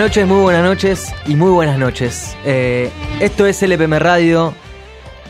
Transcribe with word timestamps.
noches, 0.00 0.26
muy 0.26 0.40
buenas 0.40 0.64
noches 0.64 1.14
y 1.26 1.36
muy 1.36 1.50
buenas 1.50 1.78
noches. 1.78 2.34
Eh, 2.46 2.90
esto 3.20 3.44
es 3.44 3.62
LPM 3.62 3.98
Radio. 3.98 4.54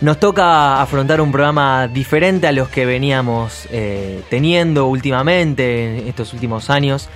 Nos 0.00 0.20
toca 0.20 0.80
afrontar 0.80 1.20
un 1.20 1.32
programa 1.32 1.88
diferente 1.88 2.46
a 2.46 2.52
los 2.52 2.68
que 2.68 2.86
veníamos 2.86 3.66
eh, 3.72 4.22
teniendo 4.30 4.86
últimamente 4.86 5.98
en 5.98 6.06
estos 6.06 6.32
últimos 6.34 6.70
años. 6.70 7.08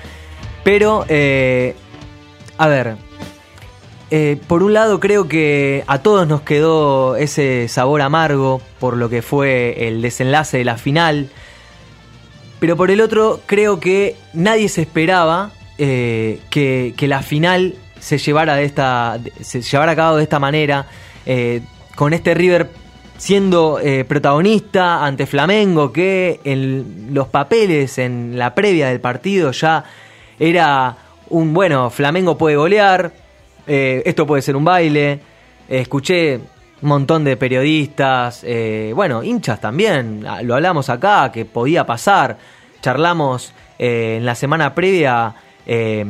Pero, 0.64 1.04
eh, 1.08 1.76
a 2.58 2.66
ver, 2.66 2.96
por 4.48 4.64
un 4.64 4.72
lado 4.72 4.98
creo 4.98 5.28
que 5.28 5.84
a 5.86 5.98
todos 5.98 6.26
nos 6.26 6.40
quedó 6.40 7.14
ese 7.14 7.68
sabor 7.68 8.02
amargo 8.02 8.62
por 8.80 8.96
lo 8.96 9.08
que 9.08 9.22
fue 9.22 9.86
el 9.86 10.02
desenlace 10.02 10.58
de 10.58 10.64
la 10.64 10.76
final. 10.76 11.30
Pero 12.58 12.76
por 12.76 12.90
el 12.90 13.00
otro, 13.00 13.40
creo 13.46 13.78
que 13.78 14.16
nadie 14.32 14.68
se 14.68 14.80
esperaba 14.80 15.52
eh, 15.76 16.38
que, 16.50 16.94
que 16.96 17.08
la 17.08 17.20
final 17.20 17.74
se 17.98 18.18
llevara, 18.18 18.54
de 18.54 18.64
esta, 18.64 19.18
se 19.40 19.60
llevara 19.60 19.92
a 19.92 19.96
cabo 19.96 20.16
de 20.18 20.22
esta 20.22 20.38
manera, 20.38 20.86
eh, 21.26 21.62
con 21.96 22.12
este 22.12 22.32
River 22.32 22.70
siendo 23.16 23.80
eh, 23.80 24.04
protagonista 24.04 25.04
ante 25.04 25.26
Flamengo, 25.26 25.92
que 25.92 26.38
en 26.44 27.08
los 27.12 27.26
papeles 27.26 27.98
en 27.98 28.38
la 28.38 28.54
previa 28.54 28.88
del 28.88 29.00
partido 29.00 29.50
ya 29.50 29.82
era 30.38 30.96
un, 31.30 31.52
bueno, 31.52 31.90
Flamengo 31.90 32.38
puede 32.38 32.54
golear, 32.54 33.12
esto 33.66 34.26
puede 34.26 34.42
ser 34.42 34.54
un 34.56 34.64
baile, 34.64 35.18
escuché 35.68 36.36
un 36.82 36.88
montón 36.88 37.24
de 37.24 37.36
periodistas, 37.36 38.44
bueno, 38.94 39.22
hinchas 39.22 39.60
también, 39.60 40.24
lo 40.42 40.54
hablamos 40.54 40.90
acá, 40.90 41.32
que 41.32 41.46
podía 41.46 41.86
pasar, 41.86 42.36
charlamos 42.82 43.54
en 43.78 44.26
la 44.26 44.34
semana 44.34 44.74
previa 44.74 45.34
eh, 45.66 46.04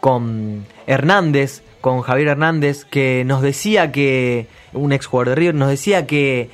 con 0.00 0.64
Hernández, 0.86 1.62
con 1.80 2.00
Javier 2.02 2.28
Hernández, 2.28 2.84
que 2.84 3.24
nos 3.26 3.42
decía 3.42 3.92
que, 3.92 4.46
un 4.72 4.92
ex 4.92 5.06
jugador 5.06 5.30
de 5.30 5.34
River, 5.36 5.54
nos 5.54 5.68
decía 5.70 6.06
que, 6.06 6.50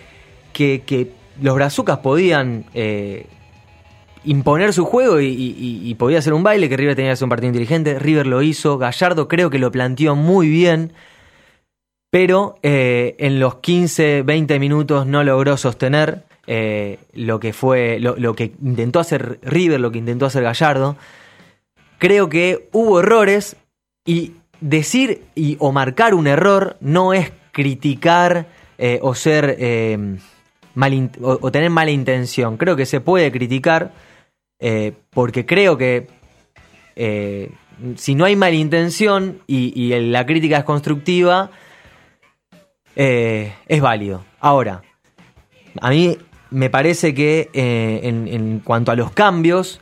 que, 0.52 0.82
que 0.86 1.10
los 1.40 1.54
brazucas 1.54 1.98
podían 1.98 2.64
eh, 2.74 3.26
imponer 4.24 4.72
su 4.72 4.84
juego 4.84 5.20
y, 5.20 5.26
y- 5.28 5.94
podía 5.94 6.18
hacer 6.18 6.32
un 6.32 6.42
baile, 6.42 6.68
que 6.68 6.76
River 6.76 6.96
tenía 6.96 7.10
que 7.10 7.12
hacer 7.14 7.24
un 7.24 7.30
partido 7.30 7.48
inteligente. 7.48 7.98
River 7.98 8.26
lo 8.26 8.42
hizo, 8.42 8.78
Gallardo 8.78 9.28
creo 9.28 9.50
que 9.50 9.58
lo 9.58 9.70
planteó 9.70 10.16
muy 10.16 10.48
bien, 10.48 10.92
pero 12.10 12.56
eh, 12.62 13.14
en 13.18 13.38
los 13.40 13.56
15, 13.56 14.22
20 14.22 14.58
minutos 14.58 15.06
no 15.06 15.22
logró 15.24 15.56
sostener 15.56 16.24
eh, 16.46 16.98
lo 17.12 17.40
que 17.40 17.52
fue, 17.52 17.98
lo 18.00 18.34
que 18.34 18.52
intentó 18.62 19.00
hacer 19.00 19.38
River, 19.42 19.80
lo 19.80 19.90
que 19.90 19.98
intentó 19.98 20.26
hacer 20.26 20.42
Gallardo. 20.42 20.96
Creo 21.98 22.28
que 22.28 22.68
hubo 22.72 23.00
errores 23.00 23.56
y 24.04 24.32
decir 24.60 25.22
y, 25.34 25.56
o 25.60 25.72
marcar 25.72 26.14
un 26.14 26.26
error 26.26 26.76
no 26.80 27.12
es 27.14 27.32
criticar 27.52 28.46
eh, 28.78 28.98
o 29.02 29.14
ser 29.14 29.56
eh, 29.58 29.98
malin- 30.74 31.10
o, 31.22 31.50
tener 31.50 31.70
mala 31.70 31.90
intención. 31.90 32.56
Creo 32.58 32.76
que 32.76 32.86
se 32.86 33.00
puede 33.00 33.32
criticar 33.32 33.92
eh, 34.60 34.92
porque 35.10 35.46
creo 35.46 35.76
que 35.78 36.06
si 37.96 38.14
no 38.14 38.24
hay 38.24 38.36
mala 38.36 38.56
intención 38.56 39.40
y, 39.46 39.72
y 39.78 39.98
la 40.10 40.24
crítica 40.24 40.58
es 40.58 40.64
constructiva, 40.64 41.50
es 42.94 43.80
válido. 43.82 44.24
Ahora, 44.40 44.82
a 45.82 45.90
mí 45.90 46.16
me 46.50 46.70
parece 46.70 47.12
que 47.12 47.50
en, 47.52 48.28
en 48.28 48.60
cuanto 48.60 48.92
a 48.92 48.96
los 48.96 49.10
cambios, 49.10 49.80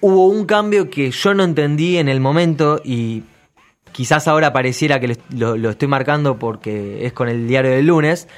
hubo 0.00 0.26
un 0.28 0.46
cambio 0.46 0.90
que 0.90 1.10
yo 1.10 1.34
no 1.34 1.44
entendí 1.44 1.98
en 1.98 2.08
el 2.08 2.20
momento 2.20 2.80
y 2.84 3.22
quizás 3.92 4.28
ahora 4.28 4.52
pareciera 4.52 5.00
que 5.00 5.16
lo, 5.30 5.70
estoy 5.70 5.88
marcando 5.88 6.38
porque 6.38 7.06
es 7.06 7.12
con 7.12 7.28
el 7.28 7.48
diario 7.48 7.70
del 7.70 7.86
lunes. 7.86 8.28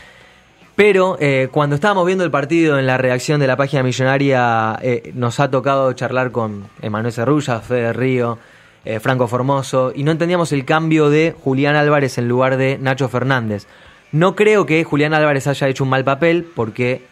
Pero 0.77 1.17
eh, 1.19 1.49
cuando 1.51 1.75
estábamos 1.75 2.07
viendo 2.07 2.25
el 2.25 2.31
partido 2.31 2.79
en 2.79 2.87
la 2.87 2.99
redacción 2.99 3.41
de 3.41 3.49
la 3.49 3.57
página 3.57 3.83
millonaria, 3.83 4.79
eh, 4.81 5.11
nos 5.15 5.41
ha 5.41 5.51
tocado 5.51 5.93
charlar 5.93 6.31
con 6.31 6.69
Emanuel 6.81 7.13
Cerrulla, 7.13 7.59
Fede 7.59 7.93
Río, 7.93 8.39
eh, 8.85 9.01
Franco 9.01 9.27
Formoso, 9.27 9.93
y 9.93 10.05
no 10.05 10.13
entendíamos 10.13 10.53
el 10.53 10.65
cambio 10.65 11.11
de 11.11 11.35
Julián 11.37 11.75
Álvarez 11.75 12.17
en 12.19 12.29
lugar 12.29 12.57
de 12.57 12.79
Nacho 12.79 13.09
Fernández. 13.09 13.67
No 14.13 14.37
creo 14.37 14.67
que 14.67 14.85
Julián 14.85 15.15
Álvarez 15.15 15.49
haya 15.49 15.67
hecho 15.67 15.83
un 15.83 15.91
mal 15.91 16.05
papel, 16.05 16.47
porque 16.55 17.03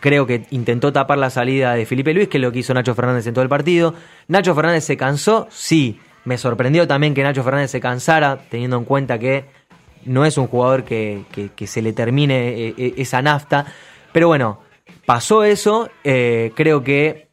creo 0.00 0.26
que 0.26 0.46
intentó 0.50 0.92
tapar 0.92 1.18
la 1.18 1.30
salida 1.30 1.74
de 1.74 1.86
Felipe 1.86 2.14
Luis, 2.14 2.28
que 2.28 2.38
es 2.38 2.42
lo 2.42 2.52
que 2.52 2.60
hizo 2.60 2.72
Nacho 2.74 2.94
Fernández 2.94 3.26
en 3.26 3.34
todo 3.34 3.42
el 3.42 3.48
partido. 3.48 3.94
Nacho 4.28 4.54
Fernández 4.54 4.84
se 4.84 4.96
cansó, 4.96 5.48
sí. 5.50 5.98
Me 6.24 6.38
sorprendió 6.38 6.86
también 6.86 7.14
que 7.14 7.22
Nacho 7.24 7.42
Fernández 7.42 7.70
se 7.72 7.80
cansara, 7.80 8.38
teniendo 8.48 8.76
en 8.76 8.84
cuenta 8.84 9.18
que 9.18 9.44
no 10.04 10.24
es 10.24 10.38
un 10.38 10.46
jugador 10.46 10.84
que, 10.84 11.22
que- 11.56 11.66
se 11.66 11.82
le 11.82 11.92
termine 11.92 12.48
eh, 12.68 12.74
eh, 12.76 12.94
esa 12.98 13.22
nafta. 13.22 13.66
Pero 14.12 14.28
bueno, 14.28 14.60
pasó 15.04 15.42
eso. 15.44 15.90
eh, 16.04 16.52
creo 16.54 16.84
que 16.84 17.28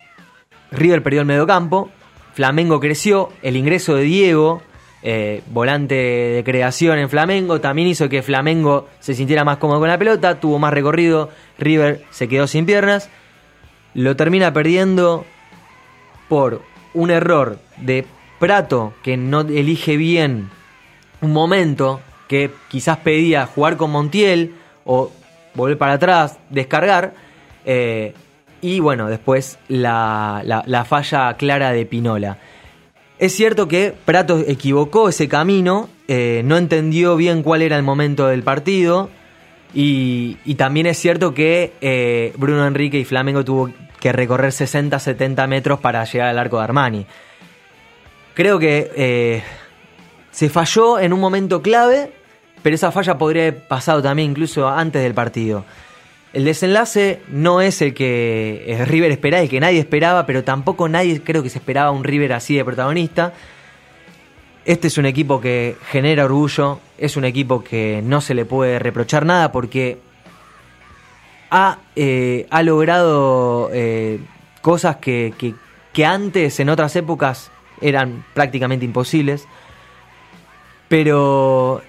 River 0.72 1.04
perdió 1.04 1.22
el 1.22 1.28
mediocampo. 1.28 1.90
Flamengo 2.34 2.80
creció. 2.80 3.30
El 3.44 3.56
ingreso 3.58 3.96
de 3.96 4.04
Diego, 4.04 4.62
eh, 5.04 5.42
volante 5.52 5.96
de 5.96 6.44
creación 6.44 7.00
en 7.00 7.10
Flamengo, 7.10 7.62
también 7.62 7.88
hizo 7.88 8.10
que 8.10 8.22
Flamengo 8.22 8.88
se 9.00 9.14
sintiera 9.14 9.44
más 9.44 9.58
cómodo 9.58 9.80
con 9.80 9.88
la 9.90 9.98
pelota. 9.98 10.40
Tuvo 10.40 10.60
más 10.60 10.74
recorrido. 10.74 11.30
River 11.58 12.04
se 12.10 12.28
quedó 12.28 12.48
sin 12.48 12.66
piernas. 12.66 13.10
Lo 13.94 14.16
termina 14.16 14.54
perdiendo 14.54 15.26
por 16.28 16.62
un 16.94 17.12
error 17.12 17.60
de 17.78 18.06
Prato 18.40 18.94
que 19.04 19.18
no 19.18 19.42
elige 19.42 19.98
bien 19.98 20.50
un 21.22 21.34
momento 21.34 22.00
que 22.30 22.52
quizás 22.70 22.98
pedía 23.00 23.46
jugar 23.46 23.76
con 23.76 23.92
Montiel 23.92 24.54
o 24.86 25.12
volver 25.56 25.78
para 25.78 25.94
atrás, 25.94 26.38
descargar. 26.50 27.14
eh, 27.66 28.14
y 28.62 28.80
bueno, 28.82 29.08
después 29.08 29.58
la, 29.70 30.42
la- 30.46 30.64
la 30.66 30.84
falla 30.86 31.34
clara 31.36 31.72
de 31.72 31.86
Pinola. 31.86 32.38
Es 33.20 33.36
cierto 33.36 33.68
que 33.68 33.94
Prato 34.06 34.40
equivocó 34.48 35.10
ese 35.10 35.28
camino, 35.28 35.90
eh, 36.08 36.42
no 36.46 36.58
entendió 36.58 37.18
bien 37.18 37.44
cuál 37.44 37.62
era 37.62 37.76
el 37.76 37.84
momento 37.84 38.28
del 38.28 38.44
partido. 38.44 39.10
Y, 39.74 40.38
y 40.46 40.56
también 40.56 40.88
es 40.88 40.98
cierto 40.98 41.34
que 41.34 41.74
eh, 41.82 42.34
Bruno 42.38 42.66
Enrique 42.66 42.98
y 42.98 43.06
Flamengo 43.06 43.44
tuvo 43.46 43.70
que 44.00 44.12
recorrer 44.14 44.52
60-70 44.52 45.48
metros 45.48 45.80
para 45.80 46.04
llegar 46.06 46.30
al 46.30 46.40
arco 46.40 46.58
de 46.58 46.64
Armani. 46.64 47.06
Creo 48.34 48.58
que 48.58 48.90
eh, 48.96 49.44
se 50.32 50.50
falló 50.50 50.98
en 50.98 51.12
un 51.12 51.20
momento 51.20 51.62
clave, 51.62 52.14
pero 52.64 52.76
esa 52.76 52.92
falla 52.92 53.18
podría 53.18 53.44
haber 53.44 53.68
pasado 53.68 54.02
también 54.02 54.32
incluso 54.32 54.68
antes 54.68 55.04
del 55.04 55.14
partido. 55.14 55.66
El 56.32 56.46
desenlace 56.46 57.22
no 57.30 57.60
es 57.60 57.82
el 57.82 57.94
que 57.96 58.64
eh, 58.68 58.86
River 58.86 59.12
esperaba 59.12 59.44
y 59.44 59.50
que 59.50 59.60
nadie 59.60 59.80
esperaba, 59.80 60.26
pero 60.28 60.44
tampoco 60.44 60.88
nadie 60.88 61.22
creo 61.24 61.42
que 61.42 61.50
se 61.50 61.58
esperaba 61.58 61.90
un 61.92 62.04
River 62.04 62.34
así 62.34 62.56
de 62.56 62.64
protagonista. 62.64 63.34
Este 64.66 64.88
es 64.88 64.98
un 65.00 65.08
equipo 65.08 65.42
que 65.42 65.76
genera 65.90 66.26
orgullo, 66.26 66.80
es 67.00 67.18
un 67.18 67.26
equipo 67.26 67.64
que 67.64 68.02
no 68.04 68.22
se 68.22 68.36
le 68.36 68.46
puede 68.46 68.78
reprochar 68.78 69.26
nada 69.26 69.52
porque 69.52 69.98
ha, 71.50 71.80
eh, 71.96 72.46
ha 72.52 72.62
logrado 72.62 73.72
eh, 73.74 74.20
cosas 74.62 74.98
que, 74.98 75.34
que- 75.38 75.56
que 75.94 76.06
antes, 76.06 76.60
en 76.60 76.70
otras 76.70 76.96
épocas, 76.96 77.50
eran 77.82 78.24
prácticamente 78.36 78.86
imposibles. 78.86 79.48
Pero 80.88 81.82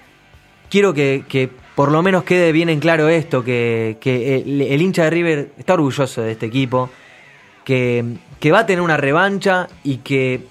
quiero 0.69 0.93
que, 0.95 1.23
que 1.29 1.49
por 1.75 1.91
lo 1.91 2.01
menos 2.01 2.23
quede 2.23 2.51
bien 2.51 2.69
en 2.69 2.79
claro 2.79 3.09
esto, 3.09 3.43
que, 3.43 3.97
el, 4.03 4.61
el 4.61 4.81
hincha 4.81 5.05
de 5.05 5.09
River 5.09 5.51
está 5.57 5.73
orgulloso 5.73 6.21
de 6.21 6.33
este 6.33 6.45
equipo. 6.45 6.89
que, 7.63 8.17
va 8.51 8.59
a 8.59 8.65
tener 8.65 8.81
una 8.81 8.97
revancha 8.97 9.67
y 9.83 9.97
que 9.97 10.45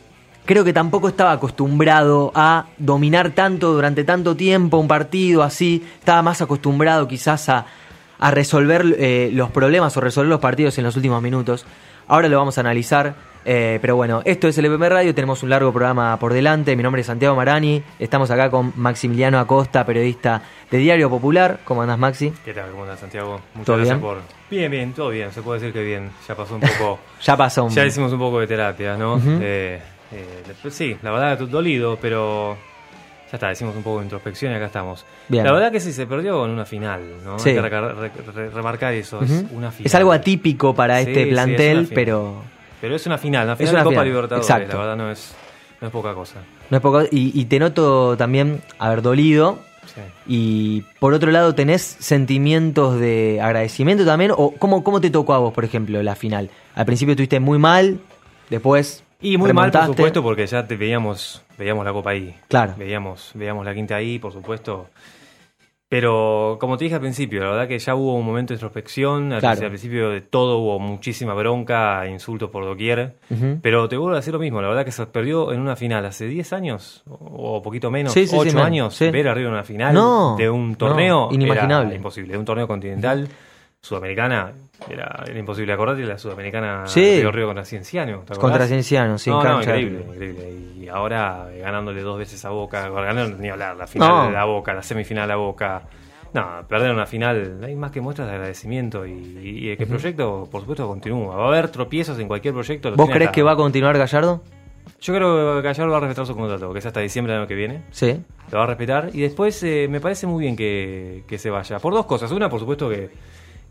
creo 0.47 0.65
que 0.65 0.73
tampoco 0.73 1.09
estaba 1.09 1.33
acostumbrado 1.33 2.33
a 2.35 2.67
dominar 2.79 3.31
tanto 3.31 3.73
durante 3.73 4.05
tanto 4.05 4.37
tiempo 4.37 4.79
un 4.79 4.89
partido 4.89 5.43
así, 5.43 5.85
estaba 5.99 6.23
más 6.23 6.41
acostumbrado 6.41 7.07
quizás 7.07 7.49
a, 7.49 7.67
a 8.19 8.31
resolver 8.31 8.97
eh, 8.99 9.31
los 9.33 9.51
problemas 9.51 9.97
o 9.97 10.01
resolver 10.01 10.29
los 10.29 10.41
partidos 10.41 10.77
en 10.79 10.85
los 10.85 10.95
últimos 10.97 11.23
minutos. 11.23 11.67
Ahora 12.07 12.29
lo 12.29 12.39
vamos 12.39 12.59
a 12.59 12.61
analizar, 12.61 13.15
eh, 13.45 13.79
pero 13.81 13.97
bueno, 13.97 14.23
esto 14.25 14.49
es 14.49 14.59
el 14.59 14.67
EPM 14.67 14.89
Radio, 14.89 15.15
tenemos 15.15 15.43
un 15.43 15.51
largo 15.51 15.73
programa 15.73 16.19
por 16.19 16.33
delante, 16.33 16.77
mi 16.77 16.83
nombre 16.83 17.01
es 17.01 17.07
Santiago 17.07 17.35
Marani, 17.37 17.83
estamos 17.99 18.31
acá 18.31 18.51
con 18.51 18.73
Maximiliano 18.77 19.39
Acosta, 19.39 19.85
periodista 19.87 20.43
de 20.71 20.79
Diario 20.79 21.09
Popular. 21.11 21.61
¿Cómo 21.65 21.83
andás 21.83 21.99
Maxi? 21.99 22.33
¿Qué 22.45 22.53
tal? 22.55 22.71
¿Cómo 22.71 22.83
andás 22.83 23.01
Santiago? 23.01 23.41
Muchas 23.55 23.67
¿Todo 23.67 23.77
gracias 23.77 23.99
bien? 24.01 24.09
por... 24.11 24.19
Bien, 24.51 24.71
bien, 24.71 24.93
todo 24.93 25.09
bien, 25.11 25.33
se 25.33 25.43
puede 25.43 25.61
decir 25.61 25.73
que 25.73 25.83
bien. 25.83 26.11
Ya 26.29 26.35
pasó 26.35 26.55
un 26.55 26.61
poco... 26.61 26.99
Ya 27.23 27.37
pasó 27.37 27.65
un... 27.65 27.71
ya 27.71 27.85
hicimos 27.87 28.13
un 28.13 28.19
poco 28.19 28.41
de 28.41 28.47
terapia, 28.47 28.97
¿no? 28.97 29.21
Eh, 29.41 29.81
eh, 30.13 30.43
sí, 30.71 30.97
la 31.03 31.11
verdad 31.11 31.39
que 31.39 31.47
dolido, 31.47 31.97
pero 32.01 32.57
ya 33.31 33.37
está, 33.37 33.53
hicimos 33.53 33.77
un 33.77 33.83
poco 33.85 33.99
de 33.99 34.05
introspección 34.07 34.53
y 34.53 34.57
acá 34.57 34.67
estamos. 34.67 35.05
Bien. 35.29 35.45
La 35.45 35.53
verdad 35.53 35.71
que 35.71 35.79
sí, 35.79 35.93
se 35.93 36.05
perdió 36.07 36.45
en 36.45 36.51
una 36.51 36.65
final, 36.65 37.01
¿no? 37.25 37.39
Sí. 37.39 37.51
Hay 37.51 37.57
que 37.57 37.61
re- 37.63 37.93
re- 38.35 38.51
remarcar 38.51 38.93
eso, 38.95 39.23
es 39.23 39.31
una 39.53 39.71
final. 39.71 39.87
Es 39.87 39.95
algo 39.95 40.11
atípico 40.13 40.75
para 40.75 40.97
Sí, 40.97 41.03
este 41.11 41.15
sí, 41.15 41.29
es 41.29 41.35
plantel, 41.35 41.89
pero 41.95 42.43
Pero 42.81 42.97
es 42.97 43.07
una 43.07 43.19
final, 43.19 43.45
una 43.45 43.53
Es 43.53 43.59
final 43.59 43.75
una 43.75 43.81
de 43.81 43.85
Copa 43.85 43.93
final, 43.93 44.07
Libertadores, 44.09 44.49
exacto. 44.49 44.73
la 44.75 44.79
verdad 44.81 44.97
no 44.97 45.11
es, 45.11 45.35
no 45.81 45.87
es 45.89 45.93
poca 45.93 46.15
cosa. 46.15 46.37
no 46.71 46.77
es 46.77 46.83
poco. 46.83 47.03
Y, 47.11 47.39
y 47.39 47.45
te 47.47 47.59
noto 47.59 48.17
también 48.17 48.63
haber 48.79 49.03
dolido. 49.03 49.59
Sí. 49.95 50.01
Y 50.27 50.83
por 51.01 51.15
otro 51.15 51.31
lado, 51.33 51.55
¿tenés 51.55 51.83
sentimientos 51.83 53.01
de 53.01 53.41
agradecimiento 53.43 54.05
también? 54.05 54.31
¿O 54.37 54.53
cómo, 54.53 54.85
cómo 54.85 55.01
te 55.01 55.11
tocó 55.11 55.35
a 55.35 55.39
vos, 55.39 55.53
por 55.53 55.65
ejemplo, 55.65 56.03
la 56.03 56.15
final? 56.15 56.49
Al 56.75 56.87
principio 56.87 57.13
estuviste 57.13 57.41
muy 57.41 57.59
mal, 57.59 57.99
después. 58.51 59.03
Y 59.21 59.37
muy 59.37 59.53
mal, 59.53 59.71
por 59.71 59.81
remontaste. 59.81 59.97
supuesto, 59.97 60.23
porque 60.23 60.47
ya 60.47 60.67
te 60.67 60.77
veíamos, 60.77 61.43
veíamos 61.59 61.85
la 61.85 61.93
copa 61.93 62.11
ahí. 62.11 62.35
Claro. 62.49 62.75
Veíamos, 62.79 63.33
veíamos 63.35 63.67
la 63.67 63.75
quinta 63.75 63.97
ahí, 63.97 64.19
por 64.19 64.33
supuesto. 64.33 64.89
Pero 65.91 66.57
como 66.61 66.77
te 66.79 66.85
dije 66.85 66.95
al 66.95 67.01
principio, 67.01 67.43
la 67.43 67.51
verdad 67.51 67.67
que 67.67 67.77
ya 67.77 67.97
hubo 67.97 68.15
un 68.15 68.25
momento 68.25 68.53
de 68.53 68.59
introspección. 68.59 69.33
Al, 69.33 69.41
Claro. 69.41 69.67
principio 69.67 70.09
de 70.11 70.21
todo 70.21 70.59
hubo 70.59 70.79
muchísima 70.79 71.35
bronca, 71.35 72.07
insultos 72.09 72.49
por 72.49 72.65
doquier. 72.65 73.17
Pero 73.61 73.89
te 73.89 73.97
vuelvo 73.97 74.13
a 74.15 74.19
decir 74.21 74.33
lo 74.33 74.39
mismo, 74.39 74.63
la 74.63 74.69
verdad 74.69 74.85
que 74.85 74.93
se 74.93 75.05
perdió 75.07 75.53
en 75.53 75.59
una 75.61 75.75
final 75.75 76.07
hace 76.07 76.27
10 76.29 76.53
años, 76.53 77.03
o 77.09 77.61
poquito 77.61 77.91
menos, 77.91 78.13
Sí, 78.13 78.21
sí, 78.29 78.29
sí, 78.29 78.37
8 78.39 78.55
man, 78.55 78.67
años, 78.67 78.97
ver 79.01 79.27
arriba 79.27 79.51
una 79.51 79.65
final 79.65 79.93
No, 79.93 80.37
de 80.39 80.49
un 80.49 80.71
no, 80.71 80.77
torneo 80.77 81.29
inimaginable. 81.33 81.89
era 81.89 81.97
imposible, 81.97 82.35
de 82.35 82.39
un 82.39 82.45
torneo 82.45 82.69
continental 82.69 83.27
sudamericana, 83.81 84.53
era, 84.89 85.25
era 85.27 85.39
imposible 85.39 85.73
acordarte, 85.73 86.03
la 86.05 86.17
sudamericana 86.19 86.87
Sí. 86.87 87.21
Río 87.21 87.31
Río 87.33 87.47
contra 87.47 87.65
Cienciano. 87.65 88.23
Contra 88.39 88.67
Cienciano, 88.67 89.19
sí, 89.19 89.31
no, 89.31 89.43
no, 89.43 89.61
increíble, 89.61 90.05
increíble. 90.09 90.51
Y 90.77 90.89
ahora 90.89 91.49
eh, 91.53 91.61
ganándole 91.61 92.03
dos 92.03 92.19
veces 92.19 92.45
a 92.45 92.51
Boca, 92.51 92.89
ganando 92.89 93.37
ni 93.37 93.49
hablar, 93.49 93.77
la 93.77 93.87
final 93.87 94.09
No. 94.09 94.27
de 94.27 94.33
la 94.33 94.45
Boca, 94.45 94.73
la 94.75 94.83
semifinal 94.83 95.31
a 95.31 95.37
Boca. 95.37 95.83
No, 96.33 96.47
perder 96.69 96.93
una 96.93 97.07
final, 97.07 97.61
hay 97.65 97.75
más 97.75 97.91
que 97.91 98.01
muestras 98.01 98.29
de 98.29 98.35
agradecimiento 98.35 99.05
y, 99.05 99.13
y 99.73 99.77
que 99.77 99.83
el 99.83 99.89
proyecto, 99.89 100.49
por 100.51 100.61
supuesto, 100.61 100.87
continúa. 100.87 101.35
Va 101.37 101.45
a 101.47 101.49
haber 101.49 101.69
tropiezos 101.71 102.19
en 102.21 102.29
cualquier 102.29 102.55
proyecto. 102.55 102.93
¿Vos 102.95 103.11
crees 103.11 103.31
que 103.33 103.43
va 103.43 103.53
a 103.53 103.57
continuar 103.57 103.99
Gallardo? 103.99 104.41
Yo 105.01 105.15
creo 105.15 105.57
que 105.57 105.63
Gallardo 105.63 105.91
va 105.91 105.97
a 105.97 106.01
respetar 106.01 106.27
su 106.27 106.37
contrato, 106.37 106.73
que 106.73 106.79
es 106.79 106.87
hasta 106.87 107.01
diciembre 107.01 107.33
del 107.33 107.41
año 107.43 107.49
que 107.49 107.55
viene. 107.57 107.83
Sí. 107.91 108.17
Lo 108.53 108.59
va 108.59 108.65
a 108.65 108.67
respetar. 108.69 109.11
Y 109.13 109.21
después 109.23 109.61
eh, 109.65 109.89
me 109.91 110.01
parece 110.01 110.27
muy 110.29 110.43
bien 110.45 110.57
que, 110.57 111.25
que 111.27 111.37
se 111.39 111.51
vaya. 111.51 111.79
Por 111.81 111.95
dos 111.95 112.07
cosas. 112.07 112.31
Una, 112.31 112.49
por 112.49 112.61
supuesto, 112.61 112.89
que 112.89 113.11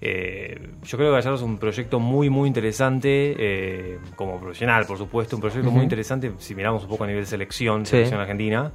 eh, 0.01 0.57
yo 0.83 0.97
creo 0.97 1.09
que 1.09 1.15
Gallardo 1.17 1.35
es 1.35 1.41
un 1.41 1.57
proyecto 1.57 1.99
muy, 1.99 2.29
muy 2.29 2.47
interesante, 2.47 3.35
eh, 3.37 3.99
como 4.15 4.39
profesional, 4.39 4.85
por 4.85 4.97
supuesto. 4.97 5.35
Un 5.35 5.41
proyecto 5.41 5.71
muy 5.71 5.83
interesante 5.83 6.31
si 6.37 6.55
miramos 6.55 6.83
un 6.83 6.89
poco 6.89 7.03
a 7.03 7.07
nivel 7.07 7.25
selección, 7.25 7.85
Sí. 7.85 7.91
selección 7.91 8.19
argentina. 8.21 8.71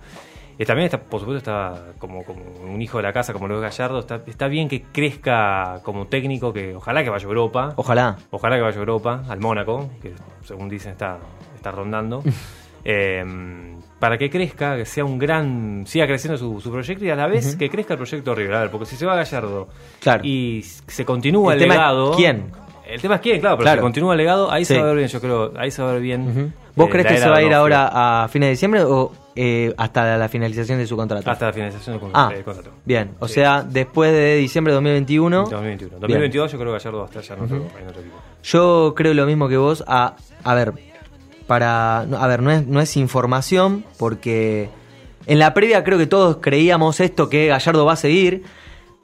Eh, 0.56 0.64
también 0.64 0.84
está, 0.84 1.00
por 1.00 1.18
supuesto, 1.18 1.38
está 1.38 1.94
como, 1.98 2.22
como 2.24 2.40
un 2.72 2.80
hijo 2.80 2.98
de 2.98 3.02
la 3.02 3.12
casa, 3.12 3.32
como 3.32 3.48
lo 3.48 3.56
es 3.56 3.62
Gallardo. 3.62 3.98
Está, 3.98 4.22
está 4.26 4.46
bien 4.46 4.68
que 4.68 4.82
crezca 4.82 5.80
como 5.82 6.06
técnico, 6.06 6.52
que 6.52 6.76
ojalá 6.76 7.02
que 7.02 7.10
vaya 7.10 7.24
a 7.26 7.28
Europa. 7.28 7.72
Ojalá. 7.76 8.16
Ojalá 8.30 8.56
que 8.56 8.62
vaya 8.62 8.76
a 8.76 8.80
Europa, 8.80 9.24
al 9.28 9.40
Mónaco, 9.40 9.90
que 10.00 10.12
según 10.42 10.68
dicen 10.68 10.92
está, 10.92 11.18
está 11.56 11.70
rondando. 11.72 12.22
Eh, 12.86 13.24
para 14.04 14.18
que 14.18 14.28
crezca, 14.28 14.76
que 14.76 14.84
sea 14.84 15.02
un 15.02 15.18
gran. 15.18 15.84
siga 15.86 16.06
creciendo 16.06 16.36
su, 16.36 16.60
su 16.60 16.70
proyecto 16.70 17.06
y 17.06 17.08
a 17.10 17.16
la 17.16 17.26
vez 17.26 17.56
que 17.56 17.70
crezca 17.70 17.94
el 17.94 17.98
proyecto 17.98 18.34
River. 18.34 18.54
A 18.54 18.60
ver, 18.60 18.70
porque 18.70 18.84
si 18.84 18.96
se 18.96 19.06
va 19.06 19.16
Gallardo 19.16 19.66
Claro. 19.98 20.20
y 20.26 20.60
se 20.62 21.06
continúa 21.06 21.54
El 21.54 21.58
el, 21.58 21.62
tema 21.64 21.72
es 21.74 21.80
legado. 21.80 22.12
quién. 22.14 22.52
El 22.86 23.00
tema 23.00 23.14
es 23.14 23.20
quién, 23.22 23.40
claro, 23.40 23.56
pero 23.56 23.64
Claro. 23.64 23.80
si 23.80 23.82
continúa 23.82 24.12
el 24.12 24.18
legado, 24.18 24.52
ahí 24.52 24.66
Sí. 24.66 24.74
se 24.74 24.78
va 24.80 24.84
a 24.84 24.88
ver 24.88 24.96
bien, 24.98 25.08
yo 25.08 25.20
creo. 25.22 25.52
Ahí 25.56 25.70
se 25.70 25.80
va 25.82 25.88
a 25.88 25.92
ver 25.94 26.02
bien. 26.02 26.28
Ujú. 26.28 26.52
¿Vos 26.76 26.88
eh, 26.88 26.90
crees 26.90 27.06
que 27.06 27.16
se 27.16 27.30
va 27.30 27.38
a 27.38 27.42
ir 27.42 27.54
ahora 27.54 27.88
a 28.24 28.28
fines 28.28 28.48
de 28.48 28.50
diciembre 28.50 28.82
o 28.84 29.10
eh, 29.36 29.72
hasta 29.78 30.18
la 30.18 30.28
finalización 30.28 30.76
de 30.78 30.86
su 30.86 30.94
contrato? 30.94 31.30
Hasta 31.30 31.46
la 31.46 31.52
finalización 31.54 31.98
del 31.98 32.10
Ah, 32.12 32.30
contrato. 32.44 32.72
bien. 32.84 33.12
O 33.20 33.26
Sí. 33.26 33.34
sea, 33.34 33.62
después 33.62 34.12
de 34.12 34.36
diciembre 34.36 34.72
de 34.72 34.74
2021. 34.74 35.44
2021. 35.44 35.90
Bien. 35.92 36.00
2022 36.02 36.52
yo 36.52 36.58
creo 36.58 36.72
que 36.72 36.78
Gallardo 36.78 36.98
va 36.98 37.04
a 37.04 37.08
estar 37.08 37.22
ya 37.22 37.34
en 37.36 37.40
otro, 37.40 37.56
en 37.56 37.88
otro 37.88 38.00
equipo. 38.02 38.16
Yo 38.42 38.92
creo 38.94 39.14
lo 39.14 39.24
mismo 39.24 39.48
que 39.48 39.56
vos. 39.56 39.82
A, 39.86 40.14
a 40.44 40.54
ver, 40.54 40.74
para. 41.46 42.00
A 42.00 42.26
ver, 42.26 42.42
no 42.42 42.80
es, 42.80 42.96
información, 42.96 43.84
porque 43.98 44.68
en 45.26 45.38
la 45.38 45.54
previa 45.54 45.84
creo 45.84 45.98
que 45.98 46.06
todos 46.06 46.38
creíamos 46.40 47.00
esto, 47.00 47.28
que 47.28 47.48
Gallardo 47.48 47.84
va 47.84 47.94
a 47.94 47.96
seguir. 47.96 48.42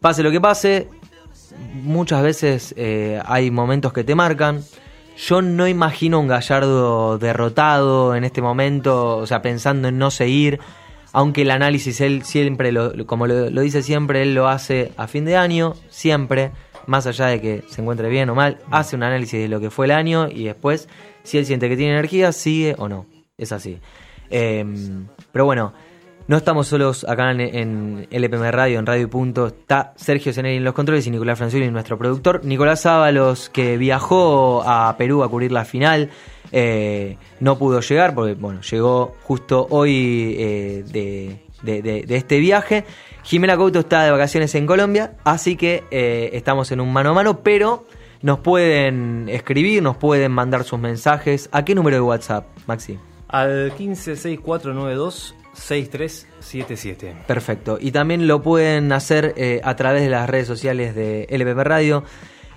Pase 0.00 0.23
lo 0.23 0.30
que 0.30 0.40
pase, 0.40 0.88
muchas 1.75 2.23
veces 2.23 2.75
eh, 2.76 3.20
hay 3.26 3.50
momentos 3.50 3.92
que 3.92 4.04
te 4.04 4.14
marcan. 4.14 4.62
Yo 5.16 5.42
no 5.42 5.68
imagino 5.68 6.18
un 6.18 6.28
Gallardo 6.28 7.18
derrotado 7.18 8.14
en 8.14 8.25
este 8.25 8.40
momento, 8.40 9.18
o 9.18 9.26
sea, 9.26 9.42
pensando 9.42 9.88
en 9.88 9.99
no 9.99 10.11
seguir. 10.11 10.61
Aunque 11.12 11.42
el 11.42 11.50
análisis 11.50 12.00
él 12.00 12.23
siempre, 12.25 12.73
lo, 12.73 13.06
como 13.06 13.26
lo 13.26 13.61
dice 13.61 13.82
siempre, 13.82 14.23
él 14.23 14.35
lo 14.35 14.49
hace 14.49 14.92
a 14.97 15.09
fin 15.09 15.25
de 15.25 15.37
año, 15.37 15.75
siempre, 15.88 16.52
más 16.87 17.06
allá 17.06 17.26
de 17.26 17.40
que 17.40 17.64
se 17.68 17.82
encuentre 17.82 18.09
bien 18.09 18.30
o 18.30 18.35
mal, 18.35 18.59
hace 18.70 18.97
un 18.97 19.02
análisis 19.02 19.40
de 19.40 19.49
lo 19.49 19.61
que 19.61 19.70
fue 19.70 19.87
el 19.87 19.92
año 19.92 20.28
y 20.28 20.44
después, 20.44 20.88
si 21.23 21.39
él 21.39 21.47
siente 21.47 21.69
que 21.69 21.77
tiene 21.77 21.93
energía, 21.93 22.33
sigue 22.33 22.75
o 22.79 22.89
no. 22.89 23.07
Es 23.39 23.53
así. 23.53 23.79
Eh, 24.31 24.65
pero 25.33 25.45
bueno, 25.45 25.73
no 26.29 26.37
estamos 26.37 26.69
solos 26.69 27.05
acá 27.09 27.31
en, 27.33 28.07
LPM 28.11 28.50
Radio, 28.53 28.79
en 28.79 28.87
Radio 28.87 29.09
Punto. 29.11 29.49
Está 29.49 29.93
Sergio 29.97 30.33
Zeneri 30.33 30.57
en 30.57 30.65
los 30.65 30.75
controles 30.75 31.07
y 31.07 31.11
Nicolás 31.11 31.39
Francioli, 31.39 31.71
nuestro 31.71 31.99
productor. 31.99 32.45
Nicolás 32.45 32.87
Ábalos, 32.87 33.49
que 33.50 33.77
viajó 33.77 34.62
a 34.65 34.97
Perú 34.97 35.23
a 35.25 35.29
cubrir 35.29 35.50
la 35.53 35.65
final, 35.65 36.11
eh, 36.53 37.17
no 37.41 37.59
pudo 37.59 37.81
llegar 37.81 38.15
porque, 38.15 38.35
bueno, 38.35 38.61
llegó 38.61 39.17
justo 39.23 39.67
hoy 39.71 40.37
eh, 40.39 40.85
de- 40.93 41.41
de 41.62 42.17
este 42.17 42.39
viaje. 42.39 42.85
Jimena 43.23 43.57
Couto 43.57 43.81
está 43.81 44.05
de 44.05 44.11
vacaciones 44.11 44.55
en 44.55 44.67
Colombia, 44.67 45.12
así 45.25 45.57
que 45.57 45.85
eh, 45.91 46.31
estamos 46.33 46.73
en 46.73 46.81
un 46.81 46.91
mano 46.93 47.11
a 47.11 47.15
mano, 47.15 47.43
pero 47.43 47.85
nos 48.23 48.41
pueden 48.41 49.29
escribir, 49.29 49.83
nos 49.83 49.97
pueden 49.97 50.33
mandar 50.33 50.65
sus 50.65 50.79
mensajes. 50.79 51.49
¿A 51.53 51.65
qué 51.65 51.75
número 51.75 51.97
de 51.97 52.03
WhatsApp, 52.03 52.47
Maxi? 52.67 52.99
Al 53.29 53.73
156492 53.77 55.35
6377. 55.53 57.25
Perfecto. 57.27 57.79
Y 57.81 57.93
también 57.93 58.27
lo 58.27 58.43
pueden 58.43 58.93
hacer 58.93 59.35
eh, 59.37 59.61
a 59.65 59.77
través 59.77 60.03
de 60.03 60.11
las 60.11 60.29
redes 60.29 60.47
sociales 60.47 60.95
de 60.95 61.27
LPM 61.31 61.65
Radio, 61.65 62.05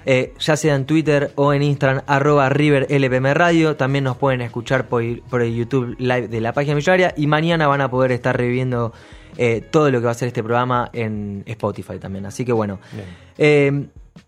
eh, 0.06 0.34
ya 0.40 0.58
sea 0.58 0.76
en 0.76 0.86
Twitter 0.86 1.32
o 1.36 1.54
en 1.54 1.64
Instagram, 1.64 2.04
arroba 2.08 2.50
River 2.50 2.88
LPM 2.90 3.34
Radio. 3.34 3.76
También 3.76 4.04
nos 4.04 4.18
pueden 4.18 4.42
escuchar 4.42 4.88
por, 4.88 5.04
por 5.24 5.42
el 5.42 5.56
YouTube 5.56 5.96
Live 5.98 6.28
de 6.28 6.42
la 6.42 6.54
página 6.54 6.76
millonaria. 6.76 7.14
Y 7.18 7.28
mañana 7.28 7.68
van 7.68 7.82
a 7.82 7.90
poder 7.90 8.12
estar 8.12 8.36
reviviendo 8.36 8.94
eh, 9.38 9.62
todo 9.62 9.90
lo 9.92 10.00
que 10.00 10.06
va 10.06 10.12
a 10.12 10.16
ser 10.16 10.28
este 10.28 10.44
programa 10.44 10.90
en 10.94 11.44
Spotify 11.46 12.00
también. 12.00 12.26
Así 12.26 12.46
que 12.46 12.54
bueno. 12.54 12.80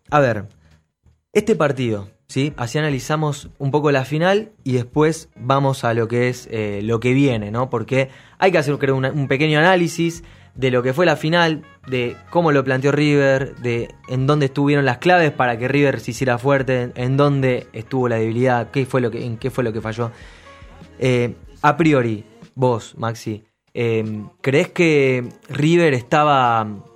A 0.10 0.20
ver, 0.20 0.46
este 1.36 1.56
partido, 1.56 2.10
¿sí? 2.28 2.54
Así 2.56 2.80
analizamos 2.80 3.50
un 3.60 3.70
poco 3.70 3.92
la 3.92 4.06
final 4.06 4.54
y 4.64 4.72
después 4.72 5.30
vamos 5.36 5.84
a 5.84 5.94
lo 5.94 6.08
que 6.08 6.30
es 6.30 6.48
eh, 6.50 6.80
lo 6.82 7.00
que 7.02 7.14
viene, 7.14 7.52
¿no? 7.52 7.70
Porque 7.70 8.10
hay 8.40 8.52
que 8.52 8.58
hacer 8.58 8.74
un 8.74 9.28
pequeño 9.28 9.60
análisis 9.60 10.24
de 10.56 10.72
lo 10.72 10.82
que 10.82 10.94
fue 10.94 11.06
la 11.06 11.18
final, 11.18 11.64
de 11.88 12.16
cómo 12.30 12.54
lo 12.54 12.64
planteó 12.64 12.94
River, 12.94 13.58
de 13.58 13.90
en 14.08 14.26
dónde 14.26 14.46
estuvieron 14.46 14.86
las 14.86 15.00
claves 15.00 15.32
para 15.32 15.58
que 15.60 15.68
River 15.68 16.00
se 16.00 16.12
hiciera 16.12 16.38
fuerte, 16.38 16.84
en, 16.84 16.94
en 16.96 17.18
dónde 17.18 17.68
estuvo 17.74 18.08
la 18.08 18.16
debilidad, 18.16 18.72
qué 18.72 18.86
fue 18.86 19.02
lo 19.02 19.12
que, 19.12 19.26
en 19.26 19.38
qué 19.38 19.52
fue 19.52 19.66
lo 19.66 19.74
que 19.74 19.82
falló. 19.82 20.12
Eh, 21.00 21.36
a 21.62 21.76
priori, 21.76 22.24
vos, 22.56 22.96
Maxi, 22.98 23.44
eh, 23.74 24.24
¿crees 24.42 24.70
que 24.70 25.28
River 25.50 25.94
estaba... 25.94 26.95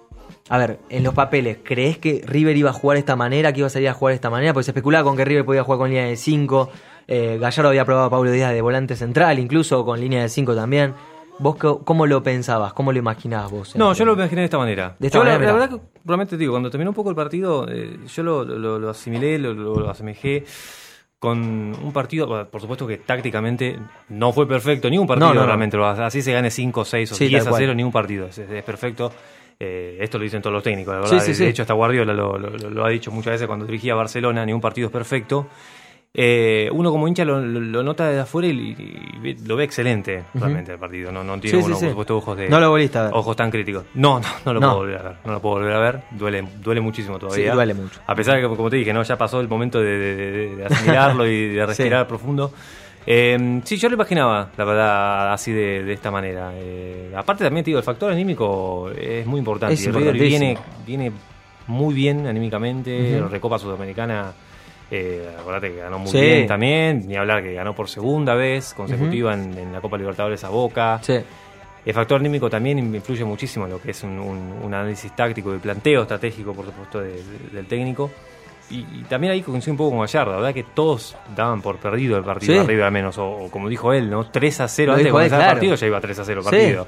A 0.50 0.58
ver, 0.58 0.80
en 0.90 1.04
los 1.04 1.14
papeles, 1.14 1.60
¿crees 1.64 1.98
que 2.00 2.22
River 2.26 2.58
iba 2.58 2.72
a 2.72 2.74
jugar 2.74 2.96
de 2.96 3.00
esta 3.00 3.16
manera, 3.16 3.54
que 3.54 3.60
iba 3.60 3.68
a 3.68 3.70
salir 3.70 3.88
a 3.90 3.94
jugar 3.94 4.12
de 4.14 4.16
esta 4.16 4.30
manera? 4.32 4.52
Porque 4.54 4.64
se 4.66 4.72
especulaba 4.72 5.04
con 5.04 5.16
que 5.16 5.24
River 5.24 5.46
podía 5.46 5.64
jugar 5.64 5.78
con 5.80 5.90
línea 5.90 6.06
de 6.06 6.16
5. 6.16 6.70
Gallardo 7.40 7.70
había 7.70 7.86
probado 7.86 8.08
a 8.08 8.10
Pablo 8.10 8.32
Díaz 8.32 8.52
de 8.54 8.62
volante 8.62 8.96
central, 8.96 9.40
incluso 9.40 9.86
con 9.86 10.00
línea 10.00 10.22
de 10.24 10.30
5 10.30 10.56
también. 10.56 10.94
¿Vos 11.40 11.56
cómo 11.56 12.06
lo 12.06 12.22
pensabas? 12.22 12.74
¿Cómo 12.74 12.92
lo 12.92 13.00
imaginabas 13.00 13.50
vos? 13.52 13.76
No, 13.76 13.94
yo 13.94 14.04
lo 14.06 14.14
imaginé 14.14 14.42
de 14.42 14.46
esta 14.46 14.58
manera. 14.58 14.96
De 15.00 15.08
esta 15.08 15.20
yo 15.20 15.24
la- 15.24 15.32
manera, 15.34 15.52
la, 15.52 15.58
mirá. 15.58 15.68
verdad 15.68 15.82
que 15.94 16.00
realmente 16.06 16.32
te 16.32 16.38
digo, 16.38 16.52
cuando 16.54 16.70
terminó 16.70 16.92
un 16.92 16.96
poco 16.96 17.10
el 17.12 17.16
partido, 17.16 17.66
eh, 17.70 17.98
yo 18.14 18.24
lo, 18.24 18.44
lo- 18.44 18.78
lo 18.78 18.90
asimilé, 18.90 19.38
lo, 19.40 19.90
asemejé 19.90 20.44
con 21.18 21.40
un 21.40 21.92
partido, 21.94 22.50
por 22.50 22.62
supuesto 22.62 22.88
que 22.88 22.98
tácticamente 22.98 23.78
no 24.10 24.32
fue 24.32 24.48
perfecto, 24.48 24.90
ni 24.90 24.98
un 24.98 25.06
partido 25.08 25.30
No, 25.34 25.40
no, 25.42 25.46
realmente, 25.46 25.78
así 25.78 26.22
se 26.22 26.32
gane 26.32 26.50
5, 26.50 26.86
6 26.86 27.12
o 27.12 27.16
Sí, 27.16 27.28
10 27.28 27.44
tal 27.44 27.48
a 27.48 27.52
cual. 27.52 27.62
0, 27.64 27.74
ni 27.76 27.84
un 27.84 27.92
partido, 27.92 28.28
es, 28.28 28.38
es 28.38 28.64
perfecto. 28.64 29.12
Eh, 29.62 29.98
esto 30.00 30.18
lo 30.18 30.24
dicen 30.24 30.42
todos 30.42 30.54
los 30.54 30.64
técnicos, 30.64 30.94
la 30.94 31.02
verdad. 31.02 31.20
Sí, 31.20 31.34
sí, 31.34 31.44
de 31.44 31.50
hecho, 31.50 31.64
hasta 31.64 31.74
Guardiola 31.74 32.14
lo, 32.14 32.38
lo- 32.38 32.50
lo- 32.50 32.86
ha 32.86 32.90
dicho 32.90 33.12
muchas 33.12 33.34
veces 33.34 33.46
cuando 33.48 33.66
dirigía 33.66 33.94
Barcelona, 33.94 34.46
ni 34.46 34.54
un 34.54 34.62
partido 34.62 34.88
es 34.88 34.94
perfecto. 34.94 35.48
Eh, 36.12 36.68
uno 36.72 36.90
como 36.92 37.08
hincha 37.08 37.24
lo, 37.24 37.40
lo- 37.40 37.84
nota 37.84 38.08
desde 38.08 38.22
afuera 38.22 38.48
y, 38.48 39.36
lo 39.46 39.56
ve 39.56 39.66
excelente 39.66 40.24
realmente 40.34 40.72
el 40.72 40.80
partido. 40.80 41.12
No, 41.12 41.24
no 41.24 41.40
tiene 41.40 41.58
uno, 41.60 41.78
por 41.78 41.90
supuesto, 41.90 42.18
ojos 42.18 42.38
de 42.38 42.50
No 42.50 42.60
lo 42.60 42.70
volviste 42.72 42.98
a 42.98 43.04
ver. 43.04 43.12
ojos 43.14 43.36
tan 43.36 43.52
críticos. 43.52 43.84
No, 43.94 44.20
no, 44.20 44.28
no 44.46 44.54
lo 44.54 44.60
No. 44.60 44.68
puedo 44.70 44.78
volver 44.80 44.98
a 44.98 45.04
ver. 45.04 45.16
No 45.26 45.34
lo 45.34 45.42
puedo 45.42 45.56
volver 45.58 45.74
a 45.74 45.80
ver. 45.80 46.00
Duele, 46.12 46.44
duele 46.64 46.82
muchísimo 46.82 47.20
todavía. 47.20 47.52
Sí, 47.52 47.56
duele 47.56 47.74
mucho. 47.76 48.00
A 48.08 48.16
pesar 48.16 48.36
de 48.38 48.42
que, 48.42 48.48
como 48.48 48.70
te 48.72 48.78
dije, 48.78 48.92
no 48.94 49.04
ya 49.04 49.18
pasó 49.18 49.40
el 49.40 49.48
momento 49.50 49.80
de, 49.82 49.98
de- 50.00 50.16
de- 50.16 50.56
de 50.56 50.66
asimilarlo 50.66 51.28
y 51.30 51.50
de 51.50 51.66
respirar 51.66 52.08
profundo. 52.08 52.54
Eh, 53.12 53.62
sí, 53.64 53.78
yo 53.78 53.90
lo 53.90 53.96
imaginaba, 53.96 54.50
la 54.56 54.64
verdad, 54.66 55.34
así 55.34 55.52
de, 55.52 55.84
de 55.84 55.94
esta 55.94 56.12
manera. 56.12 56.52
Eh, 56.54 57.12
aparte 57.18 57.44
también, 57.44 57.64
te 57.64 57.70
digo, 57.72 57.80
el 57.80 57.84
factor 57.84 58.12
anímico 58.12 58.92
es 58.92 59.26
muy 59.26 59.40
importante. 59.40 59.74
Es 59.74 59.84
Y 59.84 59.90
River 59.90 60.14
viene, 60.14 60.56
viene 60.86 61.12
muy 61.66 61.96
bien 61.96 62.28
anímicamente. 62.28 63.20
Ujú. 63.20 63.30
Recopa 63.30 63.58
Sudamericana, 63.58 64.32
eh, 64.92 65.28
acordate 65.40 65.72
que 65.72 65.78
ganó 65.78 65.98
muy 65.98 66.12
Sí. 66.12 66.22
bien 66.22 66.46
también. 66.46 67.08
Ni 67.08 67.16
hablar 67.16 67.42
que 67.42 67.52
ganó 67.54 67.74
por 67.74 67.90
segunda 67.90 68.36
vez 68.36 68.76
consecutiva 68.76 69.34
en, 69.34 69.58
en 69.58 69.74
la 69.74 69.82
Copa 69.82 69.98
Libertadores 69.98 70.44
a 70.44 70.50
Boca. 70.50 71.00
Sí. 71.02 71.18
El 71.86 71.94
factor 71.96 72.20
anímico 72.20 72.48
también 72.48 72.78
influye 72.78 73.24
muchísimo 73.26 73.66
en 73.66 73.72
lo 73.72 73.82
que 73.82 73.90
es 73.90 74.04
un, 74.04 74.20
un- 74.20 74.54
un 74.64 74.72
análisis 74.74 75.16
táctico 75.16 75.56
y 75.56 75.58
planteo 75.58 76.04
estratégico, 76.04 76.54
por 76.54 76.66
supuesto, 76.66 77.02
de- 77.02 77.14
de- 77.24 77.50
del 77.54 77.66
técnico. 77.66 78.12
Y, 78.72 78.78
y 78.80 79.06
también 79.10 79.34
ahí 79.34 79.42
coincido 79.42 79.74
un 79.74 79.78
poco 79.78 79.92
con 79.92 80.00
Gallardo, 80.02 80.32
la 80.32 80.38
verdad 80.38 80.54
que 80.54 80.64
todos 80.64 81.16
daban 81.36 81.62
por 81.62 81.78
perdido 81.78 82.18
el 82.18 82.24
partido 82.24 82.54
Sí. 82.54 82.60
arriba 82.60 82.86
al 82.86 82.92
menos, 82.92 83.18
o, 83.18 83.28
o 83.28 83.50
como 83.50 83.68
dijo 83.68 83.94
él, 83.94 84.10
¿no? 84.10 84.26
3 84.28 84.62
a 84.62 84.68
0 84.68 84.88
Lo 84.88 84.94
antes 84.94 85.06
de 85.06 85.12
comenzar 85.12 85.40
claro. 85.40 85.52
el 85.52 85.56
partido 85.58 85.76
ya 85.76 85.88
iba 85.88 86.00
3 86.02 86.20
a 86.20 86.26
0 86.26 86.42
el 86.42 86.46
Sí. 86.46 86.50
partido. 86.52 86.88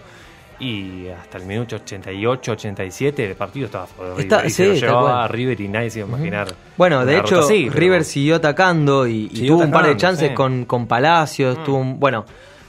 Y 0.59 1.07
hasta 1.07 1.39
el 1.39 1.45
minuto 1.45 1.75
88, 1.77 2.51
87 2.51 3.25
el 3.31 3.35
partido 3.35 3.65
estaba 3.65 3.87
River. 3.99 4.19
Está- 4.19 4.45
y 4.45 4.49
sí, 4.51 4.55
se 4.57 4.67
lo 4.67 4.73
llevaba 4.75 5.01
cual. 5.01 5.23
a 5.23 5.27
River 5.27 5.59
y 5.61 5.67
nadie 5.69 5.89
se 5.89 5.99
iba 5.99 6.05
a 6.05 6.09
imaginar. 6.09 6.47
Bueno, 6.77 7.03
de 7.03 7.17
hecho, 7.17 7.39
así, 7.39 7.65
pero- 7.67 7.79
River 7.79 8.03
siguió 8.05 8.35
atacando 8.35 9.07
y, 9.07 9.25
y 9.31 9.35
Siguió 9.37 9.53
tuvo 9.55 9.63
un 9.63 9.71
par 9.71 9.87
de 9.87 9.97
chances. 9.97 10.31
Mm. 10.31 10.35
con, 10.35 10.65
con 10.65 10.85
Palacios. 10.85 11.63
Tuvo 11.63 11.77
un- 11.77 11.99
bueno, 11.99 12.25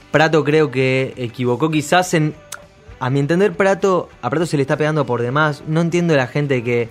Prato 0.09 0.43
creo 0.43 0.71
que 0.71 1.13
equivocó 1.17 1.69
quizás 1.69 2.15
en. 2.15 2.33
A 2.99 3.11
mi 3.11 3.19
entender, 3.19 3.53
Prato, 3.53 4.09
a 4.23 4.29
Prato 4.31 4.47
se 4.47 4.57
le 4.57 4.61
está 4.63 4.75
pegando 4.75 5.05
por 5.05 5.21
demás. 5.21 5.63
No 5.67 5.81
entiendo 5.81 6.15
la 6.15 6.25
gente 6.25 6.63
que, 6.63 6.89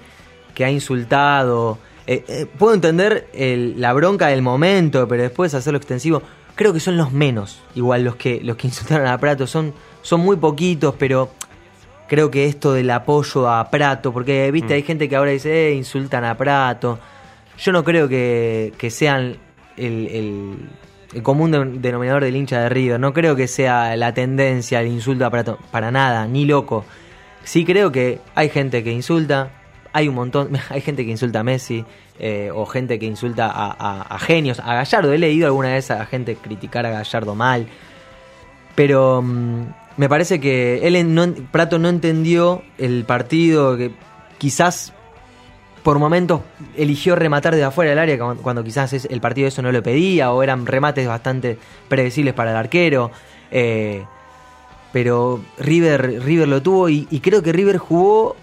que 0.54 0.64
ha 0.64 0.70
insultado. 0.70 1.78
Eh, 2.12 2.24
eh, 2.28 2.46
puedo 2.58 2.74
entender 2.74 3.28
el- 3.32 3.80
la 3.80 3.92
bronca 3.92 4.26
del 4.28 4.42
momento, 4.42 5.06
pero 5.08 5.22
después 5.22 5.54
hacerlo 5.54 5.78
extensivo. 5.78 6.22
Creo 6.54 6.72
que 6.72 6.80
son 6.80 6.96
los 6.96 7.12
menos, 7.12 7.62
igual 7.74 8.04
los 8.04 8.16
que, 8.16 8.40
los 8.42 8.56
que 8.56 8.66
insultaron 8.68 9.06
a 9.06 9.18
Prato. 9.18 9.46
Son, 9.46 9.72
son 10.02 10.20
muy 10.20 10.36
poquitos, 10.36 10.94
pero 10.98 11.30
creo 12.08 12.30
que 12.30 12.46
esto 12.46 12.72
del 12.74 12.90
apoyo 12.90 13.48
a 13.48 13.70
Prato, 13.70 14.12
porque 14.12 14.50
viste, 14.50 14.74
Mm. 14.74 14.76
hay 14.76 14.82
gente 14.82 15.08
que 15.08 15.16
ahora 15.16 15.30
dice, 15.30 15.68
eh, 15.68 15.74
insultan 15.74 16.24
a 16.24 16.36
Prato. 16.36 16.98
Yo 17.58 17.72
no 17.72 17.82
creo 17.84 18.08
que, 18.08 18.72
que 18.76 18.90
sean 18.90 19.36
el, 19.76 20.06
el- 20.08 20.56
el 21.14 21.22
común 21.22 21.50
de- 21.50 21.64
denominador 21.78 22.24
del 22.24 22.36
hincha 22.36 22.60
de 22.60 22.68
River. 22.68 22.98
No 23.00 23.12
creo 23.12 23.36
que 23.36 23.46
sea 23.48 23.94
la 23.96 24.12
tendencia 24.14 24.80
el 24.80 24.88
insulto 24.88 25.24
a 25.26 25.30
Prato. 25.30 25.58
Para 25.70 25.90
nada, 25.90 26.26
ni 26.26 26.44
loco. 26.44 26.84
Sí 27.44 27.64
creo 27.64 27.90
que 27.92 28.20
hay 28.34 28.48
gente 28.50 28.82
que 28.84 28.92
insulta, 28.92 29.50
hay 29.92 30.08
un 30.08 30.14
montón, 30.14 30.50
hay 30.70 30.80
gente 30.80 31.04
que 31.04 31.10
insulta 31.10 31.40
a 31.40 31.42
Messi, 31.44 31.84
eh, 32.18 32.50
o 32.54 32.66
gente 32.66 32.98
que 32.98 33.06
insulta 33.06 33.46
a, 33.50 34.06
a- 34.08 34.18
genios, 34.18 34.60
a 34.60 34.74
Gallardo. 34.74 35.12
He 35.12 35.18
leído 35.18 35.46
alguna 35.46 35.68
vez 35.72 35.90
a 35.90 36.04
gente 36.06 36.36
criticar 36.36 36.86
a 36.86 36.90
Gallardo 36.90 37.34
mal. 37.34 37.66
Pero 38.74 39.22
mm, 39.22 39.62
me 39.96 40.08
parece 40.08 40.40
que 40.40 40.86
él 40.86 41.14
no, 41.14 41.32
Prato 41.50 41.78
no 41.78 41.88
entendió 41.88 42.62
el 42.78 43.04
partido, 43.04 43.76
que 43.76 43.92
quizás 44.38 44.92
por 45.82 45.98
momentos 45.98 46.42
eligió 46.76 47.16
rematar 47.16 47.56
de 47.56 47.64
afuera 47.64 47.90
del 47.90 47.98
área 47.98 48.16
cuando, 48.36 48.62
quizás 48.62 48.92
el 48.92 49.20
partido 49.20 49.48
eso 49.48 49.62
no 49.62 49.72
lo 49.72 49.82
pedía 49.82 50.30
o 50.32 50.40
eran 50.42 50.64
remates 50.64 51.08
bastante 51.08 51.58
predecibles 51.88 52.34
para 52.34 52.52
el 52.52 52.56
arquero. 52.56 53.10
eh, 53.50 54.04
pero 54.92 55.40
River, 55.58 56.22
River 56.22 56.46
lo 56.48 56.60
tuvo 56.62 56.88
y 56.90 57.06
creo 57.22 57.42
que 57.42 57.50
River 57.52 57.78
jugó 57.78 58.36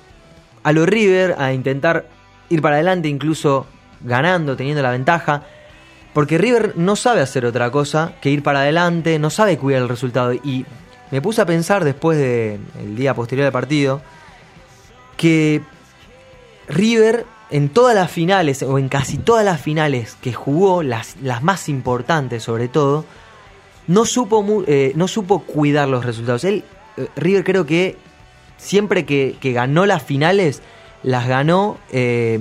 a 0.64 0.72
lo 0.72 0.86
River 0.86 1.36
a 1.38 1.54
intentar 1.54 2.08
ir 2.50 2.62
para 2.62 2.76
adelante, 2.76 3.08
incluso 3.08 3.66
ganando, 4.02 4.56
teniendo 4.56 4.82
la 4.82 4.92
ventaja. 4.92 5.44
Porque 6.14 6.38
River 6.38 6.74
no 6.76 6.96
sabe 6.96 7.22
hacer 7.22 7.46
otra 7.46 7.72
cosa 7.72 8.14
que 8.22 8.30
ir 8.30 8.44
para 8.44 8.62
adelante, 8.62 9.20
no 9.20 9.30
sabe 9.30 9.58
cuidar 9.58 9.82
el 9.82 9.90
resultado. 9.90 10.34
Y 10.34 10.66
me 11.12 11.22
puse 11.22 11.42
a 11.42 11.46
pensar 11.46 11.84
después 11.84 12.18
del 12.18 12.96
día 12.96 13.14
posterior 13.14 13.46
al 13.46 13.52
partido 13.52 14.02
que 15.18 15.62
River 16.68 17.26
en 17.52 17.70
todas 17.70 17.96
las 17.96 18.12
finales, 18.12 18.62
o 18.64 18.78
en 18.78 18.90
casi 18.90 19.18
todas 19.18 19.44
las 19.44 19.60
finales 19.60 20.16
que 20.22 20.34
jugó, 20.34 20.84
las, 20.84 21.16
las 21.22 21.42
más 21.44 21.68
importantes 21.68 22.44
sobre 22.44 22.68
todo, 22.68 23.06
no 23.88 24.06
supo, 24.06 24.64
eh, 24.68 24.94
no 24.96 25.08
supo 25.08 25.40
cuidar 25.40 25.88
los 25.88 26.06
resultados. 26.06 26.44
Él, 26.44 26.64
eh, 26.98 27.08
River 27.16 27.44
creo 27.44 27.66
que 27.66 27.98
siempre 28.60 29.06
que, 29.06 29.36
que 29.42 29.52
ganó 29.54 29.88
las 29.88 30.04
finales, 30.04 30.62
las 31.02 31.28
ganó 31.28 31.80
eh, 31.92 32.40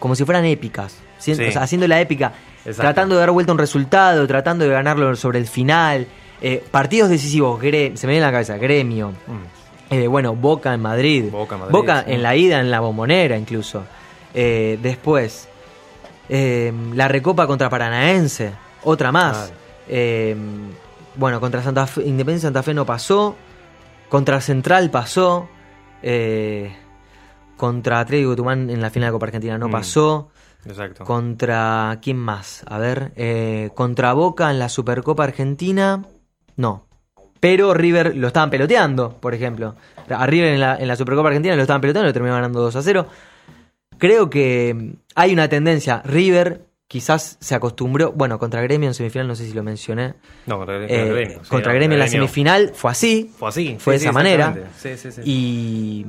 como 0.00 0.16
si 0.16 0.24
fueran 0.24 0.44
épicas. 0.44 0.96
Si- 1.18 1.36
Sí. 1.36 1.44
o 1.44 1.52
sea, 1.52 1.62
haciendo 1.62 1.86
la 1.86 2.00
épica, 2.00 2.32
Exacto. 2.64 2.82
tratando 2.82 3.14
de 3.14 3.20
dar 3.20 3.30
vuelta 3.30 3.52
un 3.52 3.58
resultado, 3.58 4.26
tratando 4.26 4.64
de 4.64 4.70
ganarlo 4.72 5.14
sobre 5.14 5.38
el 5.38 5.46
final. 5.46 6.06
eh, 6.44 6.60
partidos 6.72 7.08
decisivos, 7.08 7.62
Gre- 7.62 7.94
se 7.94 8.04
me 8.08 8.14
viene 8.14 8.24
a 8.26 8.28
la 8.30 8.32
cabeza, 8.32 8.56
Gremio. 8.56 9.10
Mm. 9.28 9.94
Eh, 9.94 10.06
bueno, 10.08 10.34
Boca 10.34 10.74
en 10.74 10.80
Madrid. 10.80 11.26
Boca 11.30 11.54
en 11.54 11.60
Madrid, 11.60 12.04
sí. 12.06 12.12
en 12.14 12.22
la 12.24 12.34
ida, 12.34 12.58
en 12.58 12.68
la 12.72 12.80
bombonera 12.80 13.38
incluso. 13.38 13.84
Después, 14.34 15.48
la 16.28 17.06
Recopa 17.08 17.46
contra 17.46 17.68
Paranaense, 17.70 18.50
otra 18.82 19.12
más. 19.12 19.52
Bueno, 21.14 21.40
contra 21.40 21.62
Santa 21.62 21.86
Fe, 21.86 22.00
Independiente 22.02 22.42
Santa 22.42 22.62
Fe 22.62 22.74
no 22.74 22.86
pasó. 22.86 23.36
Contra 24.12 24.42
Central 24.42 24.90
pasó. 24.90 25.48
Eh, 26.02 26.70
contra 27.56 28.00
Atlético 28.00 28.36
Tucumán 28.36 28.68
en 28.68 28.82
la 28.82 28.90
final 28.90 29.06
de 29.06 29.08
la 29.08 29.12
Copa 29.12 29.24
Argentina 29.24 29.56
no 29.56 29.68
Mm. 29.68 29.72
pasó. 29.72 30.28
Exacto. 30.66 31.04
Contra. 31.04 31.98
¿Quién 32.02 32.18
más? 32.18 32.62
A 32.68 32.76
ver. 32.76 33.12
eh, 33.16 33.70
contra 33.74 34.12
Boca 34.12 34.50
en 34.50 34.58
la 34.58 34.68
Supercopa 34.68 35.24
Argentina. 35.24 36.04
No. 36.56 36.86
Pero 37.40 37.72
River 37.72 38.14
lo 38.14 38.26
estaban 38.26 38.50
peloteando, 38.50 39.18
por 39.18 39.32
ejemplo. 39.32 39.76
A 40.10 40.26
River 40.26 40.52
en 40.52 40.60
la, 40.60 40.76
en 40.76 40.88
la 40.88 40.96
Supercopa 40.96 41.28
Argentina 41.28 41.56
lo 41.56 41.62
estaban 41.62 41.80
peloteando 41.80 42.06
y 42.06 42.10
lo 42.10 42.12
terminaron 42.12 42.42
ganando 42.42 42.60
2 42.60 42.76
a 42.76 42.82
0. 42.82 43.06
Creo 43.96 44.28
que 44.28 44.94
hay 45.14 45.32
una 45.32 45.48
tendencia. 45.48 46.02
River 46.04 46.66
quizás 46.92 47.38
se 47.40 47.54
acostumbró. 47.54 48.12
Bueno, 48.12 48.38
contra 48.38 48.60
Gremio 48.60 48.86
en 48.90 48.92
semifinal, 48.94 49.26
no 49.26 49.34
sé 49.34 49.46
si 49.46 49.54
lo 49.54 49.62
mencioné. 49.62 50.12
No, 50.44 50.58
contra, 50.58 50.78
contra 50.78 50.94
Eh, 50.94 51.08
Gremio. 51.10 51.38
sí, 51.42 51.48
contra 51.48 51.72
no, 51.72 51.78
Gremio 51.78 51.94
en 51.94 52.00
la 52.00 52.08
semifinal 52.08 52.72
fue 52.74 52.90
así. 52.90 53.30
Fue 53.38 53.48
así. 53.48 53.76
Fue 53.78 53.94
de 53.94 54.00
sí, 54.00 54.04
esa 54.04 54.12
manera. 54.12 54.54
Sí, 54.78 54.96
sí, 54.98 55.10
sí. 55.10 55.20
Y. 55.24 56.06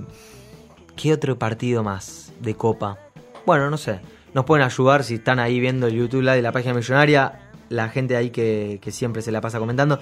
¿Qué 0.97 1.13
otro 1.13 1.39
partido 1.39 1.83
más 1.83 2.33
de 2.41 2.53
Copa? 2.55 2.97
Bueno, 3.45 3.69
no 3.69 3.77
sé. 3.77 4.01
Nos 4.33 4.43
pueden 4.43 4.65
ayudar 4.65 5.05
si 5.05 5.15
están 5.15 5.39
ahí 5.39 5.59
viendo 5.61 5.87
el 5.87 5.93
YouTube 5.93 6.21
Live 6.21 6.35
de 6.35 6.41
la 6.41 6.51
página 6.51 6.73
millonaria. 6.73 7.39
La 7.69 7.87
gente 7.87 8.17
ahí 8.17 8.29
que, 8.29 8.79
que 8.81 8.91
siempre 8.91 9.21
se 9.21 9.31
la 9.31 9.39
pasa 9.39 9.57
comentando. 9.59 9.99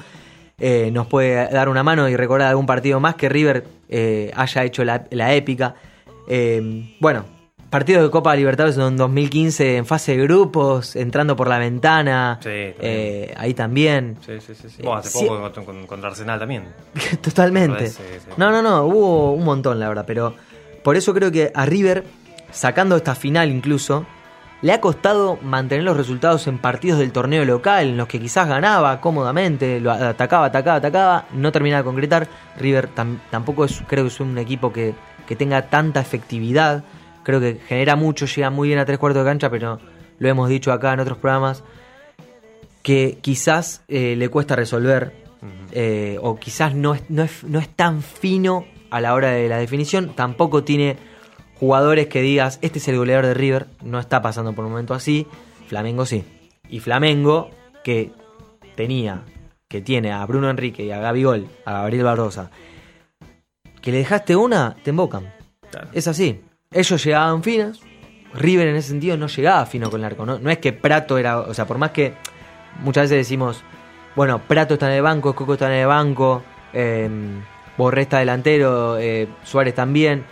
eh, 0.57 0.89
nos 0.91 1.05
puede 1.07 1.47
dar 1.51 1.69
una 1.69 1.83
mano 1.83 2.09
y 2.09 2.15
recordar 2.15 2.47
algún 2.49 2.65
partido 2.65 2.99
más 2.99 3.15
que 3.15 3.29
River 3.29 3.65
eh, 3.87 4.31
haya 4.35 4.63
hecho 4.63 4.83
la, 4.83 5.05
la 5.11 5.33
épica. 5.35 5.75
Eh, 6.27 6.95
bueno, 6.99 7.25
partido 7.71 8.03
de 8.03 8.11
Copa 8.11 8.35
Libertadores 8.35 8.77
en 8.77 8.97
2015 8.97 9.77
en 9.77 9.85
fase 9.87 10.15
de 10.15 10.23
grupos, 10.23 10.95
entrando 10.95 11.35
por 11.35 11.47
la 11.47 11.57
ventana. 11.57 12.37
Sí, 12.41 12.49
también. 12.49 12.75
eh, 12.81 13.33
ahí 13.37 13.53
también. 13.55 14.17
Sí, 14.23 14.33
sí, 14.39 14.53
sí. 14.53 14.69
sí. 14.69 14.81
Bueno, 14.83 14.97
hace 14.99 15.09
Sí. 15.17 15.25
poco 15.25 15.51
con- 15.53 15.65
con- 15.65 15.87
contra 15.87 16.09
Arsenal 16.09 16.37
también. 16.39 16.65
Totalmente. 17.21 17.87
Sí, 17.87 18.03
sí. 18.19 18.29
No, 18.37 18.51
no, 18.51 18.61
no, 18.61 18.83
hubo 18.83 19.33
un 19.33 19.43
montón, 19.43 19.79
la 19.79 19.87
verdad, 19.87 20.03
pero 20.05 20.35
por 20.83 20.95
eso 20.97 21.13
creo 21.13 21.31
que 21.31 21.51
a 21.55 21.65
River, 21.65 22.03
sacando 22.51 22.95
esta 22.97 23.15
final 23.15 23.49
incluso, 23.49 24.05
le 24.61 24.73
ha 24.73 24.81
costado 24.81 25.39
mantener 25.41 25.83
los 25.85 25.97
resultados 25.97 26.45
en 26.47 26.59
partidos 26.59 26.99
del 26.99 27.11
torneo 27.11 27.45
local, 27.45 27.87
en 27.87 27.97
los 27.97 28.07
que 28.07 28.19
quizás 28.19 28.47
ganaba 28.47 28.99
cómodamente, 29.01 29.79
lo 29.79 29.91
atacaba, 29.91 30.47
atacaba, 30.47 30.77
atacaba, 30.77 31.25
no 31.33 31.51
terminaba 31.51 31.79
de 31.81 31.85
concretar. 31.85 32.27
River 32.59 32.89
tam- 32.93 33.17
tampoco 33.31 33.65
es, 33.65 33.81
creo 33.87 34.03
que 34.03 34.09
es 34.09 34.19
un 34.19 34.37
equipo 34.37 34.71
que, 34.71 34.93
que 35.25 35.35
tenga 35.35 35.63
tanta 35.63 35.99
efectividad, 36.01 36.83
creo 37.23 37.39
que 37.39 37.59
genera 37.67 37.95
mucho, 37.95 38.25
llega 38.25 38.49
muy 38.49 38.69
bien 38.69 38.79
a 38.79 38.85
tres 38.85 38.99
cuartos 38.99 39.23
de 39.23 39.29
cancha, 39.29 39.49
pero 39.49 39.79
lo 40.19 40.29
hemos 40.29 40.49
dicho 40.49 40.71
acá 40.71 40.93
en 40.93 40.99
otros 40.99 41.17
programas, 41.17 41.63
que 42.83 43.17
quizás 43.21 43.83
eh, 43.87 44.15
le 44.17 44.29
cuesta 44.29 44.55
resolver 44.55 45.13
eh, 45.71 46.17
o 46.21 46.35
quizás 46.37 46.75
no 46.75 46.93
es, 46.93 47.03
no, 47.09 47.23
es, 47.23 47.43
no 47.43 47.59
es 47.59 47.69
tan 47.69 48.01
fino 48.01 48.65
a 48.89 49.01
la 49.01 49.13
hora 49.13 49.31
de 49.31 49.47
la 49.47 49.57
definición, 49.57 50.13
tampoco 50.15 50.63
tiene 50.63 50.97
jugadores 51.59 52.07
que 52.07 52.21
digas, 52.21 52.59
este 52.61 52.79
es 52.79 52.87
el 52.87 52.97
goleador 52.97 53.25
de 53.25 53.33
River, 53.33 53.67
no 53.83 53.99
está 53.99 54.21
pasando 54.21 54.53
por 54.53 54.65
un 54.65 54.71
momento 54.71 54.93
así, 54.93 55.27
Flamengo 55.67 56.05
sí. 56.05 56.23
y 56.69 56.79
Flamengo, 56.79 57.49
que 57.83 58.11
tenía, 58.75 59.23
que 59.67 59.81
tiene 59.81 60.11
a 60.11 60.25
Bruno 60.25 60.49
Enrique 60.49 60.83
y 60.83 60.91
a 60.91 60.99
Gabigol, 60.99 61.47
a 61.65 61.73
Gabriel 61.73 62.03
Barrosa, 62.03 62.51
que 63.81 63.91
le 63.91 63.99
dejaste 63.99 64.35
una, 64.35 64.75
te 64.83 64.89
embocan. 64.89 65.33
Claro. 65.71 65.87
Es 65.93 66.07
así. 66.07 66.41
Ellos 66.73 67.03
llegaban 67.03 67.43
finos. 67.43 67.81
River 68.33 68.69
en 68.69 68.77
ese 68.77 68.89
sentido 68.89 69.17
no 69.17 69.27
llegaba 69.27 69.65
fino 69.65 69.89
con 69.89 69.99
el 69.99 70.05
arco. 70.05 70.25
No, 70.25 70.39
no 70.39 70.49
es 70.49 70.59
que 70.59 70.71
Prato 70.71 71.17
era. 71.17 71.39
O 71.39 71.53
sea, 71.53 71.67
por 71.67 71.77
más 71.77 71.91
que 71.91 72.13
muchas 72.79 73.03
veces 73.03 73.17
decimos, 73.17 73.61
bueno, 74.15 74.39
Prato 74.47 74.75
está 74.75 74.87
en 74.87 74.93
el 74.93 75.01
banco, 75.01 75.35
Coco 75.35 75.53
está 75.53 75.67
en 75.67 75.81
el 75.81 75.87
banco, 75.87 76.43
eh, 76.71 77.09
Borré 77.77 78.03
está 78.03 78.19
delantero, 78.19 78.97
eh, 78.97 79.27
Suárez 79.43 79.75
también. 79.75 80.23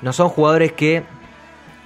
No 0.00 0.12
son 0.12 0.28
jugadores 0.28 0.72
que 0.72 1.02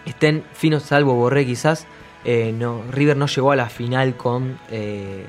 estén 0.04 0.44
finos, 0.52 0.82
salvo 0.82 1.14
Borré 1.14 1.46
quizás. 1.46 1.86
Eh, 2.26 2.54
no, 2.54 2.82
River 2.90 3.16
no 3.16 3.26
llegó 3.26 3.52
a 3.52 3.56
la 3.56 3.70
final 3.70 4.16
con 4.16 4.58
eh, 4.70 5.24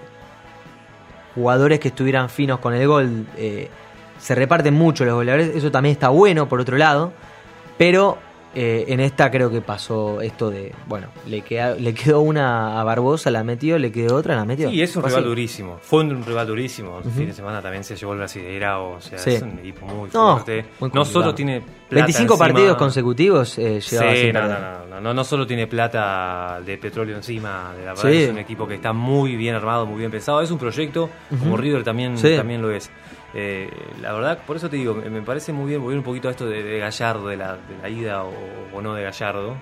jugadores 1.34 1.80
que 1.80 1.88
estuvieran 1.88 2.30
finos 2.30 2.60
con 2.60 2.74
el 2.74 2.86
gol. 2.86 3.26
Se 4.18 4.36
reparten 4.36 4.74
mucho 4.74 5.06
los 5.06 5.14
goleadores, 5.14 5.56
eso 5.56 5.72
también 5.72 5.94
está 5.94 6.10
bueno 6.10 6.50
por 6.50 6.60
otro 6.60 6.78
lado, 6.78 7.14
pero 7.78 8.18
eh, 8.56 8.86
en 8.88 9.00
esta 9.02 9.30
creo 9.30 9.52
que 9.52 9.62
pasó 9.62 10.22
esto 10.22 10.50
de, 10.50 10.74
bueno, 10.88 11.08
le, 11.28 11.42
queda- 11.42 11.76
le 11.76 11.94
quedó 11.94 12.22
una 12.22 12.80
a 12.80 12.84
Barbosa, 12.86 13.30
la 13.30 13.44
metió, 13.44 13.78
le 13.78 13.92
quedó 13.92 14.16
otra, 14.16 14.36
la 14.36 14.46
metió. 14.46 14.70
Sí, 14.70 14.82
es 14.82 14.96
un 14.96 15.04
rival 15.04 15.20
así. 15.20 15.28
durísimo. 15.30 15.78
Fue 15.82 16.00
un 16.02 16.24
rival 16.26 16.48
durísimo. 16.48 17.00
El 17.04 17.12
fin 17.12 17.28
de 17.28 17.34
semana 17.34 17.62
también 17.62 17.84
se 17.84 17.96
llevó 17.96 18.14
el 18.14 18.20
Brasileira. 18.20 18.80
O 18.80 19.00
sea, 19.02 19.18
Sí. 19.20 19.32
es 19.32 19.42
un 19.42 19.60
equipo 19.60 19.86
muy 19.86 20.10
No, 20.14 20.34
fuerte. 20.40 20.66
muy 20.80 20.90
no 20.94 21.04
solo 21.06 21.36
tiene 21.36 21.60
plata 21.62 22.06
25 22.06 22.34
encima- 22.34 22.48
partidos 22.48 22.78
consecutivos 22.78 23.58
eh, 23.60 23.82
Sí, 23.82 23.96
llevaba 23.98 24.48
no, 24.48 24.86
no, 24.90 25.02
no, 25.02 25.14
no, 25.14 25.24
solo 25.24 25.46
tiene 25.46 25.68
plata 25.68 26.60
de 26.66 26.78
petróleo 26.78 27.16
encima, 27.18 27.74
de 27.78 27.86
la 27.86 27.94
verdad 27.94 28.10
Sí. 28.10 28.24
es 28.24 28.30
un 28.30 28.38
equipo 28.38 28.68
que 28.68 28.76
está 28.76 28.94
muy 28.94 29.36
bien 29.36 29.56
armado, 29.56 29.86
muy 29.86 30.00
bien 30.00 30.10
pensado. 30.12 30.42
Es 30.42 30.50
un 30.52 30.58
proyecto, 30.58 31.10
como 31.40 31.58
River 31.58 31.84
también, 31.84 32.16
también 32.16 32.62
lo 32.62 32.72
es. 32.72 32.90
Eh, 33.38 33.70
la 34.02 34.14
verdad, 34.14 34.40
por 34.48 34.56
eso 34.56 34.70
te 34.70 34.78
digo, 34.78 34.96
me 34.96 35.22
parece 35.22 35.52
muy 35.52 35.68
bien 35.70 35.82
volver 35.82 35.98
un 35.98 36.04
poquito 36.06 36.30
a 36.30 36.32
esto 36.32 36.46
de, 36.48 36.64
de 36.64 36.80
Gallardo, 36.80 37.28
de 37.28 37.36
la, 37.38 37.54
de 37.58 37.78
la 37.82 37.90
ida 37.90 38.24
o, 38.24 38.32
o 38.74 38.82
no 38.82 38.94
de 38.94 39.04
Gallardo. 39.04 39.58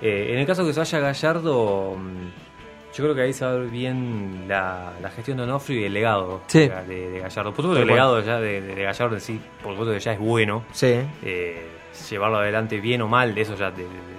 Eh, 0.00 0.28
en 0.32 0.38
el 0.38 0.46
caso 0.46 0.64
que 0.64 0.72
se 0.72 0.78
vaya 0.80 0.98
Gallardo, 1.00 1.96
mm, 1.96 2.26
yo 2.94 3.04
creo 3.04 3.14
que 3.14 3.22
ahí 3.22 3.32
se 3.32 3.44
va 3.44 3.52
a 3.52 3.54
ver 3.54 3.68
bien 3.70 4.44
la, 4.46 4.92
la 5.00 5.10
gestión 5.10 5.36
de 5.38 5.42
Onofrio 5.44 5.80
y 5.80 5.84
el 5.84 5.92
legado 5.94 6.42
Sí. 6.46 6.68
de, 6.86 7.10
de 7.10 7.18
Gallardo. 7.20 7.52
Por 7.52 7.64
supuesto, 7.64 7.82
el 7.82 7.88
legado 7.88 8.20
ya 8.20 8.38
de, 8.38 8.60
de 8.60 8.82
Gallardo 8.82 9.14
en 9.16 9.20
sí, 9.20 9.40
por 9.62 9.72
supuesto 9.72 9.94
que 9.94 10.00
ya 10.00 10.12
es 10.12 10.18
bueno 10.18 10.64
Sí, 10.72 10.94
eh, 11.24 11.66
llevarlo 12.10 12.38
adelante 12.38 12.78
bien 12.80 13.02
o 13.02 13.08
mal, 13.08 13.36
eso 13.36 13.54
ya 13.56 13.70
de, 13.70 13.82
de- 13.82 13.88
de 13.88 14.12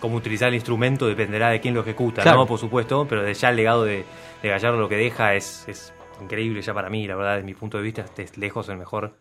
cómo 0.00 0.16
utilizar 0.16 0.48
el 0.48 0.54
instrumento 0.54 1.06
dependerá 1.06 1.50
de 1.50 1.60
quién 1.60 1.74
lo 1.74 1.80
ejecuta, 1.82 2.22
Claro. 2.22 2.38
¿no? 2.38 2.46
Por 2.46 2.58
supuesto, 2.58 3.06
pero 3.08 3.22
de 3.22 3.34
ya 3.34 3.50
el 3.50 3.56
legado 3.56 3.84
de, 3.84 4.04
de 4.42 4.48
Gallardo 4.48 4.78
lo 4.78 4.88
que 4.88 4.96
deja 4.96 5.34
es, 5.34 5.64
es 5.68 5.92
increíble 6.22 6.62
ya 6.62 6.74
para 6.74 6.88
mí, 6.90 7.06
la 7.06 7.16
verdad, 7.16 7.34
desde 7.36 7.46
mi 7.46 7.54
punto 7.54 7.76
de 7.78 7.82
vista, 7.84 8.02
este 8.02 8.22
es 8.22 8.36
lejos 8.38 8.68
el 8.68 8.76
mejor 8.78 9.14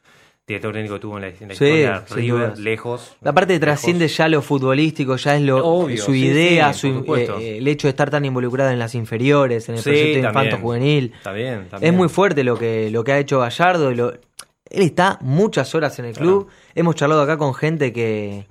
director 0.48 0.72
técnico 0.74 0.94
que 0.96 1.00
tuvo 1.02 1.18
en 1.18 1.22
la, 1.24 1.28
en 1.28 1.48
la 1.50 1.56
Sí, 1.56 1.66
historia, 1.66 2.04
River, 2.10 2.58
lejos. 2.60 3.18
Aparte 3.26 3.54
lejos. 3.54 3.62
trasciende 3.66 4.08
ya 4.08 4.30
lo 4.30 4.42
futbolístico, 4.42 5.18
ya 5.18 5.36
es 5.36 5.42
lo 5.42 5.66
Obvio, 5.66 6.02
su 6.02 6.14
sí, 6.14 6.26
idea, 6.26 6.72
sí, 6.74 6.94
su, 7.06 7.16
eh, 7.16 7.58
el 7.58 7.68
hecho 7.68 7.88
de 7.88 7.90
estar 7.90 8.10
tan 8.10 8.24
involucrado 8.24 8.72
en 8.72 8.80
las 8.80 8.96
inferiores, 8.96 9.68
en 9.68 9.76
el 9.76 9.84
proyecto 9.84 10.18
de 10.18 10.24
también. 10.24 10.46
infanto 10.46 10.66
juvenil. 10.66 11.14
Está 11.18 11.32
bien, 11.34 11.62
está 11.64 11.80
bien. 11.80 11.92
Es 11.94 11.98
muy 11.98 12.08
fuerte 12.08 12.44
lo 12.46 12.58
que, 12.58 12.90
lo 12.92 13.04
que 13.04 13.12
ha 13.12 13.20
hecho 13.20 13.40
Gallardo. 13.40 13.92
y 13.92 13.96
lo- 13.96 14.14
él 14.14 14.82
está 14.84 15.18
muchas 15.22 15.74
horas 15.76 15.98
en 16.00 16.06
el 16.06 16.14
Claro. 16.14 16.28
club. 16.46 16.48
Hemos 16.76 16.96
charlado 16.96 17.22
acá 17.22 17.38
con 17.38 17.54
gente 17.54 17.92
que, 17.92 18.46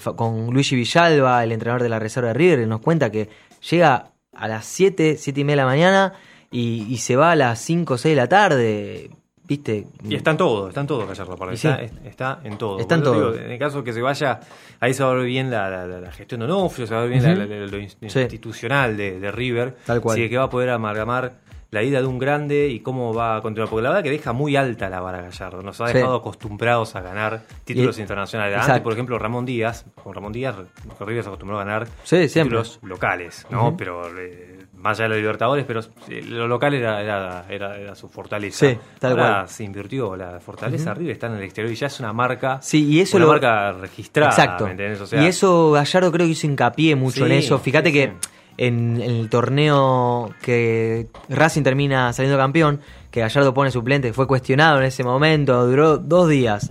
fa- 0.00 0.14
con 0.16 0.46
Luigi 0.52 0.74
Villalba, 0.74 1.42
el 1.44 1.52
entrenador 1.52 1.82
de 1.82 1.88
la 1.90 1.98
Reserva 2.00 2.28
de 2.28 2.34
River, 2.34 2.60
y 2.60 2.66
nos 2.66 2.80
cuenta 2.80 3.10
que 3.12 3.28
llega 3.70 4.10
a 4.34 4.48
las 4.48 4.64
7, 4.66 5.16
7 5.16 5.40
y 5.40 5.44
media 5.44 5.52
de 5.52 5.62
la 5.62 5.66
mañana 5.66 6.12
y, 6.50 6.86
y 6.88 6.96
se 6.98 7.16
va 7.16 7.32
a 7.32 7.36
las 7.36 7.60
5 7.60 7.94
o 7.94 7.98
6 7.98 8.12
de 8.12 8.16
la 8.20 8.28
tarde. 8.28 9.10
¿Viste? 9.44 9.84
Y 10.04 10.14
está 10.14 10.30
en 10.30 10.36
todo, 10.36 10.68
está 10.68 10.80
en 10.82 10.86
todo 10.86 11.04
Gallardo. 11.08 11.36
Y 11.52 11.56
sí. 11.56 11.66
Está, 11.66 11.82
es- 11.82 11.92
está 12.04 12.40
en 12.44 12.56
todo. 12.56 12.78
Está 12.78 12.94
en 12.94 13.02
Por 13.02 13.10
eso 13.16 13.20
todo. 13.20 13.32
digo, 13.32 13.44
en 13.46 13.50
el 13.50 13.58
caso 13.58 13.82
que 13.82 13.92
se 13.92 14.00
vaya, 14.00 14.38
ahí 14.78 14.94
se 14.94 15.02
va 15.02 15.10
a 15.10 15.14
ver 15.14 15.24
bien 15.26 15.50
la, 15.50 15.86
la- 15.88 16.12
gestión 16.12 16.38
de 16.40 16.44
Onofrio, 16.46 16.86
se 16.86 16.94
va 16.94 17.00
a 17.00 17.04
ver 17.06 17.18
bien 17.18 17.24
la- 17.24 17.46
la- 17.46 17.66
lo 17.66 17.78
Sí. 18.08 18.20
institucional 18.20 18.96
de, 18.96 19.18
de 19.18 19.30
River. 19.32 19.76
Tal 19.84 20.00
cual. 20.00 20.16
Así 20.16 20.28
que 20.28 20.36
va 20.38 20.44
a 20.44 20.50
poder 20.50 20.70
amalgamar 20.70 21.32
la 21.72 21.82
ida 21.82 22.00
de 22.00 22.06
un 22.06 22.18
grande 22.20 22.68
y 22.68 22.78
cómo 22.78 23.12
va 23.12 23.36
a 23.36 23.42
continuar. 23.42 23.68
Porque 23.70 23.82
la 23.82 23.88
verdad 23.90 24.02
que 24.04 24.10
deja 24.10 24.32
muy 24.32 24.54
alta 24.54 24.88
la 24.88 25.00
vara 25.00 25.20
Gallardo. 25.22 25.62
Nos 25.62 25.80
ha 25.80 25.88
Sí. 25.88 25.94
dejado 25.94 26.14
acostumbrados 26.16 26.94
a 26.94 27.00
ganar 27.00 27.42
títulos 27.64 27.98
Y- 27.98 28.02
internacionales. 28.02 28.54
Exacto. 28.54 28.72
Antes, 28.72 28.82
por 28.84 28.92
ejemplo, 28.92 29.18
Ramón 29.18 29.46
Díaz, 29.46 29.84
con 30.00 30.14
Ramón 30.14 30.32
Díaz, 30.32 30.54
River 31.00 31.22
se 31.24 31.28
acostumbró 31.28 31.58
a 31.60 31.64
ganar 31.64 31.88
Sí, 32.04 32.26
títulos 32.28 32.78
locales, 32.82 33.46
¿no? 33.50 33.76
Pero 33.76 34.02
eh, 34.16 34.49
más 34.80 34.98
allá 34.98 35.04
de 35.04 35.08
los 35.10 35.18
Libertadores, 35.18 35.64
pero 35.66 35.80
eh, 36.08 36.22
lo 36.22 36.48
local 36.48 36.74
era, 36.74 37.02
era, 37.02 37.44
era, 37.48 37.76
era 37.78 37.94
su 37.94 38.08
fortaleza. 38.08 38.66
Sí, 38.70 38.78
tal 38.98 39.12
Ahora 39.12 39.22
cual. 39.40 39.48
se 39.48 39.64
invirtió, 39.64 40.16
la 40.16 40.40
fortaleza 40.40 40.94
River 40.94 41.12
está 41.12 41.26
en 41.28 41.34
el 41.34 41.42
exterior 41.42 41.72
y 41.72 41.76
ya 41.76 41.86
es 41.88 42.00
una 42.00 42.12
marca, 42.12 42.58
Sí, 42.62 42.84
y 42.86 43.00
eso 43.00 43.16
una 43.16 43.26
lo- 43.26 43.32
marca 43.32 43.72
registrada, 43.72 44.30
Exacto. 44.30 44.68
O 45.02 45.06
sea, 45.06 45.22
y 45.22 45.26
eso 45.26 45.70
Gallardo 45.72 46.10
creo 46.12 46.26
que 46.26 46.32
hizo 46.32 46.46
hincapié 46.46 46.96
mucho 46.96 47.24
Sí, 47.24 47.30
en 47.30 47.32
eso. 47.38 47.58
Fíjate 47.58 47.88
sí, 47.90 47.94
que 47.94 48.12
en 48.58 49.00
el 49.00 49.28
torneo 49.30 50.30
que 50.42 51.08
Racing 51.28 51.62
termina 51.62 52.12
saliendo 52.12 52.38
campeón, 52.38 52.80
que 53.10 53.20
Gallardo 53.20 53.54
pone 53.54 53.70
suplente, 53.70 54.12
fue 54.12 54.26
cuestionado 54.26 54.78
en 54.78 54.84
ese 54.84 55.02
momento, 55.04 55.66
duró 55.66 55.98
dos 55.98 56.28
días. 56.28 56.70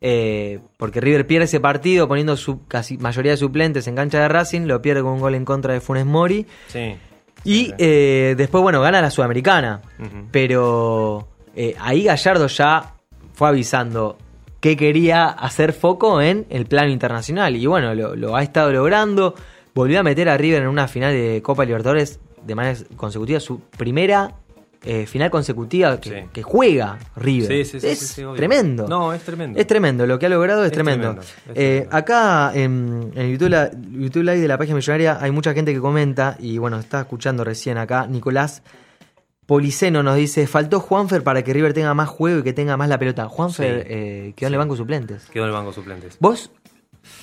eh, 0.00 0.60
porque 0.76 1.00
River 1.00 1.26
pierde 1.26 1.46
ese 1.46 1.58
partido 1.58 2.06
poniendo 2.06 2.36
su 2.36 2.64
casi 2.68 2.98
mayoría 2.98 3.32
de 3.32 3.36
suplentes 3.36 3.88
en 3.88 3.96
cancha 3.96 4.20
de 4.20 4.28
Racing, 4.28 4.62
lo 4.66 4.80
pierde 4.80 5.02
con 5.02 5.14
un 5.14 5.20
gol 5.20 5.34
en 5.34 5.44
contra 5.44 5.72
de 5.74 5.80
Funes 5.80 6.06
Mori. 6.06 6.46
sí. 6.68 6.96
Y 7.44 7.72
eh, 7.78 8.34
después, 8.36 8.62
bueno, 8.62 8.80
gana 8.80 9.00
la 9.00 9.10
Sudamericana. 9.10 9.80
Pero 10.30 11.28
eh, 11.54 11.74
ahí 11.80 12.04
Gallardo 12.04 12.46
ya 12.46 12.94
fue 13.32 13.48
avisando 13.48 14.18
que 14.60 14.76
quería 14.76 15.28
hacer 15.28 15.72
foco 15.72 16.20
en 16.20 16.46
el 16.50 16.66
plano 16.66 16.90
internacional. 16.90 17.56
Y 17.56 17.66
bueno, 17.66 17.94
lo, 17.94 18.16
lo 18.16 18.36
ha 18.36 18.42
estado 18.42 18.72
logrando. 18.72 19.34
Volvió 19.74 20.00
a 20.00 20.02
meter 20.02 20.28
a 20.28 20.36
River 20.36 20.62
en 20.62 20.68
una 20.68 20.88
final 20.88 21.12
de 21.12 21.40
Copa 21.42 21.64
Libertadores 21.64 22.20
de 22.44 22.54
manera 22.54 22.78
consecutiva. 22.96 23.40
Su 23.40 23.60
primera 23.60 24.34
eh, 24.84 25.06
final 25.06 25.30
consecutiva 25.30 26.00
que, 26.00 26.10
Sí. 26.10 26.16
que 26.32 26.42
juega 26.42 26.98
River. 27.16 27.64
Sí, 27.66 27.80
sí, 27.80 27.80
sí, 27.80 27.86
es 27.88 28.16
tremendo. 28.36 28.86
No, 28.88 29.12
es 29.12 29.22
tremendo. 29.22 29.58
Es 29.58 29.66
tremendo, 29.66 30.06
lo 30.06 30.18
que 30.18 30.26
ha 30.26 30.28
logrado 30.28 30.62
es, 30.62 30.66
Es 30.68 30.72
tremendo. 30.72 31.14
tremendo, 31.14 31.22
es 31.22 31.50
Eh, 31.50 31.54
tremendo. 31.88 31.96
acá 31.96 32.52
en, 32.54 33.12
en 33.14 33.30
YouTube, 33.32 33.48
la- 33.50 33.70
YouTube 33.72 34.22
Live 34.22 34.38
de 34.40 34.48
la 34.48 34.56
página 34.58 34.76
millonaria 34.76 35.18
hay 35.20 35.30
mucha 35.32 35.52
gente 35.52 35.72
que 35.74 35.80
comenta 35.80 36.36
y 36.38 36.58
bueno, 36.58 36.78
está 36.78 37.00
escuchando 37.00 37.42
recién 37.44 37.76
acá. 37.78 38.06
Nicolás 38.06 38.62
Policeno 39.46 40.02
nos 40.02 40.16
dice, 40.16 40.46
faltó 40.46 40.78
Juanfer 40.78 41.22
para 41.22 41.42
que 41.42 41.54
River 41.54 41.72
tenga 41.72 41.94
más 41.94 42.08
juego 42.08 42.40
y 42.40 42.42
que 42.42 42.52
tenga 42.52 42.76
más 42.76 42.88
la 42.90 42.98
pelota. 42.98 43.26
Juanfer 43.28 43.86
eh, 43.88 44.32
quedó 44.36 44.48
en 44.48 44.54
el 44.54 44.58
banco 44.58 44.76
suplentes. 44.76 45.24
Quedó 45.32 45.44
en 45.44 45.48
el 45.48 45.54
banco 45.54 45.72
suplentes. 45.72 46.18
¿Vos 46.20 46.50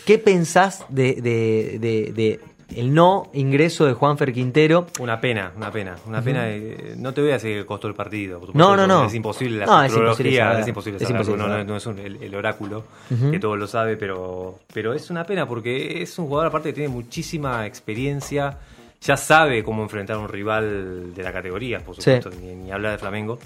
qué 0.06 0.18
pensás 0.18 0.86
de, 0.90 1.14
de- 1.22 1.78
de- 1.80 2.12
de 2.16 2.40
el 2.76 2.94
no 2.94 3.30
ingreso 3.34 3.86
de 3.86 3.94
Juanfer 3.94 4.34
Quintero? 4.34 4.88
Una 5.00 5.20
pena, 5.22 5.52
una 5.56 5.72
pena, 5.72 5.96
una 6.08 6.22
pena. 6.22 6.50
eh, 6.50 6.96
no 6.98 7.14
te 7.14 7.22
voy 7.22 7.30
a 7.32 7.34
decir 7.34 7.60
que 7.60 7.66
costó 7.66 7.88
el 7.88 7.94
partido. 7.94 8.42
No, 8.54 8.76
no, 8.76 8.88
no. 8.88 9.06
Es 9.06 9.14
imposible 9.14 9.60
la 9.60 9.66
No, 9.66 9.84
es 9.84 9.92
imposible 9.94 10.36
saber. 10.38 10.60
es 10.62 10.68
imposible 10.68 10.98
Es 11.04 11.10
imposible 11.10 11.64
no, 11.66 11.78
es 11.78 11.86
un- 11.86 12.00
el, 12.00 12.24
el 12.24 12.36
oráculo 12.36 12.84
que 13.32 13.40
todo 13.40 13.56
lo 13.56 13.68
sabe, 13.68 13.98
pero, 13.98 14.60
pero 14.74 14.94
es 14.94 15.10
una 15.10 15.26
pena 15.26 15.48
porque 15.48 16.02
es 16.02 16.18
un 16.18 16.28
jugador 16.28 16.48
aparte 16.48 16.70
que 16.70 16.74
tiene 16.74 16.90
muchísima 16.90 17.66
experiencia, 17.66 18.58
ya 19.02 19.18
sabe 19.18 19.64
cómo 19.64 19.84
enfrentar 19.84 20.16
a 20.16 20.20
un 20.20 20.30
rival 20.30 21.14
de 21.14 21.24
la 21.24 21.32
categoría, 21.32 21.80
por 21.80 21.96
supuesto, 21.96 22.30
ni, 22.32 22.56
ni 22.56 22.72
hablar 22.72 22.94
de 22.94 22.98
Flamengo. 22.98 23.38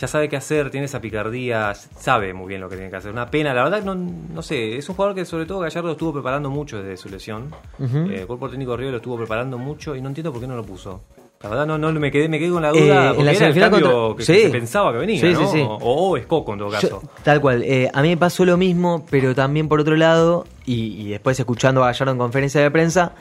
Ya 0.00 0.06
sabe 0.06 0.28
qué 0.28 0.36
hacer, 0.36 0.70
tiene 0.70 0.86
esa 0.86 1.00
picardía, 1.00 1.74
sabe 1.74 2.32
muy 2.32 2.46
bien 2.48 2.60
lo 2.60 2.68
que 2.68 2.76
tiene 2.76 2.88
que 2.90 2.96
hacer. 2.96 3.10
Una 3.10 3.28
pena, 3.30 3.52
la 3.52 3.64
verdad, 3.64 3.82
no, 3.82 3.94
no 3.96 4.42
sé, 4.42 4.76
es 4.76 4.88
un 4.88 4.94
jugador 4.94 5.16
que 5.16 5.24
sobre 5.24 5.44
todo 5.44 5.58
Gallardo 5.58 5.90
estuvo 5.90 6.12
preparando 6.12 6.50
mucho 6.50 6.80
desde 6.80 6.96
su 6.96 7.08
lesión. 7.08 7.52
Eh, 7.80 8.18
el 8.20 8.26
cuerpo 8.28 8.48
técnico 8.48 8.70
de 8.72 8.76
River 8.76 8.92
lo 8.92 8.96
estuvo 8.98 9.16
preparando 9.16 9.58
mucho 9.58 9.96
y 9.96 10.00
no 10.00 10.08
entiendo 10.08 10.30
por 10.32 10.40
qué 10.40 10.46
no 10.46 10.54
lo 10.54 10.62
puso. 10.64 11.00
La 11.42 11.48
verdad, 11.50 11.66
no, 11.66 11.78
no 11.78 11.92
me 11.92 12.10
quedé, 12.12 12.28
me 12.28 12.38
quedé 12.38 12.50
con 12.50 12.62
la 12.62 12.70
Eh, 12.70 12.80
duda. 12.80 13.10
en 13.10 13.14
porque 13.16 13.24
la 13.24 13.30
era 13.30 13.30
el 13.30 13.36
semifinal 13.38 13.70
cambio 13.70 13.92
contra- 13.92 14.16
que, 14.18 14.22
Sí. 14.24 14.32
que 14.34 14.42
se 14.42 14.50
pensaba 14.50 14.92
que 14.92 14.98
venía, 14.98 15.20
Sí, 15.20 15.32
¿no? 15.32 15.50
sí. 15.52 15.60
O, 15.62 15.74
o 15.76 16.16
es 16.16 16.26
Coco 16.26 16.52
en 16.52 16.58
todo 16.60 16.68
Yo- 16.70 16.80
caso. 16.80 17.02
tal 17.24 17.40
cual. 17.40 17.62
eh, 17.64 17.90
a 17.92 18.02
mí 18.02 18.08
me 18.10 18.16
pasó 18.16 18.44
lo 18.44 18.56
mismo, 18.56 19.04
pero 19.10 19.34
también 19.34 19.68
por 19.68 19.80
otro 19.80 19.96
lado, 19.96 20.46
y, 20.64 21.00
y 21.00 21.08
después 21.10 21.38
escuchando 21.40 21.82
a 21.82 21.86
Gallardo 21.86 22.12
en 22.12 22.18
conferencia 22.18 22.60
de 22.60 22.70
prensa, 22.70 23.12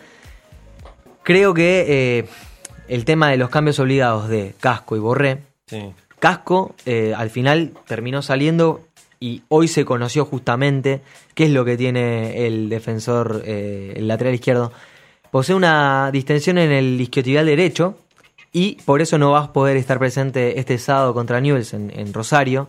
creo 1.24 1.54
que 1.54 1.86
eh, 2.20 2.26
el 2.88 3.06
tema 3.06 3.30
de 3.30 3.38
los 3.38 3.50
cambios 3.50 3.80
obligados 3.80 4.30
de 4.30 4.54
Casco 4.60 4.96
y 4.96 5.00
Borré, 5.00 5.40
Sí. 5.68 5.92
Casco 6.20 6.76
eh, 6.86 7.14
al 7.16 7.30
final 7.30 7.74
terminó 7.86 8.22
saliendo 8.22 8.82
y 9.20 9.44
hoy 9.50 9.68
se 9.68 9.86
conoció 9.86 10.26
justamente 10.26 11.02
qué 11.34 11.46
es 11.46 11.52
lo 11.52 11.66
que 11.66 11.78
tiene 11.78 12.46
el 12.48 12.70
defensor, 12.70 13.44
eh, 13.46 13.94
el 13.96 14.08
lateral 14.08 14.36
izquierdo. 14.36 14.72
Posee 15.32 15.56
una 15.56 16.10
distensión 16.12 16.58
en 16.58 16.72
el 16.72 17.00
isquiotibial 17.00 17.46
derecho 17.46 17.98
y 18.52 18.76
por 18.86 19.02
eso 19.02 19.18
no 19.18 19.32
vas 19.32 19.50
a 19.50 19.54
poder 19.54 19.78
estar 19.78 20.00
presente 20.00 20.60
este 20.60 20.78
sábado 20.78 21.14
contra 21.14 21.42
Newell's 21.42 21.74
en, 21.74 22.14
Rosario. 22.14 22.68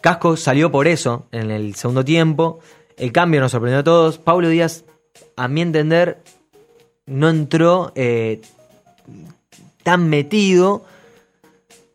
Casco 0.00 0.36
salió 0.36 0.70
por 0.70 0.88
eso 0.88 1.26
en 1.32 1.50
el 1.50 1.74
segundo 1.74 2.04
tiempo. 2.04 2.60
El 2.96 3.12
cambio 3.12 3.40
nos 3.40 3.52
sorprendió 3.52 3.80
a 3.80 3.84
todos. 3.84 4.18
Pablo 4.18 4.48
Díaz, 4.48 4.84
a 5.36 5.48
mi 5.48 5.60
entender, 5.60 6.22
no 7.06 7.28
entró 7.28 7.92
eh, 7.94 8.40
tan 9.82 10.08
metido. 10.08 10.84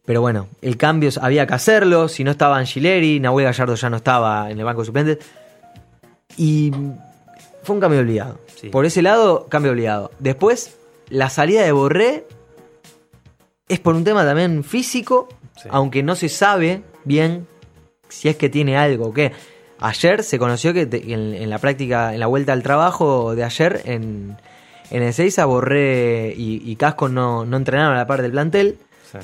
Pero 0.08 0.22
bueno, 0.22 0.48
el 0.62 0.78
cambio 0.78 1.10
había 1.22 1.46
que 1.46 1.54
hacerlo. 1.54 2.08
Si 2.08 2.24
no 2.24 2.32
estaba 2.32 2.58
Angileri, 2.58 3.20
Nahuel 3.20 3.46
Gallardo 3.46 3.76
ya 3.76 3.90
no 3.90 3.98
estaba 3.98 4.50
en 4.50 4.58
el 4.58 4.64
banco 4.64 4.82
de 4.82 4.86
suplentes. 4.86 5.18
Y 6.38 6.72
fue 7.62 7.76
un 7.76 7.82
cambio 7.82 8.00
obligado. 8.00 8.40
Sí. 8.56 8.70
Por 8.70 8.86
ese 8.86 9.02
lado, 9.02 9.48
cambio 9.50 9.74
obligado. 9.74 10.12
Después, 10.20 10.78
la 11.10 11.30
salida 11.30 11.62
de 11.64 11.74
Borré 11.74 12.26
es 13.68 13.80
por 13.82 13.96
un 13.96 14.06
tema 14.06 14.24
también 14.24 14.64
físico, 14.64 15.28
Sí. 15.58 15.68
aunque 15.72 16.04
no 16.04 16.16
se 16.16 16.30
sabe 16.30 16.84
bien 17.04 17.46
si 18.08 18.30
es 18.30 18.38
que 18.38 18.48
tiene 18.48 18.78
algo 18.78 19.08
o 19.08 19.14
qué. 19.14 19.34
Ayer 19.80 20.24
se 20.24 20.40
conoció 20.40 20.74
que 20.74 20.84
en, 20.84 21.34
en 21.34 21.50
la 21.50 21.60
práctica, 21.60 22.14
en 22.14 22.22
la 22.22 22.28
vuelta 22.28 22.54
al 22.54 22.64
trabajo 22.64 23.36
de 23.36 23.44
ayer, 23.44 23.82
en, 23.84 24.38
en 24.90 25.04
el 25.04 25.14
6 25.14 25.38
Borré 25.46 26.34
y, 26.38 26.62
y 26.64 26.76
Casco 26.78 27.10
no, 27.10 27.44
no 27.46 27.58
entrenaron 27.58 27.94
a 27.94 27.98
la 27.98 28.08
par 28.08 28.22
del 28.22 28.32
plantel. 28.32 28.78
Sí. 29.12 29.18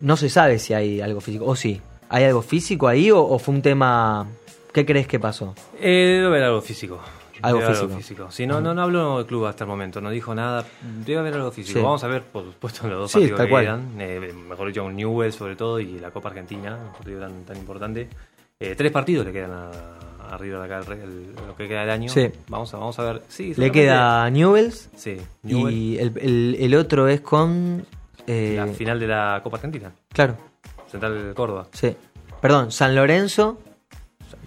No 0.00 0.16
se 0.16 0.28
sabe 0.28 0.58
si 0.58 0.74
hay 0.74 1.00
algo 1.00 1.20
físico. 1.20 1.44
O 1.46 1.56
sí, 1.56 1.80
¿hay 2.08 2.24
algo 2.24 2.42
físico 2.42 2.88
ahí 2.88 3.10
o, 3.10 3.20
o 3.22 3.38
fue 3.38 3.54
un 3.54 3.62
tema... 3.62 4.26
¿Qué 4.72 4.84
crees 4.86 5.06
que 5.08 5.18
pasó? 5.18 5.54
Eh, 5.80 6.14
debe 6.16 6.26
haber 6.26 6.42
algo 6.44 6.60
físico. 6.60 7.00
Algo 7.42 7.58
Debe 7.60 7.70
haber 7.70 7.76
físico. 7.80 7.98
físico. 7.98 8.30
Sí, 8.30 8.46
no, 8.46 8.60
no, 8.60 8.74
no 8.74 8.82
habló 8.82 9.16
del 9.18 9.26
club 9.26 9.46
hasta 9.46 9.64
el 9.64 9.68
momento, 9.68 10.00
no 10.00 10.10
dijo 10.10 10.34
nada. 10.34 10.64
Debe 11.06 11.20
haber 11.20 11.34
algo 11.34 11.50
físico. 11.50 11.78
Sí. 11.78 11.84
Vamos 11.84 12.02
a 12.04 12.08
ver, 12.08 12.22
por 12.22 12.44
supuesto, 12.44 12.86
los 12.86 12.98
dos 12.98 13.10
Sí, 13.12 13.18
partidos 13.28 13.40
que 13.40 13.46
quedan. 13.64 13.94
Eh, 13.98 14.32
mejor 14.48 14.68
dicho, 14.68 14.82
con 14.82 14.94
Newell 14.94 15.32
sobre 15.32 15.56
todo 15.56 15.80
y 15.80 15.98
la 15.98 16.10
Copa 16.10 16.28
Argentina, 16.28 16.76
un 16.86 16.92
partido 16.92 17.20
tan, 17.20 17.44
tan 17.44 17.56
importante. 17.56 18.08
Eh, 18.60 18.74
tres 18.76 18.92
partidos 18.92 19.24
le 19.26 19.32
quedan 19.32 19.52
a, 19.52 19.70
a 20.34 20.36
River 20.36 20.60
acá, 20.60 20.80
el, 20.92 21.00
el- 21.00 21.32
lo 21.46 21.56
que 21.56 21.66
queda 21.68 21.80
del 21.80 21.90
año. 21.90 22.08
Sí. 22.10 22.28
Vamos 22.48 22.74
a, 22.74 22.78
vamos 22.78 22.98
a 22.98 23.04
ver. 23.04 23.22
Sí, 23.28 23.54
Le 23.56 23.70
queda 23.72 24.28
Newells 24.30 24.90
Sí, 24.96 25.16
Newell, 25.44 25.74
y 25.74 25.98
el, 25.98 26.12
el- 26.18 26.56
el 26.60 26.74
otro 26.74 27.08
es 27.08 27.20
con... 27.20 27.86
eh, 28.28 28.54
la 28.56 28.66
final 28.68 29.00
de 29.00 29.06
la 29.08 29.40
Copa 29.42 29.56
Argentina. 29.56 29.90
Claro, 30.12 30.36
Central 30.90 31.28
de 31.28 31.34
Córdoba. 31.34 31.66
sí. 31.72 31.96
Perdón, 32.40 32.70
San 32.70 32.94
Lorenzo. 32.94 33.58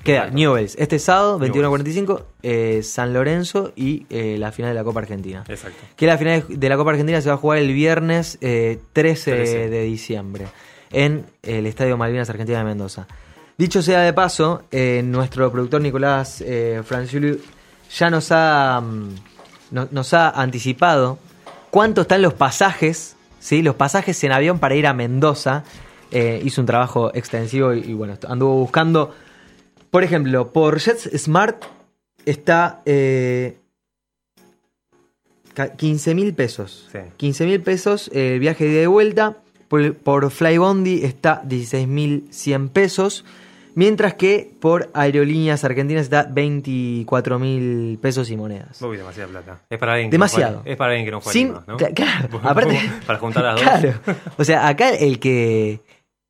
Queda 0.04 0.20
Exacto. 0.20 0.36
Newells 0.38 0.76
este 0.80 0.98
sábado, 0.98 1.38
Newell's. 1.40 1.86
21-45, 1.96 2.24
eh, 2.42 2.82
San 2.84 3.14
Lorenzo 3.14 3.72
y 3.76 4.06
eh, 4.10 4.36
la 4.40 4.52
final 4.52 4.72
de 4.72 4.76
la 4.76 4.84
Copa 4.84 5.02
Argentina. 5.02 5.44
Exacto. 5.48 5.78
Que 5.96 6.06
la 6.08 6.18
final 6.18 6.44
de 6.48 6.70
la 6.70 6.78
Copa 6.78 6.92
Argentina 6.92 7.20
se 7.22 7.28
va 7.30 7.36
a 7.36 7.38
jugar 7.38 7.58
el 7.60 7.72
viernes 7.74 8.38
eh, 8.42 8.80
13, 8.94 9.32
13. 9.36 9.70
de 9.70 9.82
diciembre 9.84 10.48
en 10.92 11.26
el 11.44 11.66
Estadio 11.68 11.98
Malvinas 11.98 12.30
Argentina 12.30 12.60
de 12.60 12.64
Mendoza. 12.64 13.08
Dicho 13.58 13.82
sea 13.84 14.00
de 14.02 14.14
paso, 14.14 14.64
nuestro 15.04 15.52
productor 15.52 15.82
Nicolás 15.82 16.44
Franciulli 16.86 17.40
ya 17.96 18.10
nos 18.10 18.30
ha, 18.32 18.82
mm, 18.82 19.10
no- 19.72 19.88
nos 19.92 20.14
ha 20.16 20.30
anticipado 20.30 21.20
cuánto 21.70 22.02
están 22.02 22.22
los 22.24 22.34
pasajes, 22.34 23.16
¿sí? 23.42 23.62
los 23.62 23.76
pasajes 23.76 24.24
en 24.24 24.32
avión 24.32 24.60
para 24.60 24.76
ir 24.76 24.88
a 24.88 24.94
Mendoza. 24.94 25.66
Eh, 26.12 26.42
hizo 26.46 26.62
un 26.62 26.68
trabajo 26.68 27.12
extensivo 27.14 27.74
y, 27.74 27.80
y 27.80 27.94
bueno, 27.94 28.18
anduvo 28.28 28.56
buscando, 28.56 29.14
por 29.90 30.04
ejemplo, 30.04 30.54
por 30.54 30.80
Jets 30.80 31.10
Smart 31.18 31.64
está 32.26 32.82
eh, 32.86 33.58
15 35.78 36.16
mil 36.16 36.34
pesos. 36.34 36.88
Sí. 36.92 37.00
15 37.18 37.46
mil 37.46 37.62
pesos 37.62 38.10
eh, 38.14 38.36
el 38.36 38.40
viaje 38.40 38.66
de 38.66 38.72
ida 38.72 38.84
y 38.84 38.88
vuelta. 38.88 39.38
Por, 39.68 39.96
por 39.96 40.30
Flybondi 40.32 41.06
está 41.06 41.42
16 41.46 41.88
mil 41.88 42.28
100 42.30 42.70
pesos. 42.70 43.26
Mientras 43.76 44.14
que 44.16 44.52
por 44.60 44.90
Aerolíneas 44.94 45.64
Argentinas 45.64 46.04
está 46.04 46.24
24 46.30 47.40
mil 47.40 47.98
pesos 48.02 48.30
y 48.30 48.38
monedas. 48.38 48.82
Uy, 48.82 48.98
demasiada 48.98 49.30
plata. 49.30 49.62
Es 49.70 49.80
para 49.80 49.94
alguien 49.94 50.10
que 50.10 50.16
Demasiado. 50.16 50.52
No 50.58 50.62
juegue- 50.64 50.72
es 50.72 50.78
para 50.78 50.90
alguien 50.92 51.06
que 51.06 51.12
no 51.12 51.22
juega 51.22 51.34
Sin, 51.34 51.54
¿no? 51.54 51.78
cla- 51.78 51.94
claro, 51.94 52.42
aparte, 52.44 52.80
para 53.08 53.20
juntar 53.20 53.44
las 53.44 53.56
dos. 53.56 53.64
claro. 53.64 53.94
O 54.38 54.44
sea, 54.44 54.68
acá 54.68 54.90
el 54.90 55.20
que 55.20 55.80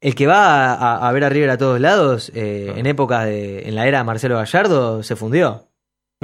el 0.02 0.16
que 0.16 0.26
va 0.28 0.74
a, 0.74 1.08
a 1.08 1.12
ver 1.12 1.24
a 1.26 1.30
River 1.30 1.50
a 1.52 1.58
todos 1.58 1.80
lados, 1.80 2.32
eh, 2.34 2.64
Claro. 2.66 2.80
en 2.80 2.86
época 2.88 3.26
de, 3.26 3.68
en 3.68 3.76
la 3.76 3.86
era 3.88 4.00
de 4.00 4.04
Marcelo 4.04 4.36
Gallardo, 4.38 5.04
se 5.04 5.16
fundió. 5.16 5.68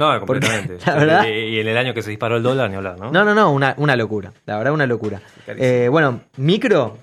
No, 0.00 0.06
Porque, 0.20 0.46
completamente. 0.46 0.78
la 0.86 0.94
verdad- 0.94 1.24
Y, 1.26 1.58
en 1.60 1.66
el 1.68 1.76
año 1.76 1.94
que 1.94 2.02
se 2.02 2.10
disparó 2.10 2.36
el 2.36 2.42
dólar, 2.42 2.70
ni 2.70 2.76
hablar, 2.76 2.98
¿no? 2.98 3.10
No, 3.12 3.24
no, 3.24 3.34
no, 3.34 3.50
una, 3.52 3.74
una 3.78 3.94
locura. 3.96 4.32
La 4.46 4.56
verdad, 4.58 4.72
una 4.72 4.86
locura. 4.86 5.20
Eh, 5.46 5.88
bueno, 5.90 6.20
micro 6.36 6.98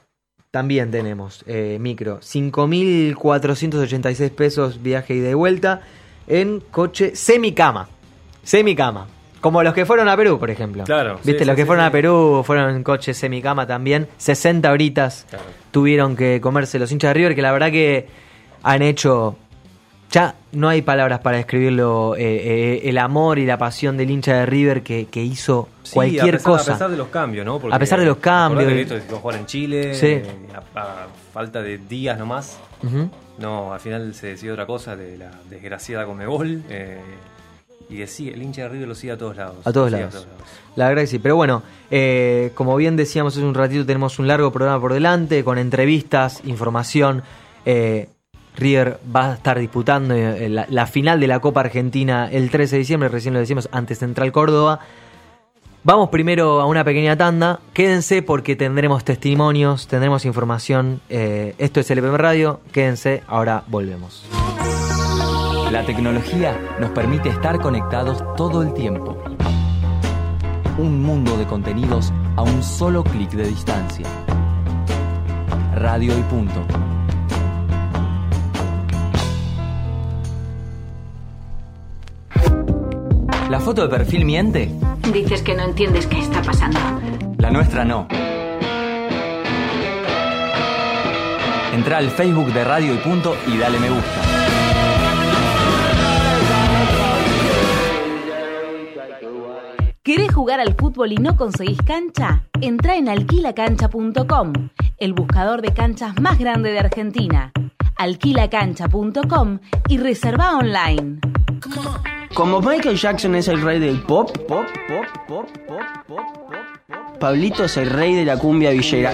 también 0.55 0.89
tenemos. 0.89 1.43
eh, 1.47 1.75
micro. 1.81 2.21
5.486 2.21 4.29
pesos 4.31 4.81
viaje 4.81 5.13
y 5.13 5.33
vuelta 5.33 5.81
en 6.27 6.61
coche 6.71 7.13
semicama. 7.13 7.89
Semicama. 8.41 9.05
Como 9.41 9.61
los 9.63 9.73
que 9.73 9.85
fueron 9.85 10.07
a 10.07 10.15
Perú, 10.15 10.39
por 10.39 10.49
ejemplo. 10.49 10.85
Claro, 10.85 11.15
Viste, 11.25 11.39
sí, 11.39 11.45
los 11.45 11.53
sí, 11.53 11.55
que 11.57 11.63
sí, 11.63 11.67
fueron 11.67 11.83
a 11.83 11.91
Perú 11.91 12.41
fueron 12.45 12.73
en 12.73 12.83
coche 12.83 13.13
semicama 13.13 13.67
también. 13.67 14.07
60 14.17 14.71
horitas 14.71 15.25
Claro. 15.29 15.43
tuvieron 15.71 16.15
que 16.15 16.39
comerse 16.39 16.79
los 16.79 16.89
hinchas 16.89 17.09
de 17.09 17.13
River, 17.15 17.35
que 17.35 17.41
la 17.41 17.51
verdad 17.51 17.69
que 17.69 18.07
han 18.63 18.81
hecho. 18.81 19.35
Ya 20.11 20.35
no 20.53 20.69
hay 20.69 20.81
palabras 20.81 21.19
para 21.19 21.37
describirlo. 21.37 22.15
eh, 22.15 22.21
eh, 22.23 22.81
el 22.89 22.97
amor 22.97 23.37
y 23.39 23.45
la 23.45 23.57
pasión 23.57 23.97
del 23.97 24.09
hincha 24.11 24.33
de 24.37 24.45
River 24.45 24.81
que, 24.81 25.07
que 25.07 25.21
hizo 25.23 25.67
Sí, 25.83 25.93
cualquier 25.93 26.35
a 26.35 26.37
pesar, 26.37 26.43
cosa. 26.51 26.71
A 26.71 26.75
pesar 26.75 26.91
de 26.91 26.97
los 26.97 27.07
cambios, 27.09 27.45
¿no? 27.45 27.59
A 27.71 27.79
pesar 27.79 27.99
de 27.99 28.05
los 28.05 28.17
cambios. 28.17 28.65
que 28.71 28.81
esto 28.97 29.17
jugar 29.19 29.37
en 29.39 29.45
Chile, 29.45 29.93
Sí. 29.95 30.07
eh, 30.07 30.25
a, 30.75 30.79
a 30.81 31.07
falta 31.33 31.61
de 31.61 31.77
días 31.79 32.17
nomás. 32.17 32.57
Ujú. 32.83 33.09
No, 33.39 33.73
al 33.73 33.79
final 33.81 34.13
se 34.13 34.27
decidió 34.27 34.53
otra 34.53 34.65
cosa 34.65 34.95
de 34.95 35.17
la 35.17 35.31
desgraciada 35.49 36.05
Comebol. 36.05 36.63
Y 37.87 37.97
decía, 37.97 38.33
el 38.33 38.41
hincha 38.41 38.63
de 38.63 38.69
River 38.69 38.87
lo 38.87 38.95
sigue 38.95 39.13
a 39.13 39.17
todos 39.17 39.35
lados. 39.35 39.57
A 39.65 39.71
todos 39.71 39.91
lados. 39.91 40.25
La 40.75 40.87
verdad 40.87 41.03
que 41.03 41.07
sí. 41.07 41.19
Pero 41.19 41.35
bueno, 41.35 41.61
como 42.55 42.75
bien 42.77 42.95
decíamos 42.95 43.35
hace 43.35 43.45
un 43.45 43.53
ratito, 43.53 43.85
tenemos 43.85 44.17
un 44.17 44.27
largo 44.27 44.51
programa 44.51 44.79
por 44.79 44.93
delante 44.93 45.43
con 45.43 45.57
entrevistas, 45.57 46.41
información. 46.45 47.21
Eh, 47.65 48.07
River 48.57 48.99
va 49.13 49.31
a 49.31 49.33
estar 49.35 49.59
disputando 49.59 50.13
eh, 50.13 50.49
la, 50.49 50.65
la 50.69 50.87
final 50.87 51.19
de 51.19 51.27
la 51.27 51.39
Copa 51.39 51.61
Argentina 51.61 52.29
el 52.31 52.49
13 52.49 52.75
de 52.75 52.79
diciembre, 52.79 53.09
recién 53.09 53.33
lo 53.33 53.39
decimos, 53.39 53.69
ante 53.71 53.95
Central 53.95 54.31
Córdoba. 54.31 54.79
Vamos 55.85 56.09
primero 56.09 56.61
a 56.61 56.65
una 56.65 56.83
pequeña 56.83 57.15
tanda. 57.15 57.59
Quédense 57.71 58.23
porque 58.23 58.55
tendremos 58.55 59.03
testimonios, 59.03 59.87
tendremos 59.87 60.25
información. 60.25 60.99
Eh, 61.09 61.53
esto 61.59 61.79
es 61.79 61.91
LPM 61.91 62.17
Radio. 62.17 62.59
Quédense, 62.71 63.21
ahora 63.27 63.63
volvemos. 63.67 64.25
La 65.71 65.85
tecnología 65.85 66.59
nos 66.79 66.89
permite 66.89 67.29
estar 67.29 67.59
conectados 67.59 68.23
todo 68.35 68.63
el 68.63 68.73
tiempo. 68.73 69.15
Un 70.79 71.03
mundo 71.03 71.37
de 71.37 71.45
contenidos 71.45 72.11
a 72.35 72.41
un 72.41 72.63
solo 72.63 73.03
clic 73.03 73.29
de 73.33 73.47
distancia. 73.47 74.07
Radio 75.75 76.17
y 76.17 76.21
punto. 76.23 76.65
¿La 83.49 83.59
foto 83.59 83.83
de 83.83 83.89
perfil 83.89 84.25
miente? 84.25 84.71
Dices 85.13 85.43
que 85.43 85.53
no 85.53 85.63
entiendes 85.63 86.07
qué 86.07 86.19
está 86.19 86.41
pasando. 86.41 86.79
La 87.37 87.51
nuestra 87.51 87.85
no. 87.85 88.07
Entra 91.73 91.97
al 91.97 92.09
Facebook 92.09 92.51
de 92.53 92.63
Radio 92.63 92.93
y 92.93 92.97
Punto 92.97 93.35
y 93.47 93.57
dale 93.57 93.79
me 93.79 93.89
gusta. 93.89 94.21
¿Querés 100.01 100.33
jugar 100.33 100.59
al 100.59 100.73
fútbol 100.75 101.11
y 101.11 101.17
no 101.17 101.35
conseguís 101.35 101.81
cancha? 101.81 102.43
Entra 102.61 102.95
en 102.95 103.09
alquilacancha.com, 103.09 104.53
el 104.97 105.13
buscador 105.13 105.61
de 105.61 105.73
canchas 105.73 106.19
más 106.19 106.39
grande 106.39 106.71
de 106.71 106.79
Argentina. 106.79 107.51
Alquilacancha.com 107.95 109.59
y 109.87 109.97
reserva 109.97 110.57
online. 110.57 111.19
Como 112.35 112.59
Michael 112.59 112.97
Jackson 112.97 113.33
es 113.35 113.47
el 113.47 113.61
rey 113.61 113.79
del 113.79 114.01
pop, 114.01 114.29
pop, 114.45 114.65
pop, 114.89 115.05
pop, 115.25 115.45
pop, 115.65 115.87
pop, 116.05 116.19
pop, 116.49 117.17
Pablito 117.17 117.63
es 117.63 117.77
el 117.77 117.89
rey 117.89 118.13
de 118.13 118.25
la 118.25 118.37
cumbia 118.37 118.71
villera. 118.71 119.13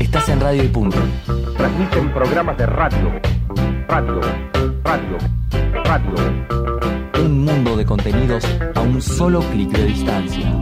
Estás 0.00 0.28
en 0.28 0.40
Radio 0.40 0.64
y 0.64 0.68
Punto. 0.68 0.98
transmiten 1.56 2.12
programas 2.12 2.58
de 2.58 2.66
radio, 2.66 3.12
radio, 3.86 4.20
radio, 4.82 5.18
radio. 5.84 7.24
Un 7.24 7.44
mundo 7.44 7.76
de 7.76 7.86
contenidos 7.86 8.44
a 8.74 8.80
un 8.80 9.00
solo 9.00 9.42
clic 9.42 9.70
de 9.70 9.84
distancia. 9.84 10.52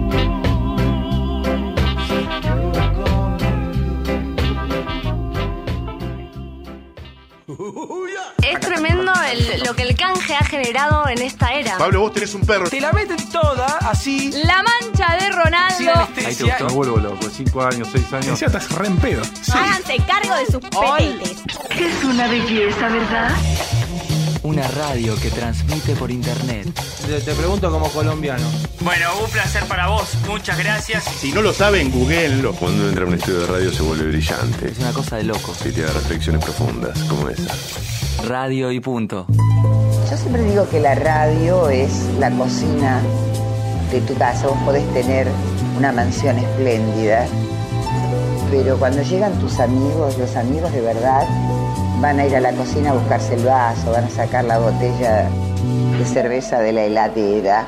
Es 7.46 8.60
tremendo 8.60 9.12
el- 9.30 9.62
lo 9.64 9.74
que 9.74 9.82
el 9.82 9.94
canje 9.96 10.34
ha 10.34 10.44
generado 10.44 11.06
en 11.08 11.20
esta 11.20 11.52
era. 11.52 11.76
Pablo, 11.78 12.00
vos 12.00 12.12
tenés 12.14 12.34
un 12.34 12.40
perro. 12.42 12.68
Te 12.70 12.80
la 12.80 12.92
meten 12.92 13.16
toda, 13.30 13.66
así. 13.82 14.30
La 14.44 14.62
mancha 14.62 15.16
de 15.20 15.30
Ronaldo. 15.30 15.92
anestesia. 15.92 16.56
Me 16.60 16.72
vuelvo 16.72 16.96
loco, 16.96 17.28
5 17.30 17.62
años, 17.62 17.88
6 17.92 18.12
años. 18.12 18.40
Ya 18.40 18.46
estás 18.46 18.70
re 18.72 18.86
en 18.86 18.96
pedo. 18.96 19.22
Háganse 19.52 19.96
cargo 20.06 20.34
de 20.36 20.46
sus 20.46 20.60
petetes. 20.60 21.42
Es 21.70 22.04
una 22.04 22.26
belleza, 22.28 22.88
¿verdad? 22.88 23.30
Una 24.44 24.68
radio 24.68 25.16
que 25.16 25.30
transmite 25.30 25.94
por 25.96 26.10
internet. 26.10 26.68
Te, 27.06 27.18
te 27.18 27.32
pregunto 27.32 27.70
como 27.70 27.88
colombiano. 27.88 28.44
Bueno, 28.80 29.08
un 29.24 29.30
placer 29.30 29.64
para 29.64 29.88
vos. 29.88 30.10
Muchas 30.28 30.58
gracias. 30.58 31.04
Si 31.04 31.32
no 31.32 31.40
lo 31.40 31.54
saben, 31.54 31.90
googleenlo. 31.90 32.52
Cuando 32.52 32.86
entra 32.86 33.04
a 33.04 33.08
un 33.08 33.14
estudio 33.14 33.40
de 33.40 33.46
radio 33.46 33.72
se 33.72 33.82
vuelve 33.82 34.08
brillante. 34.08 34.68
Es 34.68 34.78
una 34.80 34.92
cosa 34.92 35.16
de 35.16 35.24
locos. 35.24 35.64
Y 35.64 35.72
tiene 35.72 35.88
reflexiones 35.90 36.44
profundas, 36.44 36.98
como 37.04 37.30
esa. 37.30 37.54
Radio 38.28 38.70
y 38.70 38.80
punto. 38.80 39.24
Yo 40.10 40.16
siempre 40.18 40.44
digo 40.44 40.68
que 40.68 40.78
la 40.78 40.94
radio 40.94 41.70
es 41.70 41.90
la 42.18 42.30
cocina 42.30 43.00
de 43.90 44.02
tu 44.02 44.14
casa. 44.14 44.48
Vos 44.48 44.58
podés 44.66 44.84
tener 44.92 45.26
una 45.78 45.90
mansión 45.90 46.36
espléndida, 46.36 47.26
pero 48.50 48.76
cuando 48.78 49.02
llegan 49.02 49.38
tus 49.40 49.58
amigos, 49.58 50.18
los 50.18 50.36
amigos 50.36 50.70
de 50.70 50.82
verdad, 50.82 51.26
van 52.04 52.20
a 52.20 52.26
ir 52.26 52.36
a 52.36 52.40
la 52.40 52.52
cocina 52.52 52.90
a 52.90 52.92
buscarse 52.92 53.34
el 53.34 53.46
vaso, 53.46 53.90
van 53.90 54.04
a 54.04 54.10
sacar 54.10 54.44
la 54.44 54.58
botella 54.58 55.26
de 55.98 56.04
cerveza 56.04 56.60
de 56.60 56.70
la 56.70 56.82
heladera. 56.82 57.66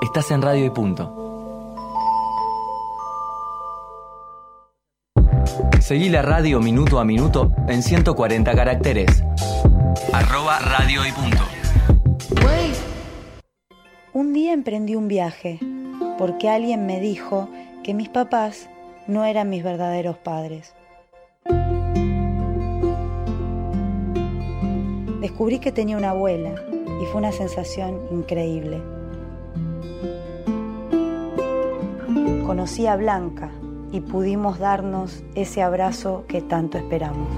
Estás 0.00 0.30
en 0.30 0.40
Radio 0.40 0.64
y 0.64 0.70
punto. 0.70 1.14
Seguí 5.80 6.08
la 6.08 6.22
radio 6.22 6.58
minuto 6.60 6.98
a 6.98 7.04
minuto 7.04 7.52
en 7.66 7.82
140 7.82 8.54
caracteres. 8.54 9.22
Arroba 10.14 10.58
radio 10.60 11.04
y 11.04 11.12
punto. 11.12 11.44
Un 14.14 14.32
día 14.32 14.54
emprendí 14.54 14.94
un 14.94 15.06
viaje 15.06 15.60
porque 16.16 16.48
alguien 16.48 16.86
me 16.86 16.98
dijo 16.98 17.50
que 17.84 17.92
mis 17.92 18.08
papás 18.08 18.70
no 19.06 19.26
eran 19.26 19.50
mis 19.50 19.62
verdaderos 19.62 20.16
padres. 20.16 20.77
Descubrí 25.20 25.58
que 25.58 25.72
tenía 25.72 25.96
una 25.96 26.10
abuela 26.10 26.54
y 27.02 27.06
fue 27.06 27.16
una 27.16 27.32
sensación 27.32 28.00
increíble. 28.12 28.80
Conocí 32.46 32.86
a 32.86 32.96
Blanca 32.96 33.50
y 33.90 34.00
pudimos 34.00 34.58
darnos 34.58 35.24
ese 35.34 35.62
abrazo 35.62 36.24
que 36.28 36.40
tanto 36.40 36.78
esperamos. 36.78 37.28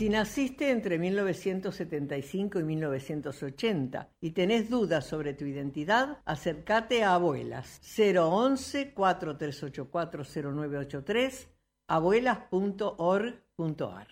Si 0.00 0.08
naciste 0.08 0.70
entre 0.70 0.98
1975 0.98 2.58
y 2.58 2.64
1980 2.64 4.08
y 4.22 4.30
tenés 4.30 4.70
dudas 4.70 5.06
sobre 5.06 5.34
tu 5.34 5.44
identidad, 5.44 6.22
acércate 6.24 7.04
a 7.04 7.16
Abuelas 7.16 7.82
011 7.98 8.94
4384 8.94 10.24
0983 10.24 11.48
abuelas.org.ar. 11.86 14.08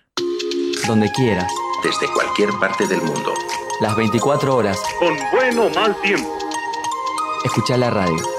Donde 0.86 1.10
quieras. 1.12 1.50
Desde 1.82 2.12
cualquier 2.12 2.50
parte 2.60 2.86
del 2.86 3.00
mundo. 3.00 3.32
Las 3.80 3.96
24 3.96 4.56
horas. 4.56 4.78
Con 4.98 5.16
bueno 5.32 5.68
o 5.68 5.70
mal 5.70 5.98
tiempo. 6.02 6.36
Escucha 7.46 7.78
la 7.78 7.88
radio. 7.88 8.37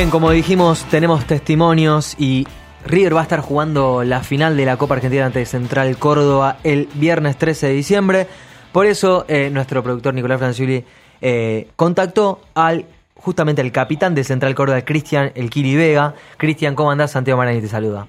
Bien, 0.00 0.10
como 0.10 0.30
dijimos, 0.30 0.86
tenemos 0.86 1.26
testimonios 1.26 2.18
y 2.18 2.46
River 2.86 3.16
va 3.16 3.20
a 3.20 3.24
estar 3.24 3.40
jugando 3.40 4.02
la 4.02 4.20
final 4.20 4.56
de 4.56 4.64
la 4.64 4.78
Copa 4.78 4.94
Argentina 4.94 5.26
ante 5.26 5.44
Central 5.44 5.98
Córdoba 5.98 6.56
el 6.64 6.88
viernes 6.94 7.36
13 7.36 7.66
de 7.66 7.72
diciembre. 7.74 8.26
Por 8.72 8.86
eso, 8.86 9.26
eh, 9.28 9.50
nuestro 9.50 9.82
productor 9.82 10.14
Nicolás 10.14 10.38
Franciuli 10.38 10.86
eh, 11.20 11.68
contactó 11.76 12.38
al 12.54 12.86
justamente 13.14 13.60
el 13.60 13.72
capitán 13.72 14.14
de 14.14 14.24
Central 14.24 14.54
Córdoba, 14.54 14.80
Cristian 14.86 15.32
El 15.34 15.50
Kiri 15.50 15.76
Vega. 15.76 16.14
Cristian, 16.38 16.74
¿cómo 16.74 16.90
andás? 16.90 17.10
Santiago 17.10 17.36
Marani 17.36 17.60
te 17.60 17.68
saluda. 17.68 18.06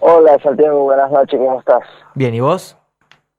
Hola 0.00 0.40
Santiago, 0.42 0.82
buenas 0.82 1.08
noches, 1.12 1.38
¿cómo 1.38 1.60
estás? 1.60 1.84
Bien, 2.16 2.34
¿y 2.34 2.40
vos? 2.40 2.76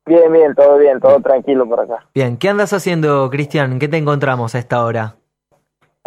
Bien, 0.05 0.31
bien, 0.31 0.55
todo 0.55 0.77
bien, 0.77 1.01
todo 1.01 1.19
tranquilo 1.19 1.67
por 1.67 1.81
acá. 1.81 1.97
Bien, 2.15 2.37
¿qué 2.37 2.47
andas 2.47 2.71
haciendo, 2.71 3.29
Cristian? 3.29 3.77
¿Qué 3.77 3.89
te 3.89 3.97
encontramos 3.97 4.55
a 4.55 4.59
esta 4.59 4.85
hora? 4.85 5.18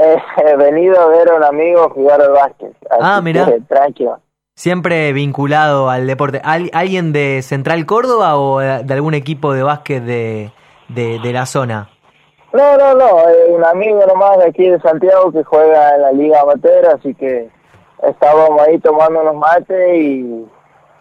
Eh, 0.03 0.17
he 0.47 0.57
venido 0.57 1.01
a 1.01 1.07
ver 1.07 1.29
a 1.31 1.35
un 1.37 1.45
amigo 1.45 1.89
jugar 1.91 2.21
al 2.21 2.31
básquet. 2.33 2.73
Ah, 3.01 3.21
mira. 3.23 3.47
Tranquilo. 3.69 4.19
Siempre 4.55 5.13
vinculado 5.13 5.89
al 5.89 6.07
deporte. 6.07 6.41
¿Al- 6.45 6.71
¿Alguien 6.75 7.13
de 7.13 7.41
Central 7.43 7.87
Córdoba 7.87 8.37
o 8.37 8.59
de 8.61 8.85
de 8.85 8.95
algún 8.95 9.15
equipo 9.15 9.53
de 9.55 9.63
básquet 9.63 10.03
de, 10.03 10.53
de, 10.89 11.19
de 11.21 11.33
la 11.33 11.47
zona? 11.47 11.89
No, 12.53 12.77
no, 12.77 12.95
no, 12.95 13.07
eh, 13.31 13.47
un 13.51 13.65
amigo 13.65 14.05
nomás 14.07 14.37
de 14.37 14.45
aquí 14.45 14.69
de 14.69 14.79
Santiago 14.81 15.33
que 15.33 15.43
juega 15.43 15.95
en 15.95 16.03
la 16.03 16.13
Liga 16.13 16.43
Amateur, 16.43 16.85
así 16.95 17.15
que 17.15 17.49
estábamos 18.07 18.61
ahí 18.61 18.79
tomando 18.79 19.23
unos 19.23 19.37
mates 19.37 19.95
y, 19.95 20.45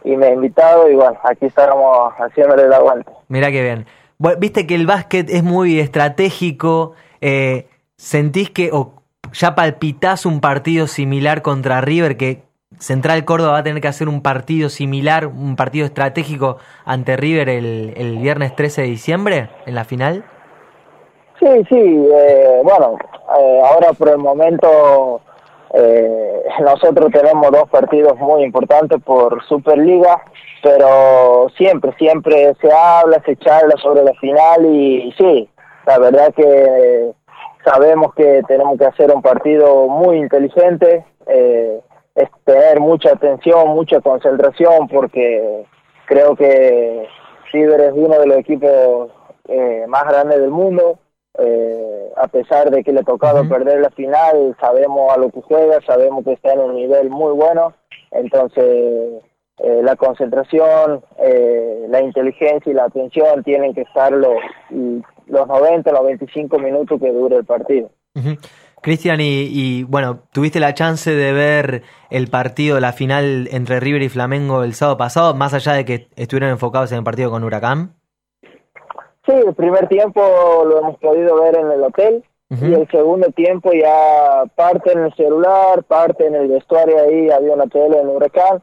y 0.05 0.15
me 0.15 0.27
ha 0.27 0.31
invitado 0.33 0.89
y 0.89 0.95
bueno, 0.95 1.17
aquí 1.23 1.47
estábamos 1.47 2.13
haciéndole 2.19 2.63
el 2.63 2.71
aguante. 2.73 3.11
Mirá 3.27 3.51
qué 3.51 3.61
bien. 3.63 3.85
Viste 4.39 4.65
que 4.65 4.75
el 4.75 4.87
básquet 4.87 5.29
es 5.29 5.43
muy 5.43 5.79
estratégico. 5.81 6.93
eh, 7.19 7.67
¿Sentís 8.01 8.49
que 8.49 8.71
o 8.73 8.93
ya 9.31 9.53
palpitás 9.53 10.25
un 10.25 10.41
partido 10.41 10.87
similar 10.87 11.43
contra 11.43 11.81
River? 11.81 12.17
Que 12.17 12.41
Central 12.79 13.25
Córdoba 13.25 13.51
va 13.51 13.57
a 13.59 13.63
tener 13.63 13.79
que 13.79 13.87
hacer 13.87 14.09
un 14.09 14.23
partido 14.23 14.69
similar, 14.69 15.27
un 15.27 15.55
partido 15.55 15.85
estratégico 15.85 16.57
ante 16.83 17.15
River 17.15 17.47
el, 17.47 17.93
el 17.95 18.17
viernes 18.17 18.55
13 18.55 18.81
de 18.81 18.87
diciembre 18.87 19.49
en 19.67 19.75
la 19.75 19.83
final. 19.83 20.25
Sí, 21.39 21.45
sí, 21.69 22.07
eh, 22.11 22.61
bueno, 22.63 22.97
eh, 23.39 23.61
ahora 23.63 23.93
por 23.93 24.09
el 24.09 24.17
momento 24.17 25.21
eh, 25.75 26.43
nosotros 26.59 27.11
tenemos 27.11 27.51
dos 27.51 27.69
partidos 27.69 28.17
muy 28.17 28.43
importantes 28.43 28.99
por 29.03 29.43
Superliga, 29.45 30.23
pero 30.63 31.51
siempre, 31.55 31.93
siempre 31.99 32.55
se 32.59 32.73
habla, 32.73 33.21
se 33.27 33.35
charla 33.37 33.75
sobre 33.77 34.03
la 34.03 34.13
final 34.15 34.65
y 34.65 35.13
sí, 35.19 35.47
la 35.85 35.99
verdad 35.99 36.33
que 36.35 37.13
sabemos 37.63 38.13
que 38.15 38.41
tenemos 38.47 38.77
que 38.77 38.85
hacer 38.85 39.11
un 39.11 39.21
partido 39.21 39.87
muy 39.87 40.17
inteligente, 40.17 41.05
eh, 41.27 41.79
es 42.15 42.29
tener 42.43 42.79
mucha 42.79 43.13
atención, 43.13 43.69
mucha 43.69 44.01
concentración, 44.01 44.87
porque 44.87 45.65
creo 46.05 46.35
que 46.35 47.07
River 47.51 47.81
es 47.81 47.93
uno 47.95 48.19
de 48.19 48.27
los 48.27 48.37
equipos 48.37 49.11
eh, 49.47 49.85
más 49.87 50.03
grandes 50.05 50.39
del 50.39 50.51
mundo, 50.51 50.99
eh, 51.37 52.11
a 52.17 52.27
pesar 52.27 52.69
de 52.69 52.83
que 52.83 52.91
le 52.91 52.99
ha 52.99 53.03
tocado 53.03 53.47
perder 53.47 53.79
la 53.79 53.89
final, 53.91 54.55
sabemos 54.59 55.13
a 55.13 55.17
lo 55.17 55.29
que 55.29 55.41
juega, 55.41 55.79
sabemos 55.85 56.25
que 56.25 56.33
está 56.33 56.53
en 56.53 56.59
un 56.59 56.75
nivel 56.75 57.09
muy 57.09 57.33
bueno, 57.33 57.73
entonces 58.11 59.23
eh, 59.63 59.81
la 59.83 59.95
concentración, 59.95 61.03
eh, 61.19 61.85
la 61.87 62.01
inteligencia 62.01 62.71
y 62.71 62.73
la 62.73 62.85
atención 62.85 63.43
tienen 63.43 63.73
que 63.73 63.81
estar 63.81 64.11
los, 64.11 64.35
los 65.31 65.47
90, 65.47 65.91
los 65.91 66.05
25 66.05 66.59
minutos 66.59 66.99
que 66.99 67.11
dure 67.11 67.37
el 67.37 67.45
partido. 67.45 67.89
Cristian, 68.81 69.19
y, 69.21 69.83
bueno, 69.83 70.23
tuviste 70.31 70.59
la 70.59 70.73
chance 70.73 71.11
de 71.11 71.33
ver 71.33 71.83
el 72.09 72.27
partido, 72.27 72.79
la 72.79 72.93
final 72.93 73.47
entre 73.51 73.79
River 73.79 74.01
y 74.01 74.09
Flamengo 74.09 74.63
el 74.63 74.73
sábado 74.73 74.97
pasado, 74.97 75.33
más 75.35 75.53
allá 75.53 75.73
de 75.73 75.85
que 75.85 76.07
estuvieron 76.15 76.49
enfocados 76.49 76.91
en 76.91 76.99
el 76.99 77.03
partido 77.03 77.29
con 77.29 77.43
Huracán. 77.43 77.93
Sí, 79.25 79.33
el 79.33 79.53
primer 79.53 79.87
tiempo 79.87 80.21
lo 80.65 80.79
hemos 80.79 80.97
podido 80.97 81.39
ver 81.41 81.55
en 81.55 81.71
el 81.71 81.83
hotel 81.83 82.23
y 82.49 82.73
el 82.73 82.89
segundo 82.89 83.27
tiempo 83.31 83.71
ya 83.71 84.43
parte 84.55 84.91
en 84.91 85.05
el 85.05 85.13
celular, 85.13 85.83
parte 85.83 86.25
en 86.25 86.35
el 86.35 86.49
vestuario 86.49 86.99
ahí, 86.99 87.29
había 87.29 87.53
una 87.53 87.67
tele 87.67 87.99
en 87.99 88.09
Huracán. 88.09 88.61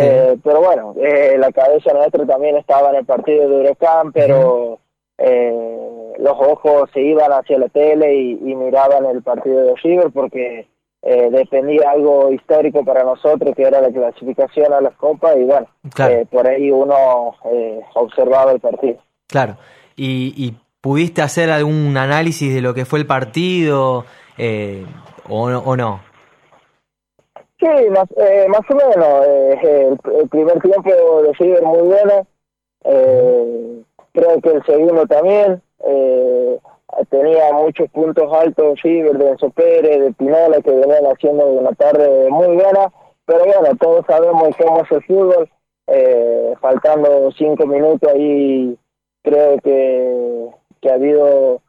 Eh, 0.00 0.36
pero 0.42 0.60
bueno, 0.60 0.94
eh, 0.98 1.36
la 1.38 1.52
cabeza 1.52 1.92
nuestra 1.92 2.26
también 2.26 2.56
estaba 2.56 2.90
en 2.90 2.96
el 2.96 3.06
partido 3.06 3.48
de 3.48 3.60
Huracán, 3.60 4.12
pero 4.12 4.80
eh, 5.18 6.12
los 6.18 6.36
ojos 6.38 6.88
se 6.92 7.00
iban 7.00 7.32
hacia 7.32 7.58
la 7.58 7.68
tele 7.68 8.14
y, 8.14 8.54
miraban 8.54 9.04
el 9.06 9.22
partido 9.22 9.64
de 9.64 9.74
River 9.76 10.10
porque 10.12 10.66
eh, 11.02 11.28
dependía 11.30 11.90
algo 11.90 12.32
histórico 12.32 12.84
para 12.84 13.04
nosotros 13.04 13.54
que 13.54 13.62
era 13.62 13.80
la 13.80 13.90
clasificación 13.90 14.72
a 14.72 14.80
las 14.80 14.94
copas 14.96 15.36
y 15.36 15.44
bueno, 15.44 15.66
eh, 15.98 16.26
por 16.30 16.46
ahí 16.46 16.70
uno 16.70 17.34
eh, 17.52 17.80
observaba 17.94 18.52
el 18.52 18.60
partido. 18.60 18.98
Claro, 19.26 19.56
¿Y, 19.96 20.54
pudiste 20.80 21.22
hacer 21.22 21.50
algún 21.50 21.96
análisis 21.96 22.54
de 22.54 22.60
lo 22.60 22.72
que 22.72 22.84
fue 22.84 23.00
el 23.00 23.06
partido 23.06 24.04
o, 25.28 25.34
o 25.34 25.76
no? 25.76 26.00
Sí, 27.58 27.66
más, 27.90 28.08
más 28.48 28.60
o 28.70 28.74
menos. 28.74 29.26
El, 29.60 29.98
el, 30.20 30.28
primer 30.28 30.60
tiempo 30.60 31.22
de 31.22 31.32
River 31.32 31.62
muy 31.64 31.80
bueno. 31.80 32.26
Eh, 32.84 33.82
creo 34.18 34.40
que 34.40 34.50
el 34.50 34.64
segundo 34.64 35.06
también 35.06 35.62
eh, 35.84 36.58
tenía 37.10 37.52
muchos 37.52 37.88
puntos 37.90 38.32
altos 38.32 38.80
River 38.82 39.16
de 39.16 39.50
Pérez, 39.50 40.00
de 40.00 40.12
Pinola 40.12 40.60
que 40.60 40.70
venían 40.70 41.04
haciendo 41.06 41.46
una 41.46 41.72
tarde 41.72 42.28
muy 42.30 42.48
buena 42.48 42.92
pero 43.26 43.44
bueno 43.44 43.76
todos 43.80 44.04
sabemos 44.06 44.48
cómo 44.56 44.82
es 44.82 44.90
el 44.90 45.04
fútbol 45.04 45.48
eh, 45.86 46.54
faltando 46.60 47.30
cinco 47.32 47.66
minutos 47.66 48.10
ahí 48.12 48.76
creo 49.22 49.58
que, 49.60 50.48
que 50.80 50.90
ha 50.90 50.94
habido 50.94 51.60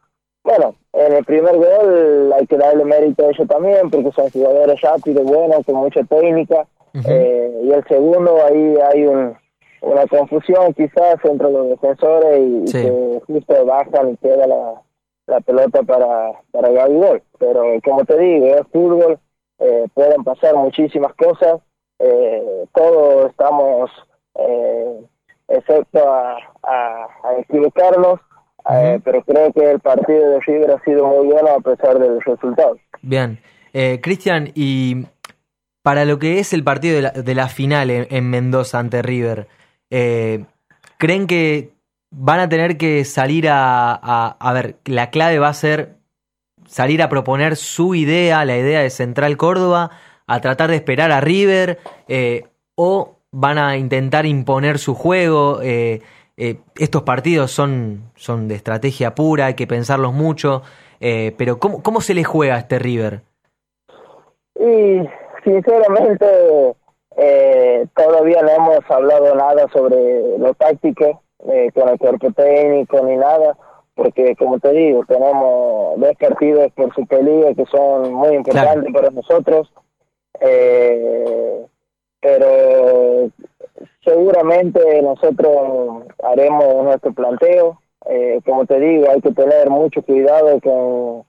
bueno 0.42 0.74
en 0.92 1.12
el 1.12 1.24
primer 1.24 1.56
gol 1.56 2.32
hay 2.32 2.46
que 2.46 2.56
darle 2.56 2.84
mérito 2.84 3.26
a 3.26 3.30
ellos 3.30 3.46
también 3.46 3.90
porque 3.90 4.10
son 4.12 4.30
jugadores 4.30 4.80
rápidos 4.80 5.24
buenos 5.24 5.64
con 5.64 5.76
mucha 5.76 6.02
técnica 6.04 6.66
eh, 7.06 7.60
y 7.62 7.70
el 7.70 7.84
segundo 7.86 8.44
ahí 8.44 8.76
hay 8.92 9.06
un 9.06 9.36
una 9.82 10.06
confusión 10.06 10.74
quizás 10.74 11.16
entre 11.24 11.50
los 11.50 11.68
defensores 11.68 12.40
y, 12.40 12.72
que 12.72 13.20
justo 13.26 13.66
bajan 13.66 14.10
y 14.10 14.16
queda 14.18 14.46
la, 14.46 14.82
la 15.26 15.40
pelota 15.40 15.82
para, 15.82 16.32
para 16.50 16.70
Gabigol. 16.70 17.22
Pero 17.38 17.64
como 17.84 18.04
te 18.04 18.18
digo, 18.18 18.46
es 18.46 18.66
fútbol, 18.72 19.18
eh, 19.58 19.86
pueden 19.94 20.24
pasar 20.24 20.54
muchísimas 20.56 21.14
cosas, 21.14 21.60
eh, 21.98 22.64
todos 22.74 23.30
estamos, 23.30 23.90
eh, 24.34 25.00
excepto 25.48 25.98
a, 26.10 26.38
a, 26.62 27.38
equivocarnos, 27.40 28.20
eh, 28.70 29.00
pero 29.04 29.22
creo 29.22 29.52
que 29.52 29.70
el 29.70 29.80
partido 29.80 30.30
de 30.30 30.40
River 30.40 30.70
ha 30.70 30.84
sido 30.84 31.06
muy 31.06 31.26
bueno 31.26 31.50
a 31.50 31.60
pesar 31.60 31.98
del 31.98 32.20
resultado. 32.22 32.78
Bien, 33.02 33.38
Cristian, 34.02 34.50
y 34.54 35.06
para 35.82 36.04
lo 36.04 36.18
que 36.18 36.38
es 36.38 36.52
el 36.52 36.64
partido 36.64 36.96
de 36.96 37.02
la, 37.02 37.10
de 37.10 37.34
la 37.34 37.48
final 37.48 37.90
en 37.90 38.30
Mendoza 38.30 38.78
ante 38.78 39.02
River, 39.02 39.46
eh, 39.90 40.44
¿Creen 40.98 41.26
que 41.26 41.72
van 42.10 42.40
a 42.40 42.48
tener 42.48 42.76
que 42.76 43.04
salir 43.04 43.48
a, 43.48 43.94
a, 43.94 44.52
ver, 44.52 44.76
la 44.84 45.10
clave 45.10 45.38
va 45.38 45.48
a 45.48 45.54
ser 45.54 45.96
salir 46.66 47.02
a 47.02 47.08
proponer 47.08 47.56
su 47.56 47.94
idea, 47.94 48.44
la 48.44 48.56
idea 48.56 48.80
de 48.80 48.90
Central 48.90 49.36
Córdoba, 49.36 49.90
a 50.26 50.40
tratar 50.40 50.70
de 50.70 50.76
esperar 50.76 51.10
a 51.10 51.20
River, 51.20 51.78
eh, 52.08 52.44
o 52.76 53.16
van 53.32 53.58
a 53.58 53.76
intentar 53.76 54.26
imponer 54.26 54.78
su 54.78 54.94
juego? 54.94 55.60
Eh, 55.62 56.02
estos 56.76 57.02
partidos 57.02 57.50
son, 57.50 58.10
son 58.14 58.48
de 58.48 58.54
estrategia 58.54 59.14
pura, 59.14 59.46
hay 59.46 59.54
que 59.54 59.66
pensarlos 59.66 60.14
mucho, 60.14 60.62
pero 60.98 61.58
¿cómo, 61.58 61.82
¿cómo 61.82 62.00
se 62.00 62.14
le 62.14 62.24
juega 62.24 62.54
a 62.54 62.60
este 62.60 62.78
River? 62.78 63.20
Y 64.58 65.06
sinceramente 65.44 66.26
eh, 67.22 67.86
todavía 67.94 68.40
no 68.40 68.48
hemos 68.48 68.90
hablado 68.90 69.34
nada 69.34 69.68
sobre 69.74 70.38
lo 70.38 70.54
táctico 70.54 71.22
eh, 71.52 71.70
con 71.74 71.90
el 71.90 71.98
cuerpo 71.98 72.32
técnico 72.32 73.04
ni 73.04 73.16
nada, 73.16 73.58
porque 73.94 74.34
como 74.36 74.58
te 74.58 74.70
digo, 74.72 75.04
tenemos 75.06 76.00
dos 76.00 76.16
partidos 76.18 76.72
por 76.72 76.94
su 76.94 77.06
peligro 77.06 77.54
que 77.54 77.66
son 77.66 78.14
muy 78.14 78.36
importantes 78.36 78.90
para 78.94 79.10
nosotros, 79.10 79.70
eh, 80.40 81.66
pero 82.20 83.30
seguramente 84.02 85.02
nosotros 85.02 86.04
haremos 86.22 86.84
nuestro 86.84 87.12
planteo. 87.12 87.78
Eh, 88.06 88.40
como 88.46 88.64
te 88.64 88.80
digo, 88.80 89.10
hay 89.10 89.20
que 89.20 89.32
tener 89.32 89.68
mucho 89.68 90.00
cuidado 90.00 90.58
con, 90.60 91.24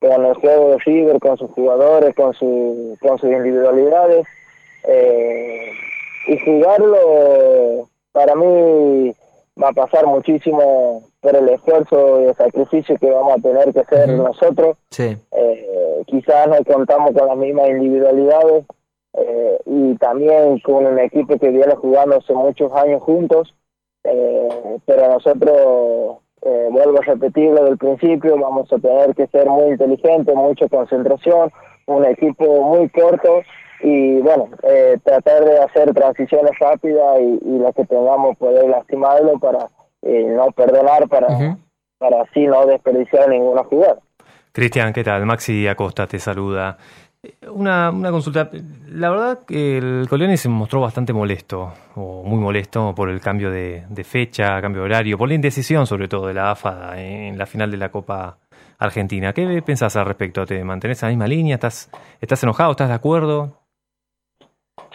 con 0.00 0.24
el 0.24 0.34
juego 0.36 0.70
de 0.70 0.78
River, 0.78 1.20
con 1.20 1.36
sus 1.36 1.50
jugadores, 1.50 2.14
con, 2.14 2.32
su, 2.32 2.96
con 3.02 3.18
sus 3.18 3.28
individualidades 3.28 4.26
eh, 4.84 5.70
y 6.28 6.38
jugarlo 6.38 7.88
para 8.12 8.34
mí 8.34 9.12
va 9.60 9.68
a 9.68 9.72
pasar 9.72 10.06
muchísimo 10.06 11.02
por 11.20 11.36
el 11.36 11.48
esfuerzo 11.48 12.22
y 12.22 12.24
el 12.26 12.34
sacrificio 12.34 12.96
que 12.98 13.10
vamos 13.10 13.38
a 13.38 13.42
tener 13.42 13.72
que 13.72 13.80
hacer 13.80 14.08
nosotros. 14.10 14.76
Eh, 14.98 16.02
quizás 16.06 16.48
no 16.48 16.56
contamos 16.64 17.12
con 17.12 17.26
las 17.26 17.36
mismas 17.36 17.68
individualidades 17.68 18.64
eh, 19.14 19.58
y 19.66 19.94
también 19.96 20.58
con 20.60 20.86
un 20.86 20.98
equipo 20.98 21.38
que 21.38 21.50
viene 21.50 21.74
jugando 21.76 22.16
hace 22.16 22.34
muchos 22.34 22.72
años 22.72 23.02
juntos, 23.02 23.54
eh, 24.02 24.48
pero 24.84 25.08
nosotros, 25.08 26.18
eh, 26.42 26.68
vuelvo 26.70 26.98
a 26.98 27.02
repetirlo 27.02 27.64
del 27.64 27.78
principio, 27.78 28.36
vamos 28.36 28.72
a 28.72 28.78
tener 28.78 29.14
que 29.14 29.26
ser 29.28 29.48
muy 29.48 29.70
inteligentes, 29.72 30.34
mucha 30.34 30.68
concentración, 30.68 31.52
un 31.86 32.04
equipo 32.04 32.62
muy 32.62 32.88
corto 32.88 33.42
y 33.80 34.20
bueno, 34.20 34.48
eh, 34.62 34.98
tratar 35.04 35.44
de 35.44 35.58
hacer 35.58 35.92
transiciones 35.92 36.52
rápidas 36.58 37.20
y, 37.20 37.40
y 37.44 37.58
las 37.58 37.74
que 37.74 37.84
tengamos 37.84 38.36
poder 38.38 38.68
lastimarlo 38.68 39.38
para 39.38 39.68
eh, 40.02 40.24
no 40.36 40.50
perdonar, 40.52 41.08
para, 41.08 41.28
para 41.98 42.22
así 42.22 42.46
no 42.46 42.66
desperdiciar 42.66 43.28
ninguna 43.28 43.64
jugada. 43.64 43.98
Cristian, 44.52 44.92
¿qué 44.92 45.02
tal? 45.02 45.26
Maxi 45.26 45.66
Acosta 45.66 46.06
te 46.06 46.18
saluda. 46.18 46.76
Una, 47.50 47.90
una 47.90 48.10
consulta. 48.10 48.50
La 48.88 49.10
verdad 49.10 49.40
que 49.46 49.78
el 49.78 50.06
Coleoni 50.08 50.36
se 50.36 50.48
mostró 50.48 50.80
bastante 50.80 51.12
molesto, 51.12 51.72
o 51.96 52.22
muy 52.22 52.38
molesto, 52.38 52.94
por 52.94 53.08
el 53.08 53.20
cambio 53.20 53.50
de, 53.50 53.84
de, 53.88 54.04
fecha, 54.04 54.60
cambio 54.60 54.82
de 54.82 54.86
horario, 54.86 55.18
por 55.18 55.28
la 55.28 55.34
indecisión 55.34 55.86
sobre 55.86 56.06
todo 56.06 56.26
de 56.26 56.34
la 56.34 56.50
AFA 56.50 57.00
en 57.00 57.38
la 57.38 57.46
final 57.46 57.70
de 57.70 57.78
la 57.78 57.90
Copa 57.90 58.36
Argentina. 58.84 59.32
¿Qué 59.32 59.62
pensás 59.64 59.96
al 59.96 60.06
respecto? 60.06 60.46
¿Te 60.46 60.62
mantenés 60.64 61.02
en 61.02 61.08
la 61.08 61.10
misma 61.10 61.26
línea? 61.26 61.54
¿Estás, 61.54 61.90
estás 62.20 62.42
enojado? 62.42 62.72
¿Estás 62.72 62.88
de 62.88 62.94
acuerdo? 62.94 63.52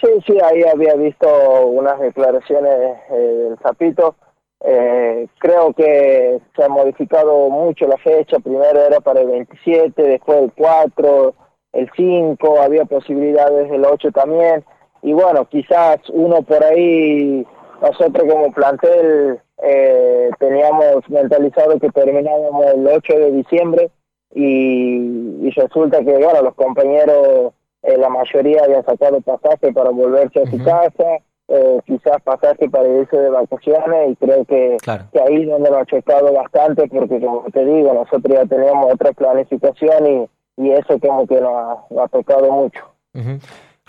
Sí, 0.02 0.08
sí, 0.26 0.38
ahí 0.42 0.64
había 0.64 0.96
visto 0.96 1.28
unas 1.68 2.00
declaraciones 2.00 2.98
eh, 3.12 3.16
del 3.16 3.58
Zapito. 3.60 4.16
Eh, 4.62 5.28
creo 5.40 5.74
que 5.74 6.40
se 6.56 6.64
ha 6.64 6.70
modificado 6.70 7.50
mucho 7.50 7.88
la 7.88 7.98
fecha. 7.98 8.40
Primero 8.40 8.80
era 8.80 9.02
para 9.02 9.22
el 9.22 9.28
27, 9.28 10.02
después 10.02 10.44
el 10.44 10.52
4, 10.56 11.34
el 11.74 11.92
5, 11.96 12.62
había 12.62 12.86
posibilidades 12.86 13.70
del 13.70 13.86
8 13.86 14.12
también. 14.12 14.64
Y 15.02 15.14
bueno, 15.14 15.46
quizás 15.46 16.00
uno 16.10 16.42
por 16.44 16.64
ahí, 16.64 17.46
nosotros 17.82 18.24
como 18.30 18.52
plantel 18.52 19.42
eh, 19.62 20.30
teníamos 20.40 21.10
mentalizado 21.10 21.80
que 21.80 21.90
terminábamos 21.90 22.66
el 22.74 22.88
8 22.88 23.14
de 23.14 23.32
diciembre 23.32 23.90
y, 24.34 24.96
y 25.42 25.50
resulta 25.52 26.00
que, 26.00 26.18
bueno, 26.18 26.42
los 26.42 26.56
compañeros 26.56 27.54
eh, 27.84 27.98
la 27.98 28.10
mayoría 28.10 28.64
habían 28.64 28.86
sacado 28.86 29.22
pasaje 29.22 29.72
para 29.74 29.90
volverse 29.90 30.42
a 30.42 30.50
su 30.50 30.62
casa, 30.64 31.20
eh, 31.48 31.80
quizás 31.86 32.22
pasaje 32.24 32.70
para 32.70 32.88
irse 32.88 33.18
de 33.18 33.30
vacaciones 33.30 34.12
y 34.12 34.16
creo 34.18 34.46
que, 34.46 34.78
que 35.12 35.22
ahí 35.22 35.42
es 35.42 35.50
donde 35.50 35.72
nos 35.72 35.82
ha 35.82 35.86
chocado 35.86 36.34
bastante 36.34 36.88
porque 36.88 37.20
como 37.20 37.46
te 37.52 37.66
digo, 37.66 37.94
nosotros 37.94 38.38
ya 38.38 38.46
teníamos 38.46 38.94
otra 38.94 39.14
planificación 39.14 40.08
y, 40.08 40.30
y 40.58 40.72
eso 40.72 41.00
como 41.00 41.26
que 41.26 41.40
nos 41.40 41.54
ha, 41.54 42.04
ha 42.04 42.08
tocado 42.10 42.52
mucho. 42.52 42.86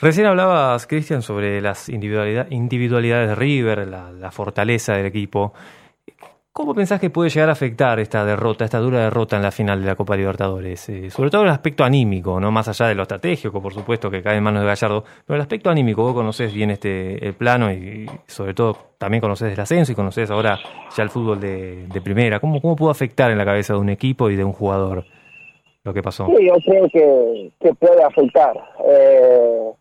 Recién 0.00 0.26
hablabas, 0.26 0.86
Cristian, 0.86 1.20
sobre 1.20 1.60
las 1.60 1.90
individualidad, 1.90 2.46
individualidades 2.50 3.28
de 3.28 3.34
River, 3.34 3.86
la, 3.86 4.30
fortaleza 4.30 4.94
del 4.94 5.04
equipo. 5.04 5.52
¿Cómo 6.52 6.74
pensás 6.74 6.98
que 6.98 7.10
puede 7.10 7.28
llegar 7.28 7.50
a 7.50 7.52
afectar 7.52 8.00
esta 8.00 8.24
derrota, 8.24 8.64
esta 8.64 8.78
dura 8.78 9.00
derrota 9.00 9.36
en 9.36 9.42
la 9.42 9.50
final 9.50 9.78
de 9.82 9.86
la 9.86 9.96
Copa 9.96 10.16
Libertadores? 10.16 10.88
Eh, 10.88 11.10
sobre 11.10 11.28
todo 11.28 11.42
el 11.42 11.50
aspecto 11.50 11.84
anímico, 11.84 12.40
no 12.40 12.50
más 12.50 12.66
allá 12.68 12.86
de 12.86 12.94
lo 12.94 13.02
estratégico, 13.02 13.60
por 13.60 13.74
supuesto, 13.74 14.10
que 14.10 14.22
cae 14.22 14.38
en 14.38 14.42
manos 14.42 14.62
de 14.62 14.68
Gallardo, 14.68 15.04
pero 15.26 15.36
el 15.36 15.42
aspecto 15.42 15.68
anímico, 15.68 16.02
vos 16.02 16.14
conocés 16.14 16.54
bien 16.54 16.70
este 16.70 17.22
el 17.26 17.34
plano 17.34 17.70
y, 17.70 18.10
sobre 18.26 18.54
todo 18.54 18.94
también 18.96 19.20
conocés 19.20 19.52
el 19.52 19.60
ascenso 19.60 19.92
y 19.92 19.94
conocés 19.94 20.30
ahora 20.30 20.58
ya 20.96 21.02
el 21.02 21.10
fútbol 21.10 21.40
de, 21.40 21.86
de 21.86 22.00
primera. 22.00 22.40
¿Cómo, 22.40 22.62
¿Cómo 22.62 22.74
pudo 22.74 22.90
afectar 22.90 23.30
en 23.30 23.36
la 23.36 23.44
cabeza 23.44 23.74
de 23.74 23.80
un 23.80 23.90
equipo 23.90 24.30
y 24.30 24.36
de 24.36 24.44
un 24.44 24.54
jugador 24.54 25.04
lo 25.84 25.94
que 25.94 26.02
pasó? 26.02 26.26
Sí, 26.26 26.46
yo 26.46 26.54
creo 26.64 26.88
que, 26.90 27.52
que 27.60 27.74
puede 27.74 28.02
afectar. 28.02 28.54
Eh, 28.84 29.72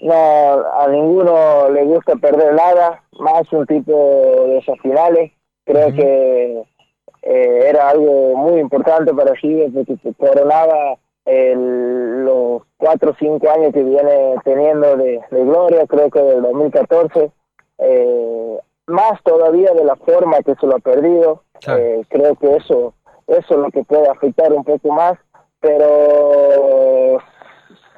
no, 0.00 0.14
a 0.14 0.88
ninguno 0.88 1.70
le 1.70 1.84
gusta 1.84 2.16
perder 2.16 2.54
nada, 2.54 3.02
más 3.18 3.50
un 3.52 3.66
tipo 3.66 3.92
de 4.48 4.58
esas 4.58 4.78
finales. 4.80 5.32
Creo 5.64 5.94
que 5.94 6.64
eh, 7.22 7.64
era 7.68 7.88
algo 7.88 8.36
muy 8.36 8.60
importante 8.60 9.14
para 9.14 9.32
River 9.34 9.70
porque 9.72 9.96
coronaba 10.18 10.98
el, 11.24 12.24
los 12.24 12.62
cuatro 12.76 13.12
o 13.12 13.16
cinco 13.18 13.50
años 13.50 13.72
que 13.72 13.82
viene 13.82 14.34
teniendo 14.44 14.96
de, 14.96 15.22
gloria, 15.30 15.86
creo 15.86 16.10
que 16.10 16.20
del 16.20 16.42
2014, 16.42 17.30
eh, 17.78 18.58
más 18.86 19.22
todavía 19.22 19.72
de 19.72 19.84
la 19.84 19.96
forma 19.96 20.42
que 20.42 20.54
se 20.56 20.66
lo 20.66 20.76
ha 20.76 20.80
perdido, 20.80 21.42
eh, 21.66 22.02
creo 22.08 22.34
que 22.34 22.56
eso, 22.56 22.92
eso 23.26 23.54
es 23.54 23.60
lo 23.60 23.70
que 23.70 23.84
puede 23.84 24.08
afectar 24.08 24.52
un 24.52 24.64
poco 24.64 24.92
más, 24.92 25.18
pero 25.60 27.18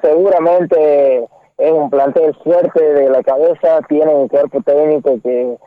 seguramente 0.01 1.27
es 1.57 1.71
un 1.71 1.89
plantel 1.89 2.35
fuerte 2.43 2.81
de 2.81 3.09
la 3.09 3.23
cabeza, 3.23 3.81
tiene 3.89 4.13
un 4.13 4.27
cuerpo 4.27 4.61
técnico 4.61 5.19
que 5.23 5.57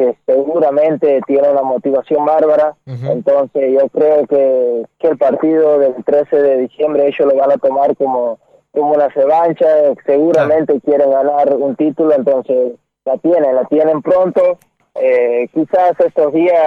que 0.00 0.16
seguramente 0.24 1.20
tiene 1.26 1.50
una 1.50 1.62
motivación 1.62 2.24
bárbara. 2.24 2.74
Entonces 2.86 3.78
yo 3.78 3.86
creo 3.90 4.26
que, 4.26 4.86
que 4.98 5.08
el 5.08 5.18
partido 5.18 5.78
del 5.78 5.94
13 6.02 6.36
de 6.36 6.56
diciembre 6.56 7.06
ellos 7.06 7.30
lo 7.30 7.38
van 7.38 7.52
a 7.52 7.58
tomar 7.58 7.94
como, 7.98 8.38
como 8.72 8.94
una 8.94 9.08
revancha. 9.08 9.66
Seguramente 10.06 10.80
quieren 10.80 11.10
ganar 11.10 11.54
un 11.54 11.76
título, 11.76 12.14
entonces 12.14 12.72
la 13.04 13.18
tienen, 13.18 13.54
la 13.54 13.66
tienen 13.66 14.00
pronto. 14.00 14.58
Eh, 15.00 15.48
quizás 15.54 15.98
estos 15.98 16.32
días 16.32 16.60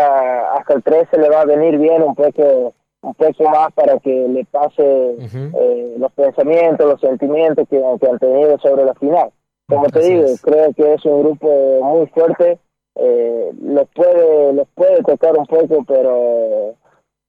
hasta 0.57 0.73
el 0.73 0.83
13 0.83 1.17
le 1.19 1.29
va 1.29 1.41
a 1.41 1.45
venir 1.45 1.77
bien 1.77 2.01
un 2.01 2.15
poco 2.15 2.73
un 3.01 3.13
poco 3.15 3.49
más 3.49 3.71
para 3.73 3.99
que 3.99 4.27
le 4.29 4.45
pase 4.45 4.81
eh, 4.81 5.95
los 5.97 6.11
pensamientos, 6.13 6.87
los 6.87 7.01
sentimientos 7.01 7.67
que, 7.69 7.77
que 7.99 8.07
han 8.07 8.19
tenido 8.19 8.57
sobre 8.59 8.85
la 8.85 8.93
final. 8.93 9.29
Como 9.67 9.87
te 9.89 9.99
digo, 9.99 10.25
creo 10.41 10.73
que 10.73 10.93
es 10.93 11.05
un 11.05 11.21
grupo 11.21 11.79
muy 11.81 12.07
fuerte 12.07 12.59
eh, 12.95 13.51
los 13.59 13.87
puede 13.89 14.53
los 14.53 14.67
puede 14.75 15.01
tocar 15.01 15.35
un 15.35 15.47
poco 15.47 15.83
pero 15.87 16.75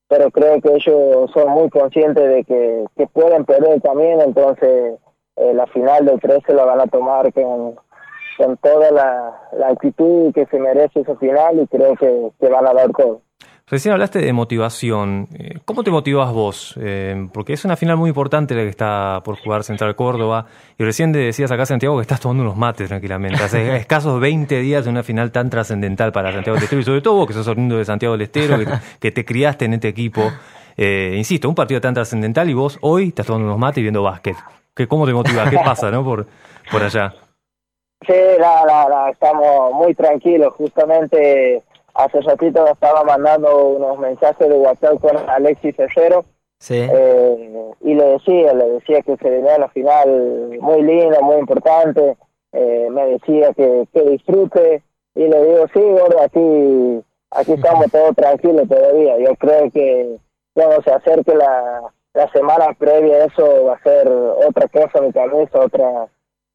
pero 0.08 0.30
creo 0.30 0.60
que 0.60 0.74
ellos 0.74 1.30
son 1.32 1.48
muy 1.52 1.70
conscientes 1.70 2.28
de 2.28 2.44
que, 2.44 2.84
que 2.94 3.06
pueden 3.06 3.46
perder 3.46 3.80
también 3.80 4.20
entonces 4.20 4.98
eh, 5.36 5.54
la 5.54 5.66
final 5.68 6.04
del 6.04 6.20
13 6.20 6.52
la 6.52 6.66
van 6.66 6.80
a 6.82 6.86
tomar 6.86 7.32
con, 7.32 7.76
con 8.36 8.56
toda 8.58 8.90
la, 8.90 9.48
la 9.52 9.68
actitud 9.68 10.32
que 10.32 10.46
se 10.46 10.58
merece 10.58 11.00
esa 11.00 11.16
final 11.16 11.60
y 11.60 11.66
creo 11.66 11.94
que, 11.96 12.30
que 12.40 12.48
van 12.48 12.66
a 12.66 12.74
dar 12.74 12.90
todo 12.92 13.20
Recién 13.66 13.94
hablaste 13.94 14.18
de 14.18 14.30
motivación. 14.34 15.26
Eh, 15.32 15.58
¿Cómo 15.64 15.82
te 15.82 15.90
motivas 15.90 16.30
vos? 16.34 16.74
Eh, 16.78 17.28
porque 17.32 17.54
es 17.54 17.64
una 17.64 17.76
final 17.76 17.96
muy 17.96 18.10
importante 18.10 18.54
la 18.54 18.60
que 18.60 18.68
está 18.68 19.22
por 19.24 19.38
jugar 19.38 19.64
Central 19.64 19.96
Córdoba. 19.96 20.46
Y 20.78 20.84
recién 20.84 21.12
decías 21.12 21.50
acá, 21.50 21.64
Santiago, 21.64 21.96
que 21.96 22.02
estás 22.02 22.20
tomando 22.20 22.42
unos 22.42 22.58
mates 22.58 22.88
tranquilamente. 22.88 23.42
Hace 23.42 23.74
escasos 23.78 24.20
20 24.20 24.60
días 24.60 24.84
de 24.84 24.90
una 24.90 25.02
final 25.02 25.32
tan 25.32 25.48
trascendental 25.48 26.12
para 26.12 26.30
Santiago 26.30 26.56
del 26.56 26.64
Estero. 26.64 26.82
Y 26.82 26.84
sobre 26.84 27.00
todo 27.00 27.14
vos, 27.14 27.26
que 27.26 27.32
sos 27.32 27.48
oriundo 27.48 27.78
de 27.78 27.86
Santiago 27.86 28.12
del 28.12 28.22
Estero, 28.22 28.58
que, 29.00 29.10
te 29.10 29.24
criaste 29.24 29.64
en 29.64 29.74
este 29.74 29.88
equipo. 29.88 30.30
Eh, 30.76 31.14
insisto, 31.16 31.48
un 31.48 31.54
partido 31.54 31.80
tan 31.80 31.94
trascendental 31.94 32.50
y 32.50 32.52
vos 32.52 32.76
hoy 32.82 33.08
estás 33.08 33.24
tomando 33.24 33.46
unos 33.46 33.58
mates 33.58 33.78
y 33.78 33.82
viendo 33.82 34.02
básquet. 34.02 34.36
¿Qué, 34.74 34.86
¿Cómo 34.86 35.06
te 35.06 35.14
motivas? 35.14 35.48
¿Qué 35.48 35.56
pasa 35.64 35.90
no? 35.90 36.04
por, 36.04 36.26
por 36.70 36.82
allá? 36.82 37.14
Sí, 38.06 38.12
la, 38.38 39.08
estamos 39.10 39.72
muy 39.72 39.94
tranquilos. 39.94 40.54
Justamente 40.54 41.62
hace 41.94 42.20
ratito 42.20 42.66
estaba 42.66 43.04
mandando 43.04 43.68
unos 43.68 43.98
mensajes 43.98 44.48
de 44.48 44.54
WhatsApp 44.54 45.00
con 45.00 45.16
Alexis 45.28 45.76
Ferrero. 45.76 46.24
Eh, 46.68 47.72
y 47.82 47.94
le 47.94 48.04
decía, 48.04 48.54
le 48.54 48.68
decía 48.70 49.02
que 49.02 49.16
se 49.16 49.30
venía 49.30 49.56
a 49.56 49.58
la 49.58 49.68
final 49.68 50.58
muy 50.60 50.82
linda, 50.82 51.20
muy 51.20 51.36
importante, 51.36 52.16
eh, 52.52 52.88
me 52.90 53.06
decía 53.06 53.52
que, 53.52 53.86
que 53.92 54.02
disfrute. 54.02 54.82
Y 55.14 55.28
le 55.28 55.44
digo, 55.44 55.66
sí, 55.72 55.80
gordo, 55.80 56.20
aquí, 56.22 57.04
aquí 57.30 57.52
estamos 57.52 57.90
todos 57.90 58.16
tranquilos 58.16 58.68
todavía. 58.68 59.18
Yo 59.18 59.34
creo 59.36 59.70
que 59.70 60.16
cuando 60.54 60.82
se 60.82 60.90
acerque 60.90 61.34
la, 61.34 61.82
la 62.14 62.30
semana 62.30 62.72
previa 62.78 63.24
eso 63.24 63.64
va 63.66 63.74
a 63.74 63.82
ser 63.82 64.08
otra 64.08 64.68
cosa 64.68 65.00
mi 65.00 65.12
cabeza, 65.12 65.60
otra, 65.60 66.06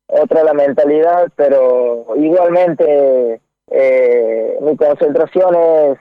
otra 0.10 0.43
la 0.43 0.53
mentalidad, 0.53 1.30
pero 1.36 2.05
igualmente 2.16 3.39
eh, 3.70 4.57
mi 4.62 4.76
concentración 4.76 5.55
es 5.55 5.97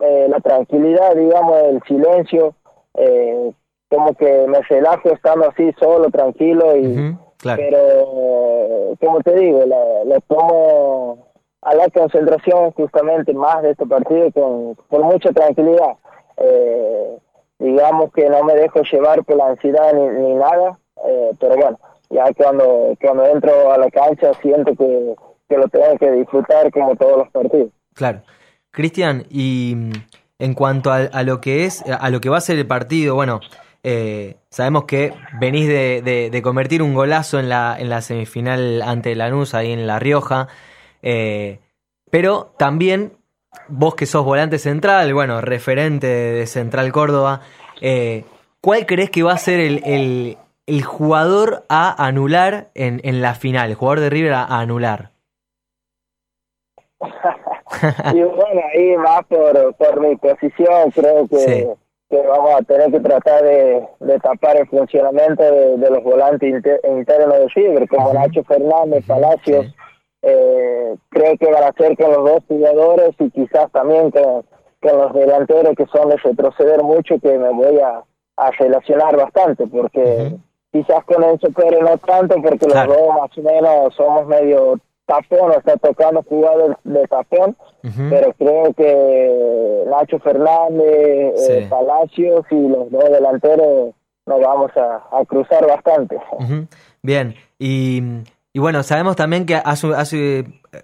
eh, 0.00 0.26
la 0.28 0.40
tranquilidad, 0.40 1.14
digamos, 1.14 1.62
el 1.62 1.82
silencio, 1.86 2.54
eh, 2.94 3.52
como 3.88 4.14
que 4.14 4.46
me 4.48 4.60
relajo 4.62 5.10
estando 5.10 5.48
así 5.48 5.72
solo, 5.78 6.10
tranquilo, 6.10 6.76
y 6.76 7.16
pero 7.42 8.96
como 9.00 9.20
te 9.20 9.34
digo, 9.34 9.64
le 10.06 10.20
tomo 10.26 11.28
a 11.62 11.74
la 11.74 11.88
concentración 11.90 12.72
justamente 12.72 13.32
más 13.32 13.62
de 13.62 13.70
este 13.70 13.86
partido 13.86 14.30
con, 14.32 14.74
con 14.88 15.02
mucha 15.02 15.32
tranquilidad. 15.32 15.96
Eh, 16.36 17.18
digamos 17.58 18.12
que 18.12 18.28
no 18.28 18.42
me 18.44 18.54
dejo 18.54 18.82
llevar 18.82 19.24
por 19.24 19.36
la 19.36 19.48
ansiedad 19.48 19.92
ni, 19.94 20.08
ni 20.08 20.34
nada, 20.34 20.78
eh, 21.06 21.30
pero 21.38 21.56
bueno, 21.56 21.78
ya 22.14 22.32
cuando, 22.36 22.94
cuando 23.00 23.26
entro 23.26 23.72
a 23.72 23.78
la 23.78 23.90
cancha 23.90 24.32
siento 24.40 24.74
que 24.74 25.14
que 25.48 25.56
lo 25.56 25.68
tengan 25.68 25.98
que 25.98 26.10
disfrutar 26.10 26.70
como 26.70 26.96
todos 26.96 27.18
los 27.18 27.30
partidos. 27.30 27.70
Claro. 27.94 28.22
Cristian, 28.70 29.24
y 29.30 29.74
mm, 29.76 29.92
en 30.38 30.54
cuanto 30.54 30.92
a, 30.92 31.22
lo 31.22 31.40
que 31.40 31.64
es, 31.64 31.84
a 31.86 32.10
lo 32.10 32.20
que 32.20 32.28
va 32.28 32.38
a 32.38 32.40
ser 32.40 32.58
el 32.58 32.66
partido, 32.66 33.14
bueno, 33.14 33.40
eh, 33.82 34.36
sabemos 34.50 34.84
que 34.84 35.12
venís 35.38 35.68
de, 35.68 36.40
convertir 36.42 36.82
un 36.82 36.94
golazo 36.94 37.38
en 37.38 37.48
la, 37.48 37.76
en 37.78 37.88
la 37.88 38.00
semifinal 38.00 38.82
ante 38.82 39.14
Lanús, 39.14 39.54
ahí 39.54 39.72
en 39.72 39.86
La 39.86 39.98
Rioja, 39.98 40.48
eh, 41.02 41.60
pero 42.10 42.52
también 42.58 43.12
vos 43.68 43.94
que 43.94 44.06
sos 44.06 44.24
volante 44.24 44.58
central, 44.58 45.14
bueno, 45.14 45.40
referente 45.40 46.06
de 46.06 46.46
Central 46.46 46.90
Córdoba, 46.90 47.42
eh, 47.80 48.24
¿cuál 48.60 48.86
crees 48.86 49.10
que 49.10 49.22
va 49.22 49.34
a 49.34 49.38
ser 49.38 49.60
el, 49.60 50.36
jugador 50.82 51.64
a 51.68 52.06
anular 52.06 52.70
en, 52.74 53.00
en, 53.04 53.20
la 53.20 53.34
final, 53.34 53.70
el 53.70 53.76
jugador 53.76 54.00
de 54.00 54.10
River 54.10 54.32
a 54.32 54.44
anular? 54.44 55.10
y 58.14 58.22
bueno, 58.22 58.60
ahí 58.72 58.96
más 58.96 59.24
por, 59.28 59.74
por 59.74 60.00
mi 60.00 60.16
posición, 60.16 60.90
creo 60.90 61.28
que, 61.28 61.74
que 62.08 62.26
vamos 62.26 62.60
a 62.60 62.62
tener 62.62 62.90
que 62.90 63.00
tratar 63.00 63.42
de, 63.42 63.86
de 64.00 64.18
tapar 64.20 64.56
el 64.56 64.66
funcionamiento 64.68 65.42
de, 65.42 65.90
los 65.90 66.02
volantes 66.02 66.64
internos 66.84 67.38
de 67.38 67.48
River, 67.54 67.88
como 67.88 68.12
Nacho 68.12 68.42
Fernández, 68.44 69.04
Palacios. 69.06 69.66
Eh, 70.22 70.96
creo 71.10 71.36
que 71.36 71.50
van 71.50 71.64
a 71.64 71.72
ser 71.72 71.96
con 71.98 72.10
los 72.10 72.24
dos 72.24 72.42
jugadores 72.48 73.14
y 73.18 73.30
quizás 73.30 73.70
también 73.72 74.10
con, 74.10 74.46
con 74.80 74.98
los 74.98 75.12
delanteros 75.12 75.74
que 75.76 75.84
son 75.86 76.08
de 76.08 76.16
retroceder 76.16 76.82
mucho, 76.82 77.18
que 77.18 77.36
me 77.36 77.50
voy 77.50 77.78
a, 77.80 78.02
a 78.36 78.50
relacionar 78.52 79.16
bastante, 79.16 79.66
porque 79.66 80.32
quizás 80.74 81.04
con 81.04 81.22
Enzo 81.22 81.52
Pérez 81.52 81.80
no 81.82 81.96
tanto, 81.98 82.34
porque 82.42 82.66
los 82.66 82.86
dos 82.88 83.14
más 83.14 83.38
o 83.38 83.42
menos 83.42 83.94
somos 83.94 84.26
medio 84.26 84.80
tapón, 85.06 85.52
o 85.52 85.52
está 85.52 85.76
tocando 85.76 86.20
jugadores 86.24 86.76
de 86.82 87.06
tapón, 87.06 87.56
pero 88.10 88.32
creo 88.32 88.74
que 88.74 89.84
Nacho 89.88 90.18
Fernández, 90.18 91.48
eh, 91.48 91.66
Palacios 91.70 92.44
y 92.50 92.68
los 92.68 92.90
dos 92.90 93.04
delanteros 93.08 93.94
nos 94.26 94.40
vamos 94.40 94.72
a, 94.76 95.24
cruzar 95.26 95.64
bastante. 95.64 96.18
Bien, 97.02 97.36
y, 97.56 98.02
y, 98.52 98.58
bueno, 98.58 98.82
sabemos 98.82 99.14
también 99.14 99.46
que 99.46 99.54
hace, 99.54 99.94
hace, 99.94 100.38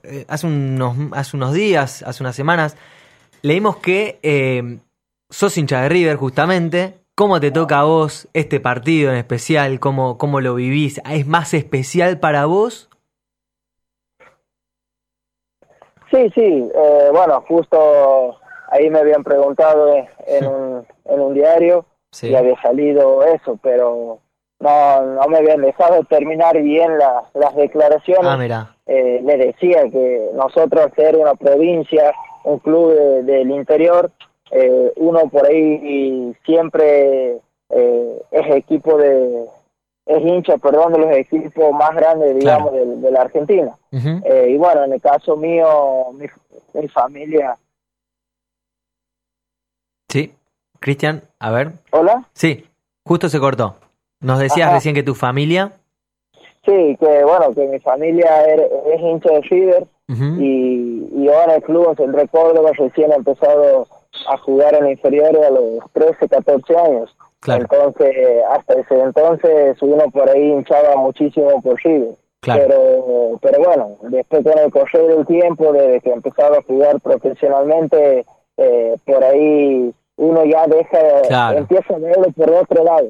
eh, 0.05 0.25
hace, 0.29 0.47
unos, 0.47 0.95
hace 1.13 1.37
unos 1.37 1.53
días, 1.53 2.05
hace 2.07 2.23
unas 2.23 2.37
semanas, 2.37 2.77
leímos 3.43 3.79
que 3.79 4.21
eh, 4.23 4.79
sos 5.31 5.59
hincha 5.59 5.83
de 5.83 5.89
River 5.89 6.17
justamente. 6.17 7.00
¿Cómo 7.17 7.39
te 7.41 7.51
toca 7.51 7.81
a 7.81 7.85
vos 7.85 8.29
este 8.33 8.61
partido 8.61 9.11
en 9.11 9.19
especial? 9.19 9.79
¿Cómo, 9.79 10.17
cómo 10.17 10.41
lo 10.41 10.55
vivís? 10.55 11.01
¿Es 11.11 11.27
más 11.27 11.53
especial 11.55 12.19
para 12.19 12.47
vos 12.47 12.89
Sí, 16.11 16.29
sí, 16.35 16.69
eh, 16.75 17.09
bueno, 17.13 17.45
justo 17.47 18.37
ahí 18.71 18.91
me 18.91 18.99
habían 18.99 19.23
preguntado 19.23 19.95
en 20.27 20.47
un, 20.47 20.87
en 21.05 21.21
un 21.21 21.35
diario 21.35 21.85
y 22.21 22.35
había 22.35 22.61
salido 22.61 23.23
eso, 23.25 23.57
pero 23.63 24.19
no, 24.59 25.03
no 25.03 25.29
me 25.29 25.39
habían 25.39 25.63
dejado 25.63 26.03
terminar 26.05 26.61
bien 26.61 26.99
las 26.99 27.55
declaraciones. 27.55 28.27
Ah, 28.27 28.37
mira. 28.37 28.75
Eh, 28.87 29.21
le 29.25 29.37
decía 29.37 29.89
que 29.89 30.31
nosotros 30.35 30.91
ser 30.97 31.15
una 31.17 31.35
provincia 31.37 32.13
un 32.43 32.59
club 32.59 32.93
de- 32.93 33.23
del 33.23 33.51
interior, 33.53 34.11
eh, 34.51 34.93
uno 34.97 35.29
por 35.29 35.47
ahí 35.47 36.35
siempre 36.45 37.41
eh, 37.71 38.23
es 38.31 38.57
equipo 38.57 38.97
de, 38.99 39.47
es 40.07 40.23
hincha, 40.23 40.59
perdón, 40.59 40.93
de 40.93 40.99
los 40.99 41.11
equipos 41.13 41.73
más 41.73 41.95
grandes, 41.95 42.37
digamos, 42.37 42.73
de, 42.73 42.85
de 42.85 43.11
la 43.11 43.21
Argentina. 43.23 43.77
Eh, 43.93 44.49
y 44.51 44.57
bueno, 44.57 44.85
en 44.85 44.93
el 44.93 45.01
caso 45.01 45.37
mío, 45.37 46.13
mi, 46.13 46.27
mi 46.75 46.89
familia. 46.89 47.57
Sí. 50.09 50.35
Cristian, 50.81 51.23
a 51.39 51.51
ver. 51.51 51.73
Hola. 51.93 52.25
Sí, 52.33 52.67
justo 53.05 53.29
se 53.29 53.39
cortó. 53.39 53.77
Nos 54.21 54.39
decías 54.39 54.69
Ajá. 54.69 54.77
recién 54.77 54.95
que 54.95 55.03
tu 55.03 55.15
familia. 55.15 55.73
Sí, 56.65 56.97
que 56.99 57.25
bueno, 57.25 57.55
que 57.55 57.67
mi 57.67 57.79
familia 57.81 58.45
es, 58.47 59.01
hincha 59.01 59.31
de 59.31 59.41
River 59.43 59.87
y, 60.09 61.09
y 61.15 61.29
ahora 61.29 61.57
el 61.57 61.63
club 61.63 61.97
Central 61.97 62.29
Córdoba 62.31 62.73
recién 62.77 63.13
ha 63.13 63.17
empezado 63.17 63.87
a 64.29 64.37
jugar 64.39 64.75
en 64.75 64.91
inferiores 64.91 65.43
a 65.45 65.51
los 65.51 65.79
13, 65.93 66.29
14 66.29 66.77
años. 66.77 67.17
Claro. 67.41 67.63
Entonces, 67.63 68.17
hasta 68.53 68.75
ese 68.75 69.01
entonces 69.01 69.77
uno 69.81 70.11
por 70.11 70.29
ahí 70.29 70.51
hinchaba 70.53 70.97
muchísimo 70.97 71.61
por 71.63 71.81
River. 71.83 72.15
Claro. 72.41 72.65
Pero, 72.67 73.39
pero 73.41 73.65
bueno, 73.65 73.97
después 74.03 74.43
con 74.45 74.59
el 74.59 74.71
correr 74.71 75.07
del 75.09 75.27
tiempo, 75.27 75.73
desde 75.73 76.01
que 76.01 76.11
empezaba 76.11 76.59
a 76.59 76.63
jugar 76.63 77.01
profesionalmente, 77.01 78.25
eh, 78.57 78.97
por 79.05 79.25
ahí 79.25 79.93
uno 80.17 80.45
ya 80.45 80.67
deja, 80.67 81.23
Claro. 81.29 81.59
empieza 81.59 81.95
a 81.95 81.99
verlo 81.99 82.27
por 82.37 82.51
otro 82.51 82.85
lado. 82.85 83.09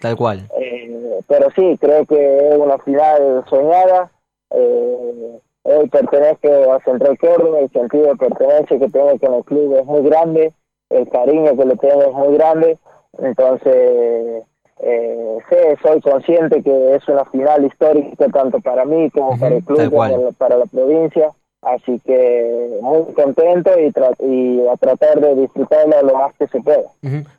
Tal 0.00 0.16
cual. 0.16 0.48
Eh, 0.58 1.20
pero 1.28 1.48
sí, 1.54 1.76
creo 1.80 2.04
que 2.06 2.48
es 2.48 2.58
una 2.58 2.78
final 2.78 3.44
soñada. 3.48 4.10
Eh, 4.50 5.38
hoy 5.64 5.88
pertenezco 5.88 6.72
a 6.72 6.80
Central 6.80 7.18
Córdoba, 7.18 7.58
el 7.60 7.70
sentido 7.70 8.06
de 8.06 8.16
pertenencia 8.16 8.78
que 8.78 8.88
tengo 8.88 9.18
con 9.18 9.34
el 9.34 9.44
club 9.44 9.76
es 9.78 9.84
muy 9.84 10.02
grande, 10.02 10.52
el 10.90 11.08
cariño 11.10 11.56
que 11.56 11.64
le 11.64 11.76
tengo 11.76 12.02
es 12.02 12.12
muy 12.12 12.36
grande. 12.36 12.78
Entonces, 13.18 14.44
eh, 14.80 15.38
sí, 15.48 15.56
soy 15.82 16.00
consciente 16.00 16.62
que 16.62 16.94
es 16.96 17.08
una 17.08 17.24
final 17.26 17.64
histórica 17.64 18.26
tanto 18.28 18.60
para 18.60 18.84
mí 18.84 19.10
como 19.10 19.38
para 19.38 19.56
el 19.56 19.64
club, 19.64 19.78
como 20.16 20.32
para 20.32 20.56
la 20.58 20.66
provincia. 20.66 21.30
Así 21.62 21.98
que 22.04 22.78
muy 22.82 23.14
contento 23.14 23.70
y, 23.80 23.90
tra- 23.90 24.14
y 24.20 24.68
a 24.68 24.76
tratar 24.76 25.18
de 25.20 25.34
disfrutarla 25.34 26.02
lo 26.02 26.14
más 26.14 26.34
que 26.34 26.46
se 26.48 26.60
pueda. 26.60 26.90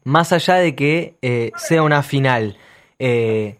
Más 0.03 0.32
allá 0.34 0.55
de 0.55 0.76
que 0.76 1.13
eh, 1.21 1.51
sea 1.57 1.84
una 1.84 2.01
final, 2.01 2.57
eh, 2.97 3.57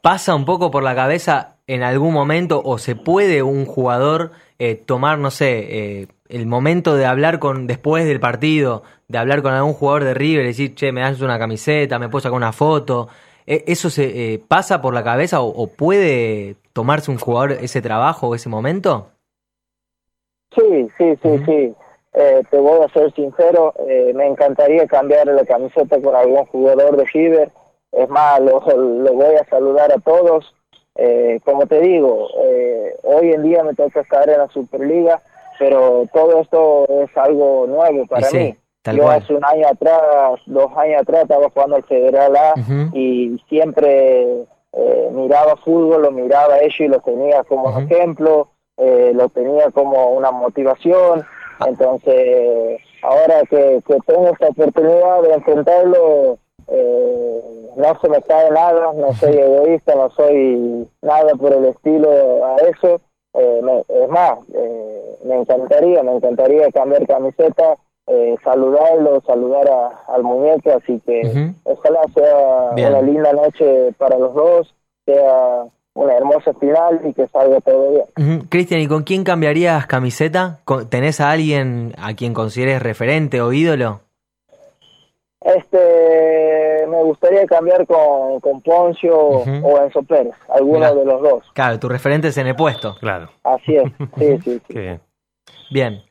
¿pasa 0.00 0.34
un 0.34 0.46
poco 0.46 0.70
por 0.70 0.82
la 0.82 0.94
cabeza 0.94 1.56
en 1.68 1.82
algún 1.84 2.12
momento 2.12 2.60
o 2.64 2.78
se 2.78 2.96
puede 2.96 3.42
un 3.44 3.64
jugador 3.66 4.32
eh, 4.58 4.74
tomar, 4.74 5.18
no 5.18 5.30
sé, 5.30 6.00
eh, 6.00 6.06
el 6.28 6.46
momento 6.46 6.96
de 6.96 7.06
hablar 7.06 7.38
con 7.38 7.66
después 7.66 8.04
del 8.06 8.18
partido, 8.18 8.82
de 9.06 9.18
hablar 9.18 9.42
con 9.42 9.52
algún 9.52 9.74
jugador 9.74 10.04
de 10.04 10.14
River 10.14 10.44
y 10.44 10.48
decir, 10.48 10.74
che, 10.74 10.90
me 10.90 11.02
das 11.02 11.20
una 11.20 11.38
camiseta, 11.38 11.98
me 11.98 12.08
puedo 12.08 12.22
sacar 12.22 12.36
una 12.36 12.52
foto? 12.52 13.08
Eh, 13.46 13.64
¿Eso 13.68 13.88
se 13.90 14.34
eh, 14.34 14.38
pasa 14.46 14.82
por 14.82 14.92
la 14.92 15.04
cabeza 15.04 15.40
o, 15.40 15.48
o 15.48 15.68
puede 15.68 16.56
tomarse 16.72 17.10
un 17.10 17.18
jugador 17.18 17.52
ese 17.52 17.80
trabajo 17.80 18.28
o 18.28 18.34
ese 18.34 18.48
momento? 18.48 19.08
Sí, 20.54 20.88
sí, 20.96 21.18
sí, 21.22 21.44
sí. 21.46 21.74
Eh, 22.14 22.42
te 22.50 22.58
voy 22.58 22.82
a 22.82 22.88
ser 22.88 23.12
sincero, 23.12 23.74
eh, 23.86 24.12
me 24.14 24.26
encantaría 24.26 24.86
cambiar 24.86 25.26
la 25.28 25.44
camiseta 25.44 26.00
con 26.00 26.16
algún 26.16 26.46
jugador 26.46 26.96
de 26.96 27.04
River. 27.04 27.50
Es 27.92 28.08
más, 28.08 28.40
lo, 28.40 28.60
lo 28.60 29.12
voy 29.12 29.34
a 29.36 29.44
saludar 29.48 29.92
a 29.92 29.98
todos. 30.00 30.54
Eh, 31.00 31.38
como 31.44 31.64
te 31.66 31.80
digo, 31.80 32.28
eh, 32.42 32.96
hoy 33.04 33.32
en 33.32 33.44
día 33.44 33.62
me 33.62 33.74
toca 33.74 34.00
estar 34.00 34.28
en 34.28 34.38
la 34.38 34.48
Superliga, 34.48 35.22
pero 35.56 36.08
todo 36.12 36.40
esto 36.40 36.86
es 36.88 37.16
algo 37.16 37.66
nuevo 37.68 38.04
para 38.06 38.26
sí, 38.26 38.36
mí. 38.36 38.56
Yo 38.96 39.04
cual. 39.04 39.22
hace 39.22 39.34
un 39.34 39.44
año 39.44 39.68
atrás, 39.68 40.40
dos 40.46 40.76
años 40.76 41.02
atrás, 41.02 41.22
estaba 41.22 41.50
jugando 41.50 41.76
al 41.76 41.84
Federal 41.84 42.36
A 42.36 42.54
y 42.92 43.38
siempre 43.48 44.42
eh, 44.72 45.08
miraba 45.12 45.56
fútbol, 45.56 46.02
lo 46.02 46.10
miraba 46.10 46.58
ellos 46.58 46.80
y 46.80 46.88
lo 46.88 46.98
tenía 47.00 47.44
como 47.44 47.78
ejemplo, 47.78 48.48
eh, 48.76 49.12
lo 49.14 49.28
tenía 49.28 49.70
como 49.70 50.10
una 50.10 50.32
motivación. 50.32 51.24
Entonces, 51.64 52.80
ahora 53.02 53.42
que, 53.48 53.80
que 53.86 53.98
tengo 54.06 54.30
esta 54.32 54.48
oportunidad 54.48 55.22
de 55.22 55.34
enfrentarlo, 55.34 56.38
eh, 56.70 57.40
no 57.76 58.00
se 58.00 58.08
me 58.08 58.20
cae 58.22 58.50
nada, 58.50 58.92
no 58.94 59.12
soy 59.14 59.36
egoísta, 59.38 59.94
no 59.94 60.10
soy 60.10 60.86
nada 61.02 61.34
por 61.38 61.52
el 61.52 61.64
estilo 61.66 62.10
a 62.44 62.56
eso. 62.56 63.00
Eh, 63.34 63.60
me- 63.62 63.84
es 64.02 64.08
más, 64.08 64.38
eh, 64.54 65.16
me 65.24 65.36
encantaría, 65.36 66.02
me 66.02 66.16
encantaría 66.16 66.70
cambiar 66.72 67.06
camiseta, 67.06 67.76
eh, 68.06 68.36
saludarlo, 68.42 69.20
saludar 69.26 69.68
a- 69.68 70.12
al 70.14 70.22
muñeco, 70.22 70.70
así 70.72 71.00
que 71.06 71.52
ojalá 71.64 72.00
sea 72.14 72.70
Bien. 72.74 72.88
una 72.88 73.02
linda 73.02 73.32
noche 73.32 73.92
para 73.98 74.18
los 74.18 74.34
dos, 74.34 74.74
sea 75.04 75.64
una 75.94 76.14
hermosa 76.16 76.54
final 76.54 77.00
y 77.04 77.12
que 77.12 77.26
salga 77.28 77.60
todo 77.60 77.90
bien. 78.16 78.40
Cristian, 78.48 78.80
¿y 78.80 78.86
con 78.88 79.02
quién 79.02 79.24
cambiarías 79.24 79.86
camiseta? 79.86 80.60
¿Con- 80.64 80.88
¿Tenés 80.88 81.20
a 81.20 81.30
alguien 81.32 81.92
a 81.98 82.14
quien 82.14 82.34
consideres 82.34 82.82
referente 82.82 83.40
o 83.42 83.52
ídolo? 83.52 84.00
Este, 85.40 86.86
me 86.88 87.02
gustaría 87.04 87.46
cambiar 87.46 87.86
con, 87.86 88.40
con 88.40 88.60
Poncio 88.60 89.16
o 89.16 89.82
Enzo 89.82 90.02
Pérez, 90.02 90.34
alguno 90.52 90.80
Mirá. 90.80 90.94
de 90.94 91.04
los 91.04 91.22
dos. 91.22 91.44
Claro, 91.54 91.78
tu 91.78 91.88
referente 91.88 92.28
es 92.28 92.38
en 92.38 92.48
el 92.48 92.56
puesto. 92.56 92.96
Claro. 93.00 93.30
Así 93.44 93.76
es, 93.76 93.84
sí, 94.18 94.38
sí. 94.42 94.60
sí. 94.66 94.72
Qué 94.74 94.80
bien. 94.80 95.00
Bien. 95.70 96.02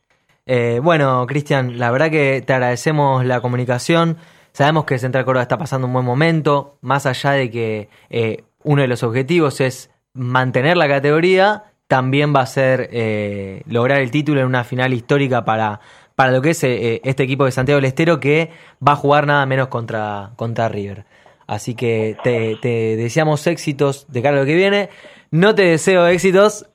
Eh, 0.45 0.79
bueno, 0.81 1.25
Cristian, 1.27 1.77
la 1.77 1.91
verdad 1.91 2.09
que 2.09 2.41
te 2.41 2.53
agradecemos 2.53 3.25
la 3.25 3.41
comunicación. 3.41 4.17
Sabemos 4.53 4.85
que 4.85 4.97
Central 4.97 5.25
Córdoba 5.25 5.43
está 5.43 5.57
pasando 5.57 5.87
un 5.87 5.93
buen 5.93 6.05
momento, 6.05 6.77
más 6.81 7.05
allá 7.05 7.31
de 7.31 7.51
que 7.51 7.89
eh, 8.09 8.43
uno 8.63 8.81
de 8.81 8.87
los 8.87 9.03
objetivos 9.03 9.59
es 9.59 9.91
mantener 10.13 10.77
la 10.77 10.87
categoría, 10.87 11.65
también 11.87 12.33
va 12.35 12.41
a 12.41 12.45
ser 12.45 12.89
eh, 12.91 13.61
lograr 13.67 13.99
el 13.99 14.09
título 14.09 14.39
en 14.39 14.47
una 14.47 14.63
final 14.63 14.93
histórica 14.93 15.45
para, 15.45 15.79
para 16.17 16.31
lo 16.31 16.41
que 16.41 16.49
es 16.49 16.63
eh, 16.63 16.99
este 17.03 17.21
equipo 17.21 17.45
de 17.45 17.51
Santiago 17.51 17.77
del 17.77 17.85
Estero 17.85 18.19
que 18.19 18.49
va 18.85 18.93
a 18.93 18.95
jugar 18.95 19.27
nada 19.27 19.45
menos 19.45 19.67
contra, 19.67 20.31
contra 20.35 20.67
River. 20.67 21.05
Así 21.45 21.75
que 21.75 22.17
te, 22.23 22.55
te 22.59 22.95
deseamos 22.95 23.45
éxitos 23.45 24.11
de 24.11 24.23
cara 24.23 24.37
a 24.37 24.39
lo 24.39 24.45
que 24.47 24.55
viene. 24.55 24.89
No 25.29 25.53
te 25.53 25.61
deseo 25.61 26.07
éxitos, 26.07 26.65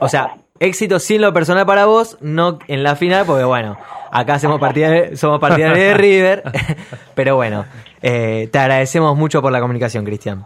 o 0.00 0.08
sea, 0.10 0.36
éxitos 0.60 1.02
sin 1.02 1.22
lo 1.22 1.32
personal 1.32 1.64
para 1.64 1.86
vos, 1.86 2.18
no 2.20 2.58
en 2.68 2.82
la 2.82 2.94
final, 2.94 3.24
porque 3.24 3.44
bueno, 3.44 3.78
acá 4.10 4.34
hacemos 4.34 4.60
partidarios, 4.60 5.18
somos 5.18 5.40
partidarios 5.40 5.78
de 5.78 5.94
River. 6.02 6.42
Pero 7.14 7.36
bueno, 7.36 7.64
eh, 8.02 8.50
te 8.52 8.58
agradecemos 8.58 9.16
mucho 9.16 9.40
por 9.40 9.50
la 9.50 9.60
comunicación, 9.60 10.04
Cristian. 10.04 10.44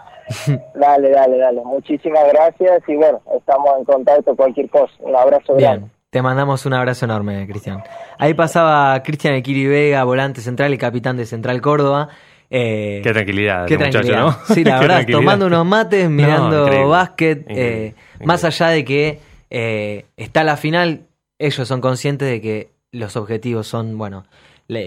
Dale, 0.76 1.10
dale, 1.10 1.38
dale. 1.38 1.60
Muchísimas 1.64 2.22
gracias 2.32 2.84
y 2.86 2.94
bueno, 2.94 3.20
estamos 3.36 3.78
en 3.78 3.84
contacto 3.84 4.36
cualquier 4.36 4.70
cosa. 4.70 4.92
Un 5.00 5.16
abrazo 5.16 5.56
grande. 5.56 5.88
Te 6.10 6.22
mandamos 6.22 6.64
un 6.64 6.72
abrazo 6.72 7.04
enorme, 7.04 7.46
Cristian. 7.46 7.82
Ahí 8.18 8.32
pasaba 8.32 9.02
Cristian 9.02 9.34
Equiri 9.34 9.66
Vega, 9.66 10.04
volante 10.04 10.40
central 10.40 10.72
y 10.72 10.78
capitán 10.78 11.18
de 11.18 11.26
Central 11.26 11.60
Córdoba. 11.60 12.08
Eh, 12.48 13.00
Qué 13.04 13.12
tranquilidad, 13.12 13.66
Qué 13.66 13.74
este 13.74 13.86
muchacho, 13.86 14.08
tranquilidad. 14.08 14.38
¿no? 14.48 14.54
Sí, 14.54 14.64
la 14.64 14.74
verdad, 14.80 14.94
tranquilidad. 14.96 15.18
tomando 15.20 15.46
unos 15.46 15.66
mates, 15.66 16.08
mirando 16.08 16.62
increíble, 16.62 16.86
básquet. 16.88 17.38
increíble, 17.40 17.86
eh, 17.86 17.94
Más 18.24 18.42
allá 18.44 18.68
de 18.68 18.84
que 18.86 19.20
eh, 19.50 20.06
está 20.16 20.44
la 20.44 20.56
final, 20.56 21.02
ellos 21.38 21.68
son 21.68 21.82
conscientes 21.82 22.26
de 22.26 22.40
que 22.40 22.70
los 22.90 23.16
objetivos 23.16 23.66
son, 23.66 23.98
bueno, 23.98 24.24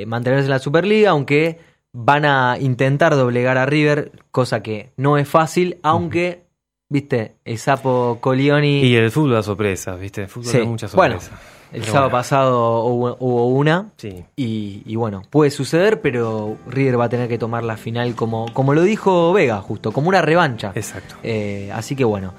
mantenerse 0.08 0.46
en 0.46 0.50
la 0.52 0.60
Superliga, 0.60 1.12
aunque 1.12 1.60
van 1.94 2.26
a 2.26 2.58
intentar 2.60 3.16
doblegar 3.16 3.60
a 3.60 3.68
River, 3.68 4.12
cosa 4.32 4.64
que 4.64 4.90
no 4.98 5.20
es 5.20 5.28
fácil, 5.30 5.78
aunque, 5.84 6.46
viste, 6.92 7.36
el 7.46 7.58
sapo 7.58 8.18
Colioni... 8.20 8.82
Y 8.84 8.96
el 8.96 9.10
fútbol 9.12 9.32
da 9.32 9.42
sorpresas, 9.44 9.98
¿viste? 9.98 10.24
El 10.24 10.28
fútbol 10.28 10.52
Sí. 10.52 10.58
da 10.60 10.66
muchas 10.66 10.94
Bueno, 10.94 11.22
sorpresas. 11.22 11.40
el 11.72 11.80
Pero 11.80 11.86
sábado 11.94 12.10
bueno. 12.10 12.18
pasado 12.20 12.84
hubo, 12.86 13.18
hubo 13.20 13.48
una. 13.48 13.92
Sí. 13.96 14.26
Y, 14.36 14.84
y 14.86 14.96
bueno, 14.98 15.22
puede 15.30 15.52
suceder, 15.52 16.02
pero 16.02 16.58
River 16.68 17.00
va 17.00 17.06
a 17.06 17.10
tener 17.10 17.30
que 17.30 17.38
tomar 17.38 17.64
la 17.64 17.78
final 17.78 18.14
como, 18.14 18.46
como 18.54 18.74
lo 18.74 18.82
dijo 18.84 19.32
Vega, 19.32 19.62
justo, 19.62 19.94
como 19.94 20.10
una 20.10 20.22
revancha. 20.22 20.74
Exacto. 20.76 21.16
Eh, 21.24 21.72
así 21.74 21.96
que 21.96 22.04
bueno. 22.04 22.34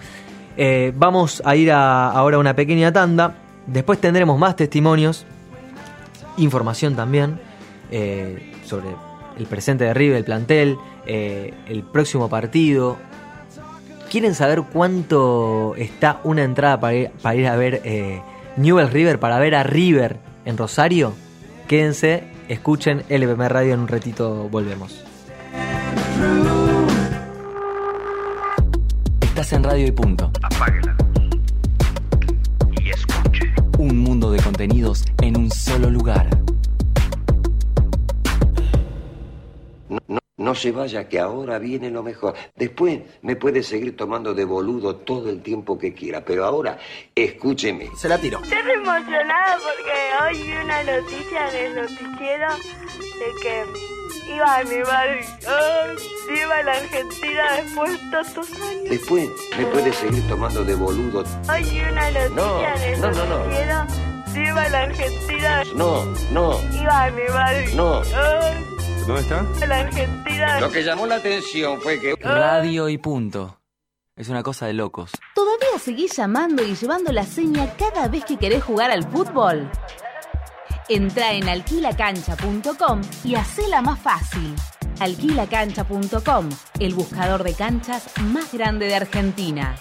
Eh, 0.58 0.92
vamos 0.94 1.40
a 1.46 1.56
ir 1.56 1.72
a, 1.72 2.10
ahora 2.10 2.36
a 2.36 2.40
una 2.40 2.54
pequeña 2.54 2.92
tanda. 2.92 3.34
Después 3.66 3.98
tendremos 4.00 4.38
más 4.38 4.54
testimonios, 4.54 5.24
información 6.36 6.94
también 6.94 7.40
eh, 7.90 8.52
sobre 8.66 8.88
el 9.38 9.46
presente 9.46 9.84
de 9.84 9.94
River, 9.94 10.18
el 10.18 10.24
plantel, 10.24 10.76
eh, 11.06 11.54
el 11.68 11.82
próximo 11.84 12.28
partido. 12.28 12.98
¿Quieren 14.12 14.34
saber 14.34 14.64
cuánto 14.70 15.74
está 15.78 16.20
una 16.22 16.42
entrada 16.42 16.78
para 16.78 16.94
ir, 16.94 17.10
para 17.22 17.34
ir 17.34 17.46
a 17.46 17.56
ver 17.56 17.80
eh, 17.82 18.20
Newell's 18.58 18.92
River, 18.92 19.18
para 19.18 19.38
ver 19.38 19.54
a 19.54 19.62
River 19.62 20.18
en 20.44 20.58
Rosario? 20.58 21.14
Quédense, 21.66 22.24
escuchen 22.46 23.04
LPM 23.08 23.48
Radio 23.48 23.72
en 23.72 23.80
un 23.80 23.88
ratito, 23.88 24.50
volvemos. 24.50 25.02
Estás 29.22 29.50
en 29.54 29.64
Radio 29.64 29.86
y 29.86 29.92
Punto. 29.92 30.30
Apáguela. 30.42 30.94
Y 32.82 32.90
escuche. 32.90 33.50
Un 33.78 33.96
mundo 33.96 34.30
de 34.30 34.42
contenido. 34.42 34.88
contenidos 34.88 35.06
en 35.22 35.38
un 35.38 35.50
solo 35.50 35.88
lugar. 35.88 36.28
No, 40.42 40.56
se 40.56 40.72
vaya, 40.72 41.08
que 41.08 41.20
ahora 41.20 41.60
viene 41.60 41.88
lo 41.88 42.02
mejor. 42.02 42.34
Después 42.56 43.00
me 43.22 43.36
puede 43.36 43.62
seguir 43.62 43.96
tomando 43.96 44.34
de 44.34 44.44
boludo 44.44 44.96
todo 44.96 45.30
el 45.30 45.40
tiempo 45.40 45.78
que 45.78 45.94
quiera, 45.94 46.24
pero 46.24 46.44
ahora 46.44 46.78
escúcheme. 47.14 47.88
Se 47.96 48.08
la 48.08 48.18
tiro. 48.18 48.40
Estoy 48.42 48.60
re 48.60 48.74
emocionada 48.74 49.56
porque 49.62 50.36
hoy 50.36 50.42
vi 50.42 50.52
una 50.52 50.82
noticia 50.82 51.60
el 51.60 51.76
noticiero 51.76 52.48
de 52.56 53.40
que 53.40 54.32
iba 54.34 54.56
a 54.56 54.64
mi 54.64 54.82
barrio, 54.82 55.26
oh, 55.46 56.32
iba 56.32 56.56
a 56.56 56.62
la 56.64 56.72
Argentina 56.72 57.52
después 57.62 57.92
de 57.92 58.10
tantos 58.10 58.52
años. 58.52 58.90
Después 58.90 59.28
me 59.56 59.66
puede 59.66 59.92
seguir 59.92 60.26
tomando 60.26 60.64
de 60.64 60.74
boludo. 60.74 61.24
Hoy 61.48 61.62
vi 61.70 61.80
una 61.82 62.10
noticia 62.10 62.30
No, 62.34 62.84
el 62.84 63.00
no, 63.00 63.10
no, 63.12 63.26
no. 63.26 64.11
La 64.34 64.82
Argentina, 64.82 65.62
No, 65.74 66.04
no, 66.30 66.58
iba 66.72 67.10
mi 67.10 67.74
No. 67.74 67.98
oh, 67.98 68.02
¿Dónde 69.06 69.20
está? 69.22 69.66
la 69.66 69.80
Argentina. 69.80 70.60
Lo 70.60 70.70
que 70.70 70.82
llamó 70.82 71.06
la 71.06 71.16
atención 71.16 71.80
fue 71.80 72.00
que... 72.00 72.14
Radio 72.20 72.88
y 72.88 72.98
punto. 72.98 73.58
Es 74.16 74.28
una 74.28 74.42
cosa 74.42 74.66
de 74.66 74.74
locos. 74.74 75.10
¿Todavía 75.34 75.78
seguís 75.82 76.16
llamando 76.16 76.62
y 76.62 76.74
llevando 76.74 77.12
la 77.12 77.24
seña 77.24 77.74
cada 77.76 78.08
vez 78.08 78.24
que 78.24 78.36
querés 78.36 78.62
jugar 78.62 78.90
al 78.90 79.04
fútbol? 79.10 79.70
Entra 80.88 81.32
en 81.32 81.48
alquilacancha.com 81.48 83.00
y 83.24 83.34
hacela 83.34 83.82
más 83.82 83.98
fácil. 83.98 84.54
Alquilacancha.com, 85.00 86.48
el 86.78 86.94
buscador 86.94 87.42
de 87.42 87.54
canchas 87.54 88.06
más 88.20 88.52
grande 88.52 88.86
de 88.86 88.94
Argentina. 88.94 89.74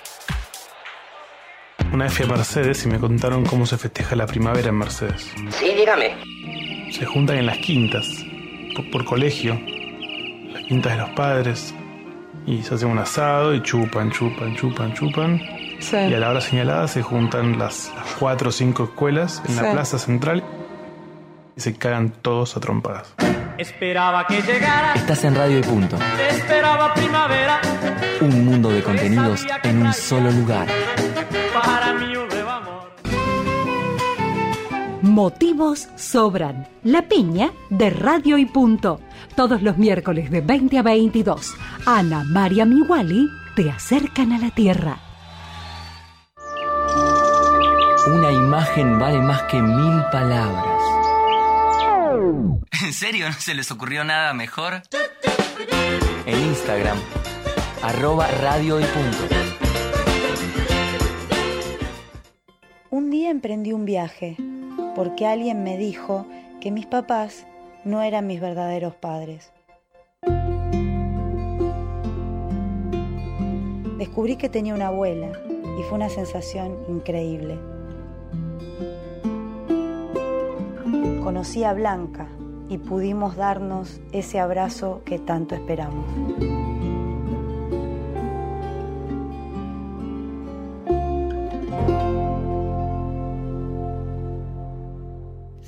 Una 1.94 2.06
vez 2.06 2.14
fui 2.14 2.26
a 2.26 2.30
Mercedes 2.30 2.86
y 2.86 2.88
me 2.88 3.00
contaron 3.00 3.46
cómo 3.46 3.66
se 3.66 3.78
festeja 3.78 4.16
la 4.16 4.26
primavera 4.26 4.70
en 4.70 4.78
Mercedes. 4.78 5.32
Sí, 5.50 5.74
dígame. 5.76 6.16
Se 6.92 7.06
juntan 7.06 7.38
en 7.38 7.46
las 7.46 7.58
quintas, 7.58 8.06
por, 8.76 8.90
por 8.92 9.06
colegio, 9.06 9.60
las 10.54 10.64
quintas 10.64 10.94
de 10.94 10.98
los 11.00 11.10
padres, 11.12 11.74
y 12.46 12.62
se 12.64 12.76
hace 12.76 12.86
un 12.86 12.98
asado 12.98 13.54
y 13.54 13.62
chupan, 13.62 14.12
chupan, 14.12 14.56
chupan, 14.56 14.94
chupan. 14.94 15.42
Y 15.92 16.14
a 16.14 16.20
la 16.20 16.30
hora 16.30 16.42
señalada 16.42 16.88
se 16.88 17.02
juntan 17.02 17.58
las, 17.58 17.92
las 17.96 18.06
cuatro 18.20 18.50
o 18.50 18.52
cinco 18.52 18.84
escuelas 18.86 19.42
en 19.48 19.56
la 19.56 19.64
Sí. 19.64 19.68
plaza 19.72 19.98
central 20.00 20.44
y 21.58 21.62
se 21.62 21.76
cagan 21.76 22.12
todos 22.22 22.56
a 22.56 22.60
trompadas. 22.60 23.14
Esperaba 23.58 24.26
que 24.28 24.42
llegara, 24.42 24.94
Estás 24.94 25.24
en 25.24 25.36
Radio 25.36 25.60
y 25.60 25.62
punto. 25.64 25.98
esperaba 26.30 26.94
primavera, 26.94 27.60
Un 28.22 28.41
de 28.72 28.84
contenidos 28.84 29.46
en 29.64 29.86
un 29.86 29.94
solo 29.94 30.32
lugar. 30.32 30.68
para 31.54 31.94
mí 31.94 32.16
un 32.16 32.28
nuevo 32.28 32.50
amor. 32.50 32.92
Motivos 35.02 35.88
sobran. 35.96 36.68
La 36.84 37.04
piña 37.08 37.52
de 37.70 37.90
Radio 37.90 38.38
y 38.38 38.46
Punto. 38.46 39.00
Todos 39.36 39.62
los 39.62 39.78
miércoles 39.78 40.30
de 40.32 40.42
20 40.42 40.78
a 40.78 40.82
22. 40.84 41.54
Ana 41.86 42.24
María 42.24 42.66
Miwali 42.66 43.28
te 43.56 43.70
acercan 43.70 44.32
a 44.32 44.38
la 44.38 44.52
tierra. 44.52 44.98
Una 48.08 48.32
imagen 48.32 48.98
vale 48.98 49.20
más 49.22 49.44
que 49.44 49.62
mil 49.62 50.02
palabras. 50.12 50.82
¿En 52.84 52.94
serio 52.94 53.30
no 53.30 53.36
se 53.36 53.54
les 53.54 53.70
ocurrió 53.72 54.04
nada 54.04 54.34
mejor? 54.34 54.82
En 56.26 56.40
Instagram, 56.48 56.98
arroba 57.84 58.28
radio 58.28 58.80
y 58.80 58.84
punto. 58.84 59.36
Un 62.92 63.10
día 63.10 63.32
emprendí 63.32 63.74
un 63.74 63.86
viaje 63.86 64.38
porque 64.96 65.26
alguien 65.26 65.64
me 65.64 65.78
dijo 65.78 66.28
que 66.60 66.70
mis 66.70 66.86
papás 66.86 67.48
no 67.84 68.02
eran 68.02 68.28
mis 68.28 68.40
verdaderos 68.40 68.94
padres. 68.96 69.52
Descubrí 73.98 74.36
que 74.36 74.50
tenía 74.50 74.76
una 74.76 74.88
abuela 74.88 75.32
y 75.80 75.84
fue 75.84 75.94
una 75.96 76.10
sensación 76.10 76.78
increíble. 76.88 77.58
Conocí 81.24 81.64
a 81.64 81.74
Blanca 81.74 82.28
y 82.70 82.78
pudimos 82.78 83.36
darnos 83.36 84.02
ese 84.12 84.40
abrazo 84.40 85.02
que 85.06 85.18
tanto 85.18 85.56
esperamos. 85.56 86.06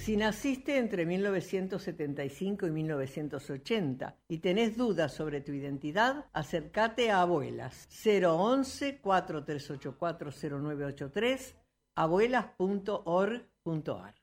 Si 0.03 0.17
naciste 0.17 0.79
entre 0.79 1.05
1975 1.05 2.67
y 2.67 2.71
1980 2.71 4.17
y 4.27 4.39
tenés 4.39 4.75
dudas 4.75 5.13
sobre 5.13 5.39
tu 5.39 5.53
identidad, 5.53 6.25
acércate 6.33 7.09
a 7.09 7.21
Abuelas 7.21 7.87
011 8.03 9.01
43840983 9.01 11.53
abuelas.org.ar. 11.95 14.15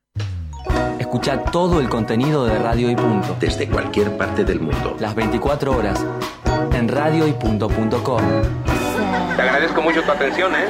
Escucha 0.99 1.45
todo 1.45 1.81
el 1.81 1.89
contenido 1.89 2.45
de 2.45 2.59
Radio 2.59 2.91
y 2.91 2.97
punto. 2.97 3.35
Desde 3.41 3.67
cualquier 3.67 4.19
parte 4.19 4.45
del 4.45 4.61
mundo. 4.61 4.99
Las 5.01 5.15
24 5.15 5.79
horas 5.79 6.05
en 6.75 6.89
radioypunto.com. 6.89 8.23
Te 9.35 9.43
agradezco 9.43 9.81
mucho 9.81 10.03
tu 10.03 10.11
atención, 10.11 10.55
¿eh? 10.57 10.67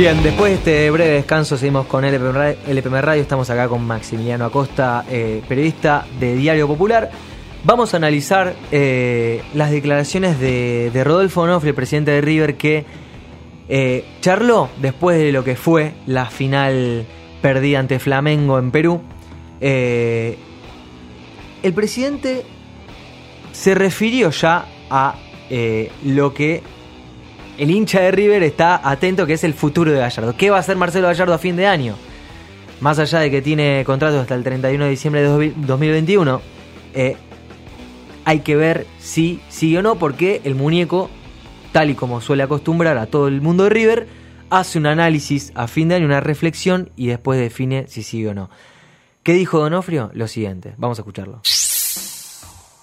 Bien, 0.00 0.22
después 0.22 0.50
de 0.50 0.56
este 0.56 0.90
breve 0.90 1.10
descanso 1.10 1.58
seguimos 1.58 1.84
con 1.84 2.06
LPM 2.06 2.32
Radio. 2.32 3.02
Radio. 3.02 3.20
Estamos 3.20 3.50
acá 3.50 3.68
con 3.68 3.86
Maximiliano 3.86 4.46
Acosta, 4.46 5.04
eh, 5.10 5.42
periodista 5.46 6.06
de 6.18 6.36
Diario 6.36 6.66
Popular. 6.66 7.10
Vamos 7.64 7.92
a 7.92 7.98
analizar 7.98 8.56
eh, 8.72 9.42
las 9.52 9.70
declaraciones 9.70 10.40
de, 10.40 10.90
Rodolfo 11.04 11.42
Onofre, 11.42 11.68
el 11.68 11.74
presidente 11.74 12.12
de 12.12 12.22
River, 12.22 12.56
que 12.56 12.86
eh, 13.68 14.06
charló 14.22 14.70
después 14.80 15.18
de 15.18 15.32
lo 15.32 15.44
que 15.44 15.54
fue 15.54 15.92
la 16.06 16.30
final 16.30 17.04
perdida 17.42 17.80
ante 17.80 17.98
Flamengo 17.98 18.58
en 18.58 18.70
Perú. 18.70 19.02
El 19.60 20.38
presidente 21.74 22.46
se 23.52 23.74
refirió 23.74 24.30
ya 24.30 24.64
a 24.88 25.16
lo 26.04 26.32
que 26.32 26.62
el 27.60 27.70
hincha 27.70 28.00
de 28.00 28.10
River 28.10 28.42
está 28.42 28.80
atento, 28.82 29.26
que 29.26 29.34
es 29.34 29.44
el 29.44 29.52
futuro 29.52 29.92
de 29.92 29.98
Gallardo. 29.98 30.34
¿Qué 30.34 30.48
va 30.48 30.56
a 30.56 30.60
hacer 30.60 30.78
Marcelo 30.78 31.08
Gallardo 31.08 31.34
a 31.34 31.38
fin 31.38 31.56
de 31.56 31.66
año? 31.66 31.94
Más 32.80 32.98
allá 32.98 33.18
de 33.18 33.30
que 33.30 33.42
tiene 33.42 33.82
contrato 33.84 34.18
hasta 34.18 34.34
el 34.34 34.42
31 34.42 34.82
de 34.82 34.90
diciembre 34.90 35.20
de 35.20 35.52
2021, 35.54 36.40
eh, 36.94 37.16
hay 38.24 38.40
que 38.40 38.56
ver 38.56 38.86
si 38.98 39.40
sigue 39.50 39.76
o 39.80 39.82
no, 39.82 39.96
porque 39.96 40.40
el 40.44 40.54
muñeco, 40.54 41.10
tal 41.70 41.90
y 41.90 41.94
como 41.94 42.22
suele 42.22 42.44
acostumbrar 42.44 42.96
a 42.96 43.04
todo 43.04 43.28
el 43.28 43.42
mundo 43.42 43.64
de 43.64 43.70
River, 43.70 44.08
hace 44.48 44.78
un 44.78 44.86
análisis 44.86 45.52
a 45.54 45.66
fin 45.66 45.88
de 45.88 45.96
año, 45.96 46.06
una 46.06 46.20
reflexión 46.20 46.88
y 46.96 47.08
después 47.08 47.38
define 47.38 47.88
si 47.88 48.02
sigue 48.02 48.28
o 48.28 48.34
no. 48.34 48.48
¿Qué 49.22 49.34
dijo 49.34 49.58
Donofrio? 49.58 50.10
Lo 50.14 50.28
siguiente, 50.28 50.72
vamos 50.78 50.98
a 50.98 51.02
escucharlo. 51.02 51.42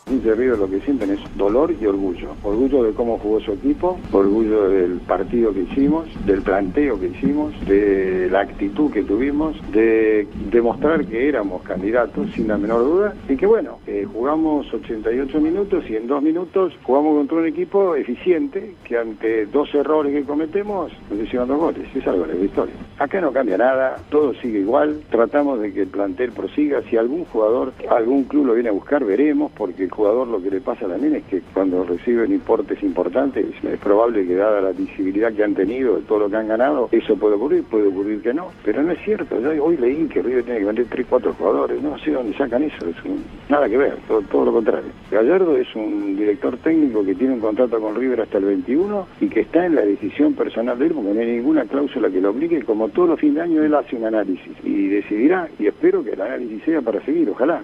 De 0.07 0.35
River 0.35 0.57
lo 0.57 0.69
que 0.69 0.79
sienten 0.81 1.09
es 1.11 1.19
dolor 1.35 1.73
y 1.79 1.85
orgullo. 1.85 2.29
Orgullo 2.43 2.83
de 2.83 2.93
cómo 2.93 3.17
jugó 3.17 3.41
su 3.41 3.51
equipo, 3.51 3.99
orgullo 4.11 4.69
del 4.69 4.99
partido 5.01 5.53
que 5.53 5.61
hicimos, 5.61 6.07
del 6.25 6.41
planteo 6.41 6.97
que 6.99 7.07
hicimos, 7.07 7.53
de 7.65 8.29
la 8.31 8.41
actitud 8.41 8.91
que 8.91 9.03
tuvimos, 9.03 9.55
de 9.71 10.27
demostrar 10.49 11.05
que 11.05 11.27
éramos 11.27 11.61
candidatos 11.63 12.31
sin 12.35 12.47
la 12.47 12.57
menor 12.57 12.83
duda 12.83 13.13
y 13.27 13.35
que 13.35 13.45
bueno, 13.45 13.79
eh, 13.85 14.07
jugamos 14.11 14.73
88 14.73 15.41
minutos 15.41 15.83
y 15.89 15.97
en 15.97 16.07
dos 16.07 16.23
minutos 16.23 16.73
jugamos 16.83 17.17
contra 17.17 17.37
un 17.37 17.47
equipo 17.47 17.95
eficiente 17.95 18.75
que 18.85 18.97
ante 18.97 19.45
dos 19.47 19.73
errores 19.75 20.13
que 20.13 20.23
cometemos 20.23 20.91
nos 21.09 21.19
hicieron 21.19 21.49
dos 21.49 21.59
goles. 21.59 21.87
Es 21.93 22.07
algo 22.07 22.25
de 22.25 22.35
la 22.35 22.45
historia. 22.45 22.75
Acá 22.97 23.19
no 23.19 23.31
cambia 23.31 23.57
nada, 23.57 23.97
todo 24.09 24.33
sigue 24.35 24.59
igual, 24.59 25.01
tratamos 25.09 25.59
de 25.59 25.73
que 25.73 25.81
el 25.81 25.87
plantel 25.87 26.31
prosiga. 26.31 26.81
Si 26.89 26.95
algún 26.95 27.25
jugador, 27.25 27.73
algún 27.89 28.23
club 28.23 28.47
lo 28.47 28.53
viene 28.53 28.69
a 28.69 28.73
buscar, 28.73 29.03
veremos, 29.03 29.51
porque 29.51 29.89
jugador 29.97 30.27
lo 30.27 30.41
que 30.41 30.51
le 30.51 30.61
pasa 30.61 30.87
también 30.87 31.15
es 31.15 31.23
que 31.25 31.41
cuando 31.53 31.83
reciben 31.83 32.31
importes 32.31 32.81
importantes 32.83 33.45
es 33.63 33.79
probable 33.79 34.25
que 34.27 34.35
dada 34.35 34.61
la 34.61 34.71
visibilidad 34.71 35.33
que 35.33 35.43
han 35.43 35.55
tenido 35.55 35.97
todo 36.07 36.19
lo 36.19 36.29
que 36.29 36.35
han 36.37 36.47
ganado, 36.47 36.87
eso 36.91 37.15
puede 37.17 37.35
ocurrir, 37.35 37.63
puede 37.63 37.87
ocurrir 37.87 38.21
que 38.21 38.33
no, 38.33 38.51
pero 38.63 38.83
no 38.83 38.91
es 38.91 38.99
cierto, 39.03 39.39
yo 39.41 39.63
hoy 39.63 39.75
leí 39.77 40.07
que 40.07 40.21
River 40.21 40.43
tiene 40.43 40.59
que 40.59 40.65
vender 40.65 40.85
3, 40.89 41.05
4 41.09 41.33
jugadores, 41.33 41.81
no 41.81 41.97
sé 41.97 42.11
dónde 42.11 42.37
sacan 42.37 42.61
eso, 42.63 42.85
es 42.87 43.03
un- 43.03 43.23
nada 43.49 43.67
que 43.67 43.77
ver, 43.77 43.95
todo, 44.07 44.21
todo 44.21 44.45
lo 44.45 44.53
contrario. 44.53 44.91
Gallardo 45.11 45.57
es 45.57 45.67
un 45.75 46.15
director 46.15 46.55
técnico 46.57 47.03
que 47.03 47.15
tiene 47.15 47.33
un 47.33 47.39
contrato 47.39 47.79
con 47.81 47.95
River 47.95 48.21
hasta 48.21 48.37
el 48.37 48.45
21 48.45 49.07
y 49.19 49.27
que 49.27 49.41
está 49.41 49.65
en 49.65 49.75
la 49.75 49.81
decisión 49.81 50.33
personal 50.35 50.77
de 50.77 50.85
él 50.85 50.91
porque 50.93 51.13
no 51.13 51.19
hay 51.19 51.31
ninguna 51.37 51.63
cláusula 51.65 52.09
que 52.09 52.21
lo 52.21 52.29
obligue, 52.29 52.61
como 52.63 52.89
todos 52.89 53.09
los 53.09 53.19
fines 53.19 53.35
de 53.35 53.41
año 53.41 53.63
él 53.63 53.73
hace 53.73 53.95
un 53.95 54.05
análisis 54.05 54.51
y 54.63 54.87
decidirá 54.87 55.47
y 55.57 55.65
espero 55.67 56.03
que 56.03 56.11
el 56.11 56.21
análisis 56.21 56.63
sea 56.63 56.81
para 56.81 57.03
seguir, 57.03 57.29
ojalá. 57.29 57.63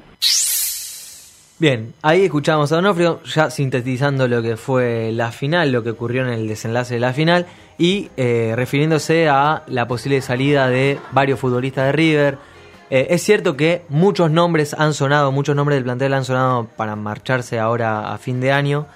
Bien, 1.59 1.93
ahí 2.01 2.25
escuchamos 2.25 2.71
a 2.71 2.77
Donofrio 2.77 3.21
ya 3.23 3.51
sintetizando 3.51 4.27
lo 4.27 4.41
que 4.41 4.57
fue 4.57 5.11
la 5.13 5.31
final, 5.31 5.71
lo 5.71 5.83
que 5.83 5.91
ocurrió 5.91 6.23
en 6.23 6.33
el 6.33 6.47
desenlace 6.47 6.95
de 6.95 6.99
la 6.99 7.13
final 7.13 7.45
y 7.77 8.09
eh, 8.17 8.53
refiriéndose 8.55 9.29
a 9.29 9.63
la 9.67 9.87
posible 9.87 10.19
salida 10.21 10.67
de 10.67 10.99
varios 11.11 11.39
futbolistas 11.39 11.85
de 11.85 11.91
River. 11.91 12.37
Eh, 12.89 13.07
es 13.11 13.21
cierto 13.21 13.55
que 13.55 13.85
muchos 13.87 14.31
nombres 14.31 14.73
han 14.73 14.95
sonado, 14.95 15.31
muchos 15.31 15.55
nombres 15.55 15.77
del 15.77 15.83
plantel 15.83 16.15
han 16.15 16.25
sonado 16.25 16.67
para 16.75 16.95
marcharse 16.95 17.59
ahora 17.59 18.11
a 18.11 18.17
fin 18.17 18.41
de 18.41 18.51
año. 18.51 18.87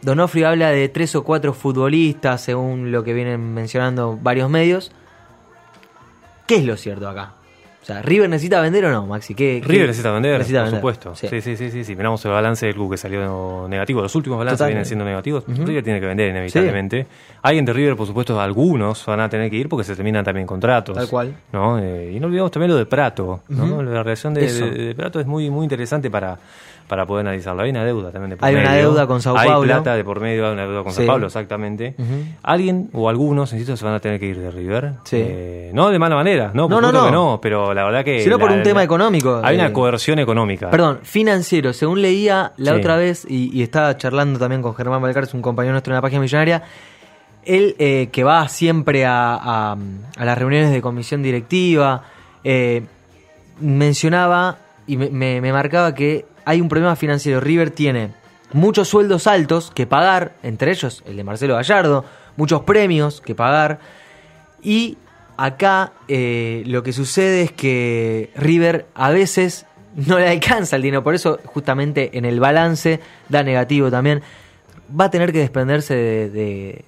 Donofrio 0.00 0.48
habla 0.48 0.70
de 0.70 0.88
tres 0.88 1.14
o 1.14 1.24
cuatro 1.24 1.52
futbolistas, 1.52 2.40
según 2.40 2.90
lo 2.90 3.04
que 3.04 3.12
vienen 3.12 3.52
mencionando 3.52 4.18
varios 4.20 4.48
medios. 4.48 4.92
¿Qué 6.46 6.56
es 6.56 6.64
lo 6.64 6.76
cierto 6.76 7.08
acá? 7.08 7.34
O 7.84 7.86
sea, 7.86 8.00
¿River 8.00 8.30
necesita 8.30 8.62
vender 8.62 8.86
o 8.86 8.90
no, 8.90 9.06
Maxi? 9.06 9.34
¿Qué, 9.34 9.60
qué- 9.62 9.68
River 9.68 9.88
necesita 9.88 10.10
vender, 10.10 10.38
necesita 10.38 10.60
por 10.60 10.64
vender? 10.64 10.80
supuesto. 10.80 11.14
Sí. 11.14 11.28
Sí. 11.28 11.40
sí, 11.42 11.56
sí, 11.58 11.70
sí, 11.70 11.84
sí. 11.84 11.94
Miramos 11.94 12.24
el 12.24 12.30
balance 12.30 12.64
del 12.64 12.74
club 12.74 12.92
que 12.92 12.96
salió 12.96 13.66
negativo. 13.68 14.00
Los 14.00 14.14
últimos 14.14 14.38
balances 14.38 14.56
Totalmente. 14.56 14.74
vienen 14.76 14.86
siendo 14.86 15.04
negativos. 15.04 15.44
River 15.46 15.84
tiene 15.84 16.00
que 16.00 16.06
vender 16.06 16.30
inevitablemente. 16.30 17.06
Hay 17.42 17.58
entre 17.58 17.74
River, 17.74 17.94
por 17.94 18.06
supuesto, 18.06 18.40
algunos 18.40 19.04
van 19.04 19.20
a 19.20 19.28
tener 19.28 19.50
que 19.50 19.56
ir 19.56 19.68
porque 19.68 19.84
se 19.84 19.94
terminan 19.94 20.24
también 20.24 20.46
contratos. 20.46 20.96
Tal 20.96 21.08
cual. 21.08 21.34
¿no? 21.52 21.78
Eh, 21.78 22.12
y 22.16 22.20
no 22.20 22.26
olvidemos 22.26 22.50
también 22.50 22.70
lo 22.70 22.78
de 22.78 22.86
Prato. 22.86 23.40
La 23.50 24.02
relación 24.02 24.32
de, 24.32 24.50
de- 24.50 24.70
de 24.70 24.94
Prato 24.94 25.20
es 25.20 25.26
muy, 25.26 25.50
muy 25.50 25.64
interesante 25.64 26.10
para, 26.10 26.38
para 26.88 27.06
poder 27.06 27.26
analizarlo. 27.26 27.62
Hay 27.62 27.70
una 27.70 27.84
deuda 27.84 28.10
también 28.12 28.30
de 28.30 28.36
por 28.36 28.46
Hay 28.48 28.54
una 28.56 28.74
deuda 28.74 29.06
con 29.06 29.22
Sao 29.22 29.36
Hay 29.38 29.48
Paulo. 29.48 29.66
plata 29.66 29.94
de 29.96 30.04
por 30.04 30.20
medio, 30.20 30.46
hay 30.46 30.52
una 30.52 30.62
deuda 30.66 30.82
con 30.82 30.92
Sí. 30.92 30.98
Sao 30.98 31.06
Paulo, 31.06 31.26
exactamente. 31.26 31.94
Alguien 32.42 32.90
o 32.92 33.08
algunos, 33.08 33.52
insisto, 33.52 33.76
se 33.76 33.84
van 33.84 33.94
a 33.94 34.00
tener 34.00 34.20
que 34.20 34.26
ir 34.26 34.38
de 34.38 34.50
River. 34.50 34.92
Sí. 35.04 35.16
Eh, 35.20 35.70
no 35.72 35.88
de 35.90 35.98
mala 35.98 36.14
manera, 36.14 36.50
no, 36.52 36.68
por 36.68 36.82
No, 36.82 36.92
no, 36.92 36.98
no. 37.00 37.04
que 37.06 37.10
no, 37.12 37.38
pero 37.42 37.72
la 37.72 37.84
verdad 37.84 38.04
que. 38.04 38.20
Sino 38.20 38.38
por 38.38 38.50
la- 38.50 38.56
un 38.58 38.62
tema 38.62 38.80
la- 38.80 38.84
económico. 38.84 39.40
Hay 39.42 39.56
eh, 39.56 39.60
una 39.60 39.72
coerción 39.72 40.18
económica. 40.18 40.70
Perdón, 40.70 41.00
financiero. 41.02 41.72
Según 41.72 42.02
leía 42.02 42.52
la 42.58 42.72
Sí. 42.72 42.78
otra 42.78 42.96
vez, 42.96 43.26
y, 43.28 43.50
y 43.58 43.62
estaba 43.62 43.96
charlando 43.96 44.38
también 44.38 44.60
con 44.60 44.74
Germán 44.74 45.00
Valcarce, 45.00 45.34
un 45.36 45.42
compañero 45.42 45.72
nuestro 45.72 45.92
en 45.92 45.96
la 45.96 46.02
página 46.02 46.20
millonaria, 46.20 46.62
él 47.46 47.76
eh, 47.78 48.08
que 48.12 48.24
va 48.24 48.46
siempre 48.48 49.06
a, 49.06 49.34
a- 49.36 49.76
a 50.18 50.24
las 50.24 50.38
reuniones 50.38 50.70
de 50.70 50.82
comisión 50.82 51.22
directiva, 51.22 52.02
eh, 52.44 52.82
mencionaba 53.60 54.58
y 54.86 54.96
me, 54.96 55.10
me- 55.10 55.40
me 55.40 55.52
marcaba 55.52 55.94
que 55.94 56.26
hay 56.44 56.60
un 56.60 56.68
problema 56.68 56.96
financiero. 56.96 57.40
River 57.40 57.70
tiene 57.70 58.10
muchos 58.52 58.88
sueldos 58.88 59.26
altos 59.26 59.70
que 59.74 59.86
pagar, 59.86 60.34
entre 60.42 60.70
ellos 60.70 61.02
el 61.06 61.16
de 61.16 61.24
Marcelo 61.24 61.54
Gallardo, 61.54 62.04
muchos 62.36 62.62
premios 62.62 63.20
que 63.20 63.34
pagar. 63.34 63.78
Y 64.62 64.96
acá 65.36 65.92
eh, 66.08 66.62
lo 66.66 66.82
que 66.82 66.92
sucede 66.92 67.42
es 67.42 67.52
que 67.52 68.30
River 68.36 68.86
a 68.94 69.10
veces 69.10 69.66
no 69.94 70.18
le 70.18 70.28
alcanza 70.28 70.76
el 70.76 70.82
dinero. 70.82 71.04
Por 71.04 71.14
eso, 71.14 71.38
justamente 71.44 72.16
en 72.16 72.24
el 72.24 72.40
balance, 72.40 73.00
da 73.28 73.42
negativo 73.42 73.90
también. 73.90 74.22
Va 74.98 75.06
a 75.06 75.10
tener 75.10 75.32
que 75.32 75.38
desprenderse 75.38 75.94
de, 75.94 76.84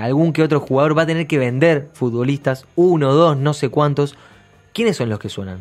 algún 0.00 0.32
que 0.32 0.42
otro 0.42 0.60
jugador. 0.60 0.96
Va 0.96 1.02
a 1.02 1.06
tener 1.06 1.26
que 1.26 1.38
vender 1.38 1.88
futbolistas. 1.92 2.66
Uno, 2.74 3.12
dos, 3.12 3.36
no 3.36 3.54
sé 3.54 3.68
cuántos. 3.68 4.16
¿Quiénes 4.72 4.96
son 4.96 5.08
los 5.08 5.18
que 5.18 5.28
suenan? 5.28 5.58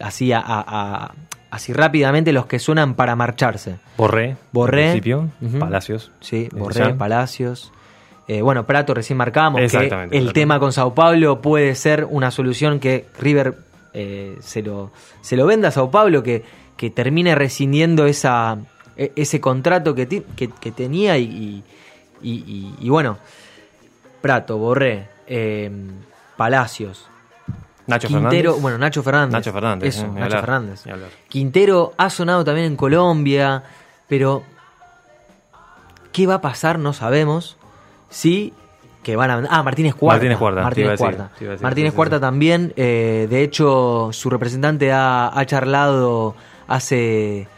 Así, 0.00 0.32
a- 0.32 1.12
así 1.52 1.72
rápidamente, 1.72 2.32
los 2.32 2.46
que 2.46 2.58
suenan 2.58 2.94
para 2.94 3.14
marcharse. 3.14 3.76
Borré. 3.96 4.36
Borré. 4.52 4.82
principio. 4.90 5.28
Palacios. 5.60 6.10
Sí, 6.20 6.44
desde 6.44 6.58
Borré. 6.58 6.94
Palacios. 6.94 7.72
Eh, 8.26 8.40
bueno, 8.42 8.66
Prato 8.66 8.94
recién 8.94 9.16
marcamos 9.16 9.60
que 9.70 9.88
el 10.18 10.32
tema 10.32 10.58
con 10.58 10.72
Sao 10.72 10.94
Paulo 10.94 11.40
puede 11.40 11.74
ser 11.74 12.06
una 12.08 12.30
solución 12.30 12.80
que 12.80 13.06
River 13.20 13.54
eh, 13.94 14.36
se, 14.40 14.62
lo, 14.62 14.90
se 15.20 15.36
lo 15.36 15.46
venda 15.46 15.68
a 15.68 15.70
Sao 15.70 15.90
Paulo, 15.90 16.22
que, 16.22 16.42
que 16.76 16.88
termine 16.90 17.34
rescindiendo 17.34 18.06
esa, 18.06 18.56
e- 18.96 19.12
ese 19.16 19.40
contrato 19.40 19.94
que, 19.94 20.06
que, 20.36 20.48
que 20.48 20.72
tenía 20.72 21.18
y, 21.18 21.24
y, 21.24 21.64
y- 22.22 22.44
y- 22.46 22.74
y 22.80 22.88
bueno, 22.88 23.18
Prato, 24.20 24.56
Borré, 24.56 25.08
eh, 25.26 25.70
Palacios. 26.36 27.08
Nacho 27.86 28.08
Quintero, 28.08 28.30
Fernández. 28.52 28.62
bueno, 28.62 28.78
Nacho 28.78 29.02
Fernández. 29.02 29.32
Nacho 29.32 29.52
Fernández, 29.52 29.88
Eso, 29.96 30.04
eh, 30.04 30.08
Nacho 30.08 30.24
hablar, 30.24 30.40
Fernández. 30.40 30.84
Quintero 31.28 31.92
ha 31.96 32.10
sonado 32.10 32.44
también 32.44 32.66
en 32.68 32.76
Colombia, 32.76 33.62
pero 34.08 34.42
¿qué 36.12 36.26
va 36.26 36.34
a 36.34 36.40
pasar? 36.40 36.78
No 36.78 36.92
sabemos. 36.92 37.56
Sí, 38.10 38.52
que 39.02 39.16
van 39.16 39.30
a 39.30 39.42
Ah, 39.50 39.62
Martínez 39.62 39.94
Cuarta. 39.94 40.16
Martínez 40.18 40.38
Cuarta, 40.38 40.62
Martínez 40.62 40.90
decir, 40.90 41.04
Cuarta. 41.16 41.30
decir, 41.38 41.62
Martínez 41.62 41.92
Cuarta 41.94 42.20
también. 42.20 42.72
eh, 42.76 43.26
de 43.28 43.42
hecho, 43.42 44.10
su 44.12 44.30
representante 44.30 44.92
ha, 44.92 45.36
ha 45.36 45.46
charlado 45.46 46.34
hace 46.68 47.48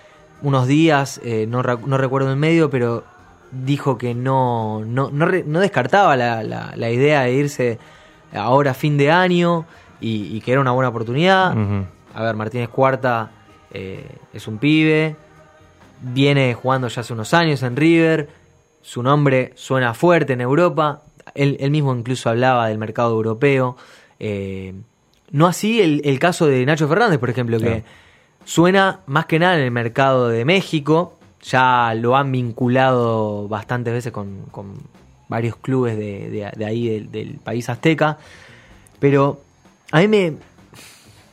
unos 0.42 0.66
días, 0.66 1.20
eh, 1.24 1.46
no, 1.48 1.62
recuerdo 1.62 2.30
el 2.30 2.36
medio, 2.36 2.70
pero 2.70 3.04
dijo 3.50 3.98
que 3.98 4.14
no, 4.14 4.82
no, 4.86 5.10
no, 5.12 5.26
re- 5.26 5.44
no 5.46 5.60
descartaba 5.60 6.16
la, 6.16 6.42
la- 6.42 6.72
la 6.76 6.90
idea 6.90 7.22
de 7.22 7.32
irse 7.32 7.78
ahora 8.34 8.72
a 8.72 8.74
fin 8.74 8.96
de 8.98 9.10
año 9.10 9.64
y, 10.00 10.36
y 10.36 10.40
que 10.40 10.52
era 10.52 10.60
una 10.60 10.72
buena 10.72 10.88
oportunidad. 10.88 11.54
A 12.14 12.22
ver, 12.22 12.34
Martínez 12.36 12.68
Cuarta 12.68 13.30
eh, 13.72 14.06
es 14.32 14.46
un 14.48 14.58
pibe, 14.58 15.16
viene 16.00 16.54
jugando 16.54 16.88
ya 16.88 17.00
hace 17.00 17.12
unos 17.12 17.34
años 17.34 17.62
en 17.62 17.76
River, 17.76 18.28
su 18.82 19.02
nombre 19.02 19.52
suena 19.56 19.94
fuerte 19.94 20.34
en 20.34 20.40
Europa, 20.40 21.02
él, 21.34 21.56
él 21.60 21.70
mismo 21.70 21.94
incluso 21.94 22.28
hablaba 22.30 22.68
del 22.68 22.78
mercado 22.78 23.12
europeo. 23.12 23.76
eh, 24.20 24.74
no 25.30 25.46
así 25.48 25.80
el, 25.80 26.02
el 26.04 26.18
caso 26.20 26.46
de 26.46 26.64
Nacho 26.64 26.86
Fernández, 26.86 27.18
por 27.18 27.30
ejemplo, 27.30 27.58
que 27.58 27.82
suena 28.44 29.00
más 29.06 29.26
que 29.26 29.38
nada 29.40 29.56
en 29.58 29.64
el 29.64 29.70
mercado 29.72 30.28
de 30.28 30.44
México, 30.44 31.18
ya 31.42 31.92
lo 31.96 32.14
han 32.16 32.30
vinculado 32.30 33.48
bastantes 33.48 33.92
veces 33.92 34.12
con, 34.12 34.42
con 34.52 34.74
varios 35.28 35.56
clubes 35.56 35.96
de, 35.96 36.30
de- 36.30 36.52
de 36.54 36.64
ahí, 36.64 36.88
del, 36.88 37.10
del 37.10 37.38
país 37.42 37.68
azteca. 37.68 38.18
Pero 39.00 39.40
a 39.94 40.00
mí 40.00 40.08
me, 40.08 40.32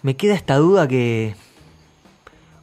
me 0.04 0.16
queda 0.16 0.36
esta 0.36 0.58
duda 0.58 0.88
que... 0.88 1.34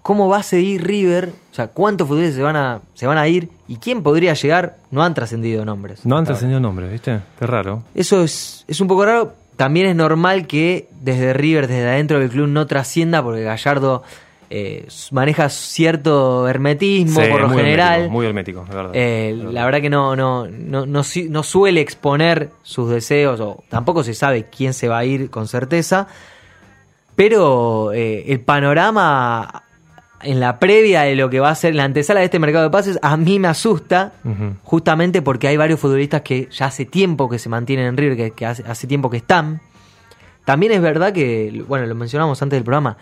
¿Cómo 0.03 0.29
va 0.29 0.39
a 0.39 0.43
seguir 0.45 0.87
River? 0.87 1.33
O 1.51 1.55
sea, 1.55 1.67
¿cuántos 1.67 2.07
futbolistas 2.07 2.37
se 2.37 2.43
van 2.43 2.55
a, 2.55 2.81
se 2.95 3.09
van 3.09 3.19
a 3.19 3.27
ir? 3.27 3.49
¿Y 3.67 3.79
quién 3.79 4.05
podría 4.05 4.33
llegar? 4.35 4.77
No 4.93 5.03
han 5.03 5.13
trascendido 5.13 5.65
nombres. 5.65 6.07
No 6.07 6.17
han 6.17 6.25
trascendido 6.25 6.61
nombres, 6.61 6.93
¿viste? 6.93 7.19
Qué 7.37 7.47
raro. 7.49 7.83
Eso 7.97 8.23
es, 8.23 8.65
es 8.69 8.81
un 8.81 8.87
poco 8.87 9.05
raro. 9.07 9.35
También 9.57 9.87
es 9.89 9.97
normal 9.97 10.47
que 10.47 10.89
desde 11.01 11.33
River, 11.33 11.67
desde 11.67 11.89
adentro 11.89 12.21
del 12.21 12.31
club, 12.31 12.47
no 12.47 12.69
trascienda 12.69 13.21
porque 13.21 13.43
Gallardo 13.43 14.05
eh, 14.51 14.87
maneja 15.11 15.49
cierto 15.51 16.49
hermetismo 16.49 17.21
Sí, 17.21 17.29
por 17.31 17.43
lo 17.43 17.49
muy 17.49 17.59
general. 17.59 17.93
hermético, 17.93 18.13
muy 18.13 18.27
hermético, 18.27 18.65
es 18.69 18.75
verdad. 18.75 18.91
Eh, 18.95 19.37
la 19.53 19.65
verdad 19.65 19.81
que 19.81 19.91
no, 19.91 20.17
no, 20.17 20.47
no, 20.47 20.87
no, 20.87 21.43
suele 21.43 21.81
exponer 21.81 22.51
sus 22.63 22.91
deseos 22.91 23.41
o 23.41 23.63
tampoco 23.69 24.03
se 24.03 24.15
sabe 24.15 24.45
quién 24.45 24.73
se 24.73 24.89
va 24.89 24.99
a 24.99 25.05
ir 25.05 25.31
con 25.31 25.49
certeza. 25.49 26.09
Pero 27.15 27.93
eh, 27.93 28.25
el 28.29 28.41
panorama 28.41 29.65
en 30.23 30.41
la 30.41 30.59
previa 30.59 31.03
de 31.03 31.15
lo 31.15 31.31
que 31.31 31.41
va 31.41 31.51
a 31.51 31.55
ser 31.55 31.75
la 31.75 31.85
antesala 31.85 32.21
de 32.21 32.27
este 32.27 32.39
mercado 32.39 32.65
de 32.65 32.71
pases 32.71 32.99
a 33.03 33.17
mí 33.17 33.39
me 33.39 33.49
asusta 33.49 34.13
justamente 34.65 35.23
porque 35.23 35.47
hay 35.47 35.57
varios 35.57 35.79
futbolistas 35.79 36.23
que 36.23 36.49
ya 36.51 36.67
hace 36.67 36.85
tiempo 36.85 37.29
que 37.29 37.39
se 37.39 37.49
mantienen 37.49 37.87
en 37.87 37.97
River, 37.97 38.17
que, 38.17 38.31
que 38.33 38.47
hace, 38.47 38.65
hace 38.67 38.87
tiempo 38.87 39.11
que 39.11 39.19
están. 39.19 39.61
También 40.45 40.73
es 40.73 40.81
verdad 40.81 41.13
que, 41.13 41.63
bueno, 41.69 41.87
lo 41.87 41.95
mencionamos 41.95 42.41
antes 42.41 42.57
del 42.57 42.65
programa, 42.65 42.97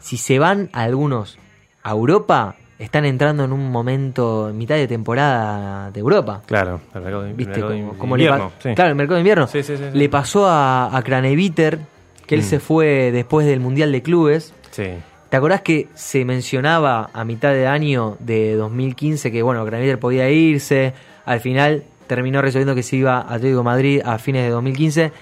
si 0.00 0.16
se 0.16 0.38
van 0.38 0.68
algunos 0.72 1.38
a 1.82 1.90
Europa, 1.92 2.56
están 2.78 3.04
entrando 3.04 3.44
en 3.44 3.52
un 3.52 3.70
momento, 3.70 4.48
en 4.50 4.58
mitad 4.58 4.74
de 4.76 4.88
temporada 4.88 5.90
de 5.90 6.00
Europa. 6.00 6.42
Claro, 6.46 6.80
el 6.94 7.00
mercado 7.02 7.22
de, 7.22 7.30
el 7.30 7.36
¿Viste? 7.36 7.52
mercado 7.52 7.72
de 7.72 7.98
Como, 7.98 8.16
le 8.16 8.24
pa- 8.26 8.30
invierno, 8.34 8.52
sí. 8.62 8.74
Claro, 8.74 8.90
el 8.90 8.96
mercado 8.96 9.14
de 9.16 9.20
invierno. 9.20 9.46
Sí, 9.46 9.62
sí, 9.62 9.76
sí. 9.76 9.84
Le 9.92 10.08
pasó 10.08 10.46
a, 10.48 10.96
a 10.96 11.02
Craneviter, 11.02 11.78
que 12.26 12.34
él 12.34 12.40
Mm. 12.42 12.44
se 12.44 12.60
fue 12.60 13.10
después 13.12 13.46
del 13.46 13.60
Mundial 13.60 13.92
de 13.92 14.02
Clubes. 14.02 14.54
Sí. 14.70 14.84
¿Te 15.28 15.36
acordás 15.36 15.60
que 15.62 15.88
se 15.94 16.24
mencionaba 16.24 17.10
a 17.12 17.24
mitad 17.24 17.52
de 17.52 17.66
año 17.66 18.16
de 18.18 18.54
2015 18.56 19.30
que, 19.30 19.42
bueno, 19.42 19.64
Graniter 19.64 19.98
podía 20.00 20.28
irse? 20.30 20.92
Al 21.24 21.40
final 21.40 21.84
terminó 22.08 22.42
resolviendo 22.42 22.74
que 22.74 22.82
se 22.82 22.96
iba 22.96 23.18
a 23.18 23.34
Atlético 23.34 23.58
de 23.58 23.62
Madrid 23.64 24.00
a 24.04 24.18
fines 24.18 24.42
de 24.42 24.50
2015. 24.50 25.12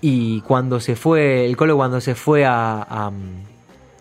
Y 0.00 0.42
cuando 0.42 0.80
se 0.80 0.96
fue, 0.96 1.46
el 1.46 1.56
Colo 1.56 1.76
cuando 1.76 2.00
se 2.00 2.14
fue 2.14 2.44
a, 2.44 2.82
a- 2.82 3.10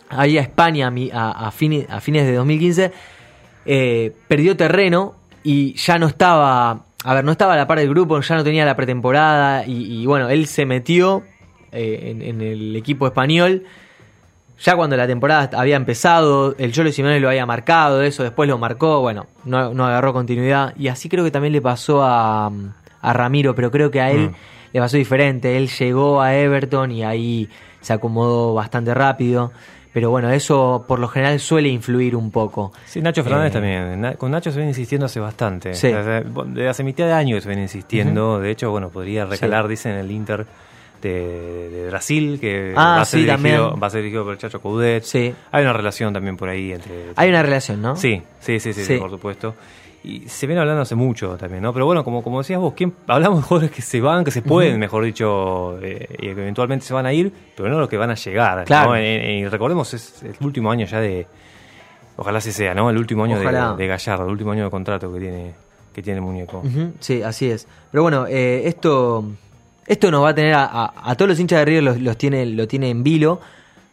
ahí 0.10 0.38
a 0.38 0.42
España 0.42 0.92
a, 1.14 1.52
fines, 1.52 1.90
a 1.90 2.00
fines 2.02 2.26
de 2.26 2.34
2015, 2.36 2.92
eh, 3.66 4.14
perdió 4.28 4.56
terreno 4.56 5.16
y 5.44 5.74
ya 5.76 5.98
no 5.98 6.08
estaba, 6.08 6.82
a 7.04 7.14
ver, 7.14 7.24
no 7.24 7.32
estaba 7.32 7.54
a 7.54 7.58
la 7.58 7.68
par 7.68 7.80
del 7.80 7.90
grupo, 7.90 8.20
ya 8.22 8.36
no 8.36 8.44
tenía 8.44 8.66
la 8.66 8.76
pretemporada 8.76 9.66
y, 9.66 10.02
y 10.02 10.06
bueno, 10.06 10.30
él 10.30 10.48
se 10.48 10.66
metió 10.66 11.24
eh, 11.72 12.12
en, 12.12 12.22
en 12.22 12.42
el 12.42 12.76
equipo 12.76 13.08
español. 13.08 13.64
Ya 14.60 14.76
cuando 14.76 14.98
la 14.98 15.06
temporada 15.06 15.52
había 15.60 15.76
empezado, 15.76 16.56
el 16.58 16.72
Cholo 16.72 16.92
Simeone 16.92 17.20
lo 17.20 17.30
había 17.30 17.46
marcado, 17.46 18.02
eso 18.02 18.24
después 18.24 18.50
lo 18.50 18.58
marcó, 18.58 19.02
bueno, 19.02 19.28
no, 19.46 19.72
no 19.74 19.86
agarró 19.86 20.14
continuidad. 20.14 20.74
Y 20.80 20.88
así 20.88 21.10
creo 21.10 21.24
que 21.24 21.30
también 21.30 21.54
le 21.54 21.62
pasó 21.62 22.02
a, 22.04 22.48
a 23.02 23.14
Ramiro, 23.14 23.54
pero 23.54 23.70
creo 23.70 23.92
que 23.92 24.02
a 24.02 24.10
él 24.10 24.30
Mm. 24.30 24.34
le 24.74 24.80
pasó 24.80 24.98
diferente. 24.98 25.58
Él 25.58 25.70
llegó 25.70 26.22
a 26.22 26.34
Everton 26.36 26.92
y 26.92 27.04
ahí 27.04 27.48
se 27.82 27.94
acomodó 27.94 28.56
bastante 28.56 28.96
rápido. 28.96 29.52
Pero 29.98 30.12
bueno, 30.12 30.30
eso 30.30 30.86
por 30.88 31.00
lo 31.00 31.08
general 31.08 31.40
suele 31.40 31.70
influir 31.70 32.16
un 32.16 32.30
poco. 32.30 32.72
Sí, 32.86 33.02
Nacho 33.02 33.24
Fernández 33.24 33.50
Eh, 33.50 33.54
también. 33.54 34.14
Con 34.20 34.30
Nacho 34.30 34.52
se 34.52 34.58
viene 34.58 34.70
insistiendo 34.70 35.08
hace 35.08 35.20
bastante. 35.20 35.74
Sí. 35.74 35.88
Desde, 35.92 36.70
hace 36.70 36.84
mitad 36.84 37.06
de 37.08 37.14
año 37.14 37.42
se 37.42 37.48
viene 37.48 37.64
insistiendo. 37.64 38.40
De 38.40 38.52
hecho, 38.52 38.70
bueno, 38.70 38.90
podría 38.90 39.26
recalar, 39.26 39.68
dicen, 39.68 39.94
el 39.94 40.12
Inter 40.12 40.46
de, 41.02 41.70
de 41.72 41.88
Brasil, 41.90 42.38
que 42.40 42.74
Ah, 42.76 42.98
va, 42.98 43.02
a 43.02 43.06
ser 43.06 43.22
sí, 43.22 43.26
dirigido, 43.26 43.60
también. 43.70 43.82
va 43.84 43.88
a 43.88 43.90
ser 43.90 44.02
dirigido 44.02 44.24
por 44.24 44.34
el 44.34 44.38
Chacho 44.38 44.62
Coudet. 44.62 45.04
Sí. 45.04 45.34
Hay 45.52 45.64
una 45.64 45.74
relación 45.74 46.14
también 46.14 46.38
por 46.38 46.48
ahí 46.50 46.74
entre... 46.74 46.92
Hay 47.16 47.30
una 47.30 47.42
relación, 47.42 47.82
¿no? 47.82 47.96
Sí, 47.96 48.22
sí, 48.40 48.60
sí, 48.60 48.74
sí, 48.74 48.84
Sí. 48.86 48.98
por 48.98 49.10
supuesto. 49.10 49.56
Y 50.10 50.30
se 50.30 50.48
viene 50.48 50.62
hablando 50.62 50.84
hace 50.84 50.96
mucho 50.96 51.36
también, 51.38 51.62
¿no? 51.64 51.74
Pero 51.74 51.86
bueno, 51.86 52.04
como, 52.04 52.24
como 52.24 52.38
decías 52.38 52.60
vos, 52.62 52.74
¿quién, 52.76 52.94
hablamos 53.08 53.40
de 53.40 53.44
jugadores 53.48 53.72
que 53.76 53.82
se 53.82 54.00
van, 54.00 54.24
que 54.24 54.32
se 54.32 54.42
pueden, 54.42 54.80
mejor 54.80 55.04
dicho, 55.04 55.78
eh, 55.82 56.08
y 56.14 56.22
que 56.28 56.32
eventualmente 56.32 56.86
se 56.86 56.94
van 56.94 57.06
a 57.06 57.12
ir, 57.14 57.32
pero 57.56 57.68
no 57.68 57.78
los 57.80 57.90
que 57.90 57.98
van 57.98 58.12
a 58.12 58.16
llegar. 58.16 58.64
Claro. 58.64 58.92
¿no? 58.92 58.96
Eh, 58.96 59.02
eh, 59.36 59.40
y 59.40 59.48
recordemos, 59.48 59.94
es 59.94 60.24
el 60.24 60.36
último 60.46 60.72
año 60.72 60.86
ya 60.86 61.02
de... 61.02 61.28
Ojalá 62.16 62.40
se 62.42 62.52
sea, 62.54 62.74
¿no? 62.74 62.90
El 62.90 62.98
último 62.98 63.26
año 63.26 63.38
de, 63.38 63.46
de 63.78 63.88
Gallardo, 63.88 64.26
el 64.26 64.32
último 64.32 64.52
año 64.52 64.64
de 64.64 64.70
contrato 64.72 65.14
que 65.14 65.20
tiene, 65.20 65.54
que 65.94 66.02
tiene 66.02 66.20
el 66.20 66.26
muñeco. 66.26 66.64
Sí, 67.00 67.22
así 67.22 67.50
es. 67.52 67.68
Pero 67.92 68.02
bueno, 68.04 68.26
eh, 68.28 68.64
esto, 68.66 69.26
esto 69.86 70.10
nos 70.10 70.24
va 70.24 70.30
a 70.30 70.34
tener 70.36 70.54
a, 70.54 70.64
a- 70.66 70.94
a 71.12 71.16
todos 71.16 71.30
los 71.30 71.40
hinchas 71.40 71.60
de 71.60 71.66
River 71.66 71.84
los, 71.84 72.00
los 72.02 72.18
tiene, 72.18 72.46
lo 72.46 72.68
tiene 72.68 72.90
en 72.90 73.04
vilo. 73.04 73.40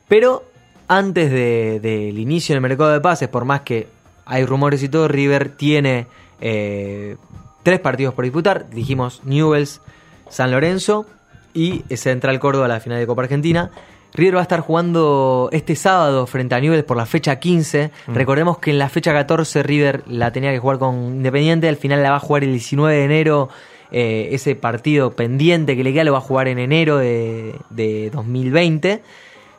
Pero 0.09 0.45
antes 0.89 1.31
de- 1.31 1.81
del 1.81 2.19
inicio 2.19 2.55
del 2.55 2.62
mercado 2.62 2.93
de 2.93 3.01
pases, 3.01 3.29
por 3.29 3.45
más 3.45 3.61
que 3.62 3.89
hay 4.27 4.45
rumores 4.45 4.83
y 4.83 4.89
todo, 4.89 5.09
River 5.09 5.51
tiene 5.51 6.07
eh, 6.41 7.16
tres 7.62 7.81
partidos 7.81 8.14
por 8.14 8.25
disputar. 8.25 8.70
Dijimos 8.70 9.22
Newells, 9.25 9.81
San 10.29 10.51
Lorenzo 10.51 11.07
y 11.53 11.85
Central 11.97 12.39
Córdoba 12.41 12.68
la 12.68 12.81
final 12.81 12.99
de 12.99 13.07
Copa 13.07 13.22
Argentina. 13.22 13.70
River 14.14 14.37
va 14.37 14.41
a 14.41 14.43
estar 14.43 14.61
jugando 14.61 15.49
este 15.53 15.75
sábado 15.75 16.27
frente 16.27 16.55
a 16.55 16.61
Newell's 16.61 16.85
por 16.85 16.97
la 16.97 17.07
fecha 17.07 17.41
15. 17.41 17.91
Mm. 18.07 18.14
Recordemos 18.14 18.59
que 18.59 18.70
en 18.70 18.79
la 18.79 18.89
fecha 18.89 19.12
14 19.12 19.62
River 19.64 20.05
la 20.07 20.31
tenía 20.33 20.53
que 20.53 20.61
jugar 20.61 20.79
con 20.79 21.16
Independiente. 21.16 21.68
Al 21.68 21.77
final 21.77 22.03
la 22.03 22.11
va 22.11 22.16
a 22.16 22.20
jugar 22.20 22.45
el 22.45 22.53
19 22.53 22.97
de 22.97 23.05
enero. 23.05 23.49
Eh, 23.91 24.31
ese 24.33 24.57
partido 24.57 25.12
pendiente 25.12 25.77
que 25.77 25.85
le 25.85 25.93
queda 25.93 26.05
lo 26.05 26.12
va 26.12 26.18
a 26.18 26.22
jugar 26.22 26.49
en 26.49 26.59
enero 26.59 26.97
de, 26.97 27.55
de 27.70 28.11
2020 28.11 29.03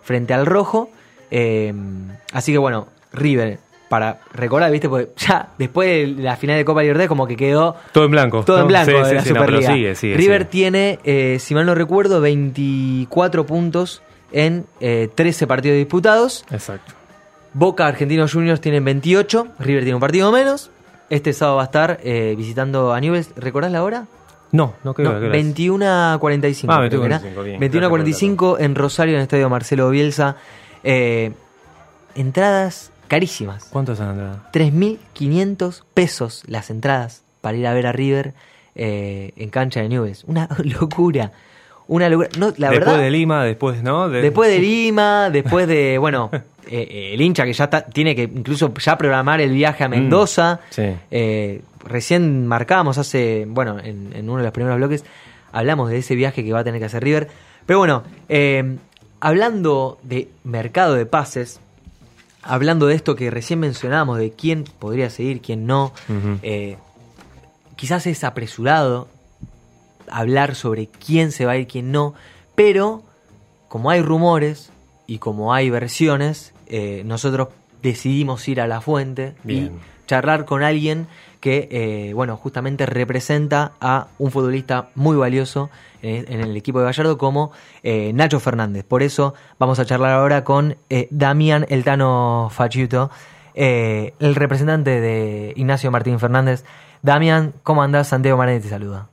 frente 0.02 0.34
al 0.34 0.46
Rojo. 0.46 0.90
Eh, 1.32 1.74
así 2.34 2.52
que 2.52 2.58
bueno, 2.58 2.88
River, 3.14 3.60
para 3.90 4.20
recordar, 4.34 4.72
¿viste? 4.72 4.90
Porque 4.90 5.10
ya 5.18 5.50
después 5.58 5.88
de 6.18 6.22
la 6.24 6.36
final 6.36 6.58
de 6.58 6.66
Copa 6.66 6.82
Libertadores 6.82 7.08
como 7.10 7.28
que 7.28 7.36
quedó 7.38 7.76
Todo 7.92 8.06
en 8.06 8.12
blanco. 8.12 8.44
todo 8.44 8.58
en 8.58 8.62
¿no? 8.64 8.68
blanco 8.68 8.92
Sí, 8.92 8.98
de 8.98 9.06
sí, 9.06 9.16
la 9.16 9.22
sí, 9.24 9.30
no, 9.30 9.34
pero 9.36 9.46
Superliga. 9.46 9.74
sigue, 9.74 9.96
sigue, 9.96 10.18
River 10.18 10.42
sigue. 10.42 10.52
tiene, 10.52 11.00
eh, 11.04 11.38
si 11.40 11.54
mal 11.56 11.66
no 11.66 11.76
recuerdo, 11.76 12.20
24 12.22 13.46
puntos 13.46 14.02
en 14.32 14.66
eh, 14.80 15.10
13 15.14 15.48
partidos 15.48 15.78
disputados. 15.78 16.46
Exacto. 16.52 16.94
Boca 17.54 17.88
Argentinos 17.88 18.34
Juniors 18.34 18.60
tienen 18.60 18.84
28, 18.84 19.48
River 19.60 19.84
tiene 19.84 19.96
un 19.96 20.02
partido 20.02 20.32
menos. 20.32 20.72
Este 21.10 21.32
sábado 21.34 21.58
va 21.58 21.62
a 21.64 21.66
estar 21.66 22.00
eh, 22.04 22.34
visitando 22.38 22.92
a 22.94 23.00
Newell's. 23.00 23.30
¿Recordás 23.38 23.72
la 23.72 23.84
hora? 23.84 24.08
No, 24.52 24.74
no 24.84 24.94
creo 24.94 25.14
No, 25.14 25.20
que 25.20 25.28
21 25.30 25.86
a 25.86 26.18
45. 26.20 26.74
Ah, 26.74 26.88
creo 26.88 27.00
que 27.02 27.06
era. 27.06 27.20
21 27.20 27.44
bien. 27.44 27.60
21 27.60 27.86
a 27.86 27.90
Gracias 27.90 27.90
por 27.90 28.00
el 28.00 28.04
45 28.04 28.60
en 28.60 28.76
Rosario, 28.76 29.14
en 29.14 29.18
el 29.20 29.24
estadio 29.24 29.50
Marcelo 29.50 29.90
Bielsa. 29.90 30.36
Eh, 30.84 31.32
entradas 32.16 32.92
carísimas. 33.08 33.66
¿Cuántos 33.72 34.00
han 34.00 34.12
entrado? 34.12 34.40
3.500 34.54 35.84
pesos 35.94 36.44
las 36.48 36.70
entradas 36.70 37.24
para 37.42 37.58
ir 37.58 37.68
a 37.68 37.74
ver 37.74 37.88
a 37.88 37.92
River 37.92 38.34
eh, 38.76 39.32
en 39.36 39.50
cancha 39.50 39.82
de 39.82 39.90
Newell's. 39.90 40.24
Una 40.26 40.48
locura. 40.64 41.32
Una 41.88 42.10
locura. 42.10 42.30
No, 42.38 42.48
la 42.58 42.70
después 42.70 42.80
verdad, 42.94 43.00
de 43.04 43.12
Lima, 43.12 43.44
después, 43.44 43.84
¿no? 43.84 44.10
De- 44.10 44.22
después 44.22 44.50
de 44.50 44.60
Lima, 44.60 45.30
después 45.30 45.68
de, 45.68 45.98
bueno, 46.00 46.30
eh, 46.34 46.42
eh, 46.68 47.12
el 47.14 47.22
hincha 47.22 47.46
que 47.46 47.54
ya 47.54 47.66
está- 47.66 47.86
tiene 47.86 48.16
que 48.16 48.24
incluso 48.24 48.74
ya 48.74 48.98
programar 48.98 49.40
el 49.42 49.52
viaje 49.52 49.84
a 49.84 49.88
Mendoza. 49.90 50.56
Mm, 50.56 50.74
sí. 50.74 50.96
Eh, 51.12 51.62
recién 51.84 52.48
marcábamos 52.48 52.98
hace, 52.98 53.46
bueno, 53.48 53.78
en, 53.80 54.12
en 54.16 54.28
uno 54.30 54.40
de 54.40 54.44
los 54.46 54.52
primeros 54.54 54.78
bloques, 54.78 55.06
hablamos 55.52 55.90
de 55.92 56.00
ese 56.00 56.16
viaje 56.16 56.44
que 56.44 56.52
va 56.52 56.60
a 56.60 56.64
tener 56.64 56.80
que 56.80 56.86
hacer 56.86 57.04
River. 57.04 57.28
Pero 57.68 57.80
bueno, 57.80 58.04
eh, 58.30 58.78
hablando 59.20 59.98
de 60.04 60.28
mercado 60.44 60.96
de 60.96 61.06
pases, 61.06 61.60
hablando 62.46 62.86
de 62.88 62.96
esto 62.96 63.16
que 63.16 63.32
recién 63.32 63.60
mencionábamos, 63.60 64.20
de 64.20 64.32
quién 64.32 64.64
podría 64.80 65.10
seguir, 65.10 65.42
quién 65.42 65.66
no, 65.66 65.92
eh, 66.44 66.78
quizás 67.76 68.06
es 68.08 68.24
apresurado 68.24 69.08
hablar 70.10 70.56
sobre 70.56 70.88
quién 70.88 71.32
se 71.32 71.46
va 71.46 71.54
a 71.54 71.58
ir, 71.58 71.68
quién 71.68 71.92
no, 71.92 72.14
pero 72.54 73.04
como 73.68 73.90
hay 73.90 74.02
rumores 74.02 74.70
y 75.08 75.18
como 75.18 75.54
hay 75.54 75.70
versiones, 75.70 76.54
eh, 76.68 77.02
nosotros 77.06 77.50
decidimos 77.82 78.48
ir 78.48 78.62
a 78.62 78.68
la 78.68 78.80
fuente 78.80 79.34
Bien. 79.44 79.66
y 79.66 79.95
charlar 80.06 80.46
con 80.46 80.64
alguien 80.64 81.08
que, 81.40 81.68
eh, 81.72 82.14
bueno, 82.14 82.38
justamente 82.38 82.86
representa 82.86 83.74
a 83.80 84.08
un 84.18 84.32
futbolista 84.32 84.90
muy 84.96 85.16
valioso 85.16 85.70
en, 86.02 86.32
en 86.32 86.42
el 86.42 86.58
equipo 86.58 86.80
de 86.80 86.86
Gallardo 86.86 87.18
como 87.18 87.52
eh, 87.84 88.12
Nacho 88.14 88.40
Fernández. 88.40 88.84
Por 88.84 89.04
eso 89.04 89.34
vamos 89.60 89.80
a 89.80 89.86
charlar 89.86 90.12
ahora 90.12 90.44
con 90.44 90.76
eh, 90.90 91.08
Damián 91.12 91.66
Eltano 91.70 92.50
Fachiuto, 92.52 93.12
eh, 93.54 94.14
el 94.20 94.36
representante 94.36 95.00
de 95.02 95.54
Ignacio 95.56 95.92
Martín 95.92 96.20
Fernández. 96.20 96.66
Damián, 97.02 97.54
¿cómo 97.64 97.84
andás? 97.84 98.08
Santiago 98.08 98.38
Maretti 98.38 98.64
te 98.64 98.70
saluda. 98.70 99.10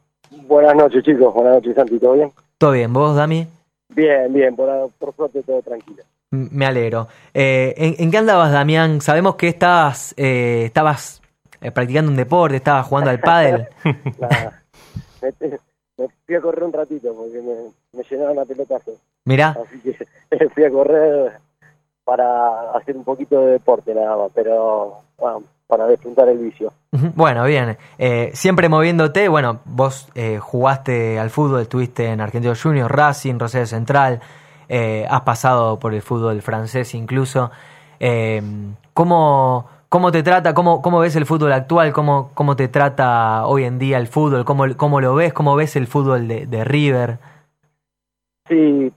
Buenas 0.46 0.74
noches, 0.74 1.04
chicos. 1.04 1.32
Buenas 1.34 1.54
noches, 1.54 1.74
Santi. 1.74 1.98
¿Todo 1.98 2.14
bien? 2.14 2.32
¿Todo 2.58 2.72
bien? 2.72 2.92
¿Vos, 2.92 3.14
Dami? 3.16 3.46
Bien, 3.90 4.32
bien. 4.32 4.56
Por, 4.56 4.90
por 4.98 5.14
suerte, 5.14 5.42
todo 5.42 5.60
tranquilo. 5.62 6.02
Me 6.32 6.64
alegro. 6.64 7.08
Eh, 7.34 7.74
¿en, 7.76 7.94
en 7.98 8.10
qué 8.10 8.16
andabas, 8.16 8.50
Damián? 8.50 9.02
Sabemos 9.02 9.36
que 9.36 9.48
estabas, 9.48 10.14
eh, 10.16 10.62
estabas 10.64 11.20
eh, 11.60 11.70
practicando 11.70 12.10
un 12.10 12.16
deporte, 12.16 12.56
estabas 12.56 12.86
jugando 12.86 13.10
al 13.10 13.20
pádel. 13.20 13.68
Nada. 14.18 14.62
me, 15.20 15.48
me 15.98 16.08
fui 16.26 16.34
a 16.34 16.40
correr 16.40 16.64
un 16.64 16.72
ratito 16.72 17.14
porque 17.14 17.40
me, 17.42 17.54
me 17.92 18.04
llenaron 18.10 18.36
la 18.36 18.46
pelotazo. 18.46 18.92
Mirá. 19.26 19.56
Así 19.62 19.78
que 19.80 20.48
fui 20.54 20.64
a 20.64 20.70
correr 20.70 21.32
para 22.04 22.72
hacer 22.72 22.96
un 22.96 23.04
poquito 23.04 23.44
de 23.44 23.52
deporte 23.52 23.94
nada 23.94 24.16
más, 24.16 24.30
pero 24.34 25.00
bueno, 25.18 25.42
para 25.66 25.86
despuntar 25.86 26.28
el 26.28 26.38
vicio. 26.38 26.72
Bueno, 26.90 27.44
bien. 27.44 27.76
Eh, 27.98 28.30
siempre 28.34 28.68
moviéndote, 28.68 29.28
bueno, 29.28 29.60
vos 29.64 30.08
eh, 30.14 30.38
jugaste 30.38 31.18
al 31.18 31.30
fútbol, 31.30 31.62
estuviste 31.62 32.06
en 32.06 32.20
Argentino 32.20 32.54
Junior, 32.60 32.94
Racing, 32.94 33.38
Rosario 33.38 33.66
Central, 33.66 34.20
eh, 34.74 35.06
has 35.10 35.20
pasado 35.20 35.78
por 35.78 35.92
el 35.92 36.00
fútbol 36.00 36.40
francés 36.40 36.94
incluso. 36.94 37.50
Eh, 38.00 38.40
¿cómo, 38.94 39.68
¿Cómo 39.90 40.10
te 40.10 40.22
trata, 40.22 40.54
cómo, 40.54 40.80
cómo 40.80 41.00
ves 41.00 41.14
el 41.14 41.26
fútbol 41.26 41.52
actual? 41.52 41.92
¿Cómo, 41.92 42.30
¿Cómo 42.32 42.56
te 42.56 42.68
trata 42.68 43.46
hoy 43.46 43.64
en 43.64 43.78
día 43.78 43.98
el 43.98 44.06
fútbol? 44.06 44.46
¿Cómo, 44.46 44.64
cómo 44.78 45.02
lo 45.02 45.14
ves? 45.14 45.34
¿Cómo 45.34 45.56
ves 45.56 45.76
el 45.76 45.86
fútbol 45.86 46.26
de, 46.26 46.46
de 46.46 46.64
River? 46.64 47.18
Sí, 48.48 48.90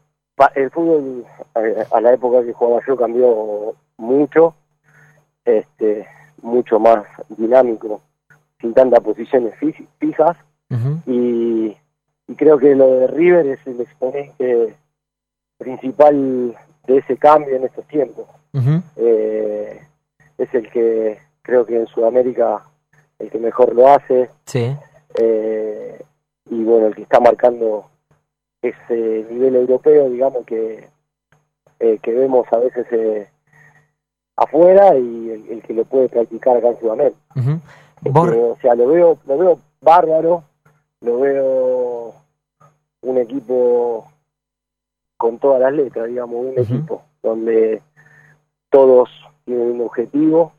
el 0.55 0.71
fútbol 0.71 1.25
eh, 1.55 1.85
a 1.91 1.99
la 1.99 2.13
época 2.13 2.41
que 2.45 2.53
jugaba 2.53 2.81
yo 2.87 2.95
cambió 2.95 3.75
mucho, 3.97 4.55
este, 5.43 6.07
mucho 6.41 6.79
más 6.79 7.03
dinámico, 7.27 7.99
sin 8.61 8.73
tantas 8.73 9.01
posiciones 9.01 9.53
fijas 9.99 10.37
y, 11.05 11.75
y 12.29 12.35
creo 12.37 12.57
que 12.57 12.75
lo 12.75 12.87
de 12.87 13.07
River 13.07 13.45
es 13.47 13.67
el 13.67 13.81
exponente 13.81 14.73
principal 15.57 16.55
de 16.87 16.97
ese 16.97 17.17
cambio 17.17 17.55
en 17.55 17.63
estos 17.65 17.85
tiempos. 17.87 18.25
Eh, 18.95 19.81
es 20.37 20.53
el 20.53 20.69
que 20.71 21.17
creo 21.41 21.65
que 21.65 21.75
en 21.77 21.87
Sudamérica 21.87 22.63
el 23.19 23.29
que 23.29 23.37
mejor 23.39 23.73
lo 23.75 23.87
hace 23.89 24.29
Sí. 24.45 24.75
eh, 25.15 26.01
y 26.49 26.63
bueno 26.63 26.87
el 26.87 26.95
que 26.95 27.01
está 27.03 27.19
marcando 27.19 27.85
ese 28.61 29.25
nivel 29.29 29.55
europeo 29.55 30.09
digamos 30.09 30.45
que 30.45 30.87
eh, 31.79 31.99
que 32.01 32.13
vemos 32.13 32.47
a 32.51 32.57
veces 32.57 32.85
eh, 32.91 33.27
afuera 34.37 34.95
y 34.97 35.29
el, 35.31 35.49
el 35.51 35.61
que 35.63 35.73
lo 35.73 35.83
puede 35.85 36.09
practicar 36.09 36.57
acá 36.57 36.69
en 36.69 36.79
Sudamérica 36.79 37.17
Ujú. 37.35 37.59
Este, 38.03 38.19
o 38.43 38.57
sea 38.61 38.75
lo 38.75 38.87
veo 38.87 39.17
lo 39.25 39.37
veo 39.37 39.59
bárbaro 39.81 40.43
lo 41.01 41.19
veo 41.19 42.13
un 43.01 43.17
equipo 43.17 44.07
con 45.25 45.39
todas 45.39 45.59
las 45.61 45.73
letras 45.73 46.07
digamos 46.07 46.37
un 46.45 46.59
equipo 46.59 47.01
donde 47.23 47.81
todos 48.69 49.09
tienen 49.45 49.71
un 49.71 49.81
objetivo 49.81 50.53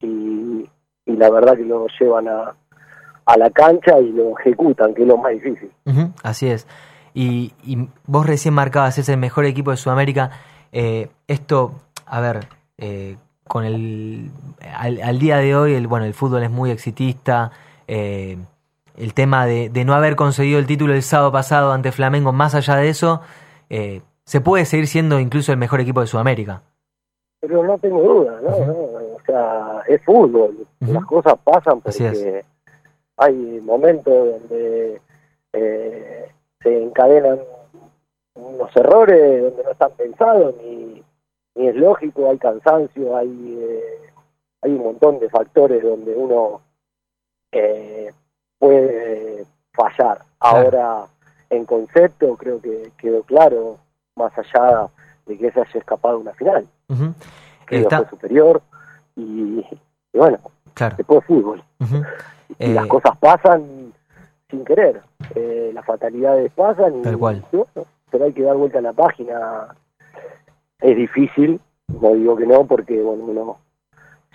y, 0.00 0.68
y 1.06 1.12
la 1.16 1.30
verdad 1.30 1.56
que 1.56 1.64
lo 1.64 1.86
llevan 1.98 2.28
a, 2.28 2.54
a 3.24 3.36
la 3.38 3.50
cancha 3.50 3.98
y 4.00 4.10
lo 4.12 4.38
ejecutan, 4.38 4.94
que 4.94 5.02
es 5.02 5.08
lo 5.08 5.16
más 5.16 5.32
difícil. 5.32 5.70
Así 6.22 6.48
es. 6.48 6.66
Y, 7.14 7.52
y 7.64 7.88
vos 8.06 8.26
recién 8.26 8.54
marcabas, 8.54 8.98
es 8.98 9.08
el 9.08 9.16
mejor 9.18 9.44
equipo 9.44 9.70
de 9.70 9.76
Sudamérica. 9.76 10.30
Eh, 10.72 11.08
esto, 11.28 11.72
a 12.06 12.20
ver, 12.20 12.46
eh, 12.78 13.16
con 13.46 13.64
el 13.64 14.30
al, 14.76 15.00
al 15.02 15.18
día 15.18 15.38
de 15.38 15.56
hoy, 15.56 15.74
el 15.74 15.86
bueno, 15.86 16.04
el 16.06 16.14
fútbol 16.14 16.42
es 16.42 16.50
muy 16.50 16.70
exitista. 16.70 17.50
eh, 17.88 18.36
el 18.96 19.14
tema 19.14 19.46
de, 19.46 19.70
de 19.70 19.84
no 19.84 19.94
haber 19.94 20.14
conseguido 20.14 20.58
el 20.58 20.66
título 20.66 20.92
el 20.92 21.02
sábado 21.02 21.32
pasado 21.32 21.72
ante 21.72 21.90
Flamengo, 21.90 22.32
más 22.32 22.54
allá 22.54 22.76
de 22.76 22.90
eso, 22.90 23.22
eh, 23.70 24.02
se 24.24 24.40
puede 24.40 24.64
seguir 24.66 24.86
siendo 24.86 25.18
incluso 25.18 25.52
el 25.52 25.58
mejor 25.58 25.80
equipo 25.80 26.00
de 26.00 26.06
Sudamérica. 26.06 26.62
Pero 27.40 27.64
no 27.64 27.78
tengo 27.78 28.02
duda, 28.02 28.38
¿no? 28.42 28.50
O 28.50 29.18
sea, 29.24 29.82
es 29.88 30.04
fútbol, 30.04 30.66
las 30.80 31.04
cosas 31.06 31.34
pasan 31.42 31.80
porque 31.80 32.44
hay 33.16 33.60
momentos 33.62 34.12
donde 34.12 35.00
eh, 35.54 36.30
se 36.60 36.82
encadenan 36.82 37.40
unos 38.34 38.76
errores 38.76 39.42
donde 39.42 39.64
no 39.64 39.70
están 39.70 39.92
pensados 39.92 40.54
ni, 40.62 41.02
ni 41.54 41.68
es 41.68 41.76
lógico, 41.76 42.30
hay 42.30 42.38
cansancio, 42.38 43.16
hay 43.16 43.58
eh, 43.58 44.10
hay 44.62 44.72
un 44.72 44.84
montón 44.84 45.18
de 45.18 45.30
factores 45.30 45.82
donde 45.82 46.14
uno 46.14 46.60
eh, 47.52 48.12
puede 48.58 49.44
fallar. 49.72 50.22
Ahora, 50.38 51.06
en 51.50 51.64
concepto, 51.66 52.36
creo 52.36 52.60
que 52.60 52.92
quedó 52.96 53.22
claro, 53.24 53.78
más 54.16 54.32
allá 54.38 54.88
de 55.26 55.36
que 55.36 55.50
se 55.50 55.60
haya 55.60 55.78
escapado 55.80 56.18
una 56.18 56.32
final. 56.34 56.66
Ujú. 56.88 57.12
River 57.66 57.82
Está- 57.84 57.98
fue 57.98 58.10
superior 58.10 58.62
y, 59.16 59.64
y 60.12 60.18
bueno, 60.18 60.38
Claro. 60.74 60.96
después 60.96 61.24
fútbol. 61.26 61.62
Y 62.58 62.70
Eh, 62.70 62.74
las 62.74 62.86
cosas 62.86 63.16
pasan 63.18 63.92
sin 64.48 64.64
querer, 64.64 65.00
eh, 65.34 65.70
las 65.74 65.84
fatalidades 65.84 66.50
pasan 66.52 66.98
y, 66.98 67.02
Tal 67.02 67.18
cual. 67.18 67.44
y 67.52 67.56
bueno, 67.56 67.86
pero 68.10 68.24
hay 68.24 68.32
que 68.32 68.42
dar 68.42 68.56
vuelta 68.56 68.78
a 68.78 68.82
la 68.82 68.92
página. 68.92 69.68
Es 70.80 70.96
difícil, 70.96 71.60
no 72.00 72.14
digo 72.14 72.36
que 72.36 72.46
no, 72.46 72.64
porque 72.66 73.00
bueno, 73.02 73.24
uno, 73.24 73.58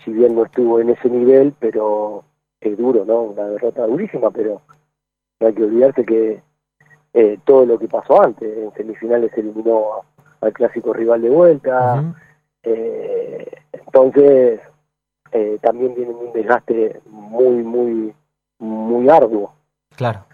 si 0.04 0.12
bien 0.14 0.36
no 0.36 0.46
estuvo 0.46 0.80
en 0.80 0.90
ese 0.92 1.10
nivel, 1.10 1.54
pero 1.60 2.24
es 2.62 2.78
duro, 2.78 3.04
¿no? 3.06 3.22
Una 3.22 3.44
derrota 3.48 3.86
durísima, 3.88 4.32
pero 4.32 4.62
no 5.40 5.48
hay 5.48 5.54
que 5.54 5.64
olvidarse 5.64 6.06
que 6.06 6.42
eh, 7.16 7.40
todo 7.46 7.66
lo 7.66 7.80
que 7.80 7.88
pasó 7.88 8.22
antes, 8.22 8.56
en 8.58 8.72
semifinales 8.74 9.32
se 9.34 9.40
eliminó 9.40 10.02
al 10.42 10.54
clásico 10.54 10.94
rival 10.94 11.22
de 11.22 11.30
vuelta, 11.30 12.04
eh, 12.62 13.50
entonces 13.72 14.60
eh, 15.32 15.58
también 15.62 15.96
viene 15.96 16.12
un 16.14 16.34
desgaste 16.34 17.02
muy, 17.10 17.64
muy, 17.64 18.14
muy 18.60 19.10
arduo. 19.10 19.54
Claro. 19.96 20.26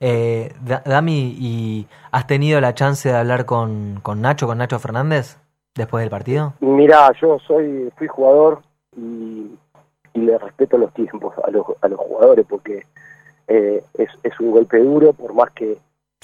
Eh, 0.00 0.52
Da- 0.62 0.82
Dami, 0.84 1.34
¿y 1.38 1.86
has 2.10 2.26
tenido 2.26 2.60
la 2.60 2.74
chance 2.74 3.08
de 3.08 3.16
hablar 3.16 3.44
con, 3.44 4.00
con 4.02 4.20
Nacho, 4.22 4.46
con 4.46 4.58
Nacho 4.58 4.78
Fernández, 4.78 5.38
después 5.74 6.02
del 6.02 6.10
partido? 6.10 6.54
Mira, 6.60 7.10
yo 7.20 7.38
soy 7.46 7.90
fui 7.96 8.06
jugador 8.08 8.62
y, 8.96 9.50
y 10.14 10.20
le 10.20 10.38
respeto 10.38 10.78
los 10.78 10.92
tiempos 10.94 11.34
a 11.44 11.50
los, 11.50 11.66
a 11.82 11.88
los 11.88 11.98
jugadores 12.00 12.46
porque 12.48 12.86
eh, 13.52 13.82
es, 13.98 14.08
es 14.22 14.38
un 14.40 14.52
golpe 14.52 14.78
duro, 14.78 15.12
por 15.12 15.34
más 15.34 15.50
que 15.50 15.76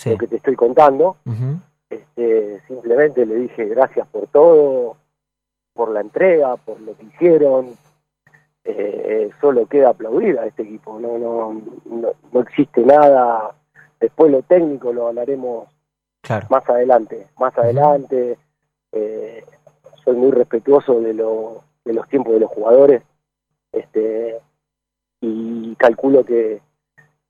lo 0.04 0.16
que 0.16 0.26
te 0.28 0.36
estoy 0.36 0.54
contando. 0.54 1.16
Este, 1.90 2.60
simplemente 2.68 3.26
le 3.26 3.34
dije 3.34 3.64
gracias 3.66 4.06
por 4.08 4.28
todo, 4.28 4.96
por 5.74 5.90
la 5.90 6.00
entrega, 6.00 6.56
por 6.56 6.80
lo 6.80 6.96
que 6.96 7.04
hicieron. 7.04 7.76
Eh, 8.64 9.30
solo 9.40 9.66
queda 9.66 9.90
aplaudir 9.90 10.38
a 10.38 10.46
este 10.46 10.62
equipo, 10.62 10.98
no, 10.98 11.18
no, 11.18 11.60
no, 11.84 12.08
no 12.32 12.40
existe 12.40 12.82
nada. 12.82 13.54
Después 14.00 14.30
lo 14.30 14.42
técnico 14.42 14.92
lo 14.92 15.08
hablaremos 15.08 15.68
Claro. 16.22 16.46
más 16.50 16.68
adelante, 16.68 17.26
más 17.38 17.56
adelante. 17.58 18.38
Eh, 18.92 19.44
soy 20.04 20.16
muy 20.16 20.30
respetuoso 20.30 21.00
de, 21.00 21.12
lo, 21.14 21.62
de 21.84 21.92
los 21.92 22.08
tiempos 22.08 22.34
de 22.34 22.40
los 22.40 22.50
jugadores 22.50 23.02
este 23.72 24.40
y 25.20 25.74
calculo 25.76 26.24
que, 26.24 26.60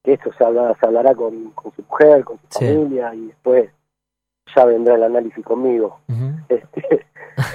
que 0.06 0.12
esto 0.14 0.30
se, 0.38 0.44
habla- 0.44 0.74
se 0.80 0.86
hablará 0.86 1.14
con, 1.14 1.50
con 1.50 1.70
su 1.74 1.82
mujer, 1.82 2.24
con 2.24 2.38
su 2.38 2.46
Sí. 2.60 2.64
familia 2.66 3.12
y 3.14 3.26
después 3.26 3.68
ya 4.54 4.64
vendrá 4.64 4.94
el 4.94 5.02
análisis 5.02 5.44
conmigo. 5.44 5.98
Este, 6.48 7.04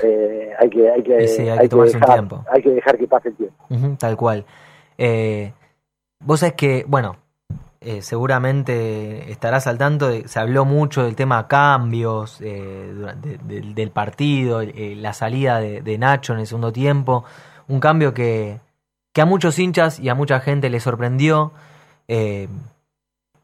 eh, 0.03 0.51
hay 0.59 0.69
que 0.69 0.91
hay 0.91 1.01
que, 1.01 1.27
sí, 1.27 1.47
hay 1.49 1.57
que 1.59 1.69
tomarse 1.69 1.95
un 1.95 2.01
dejar, 2.01 2.15
tiempo. 2.17 2.45
hay 2.51 2.61
que 2.61 2.69
dejar 2.69 2.97
que 2.97 3.07
pase 3.07 3.29
el 3.29 3.35
tiempo. 3.35 3.65
Tal 3.97 4.15
cual. 4.17 4.45
Eh, 4.97 5.53
vos 6.23 6.41
sabés 6.41 6.53
que, 6.55 6.85
bueno, 6.87 7.15
eh, 7.79 8.01
seguramente 8.03 9.31
estarás 9.31 9.65
al 9.67 9.77
tanto, 9.79 10.07
de, 10.09 10.27
se 10.27 10.39
habló 10.39 10.65
mucho 10.65 11.03
del 11.03 11.15
tema 11.15 11.47
cambios 11.47 12.39
eh, 12.41 12.91
durante, 12.93 13.37
del- 13.39 13.73
del 13.73 13.89
partido, 13.91 14.61
la 14.63 15.13
salida 15.13 15.59
de, 15.59 15.81
de 15.81 15.97
Nacho 15.97 16.33
en 16.33 16.39
el 16.39 16.47
segundo 16.47 16.71
tiempo, 16.71 17.23
un 17.67 17.79
cambio 17.79 18.13
que, 18.13 18.59
que 19.13 19.21
a 19.21 19.25
muchos 19.25 19.57
hinchas 19.57 19.99
y 19.99 20.09
a 20.09 20.15
mucha 20.15 20.41
gente 20.41 20.69
le 20.69 20.79
sorprendió. 20.79 21.53
Eh, 22.13 22.49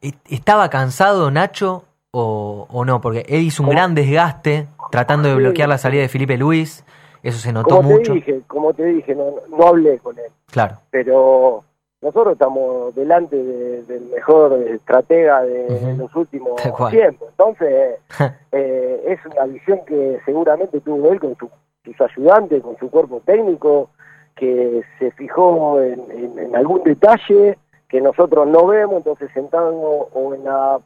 ¿est- 0.02 0.18
¿Estaba 0.28 0.68
cansado 0.68 1.30
Nacho 1.30 1.84
o, 2.10 2.66
o 2.70 2.84
no? 2.84 3.00
Porque 3.00 3.24
él 3.28 3.40
hizo 3.42 3.62
un 3.62 3.70
gran 3.70 3.94
desgaste 3.94 4.66
tratando 4.90 5.28
de 5.28 5.36
bloquear 5.36 5.70
la 5.70 5.78
salida 5.78 6.02
de 6.02 6.08
Felipe 6.10 6.36
Luis, 6.36 6.84
eso 7.22 7.38
se 7.38 7.50
notó 7.52 7.76
Como 7.76 7.90
mucho. 7.90 8.12
te 8.12 8.18
dije, 8.18 8.40
como 8.46 8.74
te 8.74 8.84
dije, 8.84 9.14
no, 9.14 9.36
no 9.48 9.66
hablé 9.66 9.98
con 9.98 10.18
él. 10.18 10.30
Claro. 10.50 10.76
pero 10.90 11.62
nosotros 12.00 12.32
estamos 12.34 12.94
delante 12.94 13.36
de- 13.36 13.82
del 13.84 14.02
mejor 14.06 14.52
estratega 14.68 15.42
de 15.42 15.94
los 15.96 16.14
últimos 16.14 16.54
tiempos. 16.90 17.28
Entonces, 17.30 17.98
eh, 18.52 19.02
es 19.06 19.18
una 19.32 19.44
visión 19.46 19.80
que 19.86 20.18
seguramente 20.26 20.80
tuvo 20.80 21.10
él 21.10 21.20
con 21.20 21.36
su- 21.36 21.50
sus 21.84 22.00
ayudantes, 22.02 22.62
con 22.62 22.76
su 22.78 22.90
cuerpo 22.90 23.20
técnico, 23.24 23.88
que 24.36 24.82
se 24.98 25.10
fijó 25.12 25.80
en, 25.82 26.00
en- 26.10 26.38
en 26.38 26.54
algún 26.56 26.82
detalle 26.84 27.58
que 27.88 28.00
nosotros 28.00 28.46
no 28.46 28.66
vemos, 28.66 28.98
entonces 28.98 29.30
sentado 29.32 29.72
o 29.72 30.34
en 30.34 30.44
la, 30.44 30.80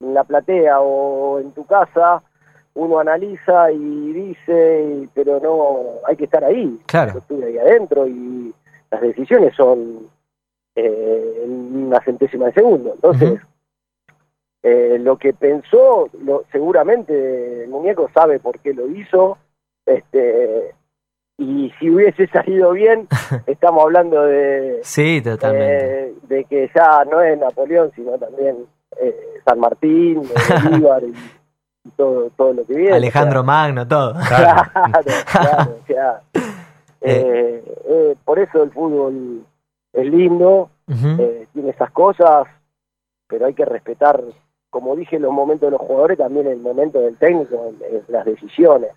en 0.00 0.14
la 0.14 0.24
platea 0.24 0.80
o 0.80 1.38
en 1.38 1.52
tu 1.52 1.64
casa, 1.66 2.22
uno 2.74 2.98
analiza 2.98 3.70
y 3.72 4.12
dice, 4.12 5.08
pero 5.14 5.40
no, 5.40 6.00
hay 6.06 6.16
que 6.16 6.24
estar 6.24 6.44
ahí. 6.44 6.78
Claro. 6.86 7.14
Yo 7.14 7.18
estuve 7.20 7.46
ahí 7.46 7.58
adentro 7.58 8.06
y 8.06 8.54
las 8.90 9.00
decisiones 9.00 9.54
son 9.54 10.08
eh, 10.74 11.42
en 11.44 11.86
una 11.86 12.00
centésima 12.00 12.46
de 12.46 12.52
segundo. 12.52 12.92
Entonces, 12.94 13.40
eh, 14.62 14.98
lo 15.00 15.16
que 15.16 15.32
pensó, 15.32 16.08
lo, 16.22 16.44
seguramente 16.52 17.64
el 17.64 17.70
muñeco 17.70 18.10
sabe 18.12 18.40
por 18.40 18.58
qué 18.60 18.74
lo 18.74 18.88
hizo, 18.88 19.38
este 19.86 20.74
y 21.38 21.70
si 21.78 21.90
hubiese 21.90 22.26
salido 22.28 22.72
bien, 22.72 23.06
estamos 23.46 23.82
hablando 23.84 24.22
de, 24.22 24.80
Sí, 24.82 25.20
totalmente. 25.22 26.08
eh, 26.08 26.14
de 26.28 26.44
que 26.44 26.70
ya 26.74 27.04
no 27.04 27.20
es 27.20 27.38
Napoleón, 27.38 27.90
sino 27.94 28.12
también 28.18 28.56
eh, 29.00 29.14
San 29.44 29.58
Martín, 29.60 30.22
eh, 30.24 30.54
Bolívar 30.70 31.02
y, 31.04 31.12
y 31.88 31.90
todo, 31.96 32.30
todo 32.36 32.52
lo 32.54 32.64
que 32.66 32.74
viene. 32.74 32.94
Alejandro 32.96 33.44
Magno, 33.44 33.86
todo. 33.86 34.14
Claro, 34.28 34.62
claro, 35.30 35.76
o 35.82 35.86
sea, 35.86 36.20
eh, 37.02 37.62
eh, 37.88 38.16
por 38.24 38.38
eso 38.38 38.62
el 38.62 38.70
fútbol 38.72 39.44
es 39.92 40.06
lindo, 40.06 40.70
eh, 40.88 41.46
tiene 41.52 41.70
esas 41.70 41.90
cosas, 41.90 42.46
pero 43.28 43.46
hay 43.46 43.54
que 43.54 43.64
respetar, 43.64 44.22
como 44.70 44.96
dije, 44.96 45.18
los 45.18 45.32
momentos 45.32 45.66
de 45.68 45.72
los 45.72 45.80
jugadores, 45.80 46.18
también 46.18 46.46
el 46.46 46.58
momento 46.60 47.00
del 47.00 47.16
técnico, 47.16 47.72
las 48.08 48.24
decisiones. 48.24 48.90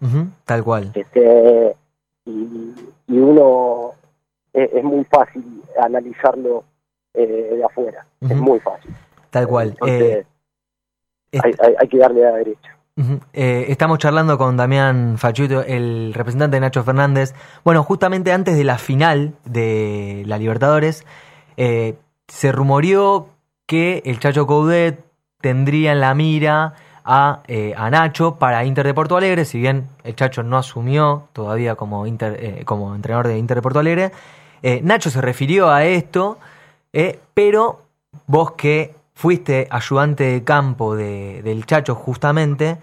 Tal 0.46 0.64
cual. 0.64 0.92
Este, 0.94 1.76
y, 2.30 3.14
y 3.16 3.20
uno 3.20 3.92
es, 4.54 4.70
es 4.74 4.84
muy 4.84 5.04
fácil 5.06 5.62
analizarlo 5.82 6.64
eh, 7.14 7.56
de 7.58 7.64
afuera, 7.64 8.06
es 8.22 8.36
muy 8.36 8.60
fácil. 8.60 8.94
Tal 9.30 9.48
cual. 9.48 9.70
Entonces, 9.70 10.26
Eh, 11.32 11.40
hay, 11.44 11.52
hay- 11.60 11.76
hay 11.80 11.88
que 11.88 11.98
darle 11.98 12.26
a 12.28 12.32
la 12.32 12.38
derecha. 12.38 12.76
Eh, 13.32 13.66
estamos 13.70 13.98
charlando 14.00 14.38
con 14.38 14.58
Damián 14.58 15.18
Fachuto, 15.18 15.64
el 15.64 16.12
representante 16.14 16.58
de 16.58 16.62
Nacho 16.62 16.84
Fernández. 16.84 17.34
Bueno, 17.64 17.82
justamente 17.84 18.34
antes 18.34 18.58
de 18.58 18.64
la 18.66 18.78
final 18.78 19.36
de 19.46 20.24
la 20.26 20.38
Libertadores, 20.38 21.06
eh, 21.56 21.96
se 22.28 22.52
rumoreó 22.52 23.28
que 23.68 24.02
el 24.06 24.20
Chacho 24.20 24.46
Coudet 24.48 25.00
tendría 25.40 25.94
en 25.94 26.02
la 26.02 26.14
mira 26.14 26.74
a, 27.12 27.40
eh, 27.48 27.74
a 27.76 27.90
Nacho 27.90 28.36
para 28.36 28.64
Inter 28.66 28.86
de 28.86 28.94
Porto 28.94 29.18
Alegre, 29.18 29.44
si 29.44 29.58
bien 29.60 29.88
el 30.04 30.16
Chacho 30.16 30.44
no 30.44 30.58
asumió 30.58 31.24
todavía 31.34 31.74
como, 31.74 32.06
Inter, 32.06 32.38
eh, 32.40 32.64
como 32.66 32.94
entrenador 32.94 33.28
de 33.28 33.38
Inter 33.40 33.56
de 33.58 33.62
Porto 33.64 33.80
Alegre. 33.80 34.12
eh, 34.62 34.80
Nacho 34.84 35.10
se 35.10 35.20
refirió 35.22 35.70
a 35.72 35.86
esto, 35.86 36.38
eh, 36.94 37.20
pero 37.34 37.80
vos 38.28 38.52
que 38.52 38.94
fuiste 39.16 39.68
ayudante 39.72 40.24
de 40.26 40.44
campo 40.44 40.96
de- 40.96 41.42
del 41.44 41.66
Chacho 41.66 41.96
justamente, 41.96 42.78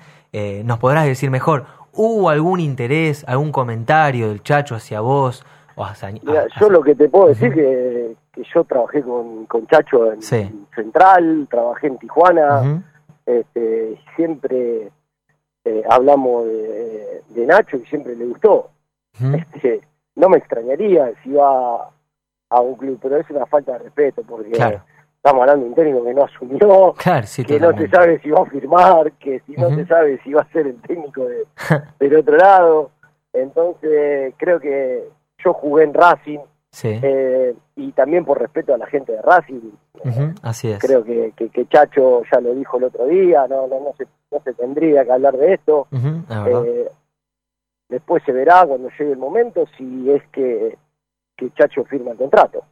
nos 0.64 0.78
podrás 0.78 1.06
decir 1.06 1.30
mejor, 1.30 1.64
¿hubo 1.92 2.28
algún 2.28 2.60
interés, 2.60 3.24
algún 3.28 3.52
comentario 3.52 4.28
del 4.28 4.42
Chacho 4.42 4.74
hacia 4.74 5.00
vos? 5.00 5.44
O 5.76 5.84
hacia, 5.84 6.10
Mira, 6.10 6.46
yo 6.60 6.68
lo 6.68 6.82
que 6.82 6.94
te 6.94 7.08
puedo 7.08 7.28
decir 7.28 7.54
que, 7.54 8.16
que 8.32 8.42
yo 8.54 8.64
trabajé 8.64 9.02
con, 9.02 9.46
con 9.46 9.66
Chacho 9.66 10.12
en 10.12 10.20
Sí. 10.20 10.50
Central, 10.74 11.46
trabajé 11.50 11.86
en 11.86 11.98
Tijuana. 11.98 12.82
Este, 13.26 13.98
siempre 14.14 14.90
eh, 15.64 15.82
hablamos 15.90 16.46
de, 16.46 17.22
de 17.28 17.46
Nacho 17.46 17.76
y 17.76 17.84
siempre 17.86 18.14
le 18.16 18.26
gustó. 18.26 18.70
Este, 19.34 19.80
no 20.14 20.28
me 20.28 20.38
extrañaría 20.38 21.12
si 21.22 21.32
va 21.32 21.90
a 22.50 22.60
un 22.60 22.76
club, 22.76 22.98
pero 23.02 23.16
es 23.16 23.28
una 23.30 23.46
falta 23.46 23.72
de 23.72 23.78
respeto 23.80 24.22
porque 24.22 24.50
Claro. 24.52 24.80
estamos 25.16 25.40
hablando 25.40 25.64
de 25.64 25.68
un 25.70 25.74
técnico 25.74 26.04
que 26.04 26.14
no 26.14 26.24
asumió, 26.24 26.92
Claro, 26.98 27.26
sí, 27.26 27.44
que 27.44 27.58
no 27.58 27.76
se 27.76 27.88
sabe 27.88 28.20
si 28.20 28.30
va 28.30 28.42
a 28.42 28.46
firmar, 28.46 29.12
que 29.12 29.40
si 29.40 29.52
no 29.56 29.68
Ujú. 29.68 29.76
se 29.76 29.86
sabe 29.86 30.20
si 30.22 30.32
va 30.32 30.42
a 30.42 30.52
ser 30.52 30.66
el 30.68 30.80
técnico 30.82 31.24
de, 31.24 31.44
del 31.98 32.16
otro 32.16 32.36
lado. 32.36 32.90
Entonces, 33.32 34.34
creo 34.38 34.60
que 34.60 35.08
yo 35.44 35.52
jugué 35.54 35.84
en 35.84 35.94
Racing 35.94 36.38
Sí, 36.76 36.90
eh, 36.90 37.54
y 37.74 37.92
también 37.92 38.26
por 38.26 38.38
respeto 38.38 38.74
a 38.74 38.76
la 38.76 38.86
gente 38.86 39.10
de 39.12 39.22
Racing. 39.22 39.70
Ujú, 40.04 40.34
así 40.42 40.68
es. 40.68 40.78
Creo 40.78 41.02
que, 41.02 41.32
que, 41.34 41.48
que 41.48 41.66
Chacho 41.68 42.20
ya 42.30 42.38
lo 42.38 42.54
dijo 42.54 42.76
el 42.76 42.84
otro 42.84 43.06
día, 43.06 43.46
no, 43.48 43.66
no, 43.66 43.80
no, 43.80 43.94
se, 43.96 44.06
no 44.30 44.42
se 44.44 44.52
tendría 44.52 45.02
que 45.06 45.12
hablar 45.12 45.38
de 45.38 45.54
esto. 45.54 45.88
Eh, 45.90 46.90
después 47.88 48.22
se 48.26 48.32
verá 48.32 48.66
cuando 48.66 48.90
llegue 48.90 49.12
el 49.12 49.16
momento 49.16 49.64
si 49.78 50.10
es 50.10 50.22
que, 50.30 50.76
que 51.34 51.50
Chacho 51.54 51.82
firma 51.84 52.10
el 52.10 52.18
contrato. 52.18 52.64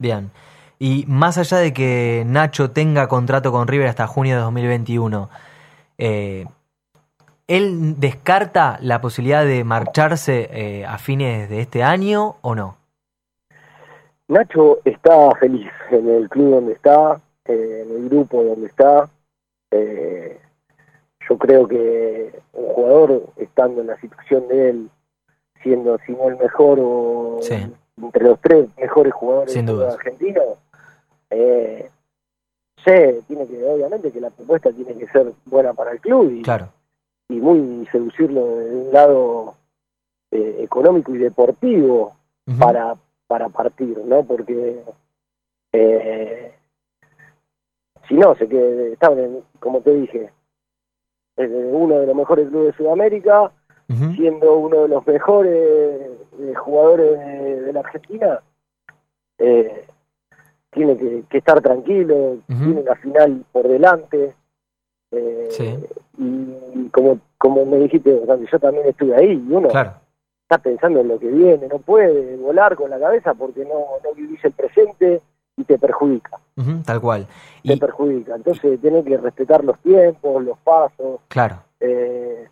Bien. 0.00 0.32
Y 0.80 1.04
más 1.06 1.38
allá 1.38 1.58
de 1.58 1.72
que 1.72 2.24
Nacho 2.26 2.72
tenga 2.72 3.06
contrato 3.06 3.52
con 3.52 3.68
River 3.68 3.86
hasta 3.86 4.08
junio 4.08 4.34
de 4.34 4.40
2021, 4.40 5.30
eh, 5.98 6.44
¿él 7.46 8.00
descarta 8.00 8.80
la 8.82 9.00
posibilidad 9.00 9.44
de 9.44 9.62
marcharse 9.62 10.48
eh, 10.50 10.84
a 10.84 10.98
fines 10.98 11.48
de 11.48 11.60
este 11.60 11.84
año 11.84 12.34
o 12.40 12.56
no? 12.56 12.77
Nacho 14.28 14.78
está 14.84 15.34
feliz 15.36 15.70
en 15.90 16.08
el 16.08 16.28
club 16.28 16.50
donde 16.50 16.72
está, 16.74 17.20
en 17.46 17.90
el 17.90 18.08
grupo 18.08 18.42
donde 18.42 18.66
está. 18.66 19.08
Eh, 19.70 20.38
yo 21.28 21.38
creo 21.38 21.66
que 21.66 22.38
un 22.52 22.66
jugador, 22.68 23.22
estando 23.36 23.80
en 23.80 23.86
la 23.88 24.00
situación 24.00 24.48
de 24.48 24.70
él, 24.70 24.90
siendo 25.62 25.98
si 26.06 26.12
no 26.12 26.28
el 26.28 26.36
mejor 26.36 26.78
o 26.80 27.38
Sí. 27.42 27.54
entre 28.02 28.24
los 28.24 28.40
tres 28.40 28.66
mejores 28.78 29.12
jugadores 29.12 29.52
Sin 29.52 29.66
del 29.66 29.74
fútbol 29.74 29.86
dudas. 29.88 29.98
argentino, 29.98 30.42
eh, 31.30 31.90
sé, 32.84 33.20
tiene 33.26 33.46
que, 33.46 33.64
obviamente 33.64 34.10
que 34.12 34.20
la 34.20 34.30
propuesta 34.30 34.70
tiene 34.72 34.94
que 34.94 35.06
ser 35.08 35.32
buena 35.46 35.72
para 35.74 35.92
el 35.92 36.00
club 36.00 36.30
y, 36.30 36.42
Claro. 36.42 36.68
y 37.28 37.34
muy 37.40 37.86
seducirlo 37.90 38.46
de 38.58 38.74
un 38.76 38.92
lado 38.92 39.54
eh, 40.30 40.58
económico 40.60 41.14
y 41.14 41.18
deportivo 41.18 42.12
para, 42.58 42.94
para 43.28 43.48
partir, 43.48 43.96
¿no? 44.04 44.24
Porque 44.24 44.82
eh, 45.72 46.52
si 48.08 48.14
no, 48.14 48.34
se 48.34 48.48
que 48.48 48.92
estaban, 48.94 49.38
como 49.60 49.80
te 49.82 49.94
dije, 49.94 50.30
uno 51.36 52.00
de 52.00 52.06
los 52.06 52.16
mejores 52.16 52.48
clubes 52.48 52.72
de 52.72 52.82
Sudamérica, 52.82 53.52
siendo 54.16 54.56
uno 54.56 54.82
de 54.82 54.88
los 54.88 55.06
mejores 55.06 56.10
eh, 56.40 56.54
jugadores 56.56 57.18
de, 57.18 57.60
de 57.62 57.72
la 57.72 57.80
Argentina, 57.80 58.40
eh, 59.38 59.84
tiene 60.70 60.96
que, 60.96 61.24
que 61.30 61.38
estar 61.38 61.60
tranquilo, 61.60 62.38
tiene 62.46 62.80
una 62.80 62.94
final 62.96 63.44
por 63.52 63.68
delante. 63.68 64.34
eh, 65.12 65.46
Sí. 65.50 65.78
Y 66.18 66.88
como, 66.90 67.20
como 67.38 67.64
me 67.64 67.76
dijiste, 67.78 68.20
yo 68.50 68.58
también 68.58 68.88
estuve 68.88 69.14
ahí 69.14 69.32
y 69.48 69.52
uno 69.52 69.68
Claro. 69.68 69.92
Está 70.48 70.56
pensando 70.58 71.00
en 71.00 71.08
lo 71.08 71.18
que 71.18 71.28
viene, 71.28 71.68
no 71.68 71.78
puede 71.78 72.36
volar 72.38 72.74
con 72.74 72.88
la 72.88 72.98
cabeza 72.98 73.34
porque 73.34 73.66
no, 73.66 73.98
no 74.02 74.14
vivís 74.16 74.42
el 74.46 74.52
presente 74.52 75.20
y 75.58 75.64
te 75.64 75.78
perjudica, 75.78 76.38
Tal 76.86 77.00
cual. 77.02 77.26
te 77.62 77.74
Y, 77.74 77.78
perjudica. 77.78 78.34
Entonces 78.36 78.80
tenés 78.80 79.04
que 79.04 79.18
respetar 79.18 79.62
los 79.62 79.78
tiempos, 79.80 80.42
los 80.42 80.56
pasos, 80.60 81.20
claro. 81.28 81.56
eh, 81.80 82.48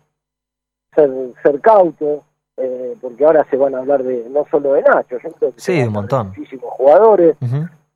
ser, 0.93 1.09
ser 1.41 1.59
cauto, 1.59 2.23
eh, 2.57 2.95
porque 3.01 3.25
ahora 3.25 3.47
se 3.49 3.57
van 3.57 3.73
a 3.73 3.79
hablar 3.79 4.03
de 4.03 4.29
no 4.29 4.45
solo 4.51 4.73
de 4.73 4.83
Nacho, 4.83 5.17
yo 5.17 5.31
creo 5.31 5.53
que 5.55 5.59
Sí, 5.61 5.79
un 5.79 5.85
de 5.85 5.89
montón. 5.89 6.27
muchísimos 6.27 6.69
jugadores, 6.73 7.35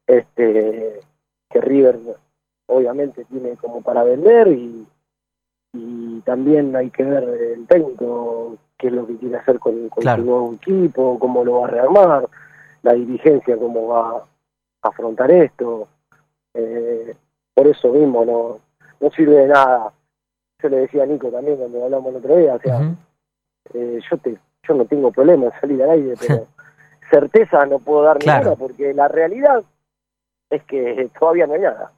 este 0.08 1.00
que 1.50 1.62
River 1.62 2.00
obviamente 2.68 3.26
tiene 3.26 3.56
como 3.58 3.82
para 3.82 4.04
vender 4.04 4.48
y, 4.48 4.88
y 5.74 6.22
también 6.22 6.76
hay 6.76 6.90
que 6.90 7.04
ver 7.04 7.24
el 7.24 7.68
técnico 7.68 8.56
qué 8.82 8.88
es 8.88 8.94
lo 8.94 9.06
que 9.06 9.16
quiere 9.18 9.38
hacer 9.38 9.60
con, 9.60 9.90
con 9.90 10.02
Claro. 10.02 10.24
su 10.24 10.30
nuevo 10.30 10.54
equipo, 10.56 11.20
cómo 11.20 11.46
lo 11.46 11.62
va 11.62 11.68
a 11.68 11.70
rearmar, 11.70 12.28
la 12.82 12.94
dirigencia 12.94 13.56
cómo 13.58 13.88
va 13.90 14.10
a 14.82 14.88
afrontar 14.88 15.30
esto. 15.30 15.88
Eh, 16.56 17.16
por 17.54 17.68
eso 17.68 17.90
mismo 17.94 18.26
no, 18.26 18.58
no 19.00 19.12
sirve 19.12 19.36
de 19.36 19.48
nada. 19.48 19.94
Yo 20.64 20.70
le 20.70 20.78
decía 20.78 21.04
a 21.04 21.06
Nico 21.06 21.28
también 21.30 21.58
cuando 21.58 21.84
hablamos 21.86 22.10
el 22.10 22.16
otro 22.18 22.36
día, 22.38 22.56
o 22.56 22.60
sea, 22.60 22.82
eh, 23.76 24.00
yo 24.10 24.18
te 24.18 24.38
yo 24.68 24.74
no 24.76 24.86
tengo 24.86 25.12
problema 25.12 25.46
en 25.46 25.52
salir 25.62 25.82
al 25.84 25.92
aire, 25.92 26.14
pero 26.20 26.48
certeza 27.12 27.66
no 27.68 27.78
puedo 27.80 28.02
dar 28.04 28.18
Claro. 28.18 28.40
ninguna 28.52 28.56
porque 28.58 28.94
la 28.96 29.08
realidad 29.08 29.64
es 30.50 30.64
que 30.64 31.08
todavía 31.20 31.46
no 31.46 31.54
hay 31.54 31.62
nada. 31.62 31.92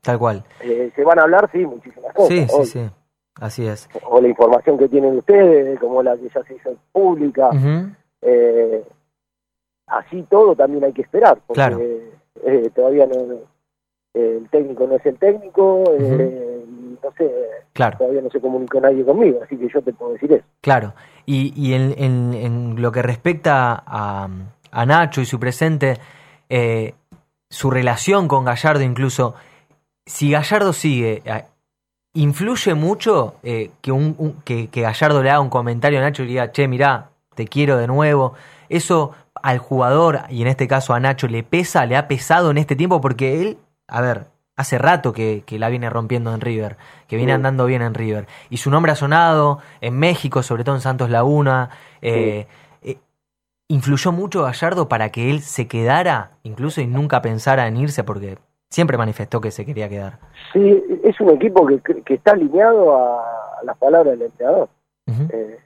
Tal 0.00 0.18
cual. 0.18 0.42
Eh, 0.62 0.90
se 0.94 1.04
van 1.04 1.18
a 1.18 1.22
hablar, 1.22 1.50
sí, 1.52 1.58
muchísimas 1.66 2.14
cosas. 2.14 2.28
Sí, 2.28 2.46
sí, 2.48 2.64
sí. 2.66 2.90
Así 3.38 3.66
es. 3.66 3.88
O 4.08 4.20
la 4.20 4.28
información 4.28 4.76
que 4.78 4.88
tienen 4.88 5.16
ustedes, 5.18 5.78
como 5.80 6.02
la 6.02 6.16
que 6.16 6.28
ya 6.28 6.42
se 6.44 6.54
hizo 6.54 6.74
pública. 6.92 7.50
Eh, 8.22 8.84
así 9.86 10.22
todo 10.28 10.54
también 10.54 10.84
hay 10.84 10.92
que 10.92 11.02
esperar, 11.02 11.38
porque 11.46 11.54
Claro. 11.54 11.78
eh, 12.44 12.70
todavía 12.74 13.06
no, 13.06 13.14
el 14.14 14.48
técnico 14.50 14.86
no 14.86 14.96
es 14.96 15.06
el 15.06 15.16
técnico, 15.18 15.84
eh, 15.98 16.64
no 17.02 17.12
sé, 17.16 17.30
Claro. 17.72 17.98
todavía 17.98 18.20
no 18.22 18.30
se 18.30 18.40
comunicó 18.40 18.80
nadie 18.80 19.04
conmigo, 19.04 19.40
así 19.42 19.56
que 19.56 19.68
yo 19.72 19.80
te 19.82 19.92
puedo 19.92 20.12
decir 20.12 20.32
eso. 20.32 20.44
Claro, 20.60 20.94
y, 21.26 21.52
y 21.56 21.74
en, 21.74 21.94
en- 21.96 22.34
en 22.34 22.82
lo 22.82 22.92
que 22.92 23.02
respecta 23.02 23.82
a, 23.86 24.28
a 24.70 24.86
Nacho 24.86 25.20
y 25.20 25.26
su 25.26 25.40
presente, 25.40 25.94
eh, 26.48 26.94
su 27.48 27.70
relación 27.70 28.28
con 28.28 28.44
Gallardo 28.44 28.82
incluso, 28.82 29.34
si 30.06 30.30
Gallardo 30.30 30.72
sigue, 30.72 31.22
eh, 31.24 31.44
¿influye 32.14 32.74
mucho 32.74 33.34
eh, 33.42 33.70
que, 33.80 33.92
un, 33.92 34.14
un- 34.18 34.32
que, 34.42 34.68
que 34.68 34.82
Gallardo 34.82 35.22
le 35.22 35.30
haga 35.30 35.40
un 35.40 35.50
comentario 35.50 35.98
a 35.98 36.02
Nacho 36.02 36.22
y 36.24 36.26
diga, 36.26 36.52
che, 36.52 36.66
mirá, 36.68 37.10
te 37.34 37.46
quiero 37.46 37.76
de 37.76 37.86
nuevo. 37.86 38.34
Eso 38.68 39.12
al 39.42 39.58
jugador, 39.58 40.20
y 40.28 40.42
en 40.42 40.48
este 40.48 40.68
caso 40.68 40.92
a 40.94 41.00
Nacho, 41.00 41.26
le 41.28 41.42
pesa, 41.42 41.86
le 41.86 41.96
ha 41.96 42.08
pesado 42.08 42.50
en 42.50 42.58
este 42.58 42.76
tiempo 42.76 43.00
porque 43.00 43.40
él, 43.40 43.58
a 43.88 44.00
ver, 44.00 44.26
hace 44.56 44.76
rato 44.76 45.12
que, 45.12 45.42
que 45.46 45.58
la 45.58 45.68
viene 45.70 45.88
rompiendo 45.88 46.34
en 46.34 46.40
River, 46.42 46.76
que 47.08 47.16
viene 47.16 47.32
Sí. 47.32 47.36
andando 47.36 47.64
bien 47.66 47.80
en 47.82 47.94
River. 47.94 48.26
Y 48.50 48.58
su 48.58 48.70
nombre 48.70 48.92
ha 48.92 48.96
sonado 48.96 49.60
en 49.80 49.98
México, 49.98 50.42
sobre 50.42 50.64
todo 50.64 50.74
en 50.74 50.80
Santos 50.82 51.08
Laguna. 51.10 51.70
eh, 52.02 52.46
eh, 52.82 52.98
¿Influyó 53.68 54.10
mucho 54.12 54.42
Gallardo 54.42 54.88
para 54.88 55.10
que 55.10 55.30
él 55.30 55.40
se 55.42 55.68
quedara, 55.68 56.32
incluso 56.42 56.80
y 56.80 56.86
nunca 56.88 57.22
pensara 57.22 57.68
en 57.68 57.76
irse? 57.76 58.02
Porque 58.04 58.36
siempre 58.70 58.96
manifestó 58.96 59.40
que 59.40 59.50
se 59.50 59.66
quería 59.66 59.88
quedar. 59.88 60.18
Sí, 60.52 60.82
es 61.04 61.20
un 61.20 61.30
equipo 61.30 61.66
que, 61.66 61.80
que 61.80 62.14
está 62.14 62.32
alineado 62.32 62.96
a 62.96 63.60
las 63.64 63.76
palabras 63.76 64.12
del 64.18 64.22
entrenador. 64.22 64.68
Eh, 65.32 65.58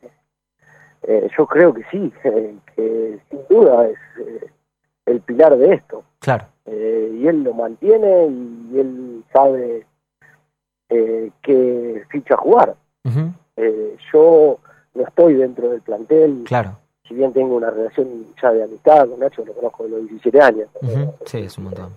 eh, 1.02 1.28
yo 1.36 1.46
creo 1.46 1.74
que 1.74 1.82
sí, 1.90 2.12
eh, 2.24 2.56
que 2.74 3.18
sin 3.30 3.40
duda 3.48 3.86
es 3.86 3.98
eh, 4.26 4.50
el 5.06 5.20
pilar 5.20 5.56
de 5.56 5.74
esto. 5.74 6.02
Claro. 6.18 6.46
Y 6.66 7.28
él 7.28 7.44
lo 7.44 7.52
mantiene 7.52 8.26
y 8.26 8.78
él 8.80 9.24
sabe 9.32 9.86
eh, 10.88 11.30
qué 11.42 12.02
ficha 12.08 12.36
jugar. 12.36 12.74
Yo 14.12 14.58
no 14.94 15.02
estoy 15.02 15.34
dentro 15.34 15.68
del 15.70 15.80
plantel, 15.82 16.44
Claro. 16.46 16.78
si 17.08 17.14
bien 17.14 17.32
tengo 17.32 17.56
una 17.56 17.70
relación 17.70 18.26
ya 18.40 18.52
de 18.52 18.62
amistad 18.62 19.08
con 19.08 19.18
Nacho, 19.20 19.44
lo 19.44 19.52
conozco 19.52 19.84
de 19.84 19.90
los 19.90 20.00
17 20.08 20.40
años, 20.40 20.68
Sí, 21.26 21.38
es 21.38 21.58
un 21.58 21.64
montón. 21.64 21.92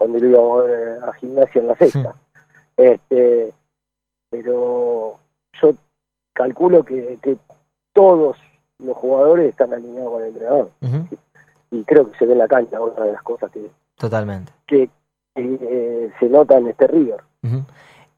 Cuando 0.00 0.18
lo 0.18 0.26
íbamos 0.26 0.64
a 1.06 1.12
gimnasia 1.12 1.60
en 1.60 1.66
la 1.68 1.74
sexta. 1.76 2.14
Este, 2.74 3.52
pero 4.30 5.18
yo 5.60 5.74
calculo 6.32 6.82
que, 6.84 7.18
que 7.20 7.36
todos 7.92 8.38
los 8.78 8.96
jugadores 8.96 9.50
están 9.50 9.74
alineados 9.74 10.10
con 10.12 10.22
el 10.22 10.28
entrenador. 10.28 10.70
Y 11.70 11.84
creo 11.84 12.10
que 12.10 12.16
se 12.18 12.24
ve 12.24 12.32
en 12.32 12.38
la 12.38 12.48
cancha 12.48 12.80
otra 12.80 13.04
de 13.04 13.12
las 13.12 13.22
cosas 13.22 13.50
que, 13.50 13.70
Totalmente. 13.96 14.50
que, 14.66 14.88
que, 15.34 15.58
eh, 15.60 16.10
se 16.18 16.28
nota 16.30 16.56
en 16.56 16.68
este 16.68 16.86
River. 16.86 17.20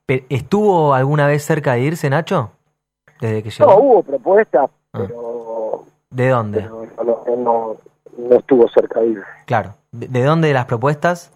Pe- 0.06 0.24
¿Estuvo 0.28 0.94
alguna 0.94 1.26
vez 1.26 1.42
cerca 1.44 1.72
de 1.72 1.80
irse, 1.80 2.08
Nacho? 2.08 2.52
Desde 3.20 3.42
que 3.42 3.50
llegó. 3.50 3.70
No, 3.72 3.78
hubo 3.78 4.02
propuestas, 4.04 4.70
Ah. 4.94 4.98
pero, 5.08 5.84
¿De 6.10 6.28
dónde? 6.28 6.60
pero 6.60 6.86
no, 7.04 7.36
no, 7.36 7.76
no, 8.18 8.34
estuvo 8.36 8.68
cerca 8.68 9.00
de 9.00 9.08
irse. 9.08 9.26
Claro. 9.46 9.74
¿De, 9.90 10.06
de 10.06 10.22
dónde 10.22 10.52
las 10.52 10.66
propuestas? 10.66 11.32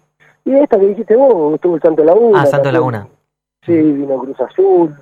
Y 0.47 0.55
esta 0.55 0.79
que 0.79 0.85
dijiste 0.87 1.15
vos, 1.15 1.55
estuvo 1.55 1.75
el 1.75 1.81
Santo 1.81 2.03
Laguna. 2.05 2.41
Ah, 2.41 2.45
Santo 2.45 2.55
también. 2.69 2.73
Laguna. 2.75 3.07
Sí, 3.65 3.73
vino 3.73 4.17
Cruz 4.19 4.39
Azul. 4.39 4.95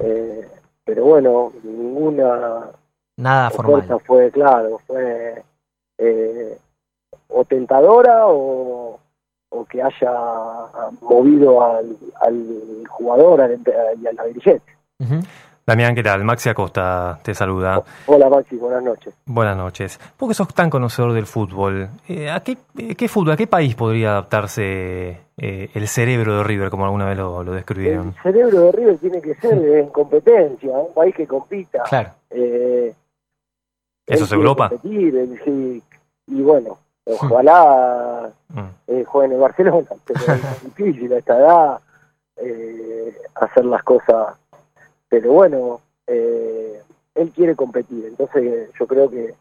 eh, 0.00 0.48
pero 0.84 1.04
bueno, 1.04 1.52
ninguna 1.62 2.70
Nada 3.16 3.50
formal. 3.50 4.00
fue, 4.06 4.30
claro, 4.30 4.78
fue 4.86 5.42
eh, 5.98 6.58
o 7.28 7.44
tentadora 7.44 8.26
o, 8.26 8.98
o 9.50 9.64
que 9.66 9.82
haya 9.82 10.12
movido 11.02 11.62
al, 11.62 11.96
al 12.20 12.84
jugador 12.88 13.42
al 13.42 13.60
y 14.02 14.06
a 14.06 14.12
la 14.12 14.24
dirigente. 14.24 14.72
Ujú. 15.00 15.20
Damián, 15.68 15.94
¿qué 15.94 16.02
tal? 16.02 16.24
Maxi 16.24 16.48
Acosta 16.48 17.20
te 17.22 17.34
saluda. 17.34 17.82
Hola 18.06 18.30
Maxi, 18.30 18.56
buenas 18.56 18.82
noches. 18.82 19.12
Buenas 19.26 19.54
noches. 19.54 20.00
Vos 20.18 20.30
que 20.30 20.34
sos 20.34 20.54
tan 20.54 20.70
conocedor 20.70 21.12
del 21.12 21.26
fútbol, 21.26 21.90
eh, 22.08 22.30
¿a 22.30 22.40
qué, 22.40 22.56
eh, 22.78 22.94
qué 22.94 23.06
fútbol, 23.06 23.32
a 23.32 23.36
qué 23.36 23.46
país 23.46 23.74
podría 23.74 24.12
adaptarse 24.12 25.18
eh, 25.36 25.68
el 25.74 25.86
cerebro 25.86 26.38
de 26.38 26.44
River, 26.44 26.70
como 26.70 26.86
alguna 26.86 27.04
vez 27.04 27.18
lo, 27.18 27.44
lo 27.44 27.52
describieron? 27.52 28.14
El 28.16 28.22
cerebro 28.22 28.60
de 28.62 28.72
River 28.72 28.96
tiene 28.96 29.20
que 29.20 29.34
ser 29.34 29.52
en 29.78 29.90
competencia, 29.90 30.70
un 30.70 30.94
país 30.94 31.14
que 31.14 31.26
compita. 31.26 31.82
Claro. 31.82 32.12
Eh, 32.30 32.94
¿Eso 34.06 34.24
es 34.24 34.32
Europa? 34.32 34.70
competir, 34.70 35.16
él 35.16 35.38
sí, 35.44 35.82
y 36.28 36.40
bueno, 36.40 36.78
ojalá 37.04 38.30
eh, 38.86 39.04
juegue 39.04 39.26
en 39.26 39.32
el 39.34 39.38
Barcelona, 39.38 39.86
pero 40.06 40.32
es 40.32 40.64
difícil 40.64 41.12
a 41.12 41.18
esta 41.18 41.38
edad 41.38 41.80
hacer 43.34 43.66
las 43.66 43.82
cosas. 43.82 44.28
Pero 45.08 45.32
bueno, 45.32 45.80
eh, 46.06 46.82
él 47.14 47.30
quiere 47.32 47.54
competir, 47.56 48.04
entonces 48.06 48.70
yo 48.78 48.86
creo 48.86 49.10
que 49.10 49.34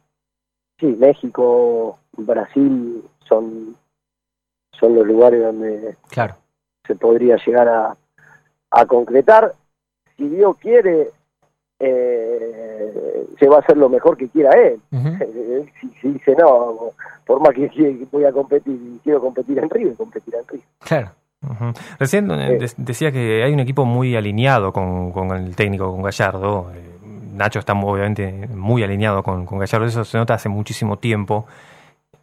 sí, 0.79 0.85
México, 0.97 1.99
Brasil 2.13 3.03
son, 3.27 3.75
son 4.71 4.95
los 4.95 5.05
lugares 5.05 5.41
donde 5.43 5.95
Claro. 6.09 6.35
se 6.85 6.95
podría 6.95 7.37
llegar 7.45 7.67
a, 7.67 7.97
a 8.71 8.85
concretar. 8.85 9.53
Si 10.15 10.27
Dios 10.29 10.57
quiere, 10.57 11.09
eh, 11.79 13.27
se 13.39 13.47
va 13.47 13.57
a 13.57 13.59
hacer 13.59 13.77
lo 13.77 13.89
mejor 13.89 14.17
que 14.17 14.29
quiera 14.29 14.51
él. 14.51 14.79
Él 14.91 15.71
si, 15.79 15.89
si 16.01 16.07
dice, 16.13 16.35
no, 16.35 16.91
por 17.25 17.39
más 17.41 17.53
que 17.53 17.69
que 17.69 18.07
voy 18.11 18.25
a 18.25 18.31
competir 18.31 18.73
y 18.73 18.99
quiero 19.03 19.21
competir 19.21 19.59
en 19.59 19.69
River, 19.69 19.95
competir 19.95 20.35
en 20.35 20.47
River. 20.47 20.65
Claro. 20.79 21.11
Ujú. 21.43 21.71
Recién 21.99 22.29
eh, 22.31 22.57
de- 22.57 22.71
decía 22.77 23.11
que 23.11 23.43
hay 23.43 23.53
un 23.53 23.59
equipo 23.59 23.85
muy 23.85 24.15
alineado 24.15 24.73
con, 24.73 25.11
con 25.11 25.31
el 25.31 25.55
técnico, 25.55 25.91
con 25.91 26.01
Gallardo. 26.01 26.71
Eh, 26.73 26.83
Nacho 27.35 27.59
está 27.59 27.73
obviamente 27.73 28.47
muy 28.47 28.83
alineado 28.83 29.21
con, 29.21 29.45
con 29.45 29.59
Gallardo, 29.59 29.85
eso 29.85 30.03
se 30.03 30.17
nota 30.17 30.33
hace 30.33 30.49
muchísimo 30.49 30.97
tiempo. 30.97 31.45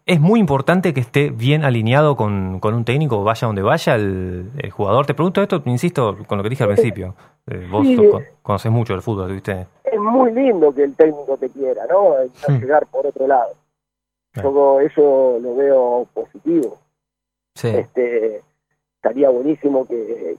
Es 0.07 0.21
muy 0.21 0.39
importante 0.41 0.93
que 0.93 1.01
esté 1.01 1.31
bien 1.31 1.65
alineado 1.65 2.15
con, 2.17 2.59
con 2.61 2.75
un 2.75 2.85
técnico, 2.85 3.25
vaya 3.25 3.47
donde 3.47 3.63
vaya 3.63 3.95
el, 3.95 4.51
el 4.59 4.71
jugador. 4.71 5.07
Te 5.07 5.15
pregunto 5.15 5.41
esto, 5.41 5.63
insisto, 5.65 6.19
con 6.27 6.37
lo 6.39 6.45
que 6.45 6.51
dije 6.51 6.65
al 6.65 6.71
principio. 6.75 7.15
Eh, 7.47 7.67
vos 7.71 7.87
Sí. 7.87 7.97
conoces 8.43 8.71
mucho 8.71 8.93
del 8.93 9.01
fútbol, 9.03 9.33
¿viste? 9.33 9.67
Es 9.85 9.99
muy 9.99 10.33
lindo 10.33 10.75
que 10.75 10.85
el 10.85 10.95
técnico 10.95 11.37
te 11.39 11.49
quiera, 11.49 11.83
¿no? 11.89 12.17
Hmm. 12.49 12.59
llegar 12.61 12.87
por 12.89 13.07
otro 13.07 13.27
lado. 13.27 13.55
Yo 14.35 14.81
eso 14.81 15.39
lo 15.41 15.55
veo 15.55 16.07
positivo. 16.13 16.77
Sí. 17.55 17.69
este 17.69 18.43
estaría 19.05 19.29
buenísimo 19.29 19.87
que, 19.87 20.39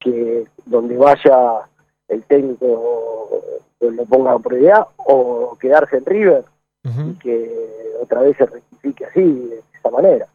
que 0.00 0.46
donde 0.64 0.96
vaya 0.96 1.68
el 2.08 2.22
técnico 2.24 3.42
eh, 3.80 3.90
lo 3.90 4.06
ponga 4.06 4.32
a 4.32 4.38
prioridad 4.38 4.86
o 4.96 5.58
quedarse 5.60 5.98
en 5.98 6.06
River 6.06 6.44
y 6.84 7.14
que 7.18 7.94
otra 8.00 8.22
vez 8.22 8.36
se 8.38 8.46
rectifique 8.46 9.04
así, 9.04 9.20
de 9.20 9.62
esa 9.74 9.90
manera. 9.90 10.26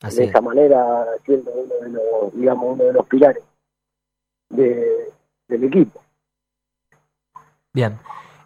Así 0.00 0.16
de 0.18 0.24
es. 0.24 0.30
esa 0.30 0.40
manera 0.40 1.04
siendo 1.26 1.50
uno 1.50 1.74
de 1.74 1.90
los, 1.90 2.34
digamos, 2.34 2.74
uno 2.74 2.84
de 2.84 2.92
los 2.92 3.06
pilares 3.06 3.42
de, 4.48 5.10
del 5.48 5.64
equipo. 5.64 6.00
Bien. 7.74 7.98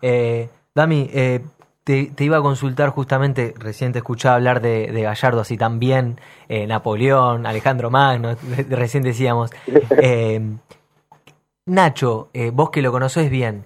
Eh, 0.02 0.48
Dami, 0.74 1.08
eh, 1.12 1.40
te, 1.84 2.06
te 2.06 2.24
iba 2.24 2.38
a 2.38 2.42
consultar 2.42 2.88
justamente, 2.90 3.54
recién 3.58 3.92
te 3.92 3.98
escuchaba 3.98 4.36
hablar 4.36 4.60
de, 4.60 4.90
de 4.90 5.02
Gallardo 5.02 5.40
así 5.42 5.56
también, 5.58 6.18
eh, 6.48 6.66
Napoleón, 6.66 7.46
Alejandro 7.46 7.90
Magno, 7.90 8.34
recién 8.70 9.02
decíamos. 9.02 9.50
Eh, 10.00 10.40
Nacho, 11.66 12.28
eh, 12.34 12.50
vos 12.52 12.70
que 12.70 12.82
lo 12.82 12.92
conoces 12.92 13.30
bien, 13.30 13.64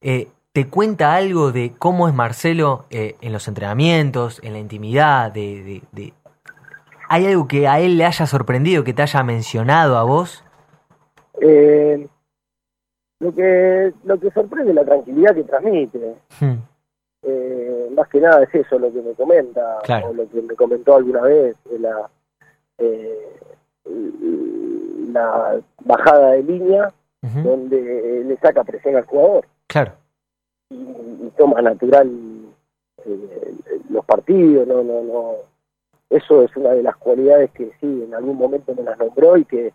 ¿te 0.00 0.68
cuenta 0.68 1.14
algo 1.16 1.50
de 1.50 1.72
cómo 1.76 2.06
es 2.08 2.14
Marcelo 2.14 2.84
en 2.90 3.32
los 3.32 3.48
entrenamientos, 3.48 4.38
en 4.44 4.52
la 4.52 4.58
intimidad? 4.60 5.32
De, 5.32 5.62
de- 5.64 5.82
de- 5.92 6.12
¿Hay 7.08 7.26
algo 7.26 7.48
que 7.48 7.66
a 7.68 7.80
él 7.80 7.98
le 7.98 8.04
haya 8.06 8.26
sorprendido, 8.26 8.84
que 8.84 8.94
te 8.94 9.02
haya 9.02 9.22
mencionado 9.24 9.98
a 9.98 10.04
vos? 10.04 10.44
Eh, 11.40 12.06
lo 13.18 13.34
que 13.34 13.92
lo 14.04 14.18
que 14.20 14.30
sorprende 14.30 14.70
es 14.70 14.74
la 14.76 14.84
tranquilidad 14.84 15.34
que 15.34 15.42
transmite. 15.44 16.14
Hmm, 16.40 16.54
Eh, 17.22 17.88
más 17.96 18.08
que 18.08 18.20
nada 18.20 18.42
es 18.42 18.54
eso 18.54 18.78
lo 18.78 18.92
que 18.92 19.00
me 19.00 19.12
comenta, 19.12 19.78
Claro. 19.84 20.08
o 20.08 20.12
lo 20.14 20.28
que 20.28 20.42
me 20.42 20.54
comentó 20.56 20.96
alguna 20.96 21.22
vez, 21.22 21.56
de 21.70 21.78
la, 21.78 22.10
eh, 22.78 23.28
la 25.12 25.60
bajada 25.84 26.30
de 26.32 26.42
línea, 26.42 26.92
donde 27.44 28.24
le 28.26 28.36
saca 28.38 28.64
presión 28.64 28.96
al 28.96 29.04
jugador 29.06 29.46
Claro. 29.68 29.92
y, 30.70 30.74
y 30.74 31.32
toma 31.36 31.62
natural 31.62 32.10
eh, 33.04 33.54
los 33.90 34.04
partidos, 34.04 34.66
no, 34.66 34.82
no, 34.82 35.02
no. 35.02 35.34
Eso 36.10 36.42
es 36.42 36.54
una 36.56 36.70
de 36.70 36.82
las 36.82 36.96
cualidades 36.96 37.50
que 37.52 37.70
sí, 37.80 38.02
en 38.04 38.12
algún 38.14 38.36
momento 38.36 38.74
me 38.74 38.82
las 38.82 38.98
nombró 38.98 39.36
y 39.36 39.44
que, 39.44 39.72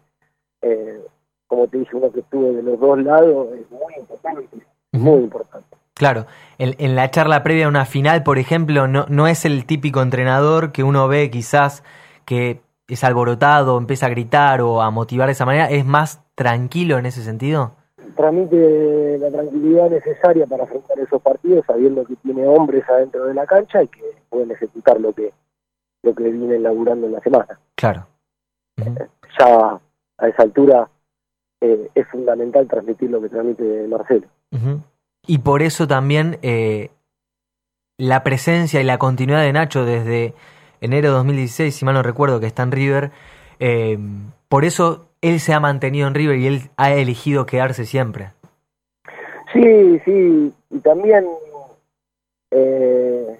eh, 0.61 1.01
como 1.47 1.67
te 1.67 1.77
dije, 1.79 1.95
uno 1.95 2.11
que 2.11 2.19
estuvo 2.19 2.51
de 2.51 2.61
los 2.63 2.79
dos 2.79 3.01
lados 3.01 3.47
es 3.53 3.69
muy 3.71 3.93
importante, 3.97 4.47
muy 4.91 5.19
importante. 5.21 5.77
Claro, 5.97 6.25
en, 6.57 6.75
en 6.77 6.95
la 6.95 7.09
charla 7.09 7.43
previa 7.43 7.65
a 7.65 7.69
una 7.69 7.85
final, 7.85 8.23
por 8.23 8.37
ejemplo, 8.37 8.87
no, 8.87 9.05
no 9.09 9.27
es 9.27 9.45
el 9.45 9.65
típico 9.65 10.01
entrenador 10.01 10.71
que 10.71 10.83
uno 10.83 11.07
ve 11.07 11.29
quizás 11.31 11.83
que 12.25 12.61
es 12.87 13.03
alborotado, 13.03 13.77
empieza 13.77 14.05
a 14.05 14.09
gritar 14.09 14.61
o 14.61 14.81
a 14.81 14.91
motivar 14.91 15.27
de 15.27 15.33
esa 15.33 15.45
manera, 15.45 15.69
es 15.69 15.85
más 15.85 16.21
tranquilo 16.35 16.97
en 16.97 17.05
ese 17.05 17.23
sentido. 17.23 17.71
transmite 18.15 19.17
la 19.17 19.31
tranquilidad 19.31 19.89
necesaria 19.89 20.45
para 20.45 20.63
afrontar 20.63 20.99
esos 20.99 21.21
partidos 21.21 21.65
sabiendo 21.65 22.05
que 22.05 22.15
tiene 22.17 22.47
hombres 22.47 22.83
adentro 22.89 23.25
de 23.25 23.33
la 23.33 23.45
cancha 23.45 23.83
y 23.83 23.87
que 23.87 24.01
pueden 24.29 24.51
ejecutar 24.51 24.99
lo 25.01 25.13
que 25.13 25.33
lo 26.03 26.13
que 26.13 26.23
vienen 26.23 26.63
laburando 26.63 27.07
en 27.07 27.13
la 27.13 27.19
semana. 27.21 27.59
Claro. 27.75 28.07
Ya 29.39 29.79
a 30.19 30.27
esa 30.27 30.43
altura 30.43 30.87
eh, 31.59 31.89
es 31.93 32.07
fundamental 32.07 32.67
transmitir 32.67 33.09
lo 33.09 33.21
que 33.21 33.29
transmite 33.29 33.87
Marcelo. 33.87 34.27
Ujú. 34.51 34.79
Y 35.27 35.39
por 35.39 35.61
eso 35.61 35.87
también 35.87 36.39
eh, 36.41 36.89
la 37.97 38.23
presencia 38.23 38.81
y 38.81 38.83
la 38.83 38.97
continuidad 38.97 39.41
de 39.41 39.53
Nacho 39.53 39.85
desde 39.85 40.33
enero 40.81 41.09
de 41.09 41.15
2016, 41.15 41.75
si 41.75 41.85
mal 41.85 41.95
no 41.95 42.03
recuerdo, 42.03 42.39
que 42.39 42.47
está 42.47 42.63
en 42.63 42.71
River, 42.71 43.11
eh, 43.59 43.97
por 44.47 44.65
eso 44.65 45.07
él 45.21 45.39
se 45.39 45.53
ha 45.53 45.59
mantenido 45.59 46.07
en 46.07 46.13
River 46.13 46.37
y 46.37 46.47
él 46.47 46.61
ha 46.77 46.93
elegido 46.93 47.45
quedarse 47.45 47.85
siempre. 47.85 48.29
Sí, 49.53 49.99
sí, 50.05 50.53
y 50.69 50.79
también 50.79 51.25
eh, 52.51 53.39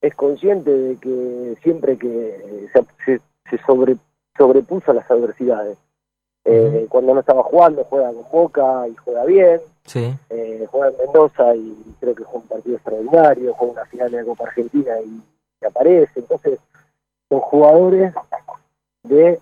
es 0.00 0.14
consciente 0.14 0.70
de 0.70 0.96
que 0.96 1.56
siempre 1.62 1.96
que 1.96 2.68
se, 2.72 2.84
se, 3.04 3.20
se 3.50 3.64
sobre, 3.64 3.96
sobrepuso 4.36 4.90
a 4.90 4.94
las 4.94 5.10
adversidades. 5.10 5.78
Eh, 6.44 6.86
Cuando 6.90 7.14
no 7.14 7.20
estaba 7.20 7.42
jugando, 7.42 7.84
juega 7.84 8.12
con 8.12 8.24
Boca 8.30 8.86
y 8.88 8.94
juega 8.96 9.24
bien. 9.24 9.60
Sí. 9.86 10.14
Eh, 10.30 10.66
juega 10.70 10.88
en 10.88 10.96
Mendoza 10.98 11.54
y 11.56 11.94
creo 12.00 12.14
que 12.14 12.24
juega 12.24 12.40
un 12.42 12.48
partido 12.48 12.76
extraordinario, 12.76 13.54
juega 13.54 13.72
una 13.72 13.86
final 13.86 14.10
de 14.10 14.16
la 14.18 14.24
Copa 14.24 14.44
Argentina 14.44 14.92
y, 15.00 15.22
y 15.62 15.66
aparece. 15.66 16.20
Entonces, 16.20 16.58
son 17.28 17.40
jugadores 17.40 18.14
de 19.02 19.40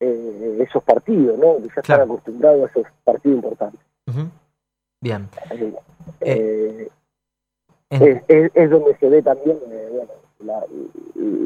eh, 0.00 0.64
esos 0.68 0.82
partidos, 0.84 1.38
¿no? 1.38 1.56
Que 1.56 1.68
ya 1.68 1.80
están 1.80 2.00
acostumbrados 2.02 2.62
a 2.62 2.66
esos 2.80 2.86
partidos 3.04 3.36
importantes. 3.36 3.80
Bien. 5.00 5.28
Eh, 6.20 6.88
es, 7.90 8.22
es, 8.28 8.50
es 8.54 8.70
donde 8.70 8.96
se 8.96 9.08
ve 9.08 9.22
también 9.22 9.58
eh, 9.70 9.88
bueno, 9.92 10.12
la- 10.40 10.66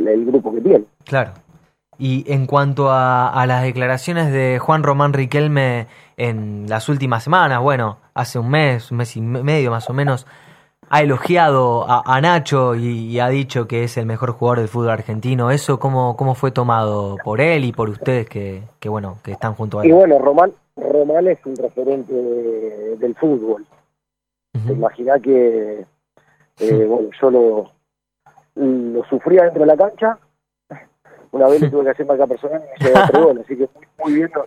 la- 0.04 0.10
el 0.12 0.24
grupo 0.26 0.52
que 0.54 0.60
tiene. 0.60 0.84
Claro. 1.04 1.32
Y 1.98 2.30
en 2.32 2.46
cuanto 2.46 2.90
a, 2.90 3.28
a 3.28 3.46
las 3.46 3.62
declaraciones 3.62 4.30
de 4.30 4.58
Juan 4.58 4.82
Román 4.82 5.12
Riquelme 5.12 5.86
en 6.16 6.66
las 6.68 6.88
últimas 6.88 7.24
semanas, 7.24 7.60
bueno, 7.60 7.98
hace 8.14 8.38
un 8.38 8.50
mes, 8.50 8.90
un 8.90 8.98
mes 8.98 9.16
y 9.16 9.20
medio 9.22 9.70
más 9.70 9.88
o 9.88 9.94
menos, 9.94 10.26
ha 10.88 11.00
elogiado 11.02 11.84
a, 11.90 12.02
a 12.04 12.20
Nacho 12.20 12.74
y, 12.74 12.86
y 13.08 13.18
ha 13.20 13.28
dicho 13.28 13.66
que 13.66 13.84
es 13.84 13.96
el 13.96 14.06
mejor 14.06 14.32
jugador 14.32 14.58
del 14.60 14.68
fútbol 14.68 14.90
argentino. 14.90 15.50
¿Eso 15.50 15.78
cómo, 15.80 16.16
cómo 16.16 16.34
fue 16.34 16.50
tomado 16.52 17.16
por 17.24 17.40
él 17.40 17.64
y 17.64 17.72
por 17.72 17.88
ustedes 17.88 18.28
que, 18.28 18.62
que 18.78 18.88
bueno, 18.88 19.18
que 19.24 19.32
están 19.32 19.54
junto 19.54 19.80
a 19.80 19.86
Y 19.86 19.88
él? 19.88 19.94
bueno, 19.94 20.18
Román, 20.18 20.52
Román 20.76 21.26
es 21.28 21.38
un 21.46 21.56
referente 21.56 22.12
de- 22.12 22.96
del 22.98 23.14
fútbol. 23.16 23.66
Te 24.66 24.72
imaginás 24.72 25.20
que, 25.22 25.84
eh, 26.60 26.84
bueno, 26.88 27.08
yo 27.20 27.30
lo, 27.30 27.70
lo 28.54 29.04
sufría 29.06 29.44
dentro 29.44 29.60
de 29.62 29.66
la 29.66 29.76
cancha. 29.76 30.18
Una 31.36 31.48
vez 31.48 31.60
le 31.60 31.70
tuve 31.70 31.84
que 31.84 31.90
hacer 31.90 32.06
marca 32.06 32.26
personal 32.26 32.62
y 32.80 32.84
me 32.84 32.90
tres 32.90 33.22
goles, 33.24 33.44
así 33.44 33.56
que 33.56 33.68
muy, 33.74 33.86
muy 34.04 34.14
bien, 34.14 34.30
no, 34.34 34.44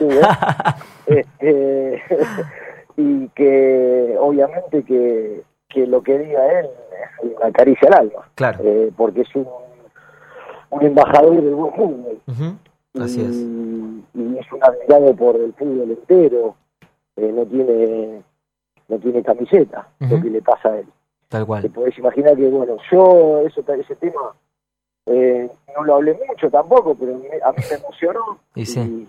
no. 0.00 0.06
Este, 1.06 2.02
y 2.96 3.28
que 3.28 4.16
obviamente 4.18 4.82
que, 4.84 5.42
que 5.68 5.86
lo 5.86 6.02
que 6.02 6.18
diga 6.18 6.60
él 6.60 6.66
es 7.22 7.32
una 7.36 7.52
caricia 7.52 7.88
al 7.88 7.94
alma, 7.94 8.28
Claro. 8.34 8.58
eh, 8.62 8.90
porque 8.96 9.20
es 9.22 9.34
un, 9.36 9.46
un 10.70 10.82
embajador 10.84 11.40
del 11.40 11.54
buen 11.54 11.72
fútbol. 11.74 12.18
Así 13.00 13.20
es. 13.20 13.36
y, 13.36 14.04
y 14.14 14.38
es 14.38 14.50
un 14.52 14.62
admirado 14.64 15.14
por 15.14 15.36
el 15.36 15.52
fútbol 15.54 15.90
entero 15.90 16.54
eh, 17.16 17.30
no 17.32 17.44
tiene 17.44 18.22
no 18.88 18.98
tiene 18.98 19.22
camiseta 19.22 19.86
lo 20.00 20.20
que 20.22 20.30
le 20.30 20.40
pasa 20.40 20.70
a 20.70 20.78
él 20.78 20.86
Tal 21.28 21.42
te 21.42 21.46
cual. 21.46 21.70
podés 21.70 21.98
imaginar 21.98 22.36
que 22.36 22.48
bueno 22.48 22.76
yo 22.90 23.40
eso 23.46 23.62
ese 23.74 23.96
tema 23.96 24.34
eh, 25.06 25.48
no 25.74 25.84
lo 25.84 25.96
hablé 25.96 26.18
mucho 26.28 26.50
tampoco 26.50 26.94
pero 26.94 27.14
a 27.14 27.52
mí 27.52 27.58
me 27.70 27.76
emocionó 27.76 28.38
Y 28.54 28.66
sí. 28.66 29.08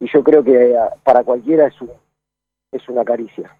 y 0.00 0.06
yo 0.12 0.22
creo 0.22 0.42
que 0.44 0.76
ah, 0.76 0.94
para 1.02 1.24
cualquiera 1.24 1.66
es 1.66 1.80
un 1.80 1.90
es 2.72 2.88
una 2.88 3.04
caricia. 3.04 3.50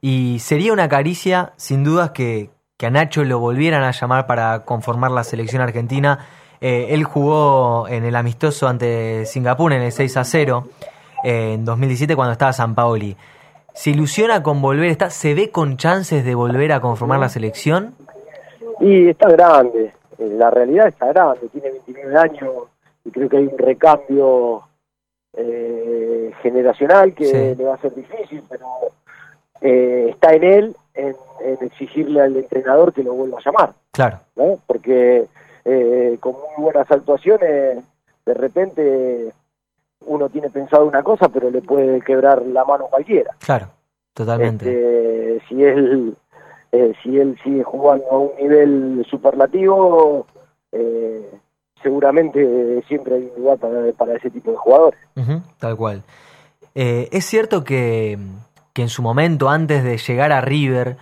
Y 0.00 0.38
sería 0.40 0.72
una 0.72 0.88
caricia, 0.88 1.52
sin 1.56 1.84
dudas, 1.84 2.10
que, 2.10 2.50
que 2.76 2.86
a 2.86 2.90
Nacho 2.90 3.24
lo 3.24 3.38
volvieran 3.38 3.82
a 3.82 3.90
llamar 3.90 4.26
para 4.26 4.64
conformar 4.64 5.10
la 5.10 5.24
selección 5.24 5.62
argentina. 5.62 6.26
Eh, 6.60 6.88
él 6.90 7.04
jugó 7.04 7.88
en 7.88 8.04
el 8.04 8.16
amistoso 8.16 8.68
ante 8.68 9.26
Singapur 9.26 9.72
en 9.72 9.82
el 9.82 9.92
6 9.92 10.16
a 10.16 10.24
0 10.24 10.68
eh, 11.24 11.54
en 11.54 11.64
2017 11.64 12.14
cuando 12.16 12.32
estaba 12.32 12.52
San 12.52 12.74
Paoli. 12.74 13.16
¿Se 13.74 13.90
ilusiona 13.90 14.42
con 14.42 14.62
volver? 14.62 14.88
Está, 14.90 15.10
¿Se 15.10 15.34
ve 15.34 15.50
con 15.50 15.76
chances 15.76 16.24
de 16.24 16.34
volver 16.34 16.72
a 16.72 16.80
conformar 16.80 17.18
la 17.18 17.28
selección? 17.28 17.94
Y 18.80 19.08
está 19.08 19.28
grande, 19.30 19.92
eh, 20.18 20.28
la 20.36 20.50
realidad 20.50 20.88
está 20.88 21.06
grande, 21.12 21.48
tiene 21.52 21.70
29 21.70 22.16
años 22.16 22.52
y 23.04 23.10
creo 23.10 23.28
que 23.28 23.36
hay 23.38 23.46
un 23.46 23.58
recambio 23.58 24.62
eh, 25.34 26.32
generacional 26.42 27.14
que 27.14 27.24
Sí. 27.26 27.54
le 27.56 27.64
va 27.64 27.74
a 27.74 27.78
ser 27.78 27.94
difícil, 27.94 28.42
pero 28.48 28.66
eh, 29.60 30.08
está 30.10 30.32
en 30.34 30.44
él 30.44 30.76
en, 30.94 31.14
en 31.40 31.58
exigirle 31.66 32.20
al 32.22 32.36
entrenador 32.36 32.92
que 32.92 33.02
lo 33.02 33.12
vuelva 33.14 33.38
a 33.38 33.42
llamar, 33.44 33.72
Claro. 33.92 34.20
¿no? 34.36 34.58
Porque 34.66 35.26
eh, 35.64 36.16
con 36.20 36.32
muy 36.32 36.64
buenas 36.64 36.90
actuaciones, 36.90 37.84
de 38.24 38.34
repente 38.34 39.32
uno 40.06 40.28
tiene 40.28 40.48
pensado 40.50 40.86
una 40.86 41.02
cosa, 41.02 41.28
pero 41.28 41.50
le 41.50 41.60
puede 41.62 42.00
quebrar 42.00 42.42
la 42.42 42.64
mano 42.64 42.86
a 42.86 42.90
cualquiera. 42.90 43.34
Claro, 43.40 43.68
totalmente. 44.14 44.66
Este, 45.36 45.46
si 45.48 45.62
él 45.64 46.16
eh, 46.76 46.94
si 47.02 47.18
él 47.18 47.38
sigue 47.42 47.62
jugando 47.62 48.04
a 48.10 48.18
un 48.18 48.30
nivel 48.38 49.06
superlativo, 49.08 50.26
eh, 50.72 51.30
seguramente 51.82 52.82
siempre 52.86 53.14
hay 53.14 53.30
un 53.34 53.42
lugar 53.42 53.58
para, 53.58 53.92
para 53.92 54.14
ese 54.14 54.30
tipo 54.30 54.50
de 54.50 54.56
jugadores. 54.58 55.00
Tal 55.58 55.76
cual. 55.76 56.02
Eh, 56.74 57.08
es 57.12 57.24
cierto 57.24 57.64
que, 57.64 58.18
que 58.74 58.82
en 58.82 58.90
su 58.90 59.00
momento, 59.00 59.48
antes 59.48 59.84
de 59.84 59.96
llegar 59.96 60.32
a 60.32 60.42
River, 60.42 60.98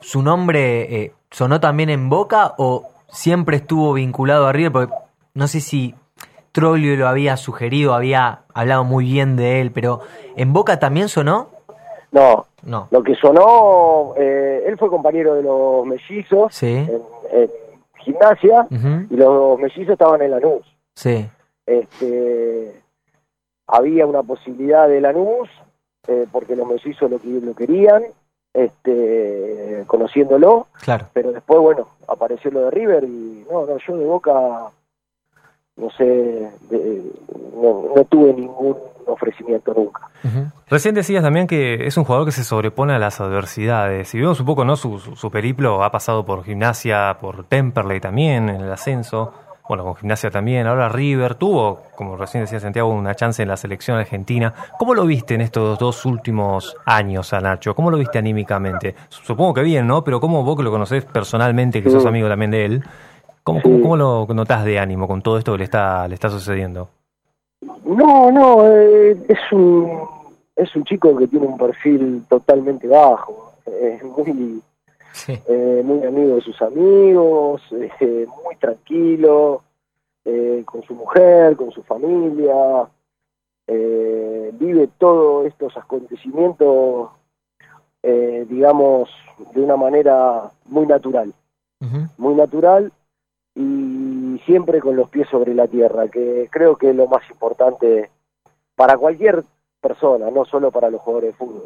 su 0.00 0.22
nombre 0.22 1.12
sonó 1.30 1.60
también 1.60 1.88
en 1.88 2.08
Boca 2.08 2.54
o 2.58 2.90
siempre 3.08 3.56
estuvo 3.56 3.94
vinculado 3.94 4.46
a 4.46 4.52
River, 4.52 4.72
porque 4.72 4.94
no 5.34 5.46
sé 5.48 5.60
si 5.60 5.94
Trollio 6.52 6.96
lo 6.96 7.08
había 7.08 7.38
sugerido, 7.38 7.94
había 7.94 8.40
hablado 8.52 8.84
muy 8.84 9.06
bien 9.06 9.36
de 9.36 9.62
él, 9.62 9.72
pero 9.72 10.00
¿en 10.36 10.52
Boca 10.52 10.78
también 10.78 11.08
sonó? 11.08 11.48
No, 12.10 12.46
No. 12.64 12.88
lo 12.90 13.02
que 13.02 13.14
sonó, 13.16 14.14
eh, 14.16 14.64
él 14.66 14.78
fue 14.78 14.88
compañero 14.88 15.34
de 15.34 15.42
los 15.42 15.84
mellizos 15.86 16.54
Sí. 16.54 16.68
en, 16.68 17.02
en 17.32 17.50
gimnasia 17.98 18.66
y 19.10 19.16
los 19.16 19.58
mellizos 19.58 19.92
estaban 19.92 20.22
en 20.22 20.30
Lanús. 20.32 20.64
Sí. 20.94 21.28
Este, 21.66 22.80
había 23.66 24.06
una 24.06 24.22
posibilidad 24.22 24.88
de 24.88 25.00
Lanús 25.00 25.48
eh, 26.08 26.26
porque 26.32 26.56
los 26.56 26.66
mellizos 26.66 27.10
lo, 27.10 27.18
que- 27.20 27.28
lo 27.28 27.54
querían, 27.54 28.02
este, 28.52 29.84
conociéndolo. 29.86 30.66
Claro. 30.82 31.06
pero 31.12 31.32
después, 31.32 31.60
bueno, 31.60 31.88
apareció 32.08 32.50
lo 32.50 32.60
de 32.62 32.70
River 32.70 33.04
y 33.04 33.46
no, 33.50 33.66
no, 33.66 33.76
yo 33.78 33.96
de 33.96 34.04
Boca, 34.04 34.70
no 35.76 35.90
sé, 35.90 36.04
de- 36.04 37.02
no, 37.54 37.84
no 37.96 38.04
tuve 38.04 38.32
ningún 38.34 38.76
ofrecimiento 39.06 39.72
nunca. 39.74 40.08
Recién 40.68 40.94
decías 40.94 41.22
también 41.22 41.46
que 41.46 41.86
es 41.86 41.96
un 41.96 42.04
jugador 42.04 42.26
que 42.26 42.32
se 42.32 42.44
sobrepone 42.44 42.94
a 42.94 42.98
las 42.98 43.20
adversidades. 43.20 44.08
Si 44.08 44.18
vemos 44.20 44.38
un 44.40 44.46
poco 44.46 44.64
no 44.64 44.76
su, 44.76 44.98
su, 44.98 45.16
su 45.16 45.30
periplo, 45.30 45.82
ha 45.82 45.90
pasado 45.90 46.24
por 46.24 46.44
gimnasia, 46.44 47.16
por 47.20 47.44
Temperley 47.44 48.00
también 48.00 48.48
en 48.48 48.60
el 48.60 48.72
ascenso. 48.72 49.32
Bueno, 49.68 49.84
con 49.84 49.96
gimnasia 49.96 50.30
también. 50.30 50.66
Ahora 50.66 50.88
River 50.88 51.34
tuvo, 51.36 51.82
como 51.96 52.16
recién 52.16 52.44
decía 52.44 52.60
Santiago, 52.60 52.88
una 52.90 53.14
chance 53.14 53.42
en 53.42 53.48
la 53.48 53.56
selección 53.56 53.96
argentina. 53.98 54.52
¿Cómo 54.78 54.94
lo 54.94 55.04
viste 55.06 55.34
en 55.34 55.40
estos 55.40 55.78
dos 55.78 56.04
últimos 56.04 56.76
años 56.84 57.32
a 57.32 57.40
Nacho? 57.40 57.74
¿Cómo 57.74 57.90
lo 57.90 57.96
viste 57.96 58.18
anímicamente? 58.18 58.94
Supongo 59.08 59.54
que 59.54 59.62
bien, 59.62 59.86
¿no? 59.86 60.04
Pero 60.04 60.20
¿cómo 60.20 60.42
vos 60.44 60.56
que 60.56 60.62
lo 60.62 60.70
conocés 60.70 61.04
personalmente, 61.04 61.82
que 61.82 61.90
sos 61.90 62.04
amigo 62.06 62.28
también 62.28 62.50
de 62.50 62.64
él, 62.64 62.84
¿cómo, 63.42 63.60
cómo, 63.62 63.80
cómo 63.82 63.96
lo 63.96 64.26
notás 64.34 64.64
de 64.64 64.78
ánimo 64.78 65.06
con 65.06 65.22
todo 65.22 65.38
esto 65.38 65.52
que 65.52 65.58
le 65.58 65.64
está, 65.64 66.06
le 66.08 66.14
está 66.14 66.28
sucediendo? 66.28 66.88
No, 67.84 68.30
no, 68.30 68.66
eh, 68.66 69.16
es 69.28 69.52
un 69.52 70.08
es 70.54 70.74
un 70.76 70.84
chico 70.84 71.16
que 71.16 71.26
tiene 71.26 71.46
un 71.46 71.56
perfil 71.56 72.24
totalmente 72.28 72.86
bajo, 72.86 73.54
es 73.66 74.02
muy 74.04 74.62
eh, 75.28 75.82
muy 75.84 76.04
amigo 76.06 76.36
de 76.36 76.40
sus 76.40 76.60
amigos, 76.62 77.62
eh, 77.72 78.26
muy 78.44 78.56
tranquilo, 78.56 79.62
con 80.64 80.82
su 80.84 80.94
mujer, 80.94 81.56
con 81.56 81.72
su 81.72 81.82
familia, 81.82 82.88
vive 83.66 84.88
todos 84.98 85.46
estos 85.46 85.76
acontecimientos, 85.76 87.10
eh, 88.02 88.46
digamos, 88.48 89.10
de 89.54 89.60
una 89.60 89.76
manera 89.76 90.50
muy 90.66 90.86
natural, 90.86 91.32
muy 92.16 92.34
natural 92.34 92.92
y 93.54 94.40
siempre 94.46 94.80
con 94.80 94.96
los 94.96 95.08
pies 95.10 95.28
sobre 95.30 95.54
la 95.54 95.66
tierra, 95.68 96.08
que 96.08 96.48
creo 96.50 96.76
que 96.76 96.90
es 96.90 96.96
lo 96.96 97.06
más 97.06 97.22
importante 97.30 98.10
para 98.74 98.96
cualquier 98.96 99.44
persona, 99.80 100.30
no 100.30 100.44
solo 100.44 100.70
para 100.70 100.90
los 100.90 101.00
jugadores 101.00 101.32
de 101.32 101.36
fútbol. 101.36 101.64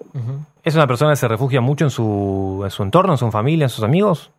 ¿Es 0.63 0.75
una 0.75 0.87
persona 0.87 1.13
que 1.13 1.17
se 1.17 1.29
refugia 1.29 1.61
mucho 1.61 1.85
en 1.85 1.91
su, 1.91 2.61
en 2.65 2.71
su 2.71 2.83
entorno, 2.83 3.13
en 3.13 3.19
su 3.19 3.31
familia, 3.31 3.65
en 3.67 3.69
sus 3.71 3.85
amigos? 3.85 4.33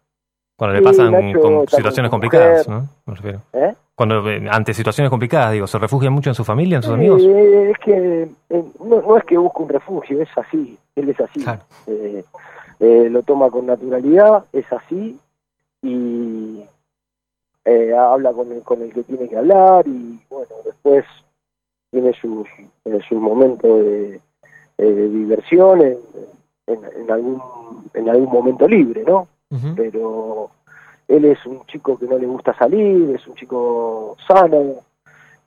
Cuando 0.55 0.75
le 0.75 0.81
pasan 0.81 1.11
Nacho 1.11 1.39
con 1.39 1.67
situaciones 1.67 2.09
con 2.09 2.19
complicadas, 2.19 2.67
mujer. 2.67 2.83
¿no? 2.83 2.89
Me 3.05 3.13
refiero. 3.15 3.41
¿Eh? 3.53 3.73
Cuando 3.93 4.27
eh, 4.29 4.47
ante 4.51 4.73
situaciones 4.73 5.09
complicadas, 5.11 5.51
digo, 5.53 5.67
¿se 5.67 5.77
refugia 5.77 6.09
mucho 6.09 6.31
en 6.31 6.35
su 6.35 6.43
familia, 6.43 6.77
en 6.77 6.83
sus 6.83 6.89
Sí, 6.91 6.95
amigos? 6.95 7.21
es 7.21 7.77
que 7.77 8.23
eh, 8.49 8.63
no, 8.83 9.01
no 9.01 9.17
es 9.17 9.23
que 9.25 9.37
busque 9.37 9.61
un 9.61 9.69
refugio, 9.69 10.21
es 10.21 10.29
así, 10.35 10.77
él 10.95 11.09
es 11.09 11.19
así. 11.21 11.45
Eh, 11.85 12.23
eh, 12.79 13.07
lo 13.11 13.21
toma 13.23 13.49
con 13.51 13.67
naturalidad, 13.67 14.45
es 14.51 14.65
así, 14.73 15.19
y 15.83 16.63
eh, 17.67 17.93
habla 17.93 18.31
con 18.31 18.51
el, 18.51 18.61
con 18.63 18.81
el 18.81 18.93
que 18.93 19.03
tiene 19.03 19.27
que 19.27 19.37
hablar, 19.37 19.85
y 19.87 20.19
bueno, 20.29 20.55
después 20.63 21.03
tiene 21.91 22.13
sus, 22.13 22.47
eh, 22.85 22.99
sus 23.07 23.19
momentos 23.19 23.81
de, 23.83 24.21
eh, 24.77 24.91
de 24.99 25.09
diversión 25.09 25.81
en, 25.81 25.97
en, 26.67 26.79
en 27.01 27.11
algún, 27.11 27.41
en 27.93 28.09
algún 28.09 28.31
momento 28.31 28.67
libre, 28.67 29.03
¿no? 29.05 29.27
Pero 29.75 30.49
él 31.07 31.25
es 31.25 31.45
un 31.45 31.65
chico 31.67 31.97
que 31.97 32.05
no 32.05 32.17
le 32.17 32.27
gusta 32.27 32.53
salir, 32.57 33.15
es 33.15 33.25
un 33.27 33.35
chico 33.35 34.15
sano, 34.27 34.75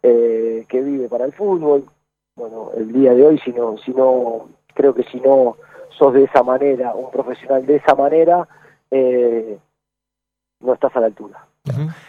eh, 0.03 0.65
que 0.69 0.81
vive 0.81 1.09
para 1.09 1.25
el 1.25 1.33
fútbol. 1.33 1.85
Bueno, 2.37 2.71
el 2.77 2.93
día 2.93 3.13
de 3.15 3.27
hoy, 3.27 3.39
si 3.39 3.53
no, 3.53 3.77
si 3.79 3.93
no, 3.93 4.49
creo 4.75 4.95
que 4.95 5.05
si 5.05 5.21
no 5.21 5.57
sos 5.91 6.15
de 6.15 6.25
esa 6.25 6.43
manera, 6.43 6.95
un 6.95 7.11
profesional 7.11 7.67
de 7.67 7.77
esa 7.77 7.95
manera, 7.95 8.49
eh, 8.91 9.59
no 10.61 10.73
estás 10.73 10.97
a 10.97 11.01
la 11.01 11.07
altura. 11.07 11.47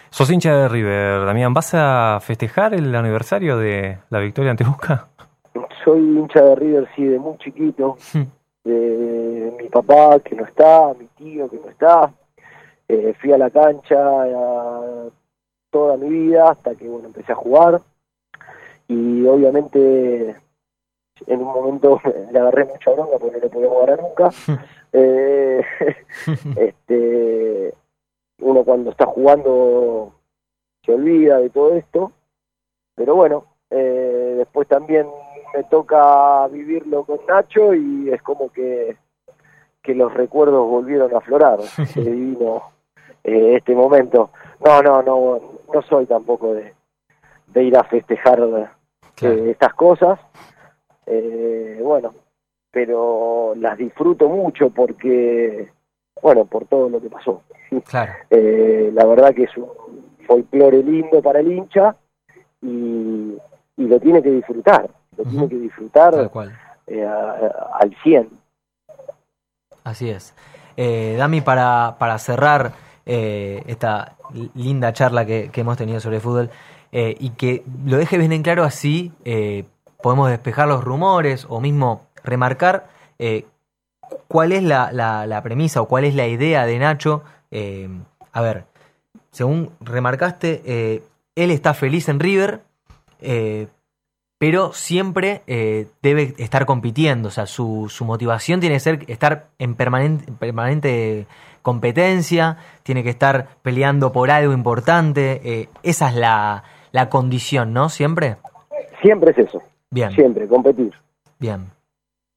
Sos 0.10 0.32
hincha 0.32 0.56
de 0.56 0.68
River, 0.70 1.26
Damián. 1.26 1.54
¿Vas 1.54 1.74
a 1.74 2.20
festejar 2.22 2.74
el 2.74 2.94
aniversario 2.96 3.58
de 3.58 4.00
la 4.10 4.20
victoria 4.20 4.52
ante 4.52 4.64
Busca? 4.64 5.08
Soy 5.84 6.00
hincha 6.00 6.42
de 6.42 6.56
River, 6.56 6.90
sí, 6.96 7.04
de 7.04 7.20
muy 7.20 7.38
chiquito, 7.38 7.98
de 8.64 9.54
mi 9.58 9.70
papá 9.70 10.20
que 10.20 10.36
no 10.36 10.46
está, 10.46 10.94
mi 10.98 11.08
tío 11.18 11.50
que 11.50 11.58
no 11.58 11.70
está. 11.70 12.12
Eh, 12.88 13.14
fui 13.20 13.32
a 13.32 13.38
la 13.38 13.50
cancha 13.50 14.28
eh, 14.28 15.10
toda 15.70 15.96
mi 15.96 16.10
vida 16.10 16.52
hasta 16.52 16.76
que 16.76 16.90
bueno 16.90 17.08
empecé 17.08 17.32
a 17.32 17.36
jugar 17.36 17.80
y 18.90 19.26
obviamente 19.26 20.36
en 21.28 21.40
un 21.40 21.48
momento 21.48 22.02
le 22.32 22.40
agarré 22.40 22.66
mucha 22.66 22.92
bronca 22.92 23.18
porque 23.18 23.38
no 23.38 23.44
le 23.44 23.50
podíamos 23.50 23.86
ganar 23.86 24.02
nunca. 24.02 24.30
Eh, 24.92 25.62
este, 26.58 27.74
uno 28.42 28.64
cuando 28.64 28.92
está 28.92 29.06
jugando 29.06 30.14
se 30.84 30.94
olvida 30.94 31.38
de 31.38 31.50
todo 31.50 31.74
esto, 31.76 32.12
pero 32.96 33.16
bueno, 33.16 33.46
eh, 33.70 34.36
después 34.38 34.68
también 34.68 35.08
me 35.56 35.64
toca 35.66 36.48
vivirlo 36.48 37.04
con 37.04 37.20
Nacho 37.28 37.74
y 37.74 38.10
es 38.10 38.22
como 38.22 38.52
que, 38.52 38.98
que 39.82 39.96
los 39.96 40.14
recuerdos 40.14 40.68
volvieron 40.68 41.14
a 41.14 41.20
aflorar, 41.20 41.62
se 41.88 42.02
divino 42.02 42.64
eh, 43.24 43.56
este 43.58 43.76
momento. 43.76 44.32
No, 44.66 44.82
no, 44.82 45.02
no, 45.02 45.42
no 45.74 45.82
soy 45.84 46.06
tampoco 46.06 46.54
de, 46.54 46.74
de 47.48 47.64
ir 47.64 47.78
a 47.78 47.84
festejar 47.84 48.40
eh, 49.22 49.50
estas 49.52 49.74
cosas, 49.74 50.20
eh, 51.06 51.80
bueno, 51.82 52.14
pero 52.72 53.54
las 53.58 53.78
disfruto 53.78 54.30
mucho 54.30 54.70
porque, 54.70 55.72
bueno, 56.22 56.46
por 56.46 56.66
todo 56.66 56.90
lo 56.90 57.02
que 57.02 57.10
pasó. 57.10 57.42
Claro. 57.86 58.12
Eh, 58.30 58.92
la 58.94 59.06
verdad 59.06 59.34
que 59.34 59.44
es 59.44 59.56
un 59.58 59.68
folclore 60.28 60.84
lindo 60.84 61.22
para 61.22 61.40
el 61.40 61.50
hincha 61.52 61.96
y, 62.62 62.68
y 63.78 63.88
lo 63.88 63.98
tiene 64.00 64.22
que 64.22 64.30
disfrutar, 64.30 64.90
lo 65.18 65.24
tiene 65.24 65.48
que 65.48 65.56
disfrutar 65.56 66.14
Tal 66.14 66.30
cual. 66.30 66.52
eh, 66.88 67.06
a- 67.06 67.14
a- 67.32 67.78
al 67.80 67.96
100. 68.04 68.30
Así 69.86 70.10
es. 70.10 70.34
Eh, 70.78 71.16
Dami, 71.18 71.42
para, 71.42 71.96
para 71.98 72.18
cerrar 72.20 72.74
eh, 73.06 73.64
esta 73.68 74.16
linda 74.54 74.94
charla 74.94 75.26
que, 75.26 75.50
que 75.50 75.62
hemos 75.62 75.78
tenido 75.78 76.00
sobre 76.00 76.20
fútbol 76.20 76.50
eh, 76.92 77.16
y 77.20 77.32
que 77.32 77.64
lo 77.86 77.98
deje 77.98 78.18
bien 78.18 78.32
en 78.32 78.44
claro 78.44 78.64
así, 78.64 79.12
eh, 79.26 79.64
podemos 80.04 80.30
despejar 80.30 80.68
los 80.68 80.84
rumores 80.84 81.46
o 81.50 81.60
mismo 81.62 82.02
remarcar 82.24 82.88
eh, 83.18 83.46
cuál 84.28 84.52
es 84.52 84.64
la, 84.64 84.92
la- 84.92 85.26
la 85.26 85.42
premisa 85.44 85.82
o 85.82 85.88
cuál 85.88 86.04
es 86.06 86.16
la 86.16 86.28
idea 86.28 86.66
de 86.66 86.80
Nacho. 86.80 87.24
Eh, 87.52 87.90
a 88.34 88.42
ver, 88.42 88.64
según 89.32 89.72
remarcaste, 89.82 90.62
eh, 90.66 91.04
él 91.36 91.52
está 91.52 91.74
feliz 91.74 92.10
en 92.10 92.20
River, 92.20 92.62
eh, 93.22 93.68
pero 94.38 94.74
siempre 94.74 95.44
debe 96.02 96.34
estar 96.40 96.66
compitiendo. 96.66 97.28
O 97.28 97.32
sea, 97.32 97.46
su, 97.46 97.88
su 97.90 98.06
motivación 98.06 98.60
tiene 98.60 98.76
que 98.76 98.80
ser 98.80 99.00
estar 99.08 99.48
en 99.60 99.76
permanente, 99.76 100.26
en 100.30 100.36
permanente 100.36 101.28
competencia, 101.62 102.58
tiene 102.82 103.04
que 103.04 103.12
estar 103.12 103.50
peleando 103.62 104.12
por 104.12 104.32
algo 104.32 104.52
importante. 104.54 105.70
esa 105.84 106.10
es 106.10 106.16
la, 106.16 106.64
la 106.92 107.10
condición, 107.10 107.72
¿no? 107.74 107.90
Siempre. 107.90 108.38
Siempre 109.02 109.32
es 109.32 109.38
eso, 109.38 109.62
Bien, 109.92 110.12
siempre, 110.12 110.48
competir. 110.48 110.92
bien. 111.40 111.68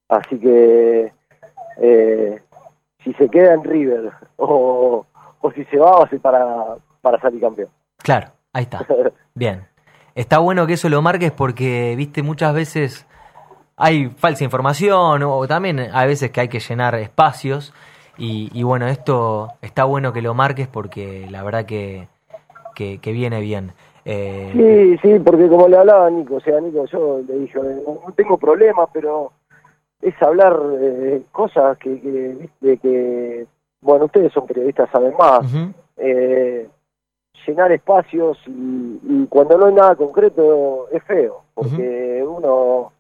Así 0.09 0.39
que 0.39 1.11
eh, 1.79 2.41
si 3.03 3.13
se 3.15 3.29
queda 3.29 3.55
en 3.55 3.65
River 3.65 4.13
o, 4.37 5.07
o 5.41 5.53
si 5.53 5.65
se 5.65 5.79
va, 5.79 5.99
va 5.99 6.05
a 6.05 6.09
ser 6.09 6.21
para, 6.21 6.77
para 7.01 7.21
salir 7.21 7.41
campeón. 7.41 7.69
Claro, 7.99 8.29
ahí 8.53 8.63
está. 8.63 8.87
Bien. 9.35 9.67
Está 10.15 10.39
bueno 10.39 10.67
que 10.67 10.75
eso 10.75 10.89
lo 10.89 11.03
marques 11.03 11.33
porque, 11.33 11.95
viste, 11.97 12.23
muchas 12.23 12.55
veces 12.55 13.07
hay 13.77 14.09
falsa 14.11 14.45
información 14.45 15.23
o 15.25 15.47
también 15.49 15.81
hay 15.93 16.07
veces 16.07 16.31
que 16.31 16.41
hay 16.41 16.49
que 16.49 16.61
llenar 16.61 16.95
espacios 16.95 17.75
y, 18.17 18.49
y 18.53 18.63
bueno, 18.63 18.87
esto 18.87 19.49
está 19.61 19.85
bueno 19.85 20.13
que 20.13 20.23
lo 20.23 20.35
marques 20.35 20.69
porque 20.69 21.27
la 21.29 21.43
verdad 21.43 21.67
que, 21.67 22.07
que, 22.77 22.99
que 22.99 23.13
viene 23.13 23.41
bien. 23.41 23.73
Eh, 24.05 24.51
Sí, 24.53 24.99
sí, 25.03 25.19
porque 25.19 25.49
como 25.49 25.67
le 25.67 25.79
hablaba 25.79 26.07
a 26.07 26.11
Nico, 26.11 26.37
o 26.37 26.41
sea, 26.41 26.61
Nico, 26.61 26.85
yo 26.87 27.21
le 27.27 27.39
dije, 27.39 27.59
no, 27.59 28.13
tengo 28.15 28.37
problema, 28.39 28.87
pero 28.93 29.33
es 30.05 30.23
hablar 30.23 30.59
eh, 30.81 31.23
cosas 31.33 31.79
que, 31.79 32.01
que, 32.01 32.37
viste, 32.41 32.79
que, 32.79 33.47
bueno, 33.81 34.05
ustedes 34.05 34.33
son 34.33 34.47
periodistas, 34.47 34.91
saben 34.91 35.15
más, 35.19 35.41
eh, 35.97 36.69
llenar 37.47 37.73
espacios 37.73 38.39
y, 38.47 39.01
y 39.03 39.27
cuando 39.29 39.59
no 39.59 39.67
hay 39.67 39.75
nada 39.75 39.97
concreto 39.97 40.89
es 40.91 41.03
feo, 41.05 41.43
porque 41.55 42.25
uno 42.27 42.93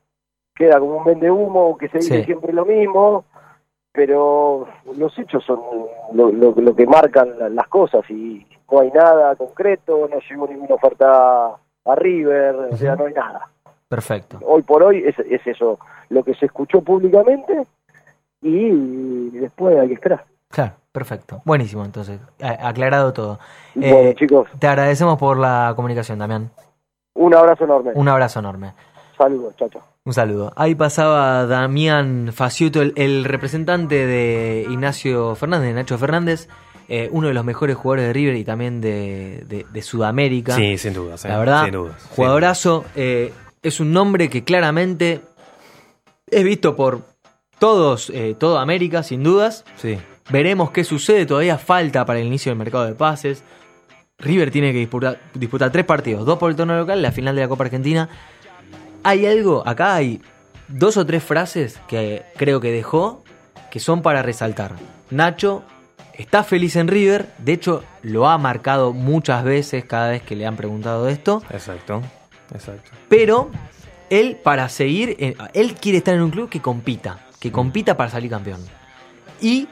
queda 0.54 0.78
como 0.78 0.98
un 0.98 1.04
vende 1.04 1.30
humo 1.30 1.76
que 1.76 1.88
se 1.88 1.98
dice 1.98 2.18
Sí. 2.20 2.24
siempre 2.24 2.52
lo 2.52 2.64
mismo, 2.64 3.24
pero 3.92 4.66
los 4.96 5.18
hechos 5.18 5.44
son 5.44 5.60
lo, 6.12 6.30
lo, 6.32 6.52
lo 6.56 6.74
que 6.76 6.86
marcan 6.86 7.38
la- 7.38 7.48
las 7.48 7.68
cosas 7.68 8.02
y 8.10 8.46
no 8.70 8.80
hay 8.80 8.90
nada 8.90 9.36
concreto, 9.36 10.08
no 10.10 10.18
llegó 10.28 10.46
ninguna 10.48 10.74
oferta 10.74 11.46
a 11.84 11.94
River, 11.94 12.54
o 12.72 12.76
sea, 12.76 12.96
no 12.96 13.06
hay 13.06 13.14
nada. 13.14 13.48
perfecto. 13.88 14.38
Hoy 14.44 14.62
por 14.62 14.82
hoy 14.82 15.04
es, 15.06 15.16
es 15.20 15.46
eso, 15.46 15.78
lo 16.14 16.22
que 16.24 16.34
se 16.34 16.46
escuchó 16.46 16.80
públicamente 16.80 17.66
y 18.42 19.30
después 19.30 19.78
hay 19.78 19.88
que 19.88 19.94
esperar. 19.94 20.24
Claro, 20.48 20.72
perfecto. 20.92 21.42
Buenísimo, 21.44 21.84
entonces. 21.84 22.20
Aclarado 22.40 23.12
todo. 23.12 23.38
Eh, 23.80 23.92
Bueno, 23.92 24.12
chicos. 24.12 24.48
Te 24.58 24.66
agradecemos 24.68 25.18
por 25.18 25.36
la 25.38 25.72
comunicación, 25.74 26.18
Damián. 26.18 26.50
Un 27.14 27.34
abrazo 27.34 27.64
enorme. 27.64 27.92
Un 27.94 28.08
abrazo 28.08 28.38
enorme. 28.40 28.72
Saludos, 29.16 29.54
chao, 29.56 29.68
chao. 29.68 29.82
Un 30.04 30.12
saludo. 30.12 30.52
Ahí 30.56 30.74
pasaba 30.74 31.46
Damián 31.46 32.30
Faciuto, 32.32 32.82
el, 32.82 32.92
el 32.96 33.24
representante 33.24 34.06
de 34.06 34.66
Ignacio 34.68 35.34
Fernández, 35.34 35.68
de 35.68 35.74
Nacho 35.74 35.96
Fernández, 35.98 36.48
eh, 36.88 37.08
uno 37.12 37.28
de 37.28 37.34
los 37.34 37.44
mejores 37.44 37.76
jugadores 37.76 38.08
de 38.08 38.12
River 38.12 38.36
y 38.36 38.44
también 38.44 38.80
de, 38.80 39.44
de- 39.48 39.64
de 39.72 39.82
Sudamérica. 39.82 40.54
Sí, 40.54 40.76
sin 40.76 40.92
dudas, 40.92 41.24
eh, 41.24 41.28
La 41.28 41.38
verdad, 41.38 41.64
sin 41.64 41.72
dudas, 41.72 42.02
sin 42.02 42.16
jugadorazo. 42.16 42.84
eh, 42.96 43.32
es 43.62 43.80
un 43.80 43.92
nombre 43.92 44.28
que 44.28 44.44
claramente 44.44 45.22
es 46.34 46.44
visto 46.44 46.76
por 46.76 47.02
todos, 47.58 48.10
eh, 48.10 48.34
toda 48.38 48.62
América, 48.62 49.02
sin 49.02 49.22
dudas. 49.22 49.64
Sí. 49.76 49.98
Veremos 50.30 50.70
qué 50.70 50.84
sucede. 50.84 51.26
Todavía 51.26 51.58
falta 51.58 52.04
para 52.04 52.18
el 52.20 52.26
inicio 52.26 52.50
del 52.50 52.58
mercado 52.58 52.84
de 52.86 52.94
pases. 52.94 53.42
River 54.18 54.50
tiene 54.50 54.72
que 54.72 54.78
disputar, 54.78 55.20
disputar 55.34 55.70
tres 55.72 55.84
partidos, 55.84 56.24
dos 56.24 56.38
por 56.38 56.50
el 56.50 56.56
torneo 56.56 56.76
local, 56.78 57.02
la 57.02 57.12
final 57.12 57.34
de 57.34 57.42
la 57.42 57.48
Copa 57.48 57.64
Argentina. 57.64 58.08
Hay 59.02 59.26
algo, 59.26 59.66
acá 59.66 59.94
hay 59.94 60.22
dos 60.68 60.96
o 60.96 61.04
tres 61.04 61.22
frases 61.22 61.80
que 61.88 62.22
creo 62.36 62.60
que 62.60 62.70
dejó 62.70 63.22
que 63.70 63.80
son 63.80 64.02
para 64.02 64.22
resaltar. 64.22 64.72
Nacho 65.10 65.64
está 66.14 66.44
feliz 66.44 66.76
en 66.76 66.88
River, 66.88 67.26
de 67.38 67.52
hecho 67.52 67.84
lo 68.02 68.28
ha 68.28 68.38
marcado 68.38 68.92
muchas 68.92 69.42
veces 69.44 69.84
cada 69.84 70.10
vez 70.10 70.22
que 70.22 70.36
le 70.36 70.46
han 70.46 70.56
preguntado 70.56 71.08
esto, 71.08 71.42
Exacto, 71.50 72.00
exacto. 72.54 72.92
pero 73.08 73.50
él 74.10 74.36
para 74.42 74.68
seguir, 74.68 75.16
él 75.54 75.74
quiere 75.74 75.98
estar 75.98 76.14
en 76.14 76.22
un 76.22 76.30
club 76.30 76.48
que 76.48 76.60
compita, 76.60 77.26
que 77.40 77.50
compita 77.52 77.96
para 77.96 78.10
salir 78.10 78.30
campeón. 78.30 78.60
Y 79.40 79.68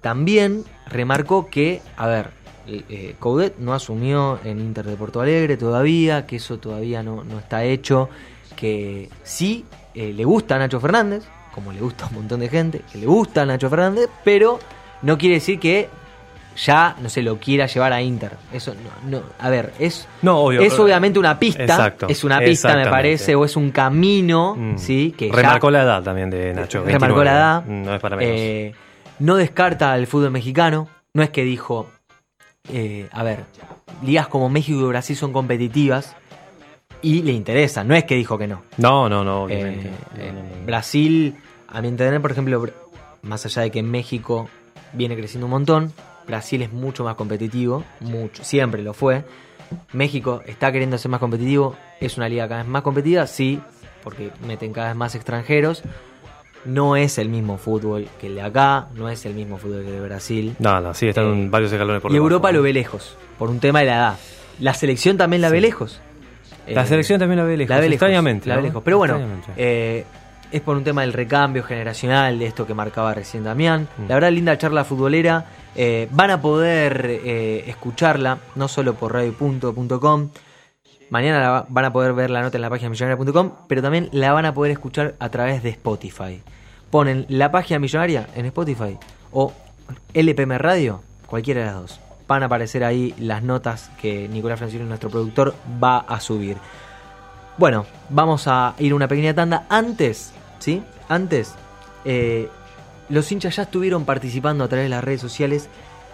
también 0.00 0.64
remarcó 0.86 1.48
que, 1.48 1.82
a 1.96 2.06
ver, 2.06 2.30
eh, 2.66 2.84
eh, 2.88 3.16
Coudet 3.18 3.58
no 3.58 3.74
asumió 3.74 4.38
en 4.44 4.60
Inter 4.60 4.86
de 4.86 4.96
Porto 4.96 5.20
Alegre 5.20 5.56
todavía, 5.56 6.26
que 6.26 6.36
eso 6.36 6.58
todavía 6.58 7.02
no, 7.02 7.24
no 7.24 7.38
está 7.38 7.64
hecho, 7.64 8.08
que 8.56 9.08
sí 9.22 9.64
eh, 9.94 10.12
le 10.12 10.24
gusta 10.24 10.56
a 10.56 10.58
Nacho 10.58 10.80
Fernández, 10.80 11.24
como 11.54 11.72
le 11.72 11.80
gusta 11.80 12.04
a 12.04 12.08
un 12.08 12.14
montón 12.14 12.40
de 12.40 12.48
gente, 12.48 12.82
que 12.92 12.98
le 12.98 13.06
gusta 13.06 13.42
a 13.42 13.46
Nacho 13.46 13.68
Fernández, 13.68 14.08
pero 14.24 14.58
no 15.02 15.18
quiere 15.18 15.36
decir 15.36 15.58
que 15.58 15.88
ya 16.64 16.96
no 17.00 17.08
se 17.08 17.22
lo 17.22 17.38
quiera 17.38 17.66
llevar 17.66 17.92
a 17.92 18.02
Inter. 18.02 18.32
Eso 18.52 18.74
no, 18.74 19.18
no 19.18 19.22
a 19.38 19.48
ver, 19.50 19.72
es 19.78 20.06
No, 20.22 20.38
obvio, 20.38 20.60
es 20.62 20.78
obviamente 20.78 21.18
una 21.18 21.38
pista, 21.38 21.62
Exacto, 21.64 22.06
es 22.08 22.22
una 22.24 22.38
pista 22.40 22.74
me 22.76 22.86
parece 22.86 23.34
o 23.34 23.44
es 23.44 23.56
un 23.56 23.70
camino, 23.70 24.54
Mm. 24.56 24.78
sí, 24.78 25.14
que 25.16 25.28
ya- 25.28 25.34
Remarcó 25.36 25.70
la 25.70 25.82
edad 25.82 26.02
también 26.02 26.30
de 26.30 26.52
Nacho. 26.54 26.84
remarcó 26.84 27.16
29, 27.18 27.24
la 27.24 27.32
edad. 27.32 27.64
No 27.64 27.94
es 27.94 28.00
para 28.00 28.16
menos. 28.16 28.34
Eh, 28.36 28.74
no 29.20 29.36
descarta 29.36 29.96
el 29.96 30.06
fútbol 30.06 30.30
mexicano. 30.30 30.88
No 31.14 31.22
es 31.22 31.30
que 31.30 31.44
dijo, 31.44 31.88
eh, 32.72 33.08
a 33.12 33.22
ver, 33.22 33.44
ligas 34.02 34.28
como 34.28 34.48
México 34.48 34.78
y 34.80 34.84
Brasil 34.84 35.16
son 35.16 35.32
competitivas 35.32 36.14
y 37.02 37.22
le 37.22 37.32
interesan. 37.32 37.88
No 37.88 37.94
es 37.94 38.04
que 38.04 38.14
dijo 38.14 38.38
que 38.38 38.46
no. 38.46 38.62
no, 38.76 39.08
no, 39.08 39.24
no, 39.24 39.44
obviamente. 39.44 39.88
Eh. 40.18 40.32
Brasil, 40.66 41.34
a 41.68 41.80
mi 41.80 41.88
entender, 41.88 42.20
por 42.20 42.32
ejemplo, 42.32 42.64
más 43.22 43.44
allá 43.46 43.62
de 43.62 43.70
que 43.70 43.82
México 43.82 44.48
viene 44.92 45.16
creciendo 45.16 45.46
un 45.46 45.50
montón, 45.50 45.92
Brasil 46.26 46.62
es 46.62 46.72
mucho 46.72 47.04
más 47.04 47.14
competitivo, 47.16 47.84
mucho, 48.00 48.44
siempre 48.44 48.82
lo 48.82 48.92
fue. 48.94 49.24
México 49.92 50.42
está 50.46 50.72
queriendo 50.72 50.98
ser 50.98 51.10
más 51.10 51.20
competitivo, 51.20 51.76
es 52.00 52.16
una 52.16 52.28
liga 52.28 52.48
cada 52.48 52.62
vez 52.62 52.70
más 52.70 52.82
competitiva, 52.82 53.26
sí, 53.26 53.60
porque 54.02 54.30
meten 54.46 54.72
cada 54.72 54.88
vez 54.88 54.96
más 54.96 55.14
extranjeros. 55.14 55.82
No 56.64 56.94
es 56.96 57.16
el 57.18 57.28
mismo 57.30 57.56
fútbol 57.56 58.06
que 58.20 58.26
el 58.26 58.34
de 58.34 58.42
acá, 58.42 58.88
no 58.94 59.08
es 59.08 59.24
el 59.24 59.34
mismo 59.34 59.56
fútbol 59.56 59.82
que 59.82 59.88
el 59.88 59.94
de 59.94 60.00
Brasil. 60.00 60.56
No, 60.58 60.80
no, 60.80 60.92
sí, 60.92 61.08
están 61.08 61.44
Eh, 61.44 61.48
varios 61.48 61.72
escalones 61.72 62.02
por 62.02 62.12
y. 62.12 62.16
Europa 62.16 62.52
lo 62.52 62.62
ve 62.62 62.72
lejos, 62.72 63.16
por 63.38 63.48
un 63.48 63.60
tema 63.60 63.80
de 63.80 63.86
la 63.86 63.96
edad. 63.96 64.16
La 64.58 64.74
selección 64.74 65.16
también 65.16 65.40
la 65.40 65.48
ve 65.48 65.60
lejos. 65.60 66.00
La 66.66 66.82
Eh, 66.82 66.86
selección 66.86 67.18
también 67.18 67.38
la 67.38 67.44
ve 67.44 67.56
lejos, 67.56 67.70
La 67.70 67.76
ve 67.76 67.82
lejos, 67.88 67.94
extrañamente, 67.94 68.48
la 68.48 68.56
ve 68.56 68.62
lejos. 68.62 68.82
Pero 68.84 68.98
bueno, 68.98 69.18
eh, 69.56 70.04
es 70.52 70.60
por 70.60 70.76
un 70.76 70.84
tema 70.84 71.00
del 71.00 71.14
recambio 71.14 71.62
generacional, 71.62 72.38
de 72.38 72.46
esto 72.46 72.66
que 72.66 72.74
marcaba 72.74 73.14
recién 73.14 73.42
Damián. 73.44 73.88
Mm. 73.96 74.08
La 74.08 74.14
verdad, 74.16 74.30
linda 74.32 74.58
charla 74.58 74.84
futbolera. 74.84 75.46
Eh, 75.76 76.08
van 76.10 76.30
a 76.30 76.40
poder 76.40 77.20
eh, 77.24 77.64
escucharla, 77.66 78.38
no 78.56 78.68
solo 78.68 78.94
por 78.94 79.12
radio.com. 79.12 80.30
Mañana 81.10 81.66
van 81.68 81.84
a 81.84 81.92
poder 81.92 82.12
ver 82.12 82.30
la 82.30 82.42
nota 82.42 82.56
en 82.56 82.62
la 82.62 82.70
página 82.70 82.90
millonaria.com, 82.90 83.52
pero 83.66 83.82
también 83.82 84.08
la 84.12 84.32
van 84.32 84.46
a 84.46 84.54
poder 84.54 84.72
escuchar 84.72 85.14
a 85.18 85.28
través 85.28 85.62
de 85.62 85.70
Spotify. 85.70 86.42
Ponen 86.90 87.26
la 87.28 87.50
página 87.50 87.78
millonaria 87.78 88.28
en 88.34 88.46
Spotify 88.46 88.96
o 89.32 89.52
LPM 90.14 90.58
Radio, 90.58 91.02
cualquiera 91.26 91.60
de 91.60 91.66
las 91.66 91.74
dos. 91.74 92.00
Van 92.28 92.44
a 92.44 92.46
aparecer 92.46 92.84
ahí 92.84 93.12
las 93.18 93.42
notas 93.42 93.90
que 94.00 94.28
Nicolás 94.28 94.60
Francino, 94.60 94.84
nuestro 94.84 95.10
productor, 95.10 95.54
va 95.82 95.98
a 95.98 96.20
subir. 96.20 96.56
Bueno, 97.58 97.86
vamos 98.08 98.46
a 98.46 98.74
ir 98.78 98.94
una 98.94 99.08
pequeña 99.08 99.34
tanda. 99.34 99.66
Antes, 99.68 100.32
¿sí? 100.60 100.82
Antes, 101.08 101.54
eh, 102.04 102.48
los 103.10 103.30
hinchas 103.30 103.56
ya 103.56 103.64
estuvieron 103.64 104.04
participando 104.04 104.64
a 104.64 104.68
través 104.68 104.86
de 104.86 104.90
las 104.90 105.04
redes 105.04 105.20
sociales 105.20 105.68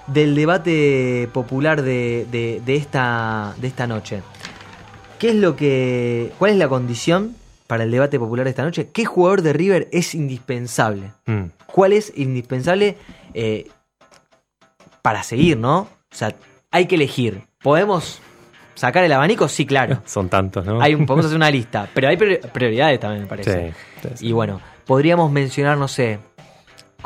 del 0.09 0.35
debate 0.35 1.29
popular 1.33 1.83
de, 1.83 2.27
de- 2.31 2.61
de 2.65 2.77
esta, 2.77 3.55
de 3.61 3.69
esta 3.69 3.87
noche. 3.87 4.23
¿Qué 5.19 5.31
es 5.31 5.35
lo 5.37 5.57
que. 5.57 6.33
¿Cuál 6.39 6.53
es 6.53 6.57
la 6.59 6.69
condición 6.69 7.35
para 7.67 7.85
el 7.85 7.91
debate 7.91 8.19
popular 8.19 8.45
de 8.45 8.51
esta 8.51 8.63
noche? 8.65 8.89
¿Qué 8.93 9.05
jugador 9.05 9.43
de 9.43 9.53
River 9.53 9.89
es 9.93 10.15
indispensable? 10.15 11.13
Mm. 11.27 11.45
¿Cuál 11.67 11.93
es 11.95 12.13
indispensable 12.17 12.97
eh, 13.35 13.67
para 15.03 15.23
seguir, 15.23 15.57
no? 15.57 15.81
O 15.81 16.15
sea, 16.15 16.35
hay 16.71 16.87
que 16.87 16.97
elegir. 16.97 17.43
¿Podemos 17.63 18.21
sacar 18.75 19.05
el 19.05 19.13
abanico? 19.13 19.49
Sí, 19.49 19.67
claro. 19.67 20.03
Son 20.07 20.29
tantos, 20.29 20.65
¿no? 20.67 20.81
Hay 20.81 20.95
un- 20.95 21.07
podemos 21.07 21.27
hacer 21.27 21.37
una 21.37 21.51
lista, 21.51 21.89
pero 21.95 22.09
hay 22.09 22.17
prior- 22.17 22.41
prioridades 22.53 23.01
también, 23.01 23.23
me 23.23 23.29
parece. 23.29 23.73
Sí, 23.73 23.75
sí, 24.03 24.09
sí. 24.17 24.27
Y 24.29 24.33
bueno, 24.33 24.61
podríamos 24.87 25.31
mencionar, 25.33 25.79
no 25.79 25.89
sé, 25.89 26.19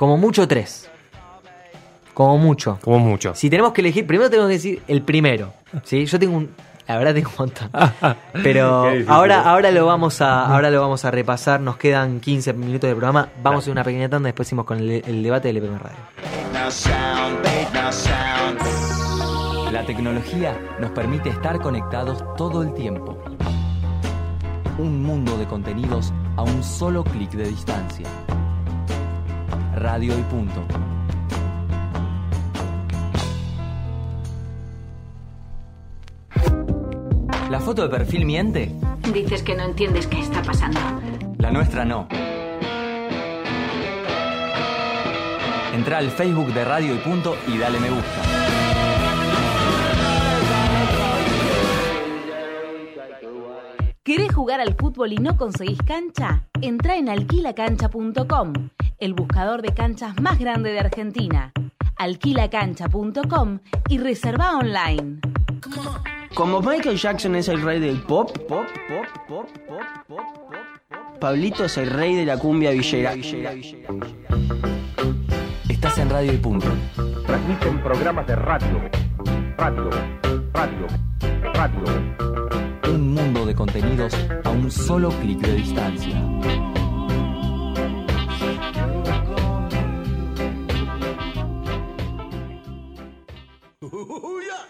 como 0.00 0.16
mucho 0.16 0.48
tres. 0.48 0.88
Como 2.14 2.38
mucho. 2.38 2.78
Como 2.80 2.98
mucho. 2.98 3.34
Si 3.34 3.50
tenemos 3.50 3.74
que 3.74 3.82
elegir, 3.82 4.06
primero 4.06 4.30
tenemos 4.30 4.48
que 4.48 4.54
decir 4.54 4.82
el 4.88 5.02
primero. 5.02 5.52
¿sí? 5.84 6.06
Yo 6.06 6.18
tengo 6.18 6.38
un. 6.38 6.48
La 6.88 6.96
verdad 6.96 7.12
tengo 7.12 7.28
un 7.28 7.36
montón. 7.36 7.70
Pero 8.42 8.88
ahora, 9.08 9.40
¿eh? 9.40 9.42
ahora 9.44 9.70
lo 9.70 9.84
vamos 9.84 10.22
a, 10.22 10.46
ahora 10.46 10.70
lo 10.70 10.80
vamos 10.80 11.04
a 11.04 11.10
repasar. 11.10 11.60
Nos 11.60 11.76
quedan 11.76 12.18
15 12.18 12.54
minutos 12.54 12.88
de 12.88 12.94
programa. 12.96 13.28
Vamos 13.42 13.68
a 13.68 13.72
una 13.72 13.84
pequeña 13.84 14.08
tanda, 14.08 14.28
después 14.28 14.48
seguimos 14.48 14.64
con 14.64 14.78
el, 14.78 15.02
el 15.06 15.22
debate 15.22 15.48
del 15.48 15.58
EPM 15.58 15.78
Radio. 15.78 15.98
La 19.70 19.84
tecnología 19.84 20.58
nos 20.80 20.92
permite 20.92 21.28
estar 21.28 21.60
conectados 21.60 22.24
todo 22.38 22.62
el 22.62 22.72
tiempo. 22.72 23.22
Un 24.78 25.02
mundo 25.02 25.36
de 25.36 25.44
contenidos 25.44 26.14
a 26.38 26.42
un 26.42 26.64
solo 26.64 27.04
clic 27.04 27.32
de 27.32 27.48
distancia. 27.48 28.08
Radio 29.74 30.18
y 30.18 30.22
punto. 30.22 30.66
¿La 37.48 37.60
foto 37.60 37.82
de 37.82 37.88
perfil 37.88 38.26
miente? 38.26 38.72
Dices 39.12 39.42
que 39.42 39.54
no 39.54 39.64
entiendes 39.64 40.06
qué 40.06 40.20
está 40.20 40.42
pasando. 40.42 40.80
La 41.38 41.50
nuestra 41.50 41.84
no. 41.84 42.08
Entra 45.74 45.98
al 45.98 46.10
Facebook 46.10 46.52
de 46.52 46.64
Radio 46.64 46.94
y 46.94 46.98
Punto 46.98 47.36
y 47.48 47.58
dale 47.58 47.80
me 47.80 47.90
gusta. 47.90 48.39
¿Querés 54.02 54.32
jugar 54.34 54.62
al 54.62 54.74
fútbol 54.76 55.12
y 55.12 55.16
no 55.18 55.36
conseguís 55.36 55.78
cancha? 55.82 56.46
Entra 56.62 56.96
en 56.96 57.10
alquilacancha.com, 57.10 58.52
el 58.98 59.12
buscador 59.12 59.60
de 59.60 59.74
canchas 59.74 60.18
más 60.22 60.38
grande 60.38 60.72
de 60.72 60.80
Argentina. 60.80 61.52
Alquilacancha.com 61.96 63.58
y 63.90 63.98
reserva 63.98 64.56
online. 64.56 65.20
Como 66.34 66.62
Michael 66.62 66.96
Jackson 66.96 67.36
es 67.36 67.48
el 67.48 67.60
rey 67.60 67.78
del 67.78 68.00
pop, 68.04 68.30
pop, 68.48 68.64
pop, 68.88 69.06
pop, 69.28 69.46
pop, 69.68 69.78
pop, 70.08 70.24
pop, 70.48 70.54
Pablito 71.20 71.66
es 71.66 71.76
el 71.76 71.90
rey 71.90 72.14
de 72.14 72.24
la 72.24 72.38
cumbia 72.38 72.70
villera. 72.70 73.12
Estás 75.68 75.98
en 75.98 76.08
Radio 76.08 76.32
y 76.32 76.38
Punto. 76.38 76.68
Transmiten 77.26 77.82
programas 77.82 78.26
de 78.26 78.36
radio. 78.36 78.80
Radio. 79.58 79.90
Radio. 80.54 80.86
Radio. 81.52 82.39
De 83.50 83.56
contenidos 83.56 84.14
a 84.44 84.50
un 84.50 84.70
solo 84.70 85.08
clic 85.20 85.38
de 85.40 85.54
distancia. 85.56 86.22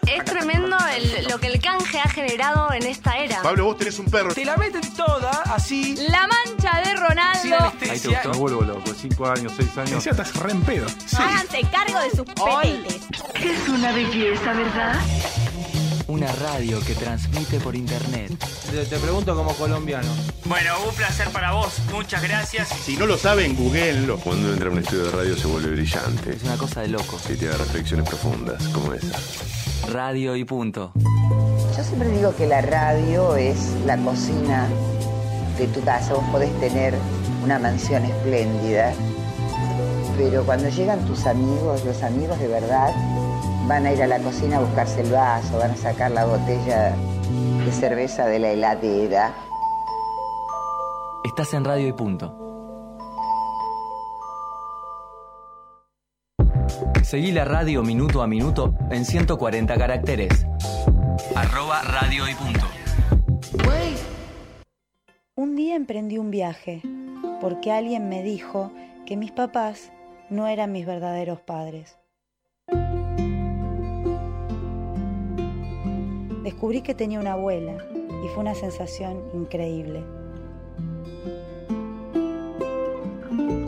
Es 0.07 0.25
tremendo 0.25 0.77
el- 0.95 1.27
lo 1.29 1.37
que 1.39 1.47
el 1.47 1.61
canje 1.61 1.99
ha 1.99 2.09
generado 2.09 2.71
en 2.73 2.83
esta 2.85 3.17
era. 3.17 3.41
Pablo, 3.41 3.65
vos 3.65 3.77
tenés 3.77 3.99
un 3.99 4.05
perro. 4.05 4.33
Te 4.33 4.45
la 4.45 4.55
meten 4.57 4.81
toda, 4.95 5.29
así. 5.53 5.95
La 6.09 6.27
mancha 6.27 6.81
de 6.81 6.95
Ronaldo. 6.95 7.73
Me 8.31 8.37
vuelvo 8.37 8.61
loco. 8.61 8.91
Cinco 8.95 9.27
años, 9.27 9.53
seis 9.55 9.77
años. 9.77 9.91
Decía, 10.03 10.11
estás 10.11 10.35
re 10.37 10.51
en 10.51 10.61
pedo. 10.61 10.87
Háganse 11.17 11.61
cargo 11.71 11.99
de 11.99 12.09
sus 12.11 12.25
pepetes. 12.25 13.01
Es 13.35 13.69
una 13.69 13.91
belleza, 13.91 14.53
¿verdad? 14.53 14.95
Una 16.11 16.29
radio 16.33 16.81
que 16.81 16.93
transmite 16.93 17.61
por 17.61 17.73
internet. 17.73 18.37
Te, 18.69 18.83
te 18.83 18.99
pregunto 18.99 19.33
como 19.33 19.53
colombiano. 19.53 20.09
Bueno, 20.43 20.73
un 20.85 20.93
placer 20.93 21.29
para 21.29 21.53
vos. 21.53 21.79
Muchas 21.89 22.21
gracias. 22.21 22.67
Si 22.67 22.97
no 22.97 23.05
lo 23.05 23.17
saben, 23.17 23.55
googleenlo. 23.55 24.17
Cuando 24.17 24.51
entra 24.51 24.67
a 24.67 24.71
un 24.73 24.79
estudio 24.79 25.05
de 25.05 25.11
radio 25.11 25.37
se 25.37 25.47
vuelve 25.47 25.71
brillante. 25.71 26.35
Es 26.35 26.43
una 26.43 26.57
cosa 26.57 26.81
de 26.81 26.89
loco. 26.89 27.17
Y 27.29 27.37
te 27.37 27.45
da 27.45 27.55
reflexiones 27.55 28.09
profundas, 28.09 28.61
como 28.73 28.93
esa. 28.93 29.17
Radio 29.89 30.35
y 30.35 30.43
Punto. 30.43 30.91
Yo 31.77 31.81
siempre 31.81 32.09
digo 32.09 32.35
que 32.35 32.45
la 32.45 32.59
radio 32.59 33.37
es 33.37 33.69
la 33.85 33.95
cocina 33.95 34.67
de 35.57 35.67
tu 35.67 35.81
casa. 35.81 36.13
Vos 36.15 36.25
podés 36.29 36.51
tener 36.59 36.93
una 37.41 37.57
mansión 37.57 38.03
espléndida, 38.03 38.93
pero 40.17 40.43
cuando 40.43 40.67
llegan 40.67 41.05
tus 41.05 41.25
amigos, 41.25 41.85
los 41.85 42.03
amigos 42.03 42.37
de 42.37 42.49
verdad, 42.49 42.93
van 43.71 43.85
a 43.85 43.93
ir 43.93 44.03
a 44.03 44.07
la 44.07 44.19
cocina 44.19 44.57
a 44.57 44.59
buscarse 44.59 44.99
el 44.99 45.09
vaso, 45.13 45.57
van 45.57 45.71
a 45.71 45.77
sacar 45.77 46.11
la 46.11 46.25
botella 46.25 46.93
de 47.63 47.71
cerveza 47.71 48.27
de 48.27 48.37
la 48.37 48.49
heladera. 48.49 49.33
Estás 51.23 51.53
en 51.53 51.63
Radio 51.63 51.87
y 51.87 51.93
Punto. 51.93 52.37
Seguí 57.01 57.31
la 57.31 57.45
radio 57.45 57.81
minuto 57.81 58.21
a 58.21 58.27
minuto 58.27 58.73
en 58.89 59.05
140 59.05 59.77
caracteres. 59.77 60.45
Arroba 61.33 61.81
Radio 61.83 62.27
y 62.27 62.33
Punto. 62.33 62.67
Un 65.37 65.55
día 65.55 65.77
emprendí 65.77 66.17
un 66.17 66.29
viaje 66.29 66.81
porque 67.39 67.71
alguien 67.71 68.09
me 68.09 68.21
dijo 68.21 68.73
que 69.05 69.15
mis 69.15 69.31
papás 69.31 69.93
no 70.29 70.47
eran 70.47 70.73
mis 70.73 70.85
verdaderos 70.85 71.39
padres. 71.39 72.00
Descubrí 76.43 76.81
que 76.81 76.95
tenía 76.95 77.19
una 77.19 77.33
abuela 77.33 77.77
y 78.23 78.27
fue 78.29 78.39
una 78.39 78.55
sensación 78.55 79.21
increíble. 79.33 80.03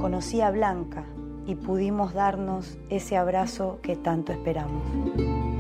Conocí 0.02 0.41
a 0.41 0.52
Blanca, 0.52 1.06
y 1.45 1.56
pudimos 1.56 2.14
darnos 2.14 2.78
ese 2.90 3.18
abrazo 3.18 3.80
que 3.82 3.95
tanto 3.95 4.32
esperamos. 4.32 5.53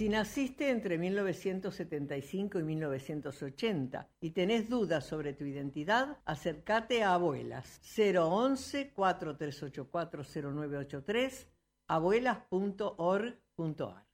Si 0.00 0.08
naciste 0.08 0.70
entre 0.70 0.96
1975 0.96 2.58
y 2.58 2.62
1980 2.62 4.08
y 4.22 4.30
tenés 4.30 4.70
dudas 4.70 5.04
sobre 5.04 5.34
tu 5.34 5.44
identidad, 5.44 6.16
acércate 6.24 7.02
a 7.02 7.12
Abuelas 7.12 7.82
011 7.98 8.92
4384 8.94 10.24
0983 10.24 11.48
abuelas.org.ar. 11.86 14.06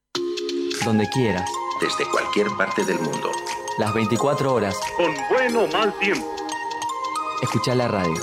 Donde 0.85 1.09
quieras, 1.11 1.49
Desde 1.81 2.11
cualquier 2.11 2.49
parte 2.59 2.85
del 2.85 2.99
mundo. 2.99 3.31
las 3.79 3.95
24 3.95 4.55
horas, 4.55 4.77
Con 4.97 5.15
bueno 5.31 5.63
o 5.63 5.69
mal 5.69 5.97
tiempo. 6.01 6.27
escucha 7.45 7.77
la 7.77 7.87
radio. 7.87 8.21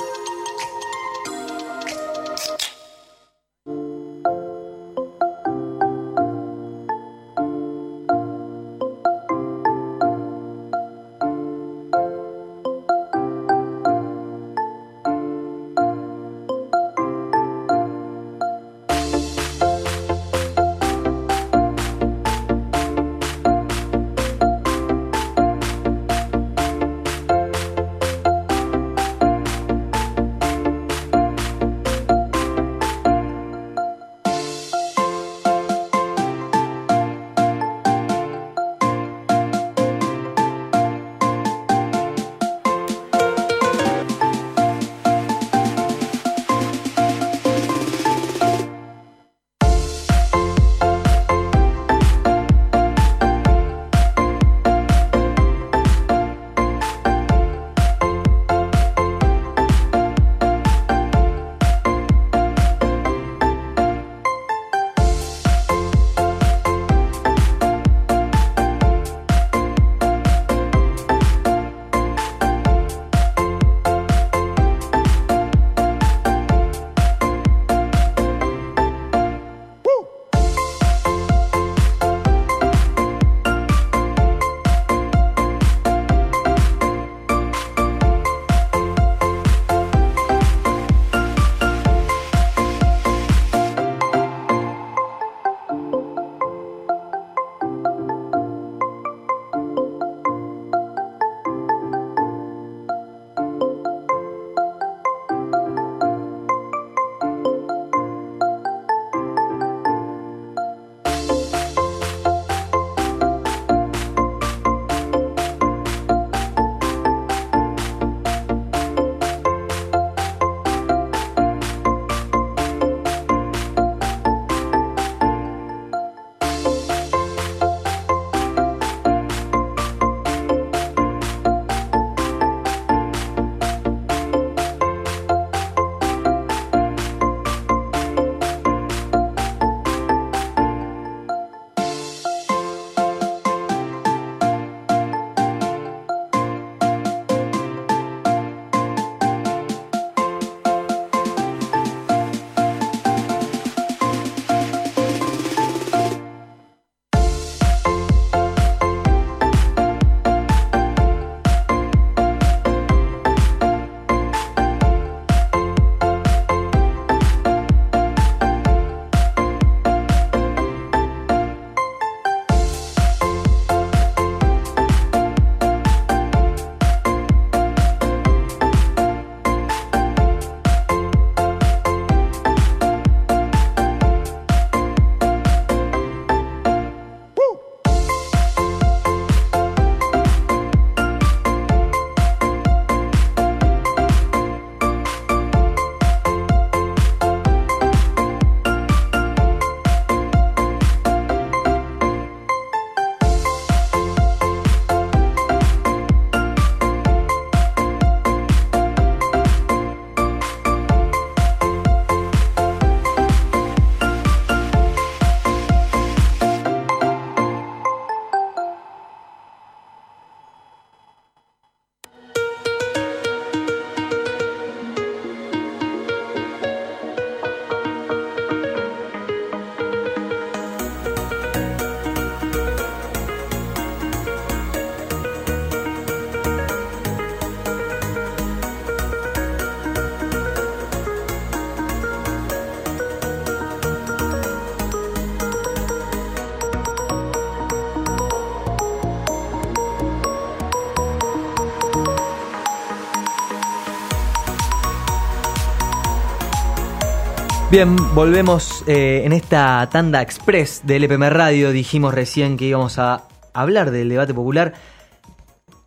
Bien, 257.74 257.96
volvemos 258.14 258.84
eh, 258.88 259.24
en 259.26 259.34
esta 259.34 259.90
tanda 259.92 260.22
express 260.22 260.86
del 260.86 261.06
LPM 261.06 261.28
Radio. 261.32 261.72
Dijimos 261.72 262.14
recién 262.14 262.56
que 262.56 262.66
íbamos 262.66 263.00
a 263.00 263.28
hablar 263.52 263.90
del 263.90 264.10
debate 264.10 264.32
popular 264.32 264.76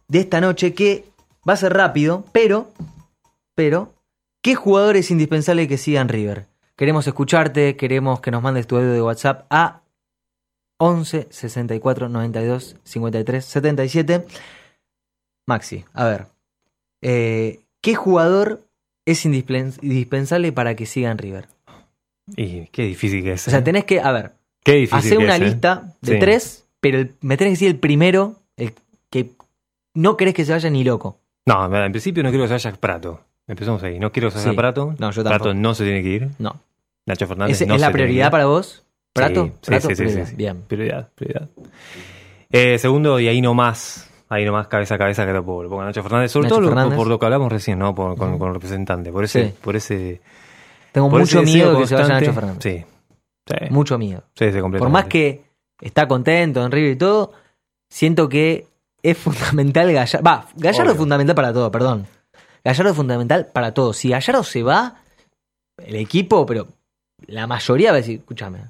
de 0.08 0.18
esta 0.18 0.40
noche 0.40 0.74
que 0.74 1.04
va 1.48 1.52
a 1.52 1.56
ser 1.56 1.74
rápido, 1.74 2.24
pero, 2.32 2.72
pero, 3.54 3.94
¿qué 4.42 4.56
jugador 4.56 4.96
es 4.96 5.12
indispensable 5.12 5.68
que 5.68 5.78
siga 5.78 6.00
en 6.00 6.08
River? 6.08 6.48
Queremos 6.74 7.06
escucharte, 7.06 7.76
queremos 7.76 8.18
que 8.18 8.32
nos 8.32 8.42
mandes 8.42 8.66
tu 8.66 8.78
audio 8.78 8.90
de 8.90 9.02
WhatsApp 9.02 9.46
a 9.48 9.82
11 10.78 11.28
64 11.30 12.08
92 12.08 12.78
53 12.82 13.44
77. 13.44 14.26
Maxi, 15.46 15.84
a 15.92 16.04
ver, 16.04 16.26
eh, 17.00 17.60
¿qué 17.80 17.94
jugador 17.94 18.66
es 19.04 19.24
indispensable 19.24 20.50
para 20.50 20.74
que 20.74 20.86
siga 20.86 21.12
en 21.12 21.18
River? 21.18 21.55
Y 22.34 22.66
qué 22.68 22.82
difícil 22.82 23.22
que 23.22 23.32
es. 23.32 23.46
O 23.46 23.50
sea, 23.50 23.60
¿eh? 23.60 23.62
tenés 23.62 23.84
que, 23.84 24.00
a 24.00 24.10
ver, 24.12 24.32
Qué 24.64 24.72
difícil 24.74 24.98
hacer 24.98 25.18
que 25.18 25.24
una 25.24 25.36
es, 25.36 25.40
¿eh? 25.40 25.44
lista 25.44 25.94
de 26.00 26.12
Sí. 26.14 26.18
tres, 26.18 26.68
pero 26.80 26.98
el- 26.98 27.14
me 27.20 27.36
tenés 27.36 27.50
que 27.50 27.54
decir 27.64 27.68
el 27.68 27.78
primero, 27.78 28.36
el 28.56 28.72
que 29.10 29.30
no 29.94 30.16
querés 30.16 30.34
que 30.34 30.44
se 30.44 30.52
vaya 30.52 30.68
ni 30.70 30.82
loco. 30.82 31.20
No, 31.46 31.72
en 31.84 31.92
principio 31.92 32.22
no 32.24 32.30
quiero 32.30 32.44
que 32.44 32.48
se 32.48 32.54
vaya 32.68 32.76
Prato. 32.80 33.20
Empezamos 33.46 33.80
ahí. 33.84 34.00
No 34.00 34.10
quiero 34.10 34.28
que 34.28 34.32
se 34.32 34.38
vaya 34.38 34.50
Sí. 34.50 34.56
Prato. 34.56 34.94
No, 34.98 35.10
yo 35.12 35.22
Prato 35.22 35.44
tampoco. 35.44 35.54
no 35.54 35.74
se 35.74 35.84
tiene 35.84 36.02
que 36.02 36.08
ir. 36.08 36.28
No. 36.40 36.60
Nacho 37.06 37.28
Fernández 37.28 37.60
¿Es, 37.62 37.68
no 37.68 37.74
es 37.76 37.80
se 37.80 37.86
la 37.86 37.92
prioridad 37.92 38.30
para 38.32 38.46
vos? 38.46 38.84
¿Prato? 39.12 39.44
Sí, 39.46 39.52
sí, 39.62 39.70
¿Prato? 39.70 39.88
sí, 39.88 39.94
sí, 39.94 40.02
Prioridad. 40.02 40.26
sí. 40.26 40.34
Bien. 40.36 40.62
Prioridad, 40.62 41.08
prioridad. 41.14 41.48
Eh, 42.50 42.78
segundo, 42.78 43.20
y 43.20 43.28
ahí 43.28 43.40
nomás. 43.40 44.10
Ahí 44.28 44.44
nomás 44.44 44.66
cabeza 44.66 44.96
a 44.96 44.98
cabeza 44.98 45.24
que 45.24 45.32
lo 45.32 45.44
pongo. 45.44 45.84
Nacho 45.84 46.02
Fernández. 46.02 46.32
Sobre 46.32 46.44
Nacho 46.46 46.56
todo 46.56 46.60
lo- 46.62 46.66
por, 46.68 46.74
Fernández. 46.76 46.96
por 46.96 47.06
lo 47.06 47.18
que 47.20 47.26
hablamos 47.26 47.52
recién, 47.52 47.78
¿no? 47.78 47.94
Por- 47.94 48.16
con, 48.18 48.36
con 48.40 48.48
el 48.48 48.54
representante. 48.54 49.12
Por 49.12 49.22
ese, 49.22 49.54
por 49.62 49.76
ese. 49.76 50.20
Tengo 50.96 51.10
por 51.10 51.20
mucho 51.20 51.42
miedo 51.42 51.78
que 51.78 51.86
se 51.86 51.94
vaya. 51.94 52.08
Nacho 52.08 52.32
Fernández. 52.32 52.62
Sí. 52.62 52.84
Sí. 53.46 53.66
Mucho 53.68 53.98
miedo. 53.98 54.22
Sí, 54.34 54.50
sí. 54.50 54.58
Por 54.62 54.88
más 54.88 55.04
que 55.04 55.44
está 55.78 56.08
contento 56.08 56.64
en 56.64 56.72
River 56.72 56.92
y 56.92 56.96
todo, 56.96 57.34
siento 57.90 58.30
que 58.30 58.66
es 59.02 59.18
fundamental 59.18 59.92
Gallardo. 59.92 60.24
Va, 60.24 60.48
Gallardo 60.54 60.84
Obvio. 60.84 60.92
es 60.92 60.98
fundamental 60.98 61.36
para 61.36 61.52
todo, 61.52 61.70
perdón. 61.70 62.06
Gallardo 62.64 62.90
es 62.92 62.96
fundamental 62.96 63.46
para 63.52 63.74
todo. 63.74 63.92
Si 63.92 64.08
Gallardo 64.08 64.42
se 64.42 64.62
va, 64.62 65.02
el 65.76 65.96
equipo, 65.96 66.46
pero 66.46 66.66
la 67.26 67.46
mayoría 67.46 67.90
va 67.90 67.98
a 67.98 68.00
decir, 68.00 68.20
escúchame. 68.20 68.60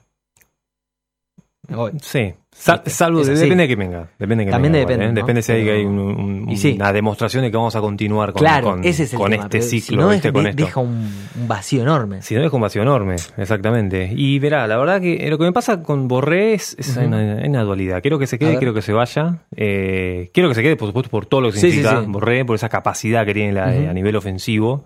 Me 1.69 1.77
voy. 1.77 1.93
Sí. 2.03 2.35
Sa- 2.59 2.83
salvo, 2.87 3.23
de- 3.23 3.35
depende 3.35 3.63
de 3.65 3.69
que 3.69 3.77
venga. 3.77 4.09
Depende 4.19 4.43
de 4.43 4.47
que 4.47 4.51
También 4.51 4.73
venga, 4.73 4.87
depende, 4.87 5.05
igual, 5.05 5.11
¿eh? 5.11 5.13
¿no? 5.13 5.21
Depende 5.21 5.43
si 5.43 5.53
hay, 5.53 5.65
Pero- 5.65 5.77
hay 5.77 5.85
un- 5.85 5.99
un- 5.99 6.51
Y 6.51 6.57
sí. 6.57 6.73
una 6.75 6.93
demostración 6.93 7.45
de 7.45 7.51
que 7.51 7.57
vamos 7.57 7.77
a 7.77 7.81
continuar 7.81 8.33
con, 8.33 8.41
claro, 8.41 8.71
con- 8.71 8.85
ese 8.85 9.05
es 9.05 9.13
el 9.13 9.19
con 9.19 9.31
tema. 9.31 9.45
este 9.45 9.63
ciclo. 9.63 10.11
si 10.13 10.31
no, 10.33 10.43
deja 10.53 10.81
un, 10.81 11.09
vacío 11.47 11.83
enorme. 11.83 12.23
Si 12.23 12.35
no 12.35 12.43
es 12.45 12.53
un 12.53 12.61
vacío 12.61 12.83
enorme, 12.83 13.17
exactamente. 13.37 14.11
Y 14.17 14.39
verá, 14.41 14.67
la 14.67 14.77
verdad 14.79 15.01
que 15.01 15.29
lo 15.31 15.39
que 15.39 15.45
me 15.45 15.53
pasa 15.53 15.83
con 15.83 16.09
Borré 16.09 16.55
es, 16.55 16.75
es 16.79 16.97
una, 16.97 17.19
una 17.47 17.63
dualidad. 17.63 18.01
Quiero 18.03 18.19
que 18.19 18.27
se 18.27 18.39
quede, 18.39 18.57
quiero 18.59 18.75
que 18.75 18.83
se 18.83 18.93
vaya. 18.93 19.39
Eh, 19.55 20.31
quiero 20.35 20.49
que 20.49 20.55
se 20.57 20.63
quede, 20.63 20.77
por 20.77 20.89
supuesto, 20.89 21.11
por 21.11 21.27
todo 21.27 21.43
lo 21.43 21.53
que 21.53 21.59
sí, 21.61 21.71
significa 21.71 22.01
sí. 22.01 22.07
Borré, 22.09 22.45
por 22.45 22.57
esa 22.57 22.69
capacidad 22.69 23.25
que 23.25 23.35
tiene 23.35 23.53
la- 23.53 23.69
Ujú. 23.69 23.91
a 23.91 23.93
nivel 23.93 24.17
ofensivo. 24.17 24.85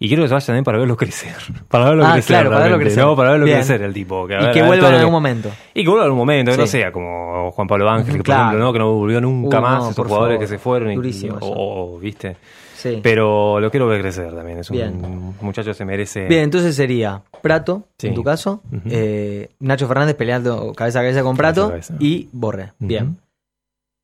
Y 0.00 0.06
quiero 0.06 0.22
que 0.22 0.28
se 0.28 0.34
vaya 0.34 0.46
también 0.46 0.64
para 0.64 0.78
verlo 0.78 0.96
crecer. 0.96 1.34
Para 1.68 1.86
verlo 1.86 2.06
Ah, 2.06 2.12
crecer. 2.12 2.28
claro, 2.28 2.50
para 2.50 2.62
verlo 2.62 2.78
crecer. 2.78 3.02
¿no? 3.04 3.16
Para 3.16 3.30
verlo 3.32 3.46
Bien. 3.46 3.58
crecer 3.58 3.82
el 3.82 3.92
tipo. 3.92 4.26
Y 4.26 4.28
ver- 4.28 4.52
que 4.52 4.62
vuelva 4.62 4.86
en 4.86 4.92
que- 4.94 4.98
algún 5.00 5.12
momento. 5.12 5.50
Y 5.74 5.82
que 5.82 5.88
vuelva 5.88 6.04
en 6.04 6.06
algún 6.06 6.18
momento, 6.18 6.52
que 6.52 6.56
no 6.58 6.66
sea 6.68 6.92
como 6.92 7.50
Juan 7.50 7.66
Pablo 7.66 7.90
Ángel, 7.90 8.16
que 8.18 8.22
por 8.22 8.34
ejemplo, 8.34 8.58
¿no? 8.60 8.72
que 8.72 8.78
no 8.78 8.92
volvió 8.94 9.20
nunca 9.20 9.58
Uh, 9.58 9.62
más, 9.62 9.82
no, 9.82 9.90
esos 9.90 10.06
jugadores 10.06 10.36
favor. 10.36 10.38
que 10.38 10.46
se 10.46 10.58
fueron. 10.58 10.92
y- 10.92 11.28
o- 11.30 11.94
o, 11.94 11.98
¿viste? 11.98 12.36
Sí. 12.76 13.00
Pero 13.02 13.58
lo 13.58 13.72
quiero 13.72 13.88
ver 13.88 14.00
crecer 14.00 14.32
también. 14.32 14.58
Es 14.58 14.70
un 14.70 14.76
Bien. 14.76 15.34
muchacho 15.40 15.70
que 15.70 15.74
se 15.74 15.84
merece. 15.84 16.26
Bien, 16.26 16.44
entonces 16.44 16.76
sería 16.76 17.22
Prato, 17.42 17.88
Sí. 17.98 18.06
en 18.06 18.14
tu 18.14 18.22
caso, 18.22 18.62
eh, 18.88 19.48
Nacho 19.58 19.88
Fernández 19.88 20.14
peleando 20.14 20.72
cabeza 20.74 21.00
a 21.00 21.02
cabeza 21.02 21.24
con 21.24 21.36
Prato 21.36 21.70
cabeza. 21.70 21.94
y 21.98 22.28
Borré. 22.30 22.66
Ujú. 22.78 22.86
Bien. 22.86 23.16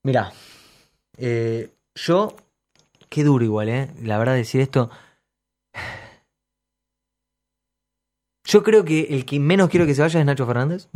Mirá, 0.03 0.33
eh, 1.17 1.69
yo, 1.95 2.35
qué 3.07 3.23
duro 3.23 3.45
igual, 3.45 3.69
¿eh? 3.69 3.87
La 4.03 4.17
verdad 4.17 4.33
decir 4.35 4.59
esto. 4.59 4.89
Yo 8.45 8.63
creo 8.63 8.85
que 8.85 9.01
el 9.09 9.25
que 9.25 9.39
menos 9.39 9.69
quiero 9.69 9.85
que 9.85 9.95
se 9.95 10.01
vaya 10.01 10.19
es 10.19 10.25
Nacho 10.25 10.45
Fernández 10.45 10.87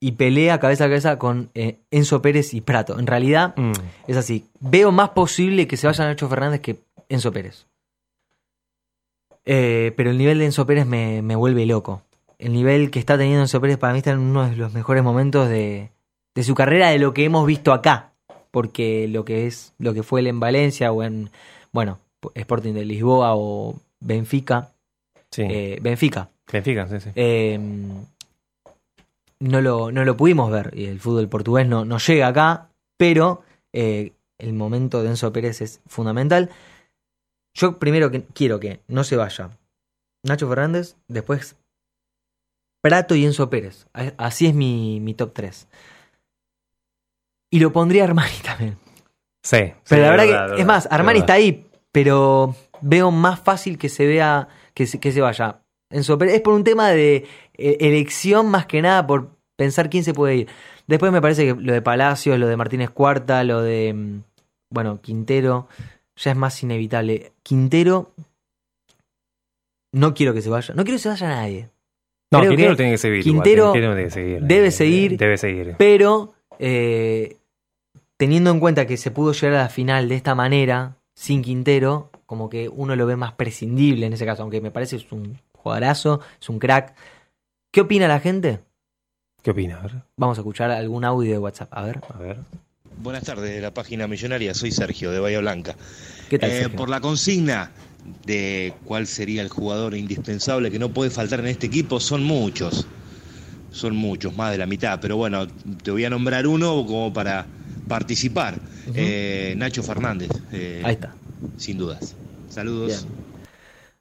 y 0.00 0.12
pelea 0.12 0.60
cabeza 0.60 0.84
a 0.84 0.88
cabeza 0.88 1.18
con 1.18 1.50
eh, 1.54 1.78
Enzo 1.90 2.22
Pérez 2.22 2.54
y 2.54 2.60
Prato. 2.60 2.98
En 2.98 3.06
realidad 3.06 3.54
Mm. 3.56 3.72
es 4.06 4.16
así. 4.16 4.46
Veo 4.60 4.92
más 4.92 5.10
posible 5.10 5.66
que 5.66 5.76
se 5.76 5.86
vaya 5.86 6.04
Nacho 6.04 6.28
Fernández 6.28 6.60
que 6.60 6.78
Enzo 7.08 7.32
Pérez. 7.32 7.66
Eh, 9.46 9.92
pero 9.96 10.10
el 10.10 10.18
nivel 10.18 10.38
de 10.38 10.46
Enzo 10.46 10.66
Pérez 10.66 10.86
me, 10.86 11.22
me 11.22 11.36
vuelve 11.36 11.66
loco. 11.66 12.02
El 12.38 12.52
nivel 12.52 12.90
que 12.90 12.98
está 12.98 13.18
teniendo 13.18 13.42
Enzo 13.42 13.60
Pérez 13.60 13.78
para 13.78 13.92
mí 13.92 13.98
está 13.98 14.12
en 14.12 14.20
uno 14.20 14.48
de 14.48 14.56
los 14.56 14.72
mejores 14.72 15.02
momentos 15.02 15.48
de, 15.48 15.90
de 16.34 16.42
su 16.44 16.54
carrera, 16.54 16.90
de 16.90 16.98
lo 16.98 17.12
que 17.14 17.24
hemos 17.24 17.46
visto 17.46 17.72
acá. 17.72 18.12
Porque 18.50 19.08
lo 19.08 19.24
que 19.24 19.46
es, 19.48 19.74
lo 19.78 19.92
que 19.92 20.04
fue 20.04 20.20
él 20.20 20.28
en 20.28 20.38
Valencia 20.40 20.92
o 20.92 21.02
en, 21.02 21.30
bueno, 21.72 21.98
Sporting 22.34 22.72
de 22.74 22.84
Lisboa 22.84 23.34
o 23.34 23.74
Benfica. 24.00 24.70
Sí. 25.30 25.42
eh, 25.42 25.78
Benfica. 25.82 26.28
Benfica, 26.52 26.86
sí, 26.88 27.00
sí. 27.00 27.10
Eh, 27.14 27.58
no, 29.40 29.60
lo, 29.60 29.90
no 29.92 30.04
lo 30.04 30.16
pudimos 30.16 30.50
ver 30.50 30.72
y 30.76 30.86
el 30.86 31.00
fútbol 31.00 31.28
portugués 31.28 31.66
no, 31.66 31.84
no 31.84 31.98
llega 31.98 32.28
acá, 32.28 32.68
pero 32.96 33.42
eh, 33.72 34.12
el 34.38 34.52
momento 34.52 35.02
de 35.02 35.08
Enzo 35.10 35.32
Pérez 35.32 35.60
es 35.60 35.80
fundamental. 35.86 36.50
Yo 37.54 37.78
primero 37.78 38.10
que 38.10 38.22
quiero 38.24 38.60
que 38.60 38.80
no 38.88 39.04
se 39.04 39.16
vaya 39.16 39.50
Nacho 40.24 40.48
Fernández, 40.48 40.96
después 41.08 41.56
Prato 42.82 43.14
y 43.14 43.24
Enzo 43.24 43.48
Pérez. 43.50 43.86
Así 44.16 44.46
es 44.46 44.54
mi, 44.54 45.00
mi 45.00 45.14
top 45.14 45.32
3. 45.32 45.68
Y 47.50 47.60
lo 47.60 47.72
pondría 47.72 48.04
Armani 48.04 48.36
también. 48.44 48.76
Sí. 49.42 49.56
Pero 49.58 49.74
sí, 49.84 49.94
la 49.96 50.10
verdad, 50.10 50.10
verdad, 50.10 50.24
que, 50.26 50.32
verdad, 50.32 50.58
es 50.58 50.66
más, 50.66 50.88
Armani 50.90 51.20
verdad. 51.20 51.24
está 51.24 51.32
ahí, 51.34 51.66
pero 51.94 52.56
veo 52.80 53.12
más 53.12 53.38
fácil 53.38 53.78
que 53.78 53.88
se 53.88 54.04
vea, 54.04 54.48
que 54.74 54.84
se, 54.84 54.98
que 54.98 55.12
se 55.12 55.20
vaya. 55.20 55.60
Enzo 55.90 56.18
Pérez. 56.18 56.34
Es 56.34 56.40
por 56.40 56.54
un 56.54 56.64
tema 56.64 56.90
de 56.90 57.24
eh, 57.56 57.76
elección 57.78 58.48
más 58.48 58.66
que 58.66 58.82
nada, 58.82 59.06
por 59.06 59.30
pensar 59.54 59.90
quién 59.90 60.02
se 60.02 60.12
puede 60.12 60.34
ir. 60.34 60.48
Después 60.88 61.12
me 61.12 61.22
parece 61.22 61.46
que 61.46 61.54
lo 61.54 61.72
de 61.72 61.82
Palacios, 61.82 62.36
lo 62.36 62.48
de 62.48 62.56
Martínez 62.56 62.90
Cuarta, 62.90 63.44
lo 63.44 63.62
de, 63.62 63.94
mm, 63.94 64.22
bueno, 64.70 65.00
Quintero, 65.00 65.68
ya 66.16 66.32
es 66.32 66.36
más 66.36 66.60
inevitable. 66.64 67.30
Quintero, 67.44 68.10
no 69.92 70.14
quiero 70.14 70.34
que 70.34 70.42
se 70.42 70.50
vaya. 70.50 70.74
No 70.74 70.82
quiero 70.82 70.96
que 70.96 71.02
se 71.02 71.10
vaya 71.10 71.28
nadie. 71.28 71.70
No, 72.32 72.40
Creo 72.40 72.50
Quintero 72.50 72.70
que 72.72 72.76
tiene 72.76 72.90
que 72.90 72.98
seguir. 72.98 73.22
Quintero 73.22 73.72
Quintero 73.72 73.94
tiene 73.94 74.04
que 74.08 74.10
seguir. 74.10 74.40
debe 74.42 74.70
seguir. 74.72 75.16
Debe 75.16 75.36
seguir. 75.38 75.76
Pero 75.78 76.34
eh, 76.58 77.36
teniendo 78.16 78.50
en 78.50 78.58
cuenta 78.58 78.84
que 78.84 78.96
se 78.96 79.12
pudo 79.12 79.32
llegar 79.32 79.54
a 79.60 79.62
la 79.62 79.68
final 79.68 80.08
de 80.08 80.16
esta 80.16 80.34
manera, 80.34 80.96
sin 81.14 81.42
Quintero, 81.42 82.10
como 82.26 82.50
que 82.50 82.68
uno 82.68 82.96
lo 82.96 83.06
ve 83.06 83.16
más 83.16 83.32
prescindible 83.32 84.06
en 84.06 84.12
ese 84.12 84.26
caso, 84.26 84.42
aunque 84.42 84.60
me 84.60 84.70
parece 84.70 84.96
es 84.96 85.10
un 85.12 85.38
jugadorazo, 85.52 86.20
es 86.40 86.48
un 86.48 86.58
crack. 86.58 86.94
¿Qué 87.72 87.80
opina 87.82 88.08
la 88.08 88.20
gente? 88.20 88.60
¿Qué 89.42 89.50
opina? 89.50 89.78
A 89.78 89.82
ver. 89.82 90.02
Vamos 90.16 90.38
a 90.38 90.40
escuchar 90.40 90.70
algún 90.70 91.04
audio 91.04 91.32
de 91.32 91.38
WhatsApp, 91.38 91.68
a 91.72 91.82
ver. 91.82 92.00
A 92.12 92.18
ver. 92.18 92.36
Buenas 93.02 93.24
tardes 93.24 93.54
de 93.54 93.60
la 93.60 93.74
página 93.74 94.06
millonaria, 94.06 94.54
soy 94.54 94.70
Sergio 94.70 95.10
de 95.10 95.18
Bahía 95.18 95.40
Blanca. 95.40 95.74
¿Qué 96.30 96.38
tal, 96.38 96.50
Eh, 96.50 96.68
por 96.68 96.88
la 96.88 97.00
consigna 97.00 97.70
de 98.24 98.72
cuál 98.84 99.06
sería 99.06 99.42
el 99.42 99.48
jugador 99.48 99.94
indispensable 99.94 100.70
que 100.70 100.78
no 100.78 100.90
puede 100.90 101.10
faltar 101.10 101.40
en 101.40 101.46
este 101.46 101.66
equipo, 101.66 102.00
son 102.00 102.22
muchos. 102.22 102.86
Son 103.70 103.96
muchos, 103.96 104.36
más 104.36 104.52
de 104.52 104.58
la 104.58 104.66
mitad. 104.66 105.00
Pero 105.00 105.16
bueno, 105.16 105.48
te 105.82 105.90
voy 105.90 106.04
a 106.04 106.10
nombrar 106.10 106.46
uno 106.46 106.86
como 106.86 107.12
para 107.12 107.46
participar. 107.88 108.54
Eh, 108.94 109.54
Nacho 109.56 109.82
Fernández. 109.82 110.30
eh, 110.52 110.82
Ahí 110.84 110.94
está. 110.94 111.14
Sin 111.56 111.78
dudas. 111.78 112.14
Saludos. 112.50 113.06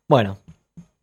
Bueno, 0.07 0.37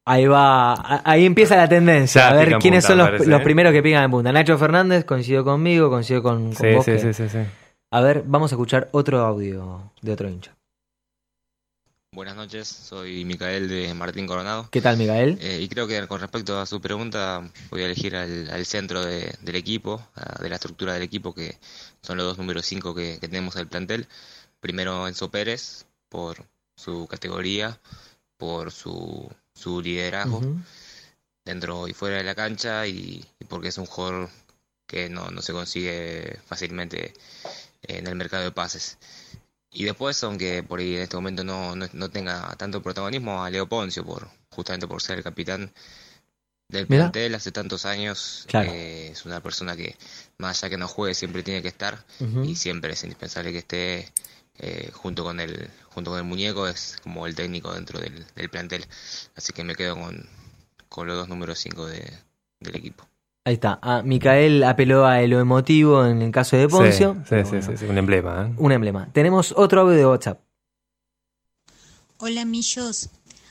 ahí 0.04 0.26
va, 0.26 1.02
ahí 1.04 1.24
empieza 1.24 1.56
la 1.56 1.68
tendencia. 1.68 2.22
Ya 2.22 2.28
a 2.30 2.34
ver 2.34 2.58
quiénes 2.58 2.84
punta, 2.86 3.04
son 3.04 3.12
los, 3.18 3.26
los 3.26 3.40
¿eh? 3.40 3.44
primeros 3.44 3.72
que 3.72 3.82
pican 3.82 4.04
en 4.04 4.10
punta. 4.10 4.32
Nacho 4.32 4.56
Fernández 4.58 5.04
coincidió 5.04 5.44
conmigo, 5.44 5.90
coincidió 5.90 6.22
con, 6.22 6.52
con 6.52 6.56
Sí, 6.56 6.74
vos. 6.74 6.84
sí, 6.84 6.92
que- 6.92 6.98
sí, 7.00 7.12
sí, 7.14 7.28
sí. 7.28 7.38
A 7.92 8.00
ver, 8.00 8.22
vamos 8.26 8.52
a 8.52 8.54
escuchar 8.54 8.88
otro 8.92 9.20
audio 9.20 9.90
de 10.00 10.12
otro 10.12 10.28
hincha. 10.28 10.52
Buenas 12.12 12.34
noches, 12.34 12.66
soy 12.66 13.24
Micael 13.24 13.68
de 13.68 13.94
Martín 13.94 14.26
Coronado. 14.26 14.68
¿Qué 14.70 14.80
tal, 14.80 14.96
Micael? 14.96 15.38
Eh, 15.40 15.60
y 15.62 15.68
creo 15.68 15.86
que 15.86 16.08
con 16.08 16.20
respecto 16.20 16.58
a 16.58 16.66
su 16.66 16.80
pregunta, 16.80 17.48
voy 17.70 17.82
a 17.82 17.86
elegir 17.86 18.16
al, 18.16 18.50
al 18.50 18.66
centro 18.66 19.04
de- 19.04 19.36
del 19.42 19.54
equipo, 19.54 20.04
a- 20.16 20.42
de 20.42 20.48
la 20.48 20.56
estructura 20.56 20.94
del 20.94 21.04
equipo, 21.04 21.32
que 21.32 21.56
son 22.02 22.16
los 22.16 22.26
dos 22.26 22.38
números 22.38 22.66
5 22.66 22.94
que, 22.96 23.18
que 23.20 23.28
tenemos 23.28 23.54
en 23.54 23.60
el 23.62 23.68
plantel. 23.68 24.08
Primero 24.60 25.06
Enzo 25.06 25.30
Pérez, 25.30 25.86
por 26.08 26.44
su 26.76 27.06
categoría, 27.06 27.78
por 28.38 28.72
su, 28.72 29.30
su 29.54 29.80
liderazgo 29.80 30.40
dentro 31.44 31.86
y 31.86 31.92
fuera 31.92 32.16
de 32.18 32.24
la 32.24 32.34
cancha, 32.34 32.86
y, 32.88 33.24
y 33.38 33.44
porque 33.44 33.68
es 33.68 33.78
un 33.78 33.86
jugador 33.86 34.30
que 34.88 35.08
no, 35.08 35.30
no 35.30 35.42
se 35.42 35.52
consigue 35.52 36.38
fácilmente 36.46 37.14
en 37.82 38.06
el 38.08 38.16
mercado 38.16 38.42
de 38.44 38.50
pases. 38.52 38.98
Y 39.72 39.84
después, 39.84 40.22
aunque 40.24 40.62
por 40.62 40.80
ahí 40.80 40.96
en 40.96 41.02
este 41.02 41.16
momento 41.16 41.44
no, 41.44 41.76
no, 41.76 41.86
no 41.92 42.10
tenga 42.10 42.54
tanto 42.56 42.82
protagonismo, 42.82 43.44
a 43.44 43.50
Leo 43.50 43.68
Poncio, 43.68 44.04
por, 44.04 44.28
justamente 44.50 44.88
por 44.88 45.00
ser 45.00 45.18
el 45.18 45.24
capitán, 45.24 45.72
del 46.70 46.86
plantel 46.86 47.34
hace 47.34 47.52
tantos 47.52 47.84
años. 47.84 48.44
Claro. 48.48 48.70
eh, 48.72 49.08
es 49.08 49.24
una 49.24 49.40
persona 49.40 49.76
que, 49.76 49.96
más 50.38 50.62
allá 50.62 50.70
que 50.70 50.76
no 50.76 50.88
juegue, 50.88 51.14
siempre 51.14 51.42
tiene 51.42 51.62
que 51.62 51.68
estar 51.68 52.04
y 52.44 52.56
siempre 52.56 52.92
es 52.92 53.02
indispensable 53.02 53.52
que 53.52 53.58
esté 53.58 54.12
eh, 54.58 54.90
junto 54.92 55.24
con 55.24 55.40
el 55.40 55.70
junto 55.90 56.10
con 56.10 56.18
el 56.18 56.24
muñeco, 56.24 56.68
es 56.68 56.98
como 57.02 57.26
el 57.26 57.34
técnico 57.34 57.72
dentro 57.72 57.98
del, 57.98 58.24
del 58.34 58.48
plantel. 58.48 58.86
Así 59.36 59.52
que 59.52 59.64
me 59.64 59.74
quedo 59.74 59.96
con, 59.96 60.28
con 60.88 61.06
los 61.06 61.16
dos 61.16 61.28
números 61.28 61.58
5 61.58 61.86
de, 61.86 62.12
del 62.60 62.76
equipo. 62.76 63.06
Ahí 63.50 63.54
está. 63.54 63.80
Ah, 63.82 64.02
Micael 64.04 64.62
apeló 64.62 65.04
a 65.06 65.20
lo 65.22 65.40
emotivo 65.40 66.06
en 66.06 66.22
el 66.22 66.30
caso 66.30 66.56
de 66.56 66.68
Poncio. 66.68 67.16
Sí, 67.28 67.34
sí, 67.42 67.50
sí, 67.50 67.62
sí, 67.62 67.76
sí, 67.78 67.84
un 67.86 67.98
emblema. 67.98 68.46
¿eh? 68.46 68.54
Un 68.56 68.70
emblema. 68.70 69.08
Tenemos 69.12 69.52
otro 69.56 69.80
audio 69.80 69.96
de 69.96 70.06
WhatsApp. 70.06 70.40
Hola 72.18 72.44
Millos, 72.44 73.08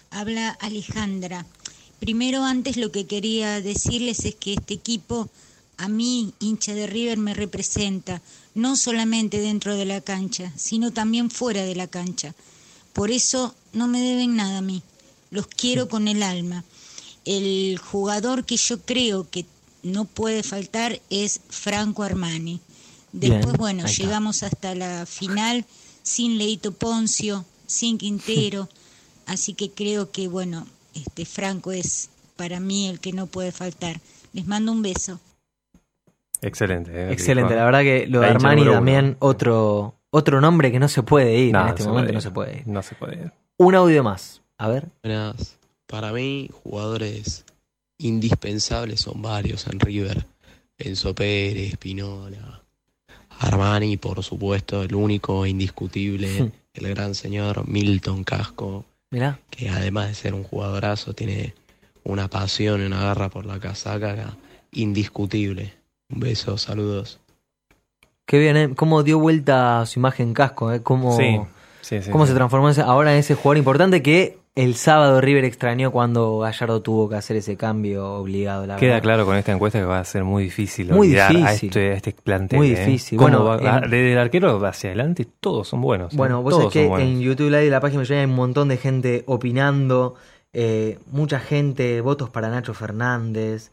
habla 0.10 0.52
Alejandra. 0.62 1.46
Primero 2.00 2.46
antes 2.46 2.78
lo 2.78 2.94
que 2.94 3.08
quería 3.08 3.60
decirles 3.60 4.24
es 4.24 4.36
que 4.36 4.54
este 4.54 4.76
equipo 4.76 5.28
a 5.76 5.90
mí, 5.90 6.34
hincha 6.40 6.74
de 6.74 6.88
River, 6.88 7.18
me 7.18 7.34
representa, 7.34 8.22
no 8.56 8.78
solamente 8.78 9.42
dentro 9.42 9.76
de 9.76 9.84
la 9.84 10.00
cancha, 10.00 10.54
sino 10.56 10.92
también 10.92 11.30
fuera 11.30 11.64
de 11.64 11.76
la 11.76 11.88
cancha. 11.88 12.34
Por 12.94 13.12
eso 13.12 13.54
no 13.74 13.90
me 13.90 14.00
deben 14.00 14.38
nada 14.38 14.60
a 14.60 14.62
mí, 14.62 14.82
los 15.30 15.48
quiero 15.48 15.90
con 15.90 16.08
el 16.08 16.24
alma. 16.24 16.64
El 17.26 17.78
jugador 17.80 18.46
que 18.46 18.56
yo 18.56 18.80
creo 18.80 19.30
que 19.30 19.46
no 19.84 20.06
puede 20.06 20.44
faltar 20.44 21.00
es 21.10 21.42
Franco 21.50 22.04
Armani. 22.04 22.60
Después, 23.12 23.46
Bien, 23.46 23.58
bueno, 23.58 23.86
llegamos 23.88 24.44
hasta 24.44 24.76
la 24.76 25.06
final 25.06 25.66
sin 26.04 26.38
Leito 26.38 26.72
Poncio, 26.74 27.46
sin 27.66 27.98
Quintero, 27.98 28.70
así 29.26 29.54
que 29.54 29.72
creo 29.72 30.12
que, 30.12 30.28
bueno, 30.28 30.68
este 30.94 31.26
Franco 31.26 31.72
es 31.72 32.10
para 32.36 32.60
mí 32.60 32.88
el 32.88 33.00
que 33.00 33.12
no 33.14 33.26
puede 33.28 33.52
faltar. 33.52 34.00
Les 34.34 34.46
mando 34.46 34.72
un 34.72 34.82
beso. 34.82 35.20
Excelente. 36.42 36.92
eh, 36.94 37.12
Excelente. 37.12 37.56
La 37.56 37.66
verdad 37.66 37.82
que 37.82 38.08
lo 38.08 38.22
de 38.22 38.28
Armani 38.28 38.62
uno. 38.62 38.72
también, 38.74 39.18
otro, 39.20 39.96
otro 40.12 40.40
nombre 40.40 40.72
que 40.72 40.80
no 40.80 40.88
se 40.88 41.04
puede 41.04 41.38
ir 41.38 41.52
No, 41.54 41.62
en 41.64 41.68
este 41.70 41.84
se 41.84 41.90
momento, 41.90 42.08
puede 42.08 42.14
no 42.14 42.20
ir. 42.20 42.24
se 42.24 42.32
puede 42.32 42.58
ir. 42.60 42.68
No 42.68 42.82
se 42.84 42.96
puede 42.96 43.16
ir. 43.16 43.32
Un 43.58 43.76
audio 43.76 44.04
más. 44.04 44.42
A 44.58 44.68
ver. 44.70 44.88
Buenas. 45.04 45.58
Para 45.88 46.12
mí, 46.14 46.50
jugadores 46.64 47.44
indispensables 48.00 49.02
son 49.02 49.22
varios 49.22 49.68
en 49.68 49.80
River. 49.80 50.26
Enzo 50.78 51.14
Pérez, 51.14 51.78
Pinola, 51.78 52.64
Armani, 53.40 53.98
por 53.98 54.24
supuesto, 54.24 54.82
el 54.82 54.96
único 54.96 55.46
indiscutible, 55.46 56.52
el 56.74 56.88
gran 56.90 57.14
señor 57.16 57.68
Milton 57.68 58.24
Casco, 58.24 58.86
Mirá. 59.12 59.40
que 59.50 59.70
además 59.70 60.08
de 60.08 60.16
ser 60.16 60.34
un 60.34 60.44
jugadorazo, 60.44 61.14
tiene 61.14 61.54
una 62.04 62.30
pasión 62.30 62.82
y 62.82 62.86
una 62.86 63.02
garra 63.04 63.30
por 63.30 63.46
la 63.46 63.60
casaca 63.60 64.38
indiscutible. 64.72 65.74
Un 66.10 66.22
beso, 66.22 66.58
saludos. 66.58 67.20
Qué 68.26 68.40
bien, 68.40 68.58
¿eh? 68.58 68.70
Cómo 68.76 69.04
dio 69.04 69.20
vuelta 69.20 69.86
su 69.86 70.00
imagen 70.00 70.34
casco, 70.34 70.72
¿eh? 70.72 70.82
Cómo, 70.82 71.18
Sí, 71.18 71.40
sí, 71.82 72.02
sí, 72.02 72.10
cómo 72.10 72.26
sí. 72.26 72.30
se 72.30 72.36
transformó 72.36 72.70
ahora 72.86 73.14
en 73.14 73.20
ese 73.20 73.36
jugador 73.36 73.58
importante 73.58 74.02
que 74.02 74.39
el 74.64 74.76
sábado 74.76 75.22
River 75.22 75.46
extrañó 75.46 75.92
cuando 75.92 76.40
Gallardo 76.40 76.82
tuvo 76.82 77.08
que 77.08 77.16
hacer 77.16 77.38
ese 77.38 77.56
cambio 77.56 78.14
obligado. 78.14 78.66
La 78.68 78.76
Queda 78.76 78.96
verdad. 78.96 79.04
claro 79.04 79.26
con 79.26 79.38
esta 79.38 79.52
encuesta 79.54 79.80
que 79.80 79.86
va 79.86 80.00
a 80.00 80.04
ser 80.04 80.24
muy 80.24 80.44
difícil 80.44 80.92
Muy 80.92 81.08
olvidar 81.08 81.32
a 81.32 81.34
difícil. 81.52 81.70
este, 81.70 81.90
a 81.92 81.94
este 81.94 82.12
plantel. 82.14 82.60
Muy 82.60 82.72
¿eh? 82.72 82.80
difícil. 82.86 83.18
¿Cómo 83.18 83.30
Bueno, 83.30 83.46
va- 83.64 83.78
en- 83.78 83.84
desde 83.90 84.12
el 84.14 84.18
arquero 84.20 84.66
hacia 84.66 84.90
adelante 84.90 85.26
todos 85.40 85.68
son 85.68 85.82
buenos. 85.82 86.14
¿eh? 86.14 86.18
Bueno, 86.18 86.42
vos 86.44 86.56
sabés 86.56 86.70
que 86.74 86.88
buenos. 86.88 87.08
en 87.08 87.22
YouTube 87.22 87.48
Live 87.50 87.64
de 87.66 87.70
la 87.70 87.80
página 87.80 88.04
hay 88.10 88.26
un 88.26 88.36
montón 88.36 88.68
de 88.68 88.78
gente 88.78 89.24
opinando, 89.28 90.16
eh, 90.54 91.00
mucha 91.12 91.40
gente, 91.40 92.02
votos 92.02 92.30
para 92.30 92.50
Nacho 92.50 92.74
Fernández. 92.74 93.72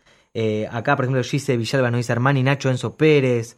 acá, 0.71 0.95
por 0.97 1.07
ejemplo, 1.07 1.25
Gise 1.25 1.57
Villalba 1.57 1.91
nos 1.91 1.99
dice 1.99 2.13
Armani, 2.13 2.43
Nacho 2.43 2.71
Enzo 2.71 2.95
Pérez. 2.97 3.57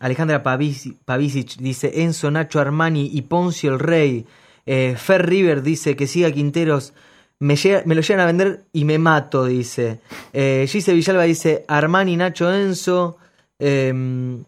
Alejandra 0.00 0.42
Pavisi- 0.42 0.96
Pavisic 1.04 1.56
dice 1.58 2.02
Enzo, 2.02 2.30
Nacho 2.30 2.58
Armani 2.60 3.10
y 3.12 3.22
Poncio 3.22 3.72
el 3.72 3.78
Rey. 3.78 4.26
Eh, 4.70 4.96
Fer 4.98 5.24
River 5.24 5.62
dice 5.62 5.96
que 5.96 6.06
siga 6.06 6.30
Quinteros. 6.30 6.92
Me, 7.40 7.54
lo 7.56 8.02
llegan 8.02 8.20
a 8.20 8.26
vender 8.26 8.64
y 8.70 8.84
me 8.84 8.98
mato, 8.98 9.46
dice. 9.46 10.00
Eh, 10.34 10.66
Gise 10.68 10.92
Villalba 10.92 11.22
dice 11.22 11.64
Armani, 11.68 12.18
Nacho 12.18 12.52
Enzo. 12.52 13.16
Em, 13.58 14.44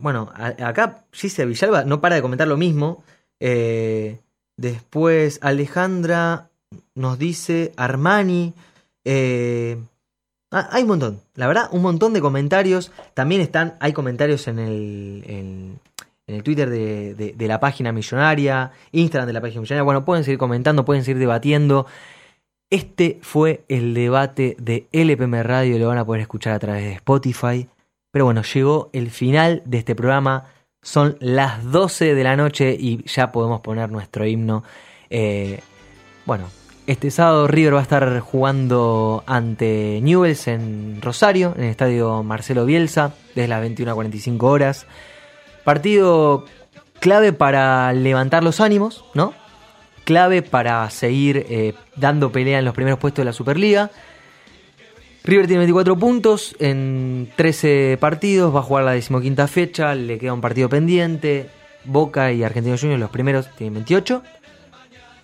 bueno, 0.00 0.28
acá 0.34 1.04
Gise 1.12 1.46
Villalba 1.46 1.84
no 1.84 2.00
para 2.00 2.16
de 2.16 2.22
comentar 2.22 2.48
lo 2.48 2.56
mismo. 2.56 3.04
Eh, 3.38 4.18
después 4.56 5.38
Alejandra 5.40 6.50
nos 6.96 7.16
dice 7.16 7.72
Armani. 7.76 8.54
Eh, 9.04 9.78
ah, 10.50 10.68
hay 10.72 10.82
un 10.82 10.88
montón, 10.88 11.20
la 11.36 11.46
verdad, 11.46 11.68
un 11.70 11.82
montón 11.82 12.12
de 12.12 12.20
comentarios. 12.20 12.90
También 13.14 13.40
están, 13.40 13.76
hay 13.78 13.92
comentarios 13.92 14.48
en 14.48 14.58
el, 14.58 15.78
en 16.26 16.36
el 16.36 16.42
Twitter 16.42 16.70
de, 16.70 17.14
de- 17.14 17.48
la 17.48 17.60
página 17.60 17.92
millonaria, 17.92 18.72
Instagram 18.92 19.26
de 19.26 19.32
la 19.32 19.40
página 19.40 19.60
millonaria. 19.60 19.82
Bueno, 19.82 20.04
pueden 20.04 20.24
seguir 20.24 20.38
comentando, 20.38 20.84
pueden 20.84 21.04
seguir 21.04 21.18
debatiendo. 21.20 21.86
Este 22.70 23.18
fue 23.22 23.64
el 23.68 23.94
debate 23.94 24.56
de 24.58 24.86
LPM 24.92 25.42
Radio, 25.42 25.78
lo 25.78 25.88
van 25.88 25.98
a 25.98 26.04
poder 26.04 26.22
escuchar 26.22 26.54
a 26.54 26.58
través 26.58 26.84
de 26.84 26.92
Spotify. 26.92 27.68
Pero 28.10 28.24
bueno, 28.24 28.42
llegó 28.42 28.90
el 28.92 29.10
final 29.10 29.62
de 29.64 29.78
este 29.78 29.94
programa. 29.94 30.46
Son 30.82 31.16
las 31.20 31.64
12 31.70 32.14
de 32.14 32.24
la 32.24 32.36
noche 32.36 32.76
y 32.78 33.02
ya 33.06 33.32
podemos 33.32 33.60
poner 33.60 33.90
nuestro 33.90 34.26
himno. 34.26 34.64
Eh, 35.10 35.60
bueno, 36.26 36.46
este 36.86 37.10
sábado 37.10 37.46
River 37.48 37.74
va 37.74 37.78
a 37.80 37.82
estar 37.82 38.20
jugando 38.20 39.22
ante 39.26 40.00
Newells 40.02 40.48
en 40.48 41.00
Rosario, 41.00 41.54
en 41.56 41.64
el 41.64 41.70
estadio 41.70 42.22
Marcelo 42.22 42.64
Bielsa, 42.66 43.14
desde 43.34 43.48
las 43.48 43.62
21.45 43.64 44.42
horas. 44.42 44.86
Partido 45.64 46.44
clave 47.00 47.32
para 47.32 47.92
levantar 47.92 48.44
los 48.44 48.60
ánimos, 48.60 49.04
¿no? 49.14 49.34
Clave 50.04 50.42
para 50.42 50.88
seguir 50.90 51.46
eh, 51.48 51.74
dando 51.96 52.30
pelea 52.30 52.58
en 52.58 52.64
los 52.64 52.74
primeros 52.74 52.98
puestos 52.98 53.22
de 53.22 53.26
la 53.26 53.32
Superliga. 53.32 53.90
River 55.24 55.46
tiene 55.46 55.60
24 55.60 55.98
puntos 55.98 56.54
en 56.58 57.30
13 57.36 57.96
partidos, 57.98 58.54
va 58.54 58.60
a 58.60 58.62
jugar 58.62 58.84
la 58.84 58.92
decimoquinta 58.92 59.48
fecha, 59.48 59.94
le 59.94 60.18
queda 60.18 60.34
un 60.34 60.42
partido 60.42 60.68
pendiente. 60.68 61.48
Boca 61.86 62.32
y 62.32 62.42
Argentinos 62.42 62.80
Juniors, 62.80 63.00
los 63.00 63.10
primeros, 63.10 63.50
tienen 63.56 63.74
28. 63.74 64.22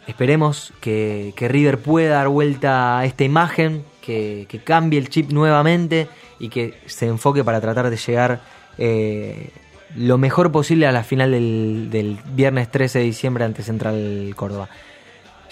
Esperemos 0.06 0.72
que, 0.80 1.34
River 1.38 1.78
pueda 1.78 2.16
dar 2.16 2.28
vuelta 2.28 2.98
a 2.98 3.04
esta 3.04 3.24
imagen, 3.24 3.84
que, 4.00 4.46
que 4.48 4.58
cambie 4.58 4.98
el 4.98 5.10
chip 5.10 5.30
nuevamente 5.30 6.08
y 6.38 6.48
que 6.48 6.74
se 6.86 7.06
enfoque 7.06 7.44
para 7.44 7.60
tratar 7.60 7.90
de 7.90 7.96
llegar 7.96 8.40
eh, 8.78 9.50
lo 9.96 10.18
mejor 10.18 10.52
posible 10.52 10.86
a 10.86 10.92
la 10.92 11.02
final 11.02 11.30
del, 11.32 11.88
del 11.90 12.18
viernes 12.34 12.70
13 12.70 13.00
de 13.00 13.04
diciembre 13.04 13.44
ante 13.44 13.62
Central 13.62 14.32
Córdoba. 14.36 14.68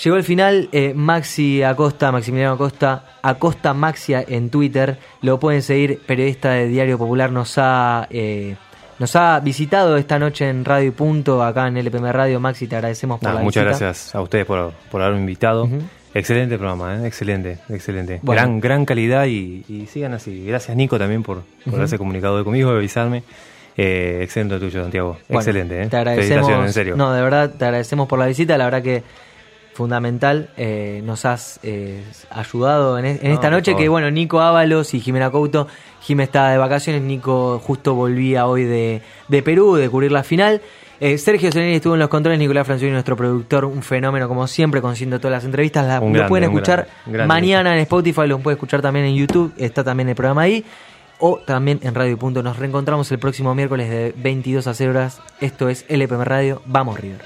Llegó 0.03 0.17
el 0.17 0.23
final, 0.23 0.69
eh, 0.71 0.93
Maxi 0.95 1.63
Acosta, 1.65 2.13
Maximiliano 2.13 2.55
Acosta, 2.55 3.05
Acosta 3.21 3.75
Maxia 3.75 4.25
en 4.27 4.49
Twitter, 4.49 4.97
lo 5.23 5.41
pueden 5.41 5.61
seguir, 5.63 5.99
periodista 6.07 6.51
de 6.53 6.69
Diario 6.69 6.99
Popular, 6.99 7.33
nos 7.33 7.55
ha, 7.57 8.07
eh, 8.11 8.55
nos 9.01 9.17
ha 9.17 9.41
visitado 9.41 9.97
esta 9.97 10.21
noche 10.21 10.49
en 10.49 10.65
Radio 10.65 10.87
y 10.89 10.91
Punto, 10.93 11.43
acá 11.43 11.67
en 11.67 11.79
LPM 11.79 12.13
Radio, 12.13 12.39
Maxi, 12.39 12.69
te 12.69 12.77
agradecemos 12.77 13.19
por 13.19 13.25
Nada, 13.29 13.41
la 13.41 13.45
muchas 13.45 13.65
visita. 13.65 13.87
gracias 13.87 14.15
a 14.15 14.21
ustedes 14.21 14.47
por, 14.47 14.73
por 14.89 15.03
haberme 15.03 15.19
invitado. 15.21 15.69
Excelente 16.15 16.57
programa, 16.59 16.97
¿eh? 17.03 17.07
excelente, 17.09 17.59
excelente. 17.69 18.21
Bueno. 18.23 18.41
Gran, 18.41 18.61
gran 18.61 18.85
calidad 18.85 19.27
y, 19.27 19.65
y 19.69 19.87
sigan 19.87 20.15
así. 20.15 20.45
Gracias 20.47 20.77
Nico 20.77 20.97
también 20.97 21.25
por, 21.25 21.39
por 21.41 21.67
Ujú. 21.67 21.77
haberse 21.77 21.99
comunicado 21.99 22.37
hoy 22.37 22.45
conmigo, 22.45 22.71
avisarme. 22.71 23.25
Eh, 23.81 24.19
excelente 24.23 24.59
tuyo, 24.59 24.83
Santiago. 24.83 25.17
Bueno, 25.29 25.41
excelente, 25.41 25.83
¿eh? 25.83 25.87
Te 25.87 25.97
agradecemos. 25.97 26.51
En 26.51 26.73
serio. 26.73 26.97
No, 26.97 27.13
de 27.13 27.23
verdad, 27.23 27.51
te 27.57 27.65
agradecemos 27.65 28.09
por 28.09 28.19
la 28.19 28.27
visita. 28.27 28.59
La 28.59 28.65
verdad 28.65 28.83
que 28.83 29.05
fundamental. 29.73 30.51
eh, 30.57 31.01
nos 31.05 31.25
has 31.25 31.61
eh, 31.63 32.03
ayudado 32.31 32.99
en, 32.99 33.05
es- 33.07 33.23
en 33.23 33.29
No, 33.29 33.35
esta 33.35 33.51
noche. 33.51 33.77
Que 33.77 33.89
bueno, 33.89 34.11
Nico 34.11 34.41
Ábalos 34.41 34.95
y 34.95 35.01
Jimena 35.01 35.31
Couto. 35.31 35.69
Jimena 36.01 36.25
está 36.25 36.51
de 36.51 36.59
vacaciones. 36.59 37.03
Nico 37.03 37.61
justo 37.61 37.95
volvía 37.95 38.47
hoy 38.47 38.65
de, 38.65 39.01
de 39.29 39.43
Perú, 39.43 39.77
de 39.77 39.89
cubrir 39.89 40.11
la 40.11 40.25
final. 40.25 40.61
Eh, 41.01 41.17
Sergio 41.17 41.53
Solini 41.53 41.75
estuvo 41.75 41.95
en 41.95 42.01
los 42.01 42.09
controles. 42.09 42.41
Nicolás 42.41 42.67
Francioni, 42.67 42.93
nuestro 42.93 43.15
productor, 43.15 43.65
un 43.67 43.85
fenómeno 43.85 44.27
como 44.27 44.49
siempre, 44.49 44.81
consiguiendo 44.83 45.21
todas 45.21 45.37
las 45.37 45.45
entrevistas. 45.45 45.87
La- 45.87 46.01
lo 46.01 46.07
grande, 46.07 46.25
pueden 46.29 46.45
escuchar 46.51 46.79
grande, 46.89 47.13
grande. 47.13 47.29
mañana 47.29 47.75
en 47.75 47.81
Spotify, 47.83 48.27
lo 48.27 48.41
pueden 48.41 48.57
escuchar 48.57 48.83
también 48.83 49.05
en 49.07 49.15
YouTube. 49.15 49.53
Está 49.57 49.85
también 49.85 50.09
el 50.09 50.17
programa 50.17 50.43
ahí 50.43 50.65
o 51.19 51.39
también 51.39 51.81
en 51.83 51.95
Radio 51.95 52.19
Punto. 52.19 52.43
Nos 52.43 52.59
reencontramos 52.59 53.11
el 53.13 53.19
próximo 53.19 53.55
miércoles 53.55 53.91
de 53.91 54.15
22 54.17 54.67
a 54.67 54.75
0 54.75 54.91
horas. 54.91 55.21
Esto 55.41 55.69
es 55.69 55.85
LPM 55.89 56.25
Radio. 56.25 56.63
Vamos, 56.67 56.99
River. 56.99 57.21